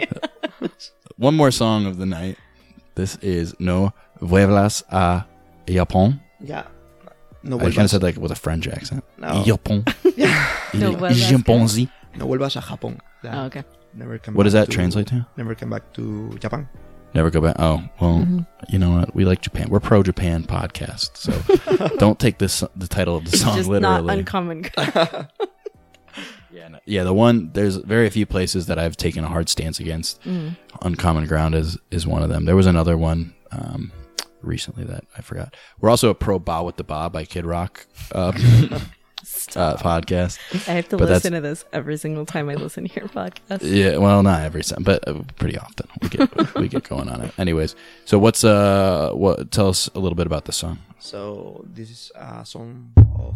one 1.16 1.34
more 1.36 1.50
song 1.50 1.86
of 1.86 1.98
the 1.98 2.06
night. 2.06 2.36
This 2.94 3.16
is 3.16 3.54
No 3.58 3.92
Vuelvas 4.20 4.82
a 4.90 5.24
Japón. 5.66 6.20
Yeah. 6.40 6.64
No 7.42 7.58
I 7.58 7.64
kind 7.64 7.78
of 7.80 7.90
said 7.90 8.02
like 8.02 8.16
with 8.16 8.30
a 8.32 8.36
French 8.36 8.66
accent. 8.68 9.04
No. 9.18 9.42
Japón. 9.44 9.84
No 10.74 10.92
vuelvas 10.92 11.30
a- 11.30 11.32
Japonzi. 11.34 11.88
no 12.16 12.26
vuelvas 12.26 12.56
a 12.56 12.60
Japón. 12.60 12.98
Yeah. 13.22 13.42
Oh, 13.42 13.46
okay. 13.46 13.64
Never 13.94 14.18
come 14.18 14.34
What 14.34 14.44
does 14.44 14.54
back 14.54 14.66
that 14.66 14.72
translate 14.72 15.06
to? 15.08 15.26
Never 15.36 15.54
come 15.54 15.70
back 15.70 15.92
to 15.94 16.36
Japan. 16.40 16.68
Never 17.14 17.30
go 17.30 17.40
back. 17.40 17.54
Oh, 17.60 17.80
well, 18.00 18.18
Mm-hmm. 18.20 18.40
you 18.70 18.78
know 18.80 18.90
what? 18.90 19.14
We 19.14 19.24
like 19.24 19.40
Japan. 19.40 19.68
We're 19.70 19.78
pro 19.78 20.02
Japan 20.02 20.42
podcast. 20.42 21.16
So 21.16 21.32
don't 21.98 22.18
take 22.18 22.38
this 22.38 22.64
the 22.74 22.88
title 22.88 23.16
of 23.16 23.24
the 23.30 23.36
song 23.36 23.56
Just 23.56 23.68
literally. 23.68 24.06
not 24.06 24.18
uncommon. 24.18 24.64
Yeah, 26.54 26.68
no- 26.68 26.78
yeah, 26.86 27.02
the 27.02 27.12
one 27.14 27.50
there's 27.52 27.76
very 27.76 28.08
few 28.10 28.26
places 28.26 28.66
that 28.66 28.78
I've 28.78 28.96
taken 28.96 29.24
a 29.24 29.28
hard 29.28 29.48
stance 29.48 29.80
against. 29.80 30.22
Mm. 30.22 30.56
Uncommon 30.82 31.26
Ground 31.26 31.54
is 31.54 31.76
is 31.90 32.06
one 32.06 32.22
of 32.22 32.28
them. 32.28 32.44
There 32.44 32.56
was 32.56 32.66
another 32.66 32.96
one 32.96 33.34
um, 33.50 33.90
recently 34.40 34.84
that 34.84 35.04
I 35.18 35.20
forgot. 35.22 35.54
We're 35.80 35.90
also 35.90 36.10
a 36.10 36.14
pro 36.14 36.38
Bawitdaba 36.38 37.10
by 37.10 37.24
Kid 37.24 37.44
Rock 37.44 37.86
uh, 38.12 38.28
uh, 39.56 39.76
podcast. 39.78 40.38
I 40.68 40.72
have 40.74 40.88
to 40.90 40.96
But 40.96 41.08
listen 41.08 41.32
to 41.32 41.40
this 41.40 41.64
every 41.72 41.96
single 41.96 42.26
time 42.26 42.48
I 42.48 42.54
listen 42.54 42.86
to 42.86 43.00
your 43.00 43.08
podcast. 43.08 43.60
Yeah, 43.62 43.96
well, 43.96 44.22
not 44.22 44.42
every 44.42 44.62
time, 44.62 44.82
but 44.84 45.06
uh, 45.08 45.22
pretty 45.36 45.58
often 45.58 45.88
we 46.02 46.08
get 46.08 46.54
we 46.54 46.68
get 46.68 46.84
going 46.84 47.08
on 47.08 47.20
it. 47.22 47.38
Anyways, 47.38 47.74
so 48.04 48.18
what's 48.18 48.44
uh 48.44 49.10
what? 49.12 49.50
Tell 49.50 49.68
us 49.68 49.88
a 49.94 49.98
little 49.98 50.16
bit 50.16 50.26
about 50.26 50.44
the 50.44 50.52
song. 50.52 50.78
So 51.00 51.64
this 51.68 51.90
is 51.90 52.12
a 52.14 52.44
song 52.46 52.92
of 53.18 53.34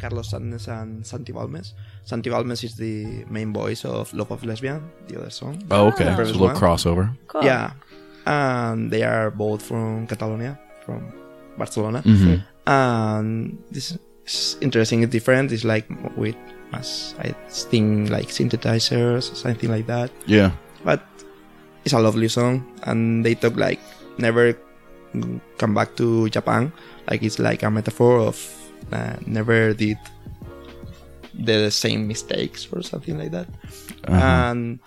Carlos 0.00 0.30
Sadness 0.30 0.68
and 0.68 1.06
Santi 1.06 1.32
Balmes. 1.32 1.74
Santi 2.04 2.30
Balmes 2.30 2.62
is 2.64 2.74
the 2.76 3.24
main 3.30 3.52
voice 3.52 3.84
of 3.84 4.12
Love 4.14 4.30
of 4.30 4.44
Lesbian, 4.44 4.82
the 5.08 5.18
other 5.18 5.30
song. 5.30 5.62
Oh, 5.70 5.88
okay, 5.88 6.04
so 6.04 6.22
a 6.22 6.24
little 6.24 6.46
One. 6.46 6.56
crossover. 6.56 7.16
Cool. 7.28 7.44
Yeah, 7.44 7.70
and 8.26 8.90
they 8.90 9.02
are 9.02 9.30
both 9.30 9.62
from 9.62 10.06
Catalonia, 10.06 10.58
from 10.84 11.12
Barcelona. 11.56 12.02
Mhm. 12.04 12.42
And 12.66 13.58
this 13.70 13.96
is 14.26 14.56
interesting. 14.60 15.02
It's 15.02 15.12
different. 15.12 15.52
It's 15.52 15.64
like 15.64 15.86
with 16.16 16.36
as 16.72 17.14
I 17.18 17.32
think 17.48 18.10
like 18.10 18.28
synthesizers, 18.28 19.34
something 19.34 19.70
like 19.70 19.86
that. 19.86 20.10
Yeah. 20.26 20.50
But 20.84 21.02
it's 21.84 21.94
a 21.94 22.00
lovely 22.00 22.28
song, 22.28 22.66
and 22.82 23.24
they 23.24 23.34
talk 23.34 23.56
like 23.56 23.80
never 24.18 24.54
come 25.56 25.72
back 25.74 25.96
to 25.96 26.28
Japan. 26.28 26.72
Like 27.08 27.22
it's 27.22 27.38
like 27.38 27.62
a 27.62 27.70
metaphor 27.70 28.18
of 28.18 28.36
uh, 28.92 29.16
never 29.26 29.74
did 29.74 29.98
the 31.34 31.70
same 31.70 32.08
mistakes 32.08 32.68
or 32.72 32.82
something 32.82 33.18
like 33.18 33.30
that. 33.30 33.48
Uh-huh. 34.08 34.50
and 34.50 34.78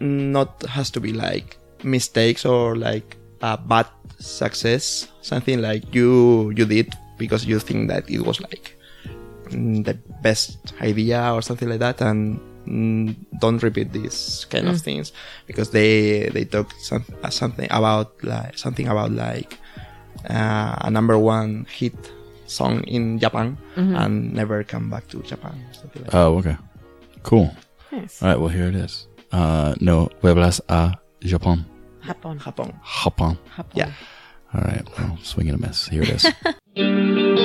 not 0.00 0.62
has 0.66 0.90
to 0.90 1.00
be 1.00 1.12
like 1.12 1.58
mistakes 1.82 2.44
or 2.44 2.76
like 2.76 3.16
a 3.42 3.56
bad 3.56 3.86
success. 4.18 5.08
Something 5.22 5.62
like 5.62 5.94
you 5.94 6.50
you 6.56 6.64
did 6.64 6.92
because 7.18 7.46
you 7.46 7.58
think 7.58 7.88
that 7.88 8.10
it 8.10 8.20
was 8.20 8.40
like 8.40 8.76
mm, 9.50 9.84
the 9.84 9.94
best 10.22 10.74
idea 10.80 11.32
or 11.32 11.42
something 11.42 11.68
like 11.68 11.80
that. 11.80 12.00
And 12.00 12.40
mm, 12.66 13.16
don't 13.40 13.62
repeat 13.62 13.92
these 13.92 14.46
kind 14.50 14.68
of 14.68 14.80
things 14.80 15.12
because 15.46 15.70
they 15.70 16.28
they 16.30 16.44
talk 16.44 16.72
some, 16.80 17.04
uh, 17.22 17.30
something 17.30 17.68
about 17.70 18.12
like 18.22 18.58
something 18.58 18.88
about 18.88 19.12
like 19.12 19.58
uh, 20.28 20.76
a 20.80 20.90
number 20.90 21.18
one 21.18 21.66
hit 21.70 21.94
song 22.48 22.82
in 22.84 23.18
Japan 23.18 23.56
and 23.76 24.32
never 24.34 24.64
come 24.64 24.90
back 24.90 25.06
to 25.08 25.22
Japan 25.22 25.54
something 25.72 26.02
like 26.02 26.10
that. 26.10 26.18
Oh, 26.18 26.38
okay. 26.38 26.56
Cool. 27.22 27.54
Nice. 27.92 28.22
All 28.22 28.28
right. 28.28 28.40
Well, 28.40 28.48
here 28.48 28.68
it 28.68 28.74
is. 28.74 29.06
Uh, 29.32 29.74
no 29.80 30.08
vuelvas 30.22 30.60
a 30.68 30.98
Japón. 31.20 31.64
Japón. 32.04 32.38
Japón 32.40 32.74
Japón. 32.82 33.36
Japón. 33.46 33.68
yeah 33.74 33.92
All 34.54 34.62
right. 34.62 34.86
Well, 34.98 35.18
swing 35.22 35.48
and 35.50 35.62
a 35.62 35.66
miss. 35.66 35.88
Here 35.88 36.02
it 36.02 36.10
is. 36.10 37.34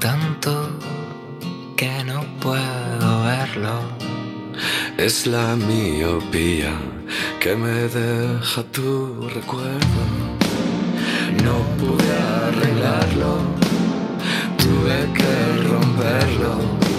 tanto 0.00 0.70
que 1.76 2.02
no 2.04 2.24
puedo 2.40 3.22
verlo. 3.22 3.82
Es 4.96 5.26
la 5.26 5.54
miopía 5.56 6.72
que 7.38 7.54
me 7.54 7.88
deja 7.98 8.62
tu 8.72 9.28
recuerdo. 9.28 10.02
No 11.44 11.56
pude 11.78 12.12
arreglarlo, 12.46 13.32
tuve 14.58 14.98
que 15.18 15.68
romperlo 15.68 16.89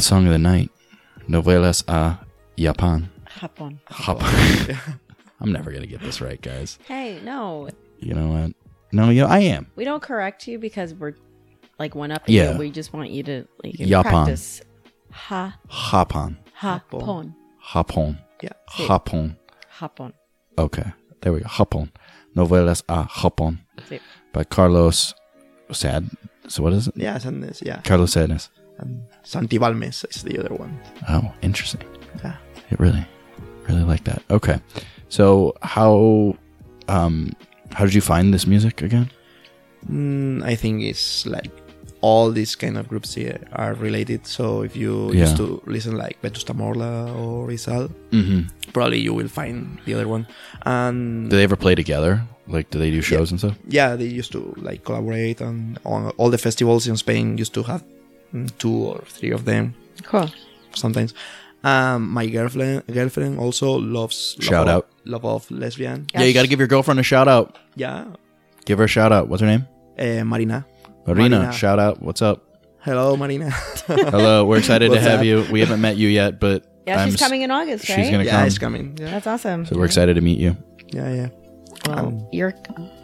Last 0.00 0.08
song 0.08 0.24
of 0.24 0.32
the 0.32 0.38
night. 0.38 0.70
Novelas 1.28 1.84
a 1.86 2.24
Japan. 2.56 3.10
Japón. 3.38 3.76
Japan. 3.92 4.78
I'm 5.42 5.52
never 5.52 5.70
gonna 5.72 5.84
get 5.86 6.00
this 6.00 6.22
right, 6.22 6.40
guys. 6.40 6.78
Hey, 6.88 7.20
no, 7.22 7.68
You 7.98 8.14
know 8.14 8.28
what? 8.28 8.54
No, 8.92 9.10
you 9.10 9.20
know, 9.20 9.26
I 9.28 9.40
am. 9.40 9.66
we 9.76 9.84
don't 9.84 10.02
correct 10.02 10.48
you 10.48 10.58
because 10.58 10.94
we're 10.94 11.16
like 11.78 11.94
one 11.94 12.12
up. 12.12 12.22
Yeah. 12.26 12.52
Yeah, 12.52 12.56
we 12.56 12.70
just 12.70 12.94
want 12.94 13.10
you 13.10 13.22
to 13.24 13.46
like 13.62 13.74
Japan. 13.74 14.02
practice. 14.24 14.62
Ha 15.10 15.58
Japan. 15.68 16.38
Japón. 16.58 17.34
Japon. 17.74 18.18
Yeah. 18.40 18.56
Japon. 18.74 19.36
Japón. 19.80 20.14
Okay. 20.56 20.94
There 21.20 21.34
we 21.34 21.40
go. 21.40 21.46
Japon. 21.46 21.92
Novelas 22.34 22.82
a 22.88 23.06
Japon. 23.20 23.58
Sí. 23.86 24.00
By 24.32 24.44
Carlos 24.44 25.12
Sad. 25.72 26.08
So 26.48 26.62
what 26.62 26.72
is 26.72 26.88
it? 26.88 26.96
Yeah, 26.96 27.18
Sadness, 27.18 27.60
yeah. 27.60 27.82
Carlos 27.82 28.12
Sadness. 28.12 28.48
And 28.80 29.02
Santi 29.22 29.58
Balmes 29.58 30.04
is 30.10 30.22
the 30.22 30.38
other 30.38 30.54
one. 30.54 30.78
Oh, 31.08 31.32
interesting. 31.42 31.82
Yeah. 32.24 32.36
It 32.70 32.78
really, 32.80 33.04
really 33.68 33.82
like 33.82 34.04
that. 34.04 34.22
Okay. 34.30 34.58
So 35.08 35.54
how, 35.62 36.36
um, 36.88 37.32
how 37.72 37.84
did 37.84 37.94
you 37.94 38.00
find 38.00 38.32
this 38.32 38.46
music 38.46 38.82
again? 38.82 39.10
Mm, 39.90 40.42
I 40.42 40.54
think 40.54 40.82
it's 40.82 41.26
like 41.26 41.50
all 42.00 42.30
these 42.30 42.54
kind 42.56 42.78
of 42.78 42.88
groups 42.88 43.14
here 43.14 43.38
are 43.52 43.74
related. 43.74 44.26
So 44.26 44.62
if 44.62 44.74
you 44.76 45.12
Yeah. 45.12 45.20
used 45.22 45.36
to 45.36 45.60
listen 45.66 45.96
like 45.96 46.16
Vetusta 46.22 46.54
Morla 46.54 47.14
or 47.16 47.50
IZAL, 47.50 47.90
Mhm. 48.12 48.48
probably 48.72 49.00
you 49.00 49.12
will 49.14 49.28
find 49.28 49.78
the 49.84 49.94
other 49.94 50.08
one. 50.08 50.26
And 50.64 51.28
Do 51.30 51.36
they 51.36 51.44
ever 51.44 51.56
play 51.56 51.74
together? 51.74 52.22
Like, 52.48 52.70
do 52.70 52.78
they 52.78 52.90
do 52.90 53.00
shows 53.02 53.30
and 53.30 53.38
stuff? 53.38 53.56
yeah, 53.68 53.96
they 53.96 54.06
used 54.06 54.32
to 54.32 54.54
like 54.56 54.82
collaborate 54.84 55.40
on 55.42 55.78
on 55.84 56.10
all 56.18 56.30
the 56.30 56.38
festivals 56.38 56.86
in 56.88 56.96
Spain. 56.96 57.38
Used 57.38 57.54
to 57.54 57.62
have 57.64 57.82
two 58.58 58.72
or 58.72 59.02
three 59.06 59.30
of 59.32 59.44
them 59.44 59.74
Cool. 60.04 60.30
sometimes. 60.74 61.14
Um, 61.62 62.08
my 62.08 62.26
girlfriend 62.26 62.86
girlfriend 62.86 63.38
also 63.38 63.72
loves 63.72 64.36
love 64.38 64.44
Shout 64.44 64.68
of, 64.68 64.74
out. 64.74 64.88
love 65.04 65.24
of 65.26 65.50
lesbian. 65.50 66.06
Yeah, 66.14 66.22
you 66.22 66.32
got 66.32 66.42
to 66.42 66.48
give 66.48 66.58
your 66.58 66.68
girlfriend 66.68 67.00
a 67.00 67.02
shout 67.02 67.28
out. 67.28 67.58
Yeah, 67.76 68.06
Give 68.64 68.78
her 68.78 68.84
a 68.84 68.88
shout 68.88 69.12
out. 69.12 69.28
What's 69.28 69.40
her 69.42 69.46
name? 69.46 69.66
uh, 69.98 70.24
Marina. 70.24 70.64
Marina. 71.06 71.38
Marina. 71.38 71.52
Shout 71.52 71.78
out. 71.78 72.00
What's 72.00 72.22
up? 72.22 72.44
Hello, 72.80 73.14
Marina. 73.16 73.50
Hello. 73.86 74.46
We're 74.46 74.58
excited 74.58 74.90
to 74.92 75.00
have 75.00 75.20
up? 75.20 75.24
you. 75.26 75.44
We 75.52 75.60
haven't 75.60 75.80
met 75.82 75.96
you 75.98 76.08
yet, 76.08 76.40
but 76.40 76.64
Yeah, 76.86 77.02
I'm 77.02 77.10
she's 77.10 77.20
coming 77.20 77.42
in 77.42 77.50
August, 77.50 77.84
She's 77.84 78.10
gonna 78.10 78.24
yeah, 78.24 78.38
come. 78.38 78.46
it's 78.46 78.58
coming. 78.58 78.96
Yeah, 78.98 79.10
That's 79.10 79.26
awesome. 79.26 79.66
So 79.66 79.76
we're 79.76 79.84
excited 79.84 80.14
to 80.14 80.20
meet 80.22 80.38
you. 80.38 80.56
yeah, 80.88 81.12
yeah. 81.12 81.28
well, 81.86 82.28
your 82.32 82.54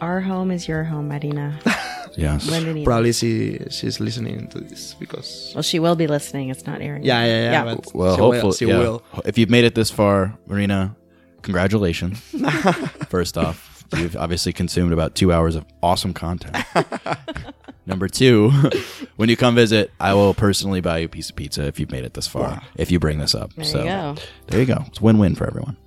our 0.01 0.19
home 0.21 0.49
is 0.49 0.67
your 0.67 0.83
home, 0.83 1.09
Marina. 1.09 1.59
Yes. 2.17 2.49
Bienvenida. 2.49 2.83
Probably 2.83 3.13
she 3.13 3.59
she's 3.69 3.99
listening 3.99 4.47
to 4.49 4.59
this 4.59 4.95
because 4.99 5.51
Well, 5.53 5.61
she 5.61 5.79
will 5.79 5.95
be 5.95 6.07
listening. 6.07 6.49
It's 6.49 6.65
not 6.65 6.81
airing. 6.81 7.03
yeah, 7.03 7.23
yeah, 7.23 7.41
yeah. 7.43 7.51
Yeah. 7.51 7.75
but 7.75 7.93
Well, 7.93 8.15
she 8.15 8.21
will- 8.21 8.31
hopefully, 8.31 8.57
she 8.57 8.65
yeah. 8.67 8.79
will. 8.79 9.03
If 9.25 9.37
you've 9.37 9.49
made 9.51 9.65
it 9.65 9.75
this 9.75 9.91
far, 9.91 10.37
Marina, 10.47 10.95
congratulations. 11.43 12.19
First 13.09 13.37
off, 13.37 13.85
you've 13.95 14.17
obviously 14.17 14.51
consumed 14.51 14.93
about 14.93 15.13
two 15.15 15.31
hours 15.31 15.55
of 15.55 15.63
awesome 15.83 16.13
content. 16.13 16.57
Number 17.85 18.07
two, 18.09 18.49
when 19.15 19.29
you 19.29 19.37
come 19.37 19.55
visit, 19.55 19.91
I 19.99 20.13
will 20.13 20.33
personally 20.33 20.81
buy 20.81 20.97
you 20.99 21.05
a 21.05 21.09
piece 21.09 21.29
of 21.29 21.35
pizza 21.37 21.65
if 21.67 21.79
you've 21.79 21.91
made 21.91 22.03
it 22.03 22.13
this 22.15 22.27
far. 22.27 22.61
If 22.75 22.91
you 22.91 22.99
bring 22.99 23.19
this 23.19 23.33
up, 23.33 23.53
There 23.53 23.63
so 23.63 23.77
you 23.79 23.85
go. 23.85 24.15
there 24.47 24.59
you 24.59 24.65
go. 24.65 24.83
It's 24.87 24.99
win-win 24.99 25.35
for 25.35 25.47
everyone. 25.47 25.77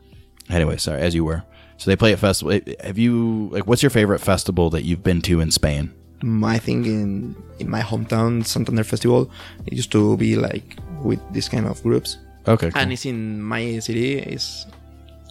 Anyway, 0.49 0.79
sorry, 0.79 1.03
as 1.03 1.15
you 1.15 1.25
were. 1.25 1.43
So 1.77 1.91
they 1.91 1.97
play 1.97 2.13
at 2.13 2.19
festival. 2.19 2.59
Have 2.83 2.99
you 2.99 3.49
like? 3.53 3.67
What's 3.67 3.83
your 3.83 3.91
favorite 3.91 4.21
festival 4.21 4.71
that 4.71 4.85
you've 4.85 5.03
been 5.03 5.21
to 5.23 5.41
in 5.41 5.51
Spain? 5.51 5.93
I 6.23 6.59
think 6.59 6.87
in 6.87 7.35
in 7.59 7.71
my 7.71 7.81
hometown 7.81 8.45
Santander 8.45 8.85
Festival, 8.85 9.31
it 9.67 9.73
used 9.73 9.93
to 9.93 10.17
be 10.17 10.37
like 10.37 10.77
with 11.03 11.21
this 11.33 11.49
kind 11.49 11.67
of 11.67 11.83
groups, 11.83 12.19
Okay, 12.47 12.71
cool. 12.71 12.81
and 12.81 12.93
it's 12.93 13.07
in 13.07 13.41
my 13.43 13.79
city. 13.81 14.19
Is 14.19 14.67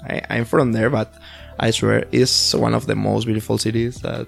I, 0.07 0.21
I'm 0.29 0.45
from 0.45 0.71
there, 0.73 0.89
but 0.89 1.13
I 1.59 1.71
swear 1.71 2.05
it's 2.11 2.53
one 2.55 2.73
of 2.73 2.85
the 2.87 2.95
most 2.95 3.25
beautiful 3.25 3.57
cities 3.57 4.01
that 4.01 4.25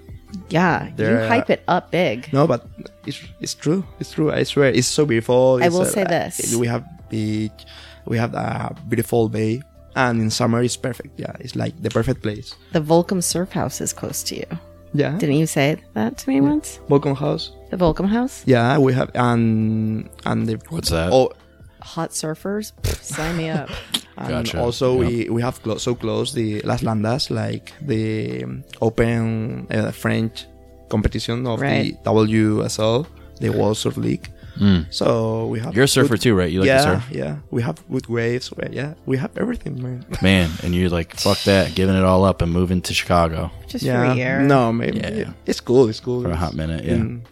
Yeah, 0.48 0.88
you 0.96 1.18
hype 1.28 1.50
it 1.50 1.62
up 1.66 1.90
big. 1.90 2.32
No, 2.32 2.46
but 2.46 2.66
it's 3.06 3.18
it's 3.40 3.54
true. 3.54 3.82
It's 4.00 4.12
true. 4.12 4.30
I 4.30 4.44
swear, 4.44 4.70
it's 4.70 4.86
so 4.88 5.04
beautiful. 5.04 5.58
I 5.62 5.68
will 5.68 5.82
uh, 5.82 5.90
say 5.96 6.04
this. 6.04 6.54
We 6.54 6.66
have 6.68 6.84
beach. 7.10 7.66
We 8.06 8.18
have 8.18 8.34
a 8.34 8.74
beautiful 8.88 9.28
bay, 9.28 9.62
and 9.94 10.20
in 10.20 10.30
summer 10.30 10.62
it's 10.62 10.76
perfect. 10.76 11.18
Yeah, 11.18 11.34
it's 11.40 11.54
like 11.56 11.74
the 11.82 11.90
perfect 11.90 12.22
place. 12.22 12.54
The 12.72 12.80
Volcom 12.80 13.22
Surf 13.22 13.50
House 13.52 13.80
is 13.80 13.92
close 13.92 14.22
to 14.30 14.36
you. 14.36 14.46
Yeah. 14.94 15.16
Didn't 15.18 15.36
you 15.36 15.46
say 15.46 15.76
that 15.94 16.18
to 16.18 16.28
me 16.28 16.40
once? 16.40 16.80
Volcom 16.88 17.16
House. 17.16 17.52
The 17.70 17.76
Volcom 17.76 18.06
House? 18.08 18.42
Yeah, 18.46 18.78
we 18.78 18.92
have 18.92 19.10
and 19.14 20.08
and 20.26 20.46
the 20.46 20.60
What's 20.68 20.90
that? 20.90 21.10
Oh, 21.12 21.32
Hot 21.80 22.10
surfers? 22.10 22.72
Pff, 22.82 23.02
Sign 23.02 23.36
me 23.36 23.48
up. 23.50 23.68
and 24.16 24.28
Gotcha. 24.28 24.60
also 24.60 25.00
Yeah. 25.00 25.08
we 25.08 25.28
we 25.30 25.42
have 25.42 25.60
clo- 25.62 25.78
so 25.78 25.94
close 25.94 26.32
the 26.34 26.60
Las 26.62 26.82
Landas, 26.82 27.30
like 27.30 27.72
the 27.80 28.44
um, 28.44 28.62
open 28.80 29.66
uh, 29.70 29.90
French 29.92 30.46
competition 30.88 31.46
of 31.46 31.60
Right. 31.60 31.96
the 32.04 32.10
WSL, 32.10 33.06
the 33.40 33.48
World 33.50 33.76
Surf 33.78 33.96
League. 33.96 34.28
Mm. 34.58 34.92
So 34.92 35.46
we 35.46 35.60
have 35.60 35.74
You're 35.74 35.84
a 35.84 35.88
surfer 35.88 36.14
good- 36.14 36.20
too, 36.22 36.34
right? 36.34 36.50
You 36.50 36.60
like 36.60 36.66
yeah, 36.66 36.76
to 36.76 36.82
surf, 36.82 37.08
yeah. 37.10 37.36
We 37.50 37.62
have 37.62 37.82
good 37.90 38.06
waves. 38.06 38.52
right, 38.56 38.72
Yeah, 38.72 38.94
we 39.06 39.16
have 39.16 39.36
everything, 39.38 39.82
man. 39.82 40.04
man. 40.22 40.50
And 40.62 40.74
you're 40.74 40.90
like, 40.90 41.14
fuck 41.16 41.38
that, 41.44 41.74
giving 41.74 41.96
it 41.96 42.04
all 42.04 42.24
up 42.24 42.42
and 42.42 42.52
moving 42.52 42.82
to 42.82 42.92
Chicago 42.94 43.50
Just 43.66 43.82
yeah, 43.84 44.04
for 44.06 44.12
a 44.12 44.14
year. 44.16 44.40
no, 44.40 44.72
maybe 44.72 44.98
Yeah. 44.98 45.32
it's 45.46 45.60
cool. 45.60 45.88
It's 45.88 46.00
cool 46.00 46.22
for 46.22 46.30
a 46.30 46.36
hot 46.36 46.54
minute. 46.54 46.84
Yeah, 46.84 46.94
in- 46.94 47.22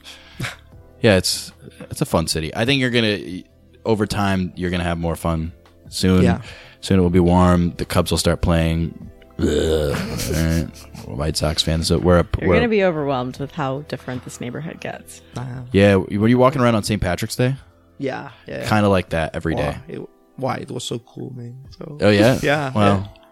yeah. 1.03 1.17
It's 1.17 1.53
it's 1.91 2.01
a 2.01 2.07
fun 2.07 2.27
city. 2.27 2.55
I 2.55 2.65
think 2.65 2.81
you're 2.81 2.91
gonna 2.91 3.43
over 3.85 4.07
time 4.07 4.53
you're 4.57 4.71
gonna 4.71 4.85
have 4.85 4.99
more 4.99 5.17
fun 5.17 5.53
soon. 5.89 6.23
Yeah. 6.23 6.43
Soon 6.81 6.99
it 6.99 7.03
will 7.03 7.11
be 7.11 7.21
warm. 7.21 7.75
The 7.77 7.85
Cubs 7.85 8.11
will 8.11 8.19
start 8.19 8.41
playing. 8.41 9.11
Ugh, 9.41 9.97
right? 10.35 10.67
White 11.07 11.37
Sox 11.37 11.63
fans. 11.63 11.87
So 11.89 11.99
we're, 11.99 12.17
You're 12.17 12.49
we're 12.49 12.55
going 12.55 12.63
to 12.63 12.69
be 12.69 12.85
overwhelmed 12.85 13.39
with 13.39 13.53
how 13.53 13.81
different 13.83 14.25
this 14.25 14.41
neighborhood 14.41 14.81
gets. 14.81 15.23
yeah. 15.73 15.97
Were 15.97 16.29
you 16.29 16.39
walking 16.39 16.61
around 16.61 16.75
on 16.75 16.83
St. 16.83 17.01
Patrick's 17.01 17.37
Day? 17.37 17.57
Yeah, 17.99 18.31
yeah. 18.47 18.67
Kind 18.67 18.87
of 18.87 18.93
like 18.93 19.11
that 19.11 19.35
every 19.37 19.55
day. 19.55 19.73
Wow, 19.73 19.83
it, 19.89 20.09
why 20.37 20.57
it 20.57 20.71
was 20.71 20.85
so 20.85 20.99
cool, 21.01 21.33
man. 21.35 21.65
So 21.77 21.99
Oh 22.01 22.09
yeah. 22.11 22.39
yeah. 22.43 22.73
Well, 22.75 23.11
yeah. 23.15 23.23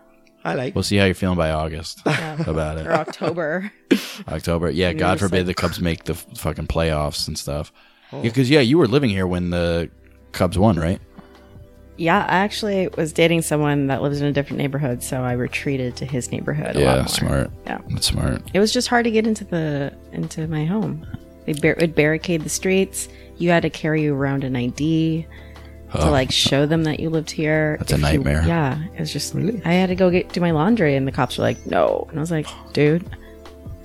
I 0.45 0.55
like. 0.55 0.75
we'll 0.75 0.85
see 0.85 0.97
how 0.97 1.05
you're 1.07 1.15
feeling 1.15 1.37
by 1.39 1.51
August 1.51 2.01
about 2.07 2.77
or 2.79 2.81
it. 2.83 2.87
October. 2.87 3.73
October. 4.29 4.71
Yeah. 4.71 4.91
And 4.91 4.99
God 4.99 5.19
just 5.19 5.23
forbid 5.29 5.47
like- 5.47 5.57
the 5.57 5.61
Cubs 5.61 5.81
make 5.81 6.05
the 6.05 6.13
f- 6.15 6.27
fucking 6.37 6.67
playoffs 6.67 7.29
and 7.29 7.39
stuff. 7.39 7.73
Oh. 8.13 8.23
Because 8.23 8.49
yeah, 8.51 8.61
you 8.61 8.79
were 8.79 8.87
living 8.87 9.11
here 9.11 9.27
when 9.27 9.51
the 9.51 9.91
Cubs 10.33 10.59
won, 10.59 10.77
right? 10.79 11.01
Yeah, 11.99 12.21
I 12.21 12.39
actually 12.39 12.89
was 12.97 13.13
dating 13.13 13.43
someone 13.43 13.89
that 13.89 14.01
lives 14.03 14.21
in 14.21 14.27
a 14.27 14.33
different 14.33 14.59
neighborhood, 14.59 15.03
so 15.03 15.21
I 15.23 15.33
retreated 15.33 15.97
to 15.97 16.07
his 16.07 16.31
neighborhood. 16.33 16.77
a 16.77 16.79
lot 16.79 16.85
Yeah. 16.95 16.97
more. 16.97 17.09
Smart. 17.09 17.51
Yeah. 17.67 17.79
That's 17.91 18.07
smart. 18.07 18.43
It 18.55 18.61
was 18.61 18.73
just 18.73 18.89
hard 18.89 19.05
to 19.05 19.11
get 19.11 19.27
into 19.27 19.45
the 19.45 19.93
into 20.13 20.47
my 20.47 20.65
home. 20.65 21.07
They 21.45 21.53
bar- 21.55 21.77
would 21.81 21.95
barricade 21.95 22.43
the 22.43 22.49
streets. 22.49 23.09
You 23.37 23.51
had 23.51 23.63
to 23.63 23.71
carry 23.71 24.09
around 24.09 24.45
an 24.45 24.57
ID 24.57 25.27
to 25.93 26.07
Oh. 26.07 26.11
like 26.11 26.31
show 26.31 26.67
them 26.67 26.85
that 26.85 27.01
you 27.01 27.09
lived 27.11 27.31
here. 27.31 27.77
That's 27.79 27.93
a 27.93 27.95
If 27.97 28.01
you- 28.01 28.07
nightmare. 28.07 28.45
yeah, 28.47 28.79
it 28.95 29.01
was 29.01 29.13
just. 29.13 29.35
I 29.65 29.73
had 29.73 29.89
to 29.89 29.95
go 29.95 30.11
get 30.11 30.33
do 30.33 30.41
my 30.41 30.51
laundry, 30.53 30.95
and 30.97 31.07
the 31.07 31.13
cops 31.13 31.37
were 31.39 31.43
like, 31.45 31.67
"No," 31.67 32.07
and 32.11 32.19
I 32.19 32.21
was 32.21 32.31
like, 32.31 32.47
"Dude, 32.75 33.05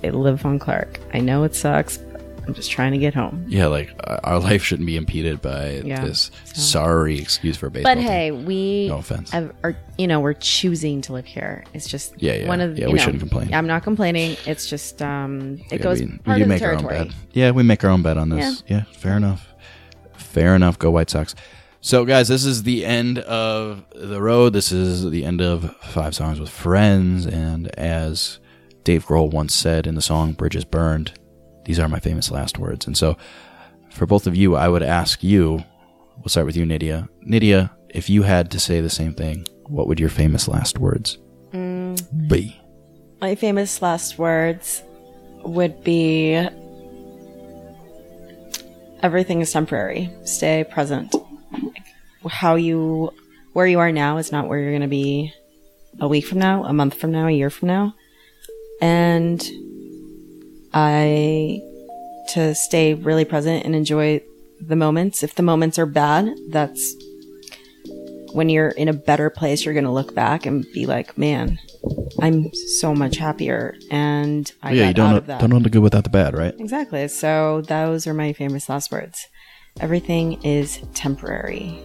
I 0.04 0.10
live 0.10 0.44
on 0.44 0.58
Clark. 0.58 1.00
I 1.14 1.20
know 1.20 1.44
it 1.44 1.54
sucks. 1.54 1.98
But 2.44 2.50
I'm 2.50 2.54
just 2.54 2.70
trying 2.70 2.92
to 2.92 2.98
get 2.98 3.14
home." 3.14 3.44
Yeah, 3.48 3.66
like 3.66 3.90
uh, 4.04 4.18
our 4.24 4.38
life 4.38 4.62
shouldn't 4.62 4.86
be 4.86 4.96
impeded 4.96 5.40
by 5.42 5.80
Yeah, 5.84 6.04
this 6.04 6.30
so- 6.44 6.60
sorry 6.60 7.18
excuse 7.18 7.56
for 7.56 7.66
a 7.66 7.70
baseball. 7.70 7.94
But 7.94 8.00
team. 8.00 8.08
hey, 8.08 8.30
we 8.32 8.88
No 8.88 8.98
offense. 8.98 9.30
have- 9.30 9.52
are 9.62 9.76
you 9.98 10.06
know 10.06 10.20
we're 10.20 10.34
choosing 10.34 11.00
to 11.02 11.12
live 11.12 11.24
here. 11.26 11.64
It's 11.72 11.88
just 11.88 12.14
Yeah, 12.18 12.34
yeah. 12.34 12.48
one 12.48 12.60
of 12.60 12.74
the, 12.74 12.82
Yeah, 12.82 12.86
you 12.88 12.92
we 12.92 12.98
know, 12.98 13.04
shouldn't 13.04 13.20
complain. 13.20 13.54
I'm 13.54 13.66
not 13.66 13.82
complaining. 13.82 14.36
It's 14.46 14.68
just 14.68 15.00
um 15.02 15.58
it 15.70 15.78
Yeah, 15.78 15.78
goes 15.78 16.00
we, 16.00 16.06
we 16.06 16.18
part 16.18 16.36
do 16.38 16.42
of 16.42 16.48
the 16.48 16.54
make 16.54 16.62
our 16.62 16.72
own 16.74 16.78
territory. 16.82 17.04
bet. 17.08 17.14
Yeah, 17.32 17.50
we 17.52 17.62
make 17.62 17.82
our 17.84 17.90
own 17.90 18.02
bet 18.02 18.18
on 18.18 18.28
this. 18.28 18.62
Yeah. 18.68 18.82
fair 18.92 19.16
enough. 19.16 19.48
Fair 20.16 20.54
enough. 20.54 20.78
Go 20.78 20.90
White 20.90 21.10
Sox. 21.10 21.34
So, 21.80 22.06
guys, 22.06 22.28
this 22.28 22.46
is 22.46 22.62
the 22.62 22.84
end 22.86 23.18
of 23.18 23.84
the 23.94 24.20
road. 24.22 24.54
This 24.54 24.72
is 24.72 25.10
the 25.10 25.22
end 25.24 25.42
of 25.42 25.76
Five 25.82 26.14
Songs 26.14 26.40
with 26.40 26.48
Friends. 26.48 27.26
And 27.26 27.68
as 27.78 28.38
Dave 28.84 29.04
Grohl 29.06 29.30
once 29.30 29.54
said 29.54 29.86
in 29.86 29.94
the 29.94 30.00
song 30.00 30.32
Bridges 30.32 30.64
Burned, 30.64 31.12
these 31.64 31.78
are 31.78 31.88
my 31.88 31.98
famous 32.00 32.30
last 32.30 32.58
words. 32.58 32.86
And 32.86 32.96
so, 32.96 33.16
for 33.90 34.06
both 34.06 34.26
of 34.26 34.36
you, 34.36 34.56
I 34.56 34.68
would 34.68 34.82
ask 34.82 35.22
you, 35.22 35.62
we'll 36.18 36.28
start 36.28 36.46
with 36.46 36.56
you, 36.56 36.64
Nydia. 36.66 37.08
Nydia, 37.22 37.70
if 37.90 38.10
you 38.10 38.22
had 38.22 38.50
to 38.52 38.60
say 38.60 38.80
the 38.80 38.90
same 38.90 39.14
thing, 39.14 39.46
what 39.68 39.86
would 39.88 40.00
your 40.00 40.08
famous 40.10 40.48
last 40.48 40.78
words 40.78 41.18
Mm, 41.52 42.28
be? 42.28 42.60
my 43.20 43.34
famous 43.36 43.80
last 43.80 44.18
words 44.18 44.82
would 45.44 45.82
be 45.84 46.34
everything 49.02 49.40
is 49.40 49.52
temporary. 49.52 50.10
Stay 50.24 50.64
present. 50.64 51.14
How 52.28 52.54
you 52.56 53.12
where 53.52 53.66
you 53.66 53.78
are 53.78 53.92
now 53.92 54.16
is 54.16 54.32
not 54.32 54.48
where 54.48 54.58
you're 54.58 54.72
going 54.72 54.82
to 54.82 54.88
be 54.88 55.32
a 56.00 56.08
week 56.08 56.26
from 56.26 56.38
now, 56.38 56.64
a 56.64 56.72
month 56.72 56.94
from 56.94 57.12
now, 57.12 57.28
a 57.28 57.30
year 57.30 57.50
from 57.50 57.68
now. 57.68 57.94
And 58.80 59.40
I 60.74 61.62
to 62.30 62.54
stay 62.54 62.94
really 62.94 63.24
present 63.24 63.64
and 63.64 63.74
enjoy 63.74 64.20
the 64.60 64.76
moments. 64.76 65.22
If 65.22 65.34
the 65.36 65.42
moments 65.42 65.78
are 65.78 65.86
bad, 65.86 66.28
that's 66.48 66.94
when 68.32 68.48
you're 68.48 68.70
in 68.70 68.88
a 68.88 68.92
better 68.92 69.30
place, 69.30 69.64
you're 69.64 69.74
going 69.74 69.84
to 69.84 69.92
look 69.92 70.14
back 70.14 70.44
and 70.46 70.66
be 70.74 70.86
like, 70.86 71.16
man, 71.16 71.58
I'm 72.20 72.52
so 72.80 72.92
much 72.94 73.16
happier. 73.16 73.76
And 73.90 74.50
I 74.62 74.72
yeah, 74.72 74.82
got 74.82 74.88
you 74.88 74.94
don't 74.94 75.06
out 75.06 75.10
know, 75.12 75.16
of 75.18 75.26
that. 75.26 75.40
don't 75.40 75.50
know 75.50 75.58
the 75.60 75.70
good 75.70 75.82
without 75.82 76.02
the 76.04 76.10
bad, 76.10 76.34
right? 76.36 76.54
Exactly. 76.58 77.06
So 77.08 77.60
those 77.62 78.06
are 78.08 78.14
my 78.14 78.32
famous 78.32 78.68
last 78.68 78.90
words. 78.90 79.24
Everything 79.80 80.42
is 80.42 80.80
temporary. 80.94 81.78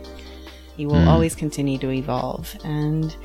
You 0.77 0.87
will 0.87 0.95
Mm. 0.95 1.07
always 1.07 1.35
continue 1.35 1.77
to 1.79 1.91
evolve 1.91 2.55
and 2.63 3.15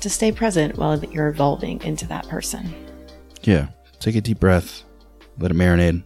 to 0.00 0.08
stay 0.08 0.32
present 0.32 0.78
while 0.78 0.98
you're 1.04 1.28
evolving 1.28 1.82
into 1.82 2.06
that 2.06 2.26
person. 2.28 2.72
Yeah. 3.42 3.68
Take 4.00 4.14
a 4.16 4.20
deep 4.20 4.40
breath, 4.40 4.84
let 5.38 5.50
it 5.50 5.56
marinate, 5.56 6.02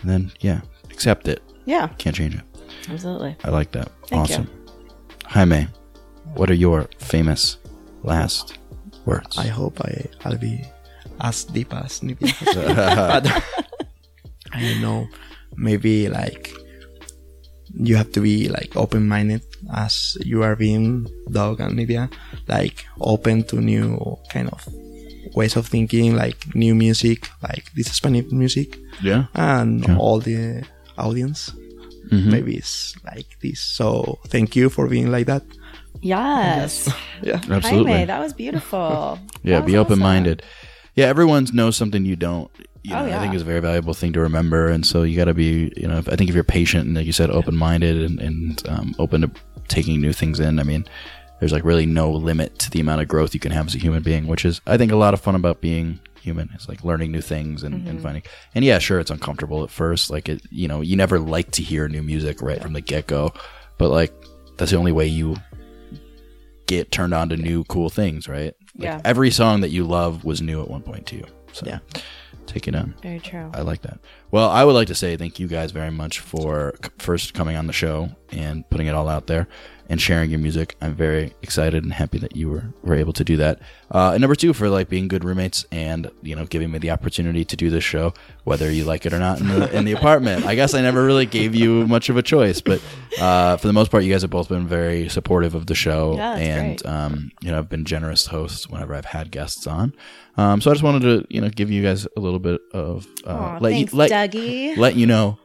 and 0.00 0.10
then, 0.10 0.32
yeah, 0.40 0.60
accept 0.90 1.28
it. 1.28 1.42
Yeah. 1.64 1.88
Can't 1.98 2.16
change 2.16 2.34
it. 2.34 2.42
Absolutely. 2.88 3.36
I 3.44 3.50
like 3.50 3.72
that. 3.72 3.90
Thank 4.06 4.28
you. 4.28 4.34
awesome. 4.34 4.50
Jaime, 5.26 5.68
what 6.34 6.50
are 6.50 6.54
your 6.54 6.88
famous 6.98 7.58
last 8.02 8.58
words? 9.04 9.38
I 9.38 9.46
hope 9.46 9.80
I 9.80 10.06
I'll 10.24 10.38
be 10.38 10.64
as 11.20 11.44
deep 11.44 11.72
as 11.74 12.02
Nydia. 12.02 12.34
but 12.44 13.26
I 14.52 14.60
don't 14.60 14.80
know. 14.80 15.08
Maybe 15.56 16.08
like 16.08 16.52
you 17.74 17.96
have 17.96 18.10
to 18.12 18.20
be 18.20 18.48
like 18.48 18.74
open 18.76 19.06
minded 19.06 19.42
as 19.74 20.16
you 20.24 20.42
are 20.42 20.56
being 20.56 21.06
dog 21.30 21.60
and 21.60 21.76
Nydia. 21.76 22.10
Like 22.48 22.86
open 23.00 23.44
to 23.44 23.60
new 23.60 24.18
kind 24.30 24.48
of 24.50 24.66
ways 25.34 25.56
of 25.56 25.66
thinking, 25.66 26.14
like 26.16 26.54
new 26.54 26.74
music, 26.74 27.28
like 27.42 27.72
this 27.74 27.88
Spanish 27.92 28.30
music. 28.32 28.78
Yeah. 29.02 29.26
And 29.34 29.86
Yeah. 29.86 29.96
all 29.98 30.20
the 30.20 30.64
audience. 30.98 31.52
Mhm. 32.10 32.26
Maybe 32.26 32.56
it's 32.56 32.94
like 33.04 33.38
this. 33.42 33.60
So 33.60 34.18
thank 34.28 34.56
you 34.56 34.68
for 34.70 34.88
being 34.88 35.10
like 35.12 35.26
that. 35.26 35.42
Yes. 36.00 36.88
Yeah. 37.22 37.40
Absolutely. 37.50 37.92
Jaime, 37.92 38.04
that 38.06 38.20
was 38.20 38.32
beautiful. 38.32 39.18
Yeah, 39.44 39.60
That 39.60 39.66
be 39.66 39.72
was 39.72 39.80
open 39.86 39.98
minded. 39.98 40.42
Yeah, 40.96 41.06
everyone 41.06 41.46
knows 41.52 41.76
something 41.76 42.04
you 42.04 42.16
don't. 42.16 42.50
You 42.82 42.90
know, 42.92 43.00
Oh, 43.04 43.04
I 43.06 43.18
think 43.20 43.32
yeah. 43.32 43.36
is 43.36 43.42
a 43.42 43.44
very 43.44 43.60
valuable 43.60 43.92
thing 43.94 44.12
to 44.14 44.20
remember, 44.20 44.68
and 44.68 44.84
so 44.86 45.02
you 45.02 45.16
got 45.16 45.26
to 45.26 45.34
be. 45.34 45.70
You 45.76 45.86
know, 45.86 45.98
I 45.98 46.16
think 46.16 46.28
if 46.30 46.34
you're 46.34 46.44
patient 46.44 46.86
and 46.86 46.96
like 46.96 47.04
you 47.06 47.12
said, 47.12 47.30
open 47.30 47.54
minded 47.56 48.00
and, 48.02 48.18
and 48.20 48.62
um, 48.68 48.94
open 48.98 49.20
to 49.20 49.30
taking 49.68 50.00
new 50.00 50.12
things 50.14 50.40
in. 50.40 50.58
I 50.58 50.62
mean, 50.64 50.84
there's 51.40 51.52
like 51.52 51.64
really 51.64 51.86
no 51.86 52.12
limit 52.12 52.58
to 52.60 52.70
the 52.70 52.80
amount 52.80 53.00
of 53.02 53.08
growth 53.08 53.34
you 53.34 53.40
can 53.40 53.50
have 53.52 53.66
as 53.66 53.74
a 53.74 53.78
human 53.78 54.02
being, 54.02 54.26
which 54.26 54.44
is 54.44 54.60
I 54.66 54.76
think 54.76 54.92
a 54.92 54.96
lot 54.96 55.14
of 55.14 55.20
fun 55.20 55.34
about 55.34 55.60
being 55.60 55.98
human. 56.20 56.50
It's 56.54 56.68
like 56.68 56.84
learning 56.84 57.10
new 57.12 57.22
things 57.22 57.62
and, 57.62 57.88
and 57.88 57.98
Mhm. 57.98 58.02
finding. 58.02 58.22
And 58.54 58.62
yeah, 58.64 58.78
sure, 58.78 59.00
it's 59.00 59.10
uncomfortable 59.10 59.64
at 59.64 59.70
first. 59.70 60.10
Like 60.10 60.28
it, 60.28 60.42
you 60.50 60.68
know, 60.68 60.82
you 60.82 60.94
never 60.96 61.18
like 61.18 61.50
to 61.52 61.62
hear 61.62 61.88
new 61.88 62.02
music 62.02 62.42
right 62.42 62.60
from 62.62 62.74
the 62.74 62.82
get 62.82 63.06
go, 63.06 63.32
but 63.78 63.88
like 63.88 64.12
that's 64.58 64.70
the 64.70 64.76
only 64.76 64.92
way 64.92 65.06
you 65.06 65.36
get 66.66 66.92
turned 66.92 67.14
on 67.14 67.28
to 67.30 67.36
new 67.36 67.64
cool 67.64 67.90
things, 67.90 68.28
right? 68.28 68.54
Like, 68.76 68.84
Yeah. 68.84 69.00
Every 69.04 69.30
song 69.30 69.60
that 69.62 69.70
you 69.70 69.84
love 69.84 70.24
was 70.24 70.40
new 70.40 70.60
at 70.62 70.68
one 70.70 70.82
point 70.82 71.06
to 71.06 71.16
you. 71.16 71.24
So 71.52 71.66
Yeah. 71.66 71.78
take 72.46 72.68
it 72.68 72.74
on. 72.74 72.94
Very 73.02 73.18
true. 73.20 73.50
I 73.54 73.62
like 73.62 73.82
that. 73.82 73.98
Well, 74.30 74.48
I 74.50 74.64
would 74.64 74.74
like 74.74 74.88
to 74.88 74.94
say 74.94 75.16
thank 75.16 75.40
you 75.40 75.46
guys 75.48 75.72
very 75.72 75.90
much 75.90 76.20
for 76.20 76.74
c- 76.84 76.90
first 76.98 77.34
coming 77.34 77.56
on 77.56 77.66
the 77.66 77.72
show 77.72 78.10
and 78.30 78.68
putting 78.70 78.86
it 78.86 78.94
all 78.94 79.08
out 79.08 79.26
there 79.26 79.48
and 79.90 80.00
sharing 80.00 80.30
your 80.30 80.38
music. 80.38 80.76
I'm 80.80 80.94
very 80.94 81.34
excited 81.42 81.82
and 81.82 81.92
happy 81.92 82.16
that 82.18 82.36
you 82.36 82.48
were, 82.48 82.72
were 82.84 82.94
able 82.94 83.12
to 83.12 83.24
do 83.24 83.36
that. 83.38 83.60
Uh, 83.90 84.12
and 84.12 84.20
number 84.20 84.36
two, 84.36 84.52
for 84.52 84.70
like 84.70 84.88
being 84.88 85.08
good 85.08 85.24
roommates 85.24 85.66
and 85.72 86.08
you 86.22 86.36
know 86.36 86.46
giving 86.46 86.70
me 86.70 86.78
the 86.78 86.90
opportunity 86.92 87.44
to 87.44 87.56
do 87.56 87.70
this 87.70 87.82
show, 87.82 88.14
whether 88.44 88.70
you 88.70 88.84
like 88.84 89.04
it 89.04 89.12
or 89.12 89.18
not 89.18 89.40
in 89.40 89.48
the, 89.48 89.76
in 89.76 89.84
the 89.84 89.90
apartment. 89.92 90.46
I 90.46 90.54
guess 90.54 90.74
I 90.74 90.80
never 90.80 91.04
really 91.04 91.26
gave 91.26 91.56
you 91.56 91.88
much 91.88 92.08
of 92.08 92.16
a 92.16 92.22
choice, 92.22 92.60
but 92.60 92.80
uh, 93.20 93.56
for 93.56 93.66
the 93.66 93.72
most 93.72 93.90
part, 93.90 94.04
you 94.04 94.12
guys 94.12 94.22
have 94.22 94.30
both 94.30 94.48
been 94.48 94.68
very 94.68 95.08
supportive 95.08 95.56
of 95.56 95.66
the 95.66 95.74
show 95.74 96.14
Yeah, 96.14 96.36
and 96.36 96.86
um, 96.86 97.32
you 97.42 97.50
know 97.50 97.58
I've 97.58 97.68
been 97.68 97.84
generous 97.84 98.26
hosts 98.26 98.68
whenever 98.70 98.94
I've 98.94 99.06
had 99.06 99.32
guests 99.32 99.66
on. 99.66 99.92
Um, 100.36 100.60
so 100.60 100.70
I 100.70 100.74
just 100.74 100.84
wanted 100.84 101.02
to 101.02 101.26
you 101.28 101.40
know 101.40 101.48
give 101.48 101.68
you 101.68 101.82
guys 101.82 102.06
a 102.16 102.20
little 102.20 102.38
bit 102.38 102.60
of 102.72 103.08
uh, 103.26 103.30
Aw, 103.30 103.58
let 103.60 103.72
thanks, 103.72 103.92
you 103.92 103.98
let 103.98 104.10
Dougie. 104.12 104.76
let 104.76 104.94
you 104.94 105.06
know 105.06 105.36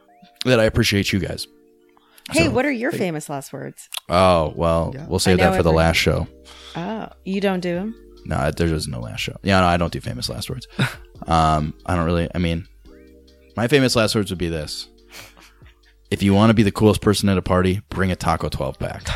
that 0.44 0.60
I 0.60 0.64
appreciate 0.64 1.12
you 1.12 1.18
guys. 1.18 1.48
Hey, 2.32 2.44
So- 2.44 2.50
what 2.50 2.64
are 2.66 2.72
your 2.72 2.92
famous 2.92 3.28
last 3.28 3.52
words? 3.52 3.88
Oh 4.08 4.52
well, 4.56 4.94
we'll 5.08 5.18
save 5.18 5.38
that 5.38 5.56
for 5.56 5.62
the 5.62 5.70
every- 5.70 5.76
last 5.78 5.96
show. 5.96 6.26
Oh, 6.74 7.08
you 7.24 7.40
don't 7.40 7.60
do 7.60 7.74
them? 7.74 7.94
No, 8.24 8.50
there 8.50 8.66
is 8.66 8.88
no 8.88 9.00
last 9.00 9.20
show. 9.20 9.36
Yeah, 9.42 9.60
no, 9.60 9.66
I 9.66 9.76
don't 9.76 9.92
do 9.92 10.00
famous 10.00 10.28
last 10.28 10.50
words. 10.50 10.66
um, 11.28 11.74
I 11.86 11.94
don't 11.94 12.04
really. 12.06 12.28
I 12.34 12.38
mean, 12.38 12.66
my 13.56 13.68
famous 13.68 13.94
last 13.94 14.14
words 14.16 14.30
would 14.30 14.38
be 14.38 14.48
this: 14.48 14.88
If 16.10 16.22
you 16.22 16.34
want 16.34 16.50
to 16.50 16.54
be 16.54 16.64
the 16.64 16.72
coolest 16.72 17.00
person 17.00 17.28
at 17.28 17.38
a 17.38 17.42
party, 17.42 17.80
bring 17.88 18.10
a 18.10 18.16
taco 18.16 18.48
twelve 18.48 18.78
pack. 18.80 19.06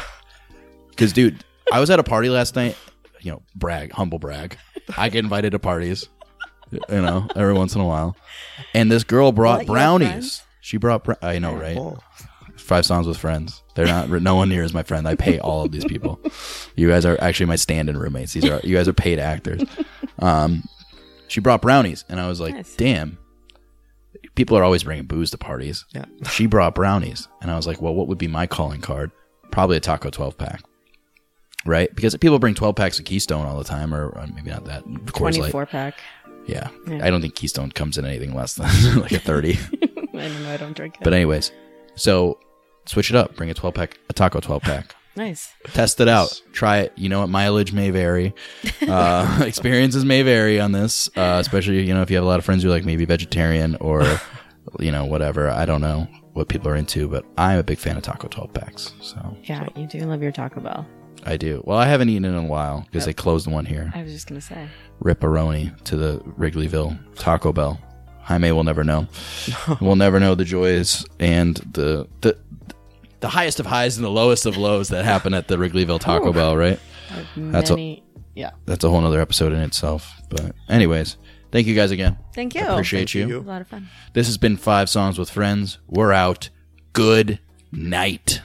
Because, 0.91 1.13
dude, 1.21 1.45
I 1.73 1.81
was 1.81 1.91
at 1.91 1.99
a 1.99 2.05
party 2.05 2.29
last 2.29 2.55
night. 2.55 2.77
You 3.21 3.33
know, 3.33 3.43
brag, 3.57 3.93
humble 3.93 4.19
brag. 4.21 4.57
I 4.97 5.09
get 5.09 5.25
invited 5.25 5.51
to 5.53 5.59
parties. 5.59 6.09
You 6.71 6.81
know, 7.03 7.27
every 7.35 7.53
once 7.53 7.75
in 7.75 7.81
a 7.81 7.85
while, 7.87 8.17
and 8.75 8.93
this 8.93 9.03
girl 9.03 9.33
brought 9.33 9.59
What, 9.59 9.67
brownies. 9.67 10.43
She 10.61 10.77
brought. 10.77 11.03
Br- 11.03 11.15
I 11.21 11.41
know, 11.41 11.55
right? 11.55 11.77
Oh. 11.77 11.99
Five 12.71 12.87
songs 12.87 13.09
with 13.09 13.17
friends. 13.17 13.65
They're 13.75 13.85
not. 13.85 14.09
No 14.23 14.37
one 14.37 14.49
here 14.49 14.63
is 14.63 14.73
my 14.73 14.85
friend. 14.85 15.09
I 15.09 15.17
pay 15.17 15.41
all 15.41 15.65
of 15.65 15.73
these 15.73 15.85
people. 15.85 16.21
You 16.77 16.89
guys 16.89 17.05
are 17.05 17.19
actually 17.21 17.47
my 17.47 17.57
stand-in 17.57 17.99
roommates. 17.99 18.33
These 18.33 18.45
are 18.49 18.61
you 18.63 18.77
guys 18.77 18.87
are 18.87 18.93
paid 18.93 19.19
actors. 19.19 19.63
Um, 20.21 20.63
she 21.27 21.41
brought 21.41 21.63
brownies, 21.63 22.05
and 22.09 22.21
I 22.21 22.29
was 22.29 22.39
like, 22.41 22.55
Nice. 22.55 22.77
"Damn." 22.77 23.19
People 24.37 24.57
are 24.57 24.63
always 24.63 24.85
bringing 24.85 25.07
booze 25.07 25.33
to 25.33 25.39
parties. 25.39 25.85
Yeah. 25.93 26.05
She 26.31 26.47
brought 26.47 26.77
brownies, 26.77 27.27
and 27.43 27.51
I 27.51 27.57
was 27.57 27.67
like, 27.67 27.83
"Well, 27.83 27.93
what 27.93 28.07
would 28.07 28.19
be 28.19 28.29
my 28.29 28.47
calling 28.47 28.81
card? 28.81 29.11
Probably 29.51 29.77
a 29.77 29.81
taco 29.81 30.11
twelve 30.11 30.39
pack." 30.39 30.63
Right, 31.67 31.93
because 31.93 32.17
people 32.19 32.39
bring 32.39 32.55
twelve 32.55 32.77
packs 32.77 33.01
of 33.01 33.05
Keystone 33.05 33.47
all 33.47 33.59
the 33.59 33.65
time, 33.65 33.93
or, 33.93 34.11
or 34.11 34.29
maybe 34.33 34.51
not 34.53 34.65
that. 34.67 34.85
Coors 34.85 35.37
Light. 35.37 35.51
24 35.51 35.67
pack. 35.67 35.95
Yeah. 36.47 36.69
Yeah. 36.87 37.05
I 37.05 37.11
don't 37.11 37.21
think 37.21 37.35
Keystone 37.35 37.73
comes 37.73 37.99
in 37.99 38.05
anything 38.05 38.33
less 38.33 38.55
than 38.55 38.69
like 39.01 39.11
a 39.11 39.19
thirty. 39.19 39.59
I 39.73 39.87
don't 40.29 40.43
know. 40.45 40.53
I 40.53 40.57
don't 40.57 40.77
drink 40.77 40.95
it. 41.01 41.03
But 41.03 41.15
anyways, 41.15 41.51
so 41.97 42.39
switch 42.87 43.11
it 43.11 43.17
up. 43.17 43.37
Bring 43.37 43.51
a 43.51 43.55
12 43.55 43.75
pack, 43.75 43.99
a 44.09 44.13
taco 44.13 44.41
12 44.41 44.63
pack. 44.63 44.95
Nice. 45.17 45.53
Test 45.65 46.01
it 46.01 46.07
out. 46.07 46.41
Try 46.53 46.79
it. 46.79 46.93
You 46.97 47.09
know 47.09 47.21
what? 47.21 47.29
Mileage 47.29 47.73
may 47.73 47.91
vary. 47.91 48.33
Uh, 48.89 49.43
experiences 49.45 50.05
may 50.05 50.23
vary 50.23 50.59
on 50.61 50.73
this, 50.73 51.11
uh, 51.17 51.39
especially 51.41 51.85
you 51.87 51.93
know 51.93 52.01
if 52.01 52.11
you 52.11 52.17
have 52.17 52.25
a 52.25 52.29
lot 52.29 52.39
of 52.39 52.45
friends 52.45 52.63
who 52.63 52.69
are 52.71 52.73
like 52.73 52.85
maybe 52.85 53.05
vegetarian 53.05 53.77
or 53.77 54.03
you 54.79 54.91
know 54.91 55.05
whatever. 55.05 55.51
I 55.51 55.65
don't 55.67 55.81
know 55.81 56.07
what 56.33 56.49
people 56.49 56.69
are 56.69 56.77
into, 56.77 57.09
but 57.09 57.25
I'm 57.37 57.59
a 57.59 57.63
big 57.63 57.79
fan 57.79 57.97
of 57.97 58.03
taco 58.05 58.29
12 58.29 58.53
packs. 58.55 58.95
So 59.03 59.37
Yeah, 59.43 59.67
you 59.77 59.87
do 59.87 59.99
love 60.01 60.23
your 60.23 60.33
Taco 60.33 60.61
Bell. 60.61 60.87
I 61.27 61.37
do. 61.37 61.63
Well, 61.67 61.77
I 61.77 61.87
haven't 61.87 62.09
eaten 62.09 62.25
in 62.25 62.35
a 62.35 62.43
while 62.47 62.83
because 62.87 63.05
they 63.05 63.13
closed 63.13 63.47
the 63.47 63.51
one 63.51 63.67
here. 63.67 63.93
I 63.95 64.03
was 64.03 64.13
just 64.13 64.27
gonna 64.29 64.41
say. 64.41 64.69
Ripperoni 65.03 65.79
to 65.85 65.97
the 65.97 66.19
Wrigleyville 66.39 66.99
Taco 67.17 67.53
Bell. 67.53 67.79
Jaime 68.23 68.53
will 68.53 68.65
never 68.65 68.85
know. 68.85 69.09
we'll 69.81 69.97
never 69.97 70.21
know 70.21 70.35
the 70.35 70.45
joys 70.45 71.05
and 71.19 71.57
the 71.57 72.09
the 72.21 72.37
the 73.21 73.29
highest 73.29 73.61
of 73.61 73.67
highs 73.67 73.97
and 73.97 74.05
the 74.05 74.11
lowest 74.11 74.47
of 74.47 74.57
lows 74.57 74.89
that 74.89 75.05
happen 75.05 75.35
at 75.35 75.49
the 75.49 75.57
Wrigleyville 75.57 76.01
Taco 76.01 76.33
Bell, 76.33 76.57
right? 76.57 76.81
That's 77.37 77.71
a- 77.71 78.03
yeah. 78.35 78.51
That's 78.67 78.85
a 78.85 78.89
whole 78.89 79.01
nother 79.01 79.21
episode 79.21 79.53
in 79.53 79.61
itself. 79.61 80.11
But 80.31 80.55
anyways, 80.69 81.17
thank 81.53 81.67
you 81.67 81.75
guys 81.75 81.91
again. 81.91 82.17
Thank 82.35 82.55
you. 82.55 82.63
Appreciate 82.67 83.11
Thank 83.11 83.15
you. 83.15 83.29
you. 83.29 83.39
A 83.41 83.43
lot 83.43 83.61
of 83.61 83.69
fun. 83.69 83.89
This 84.15 84.27
has 84.27 84.39
been 84.39 84.57
Five 84.57 84.89
Songs 84.89 85.19
with 85.19 85.29
Friends. 85.29 85.79
We're 85.87 86.13
out. 86.13 86.49
Good 86.93 87.41
night. 87.73 88.41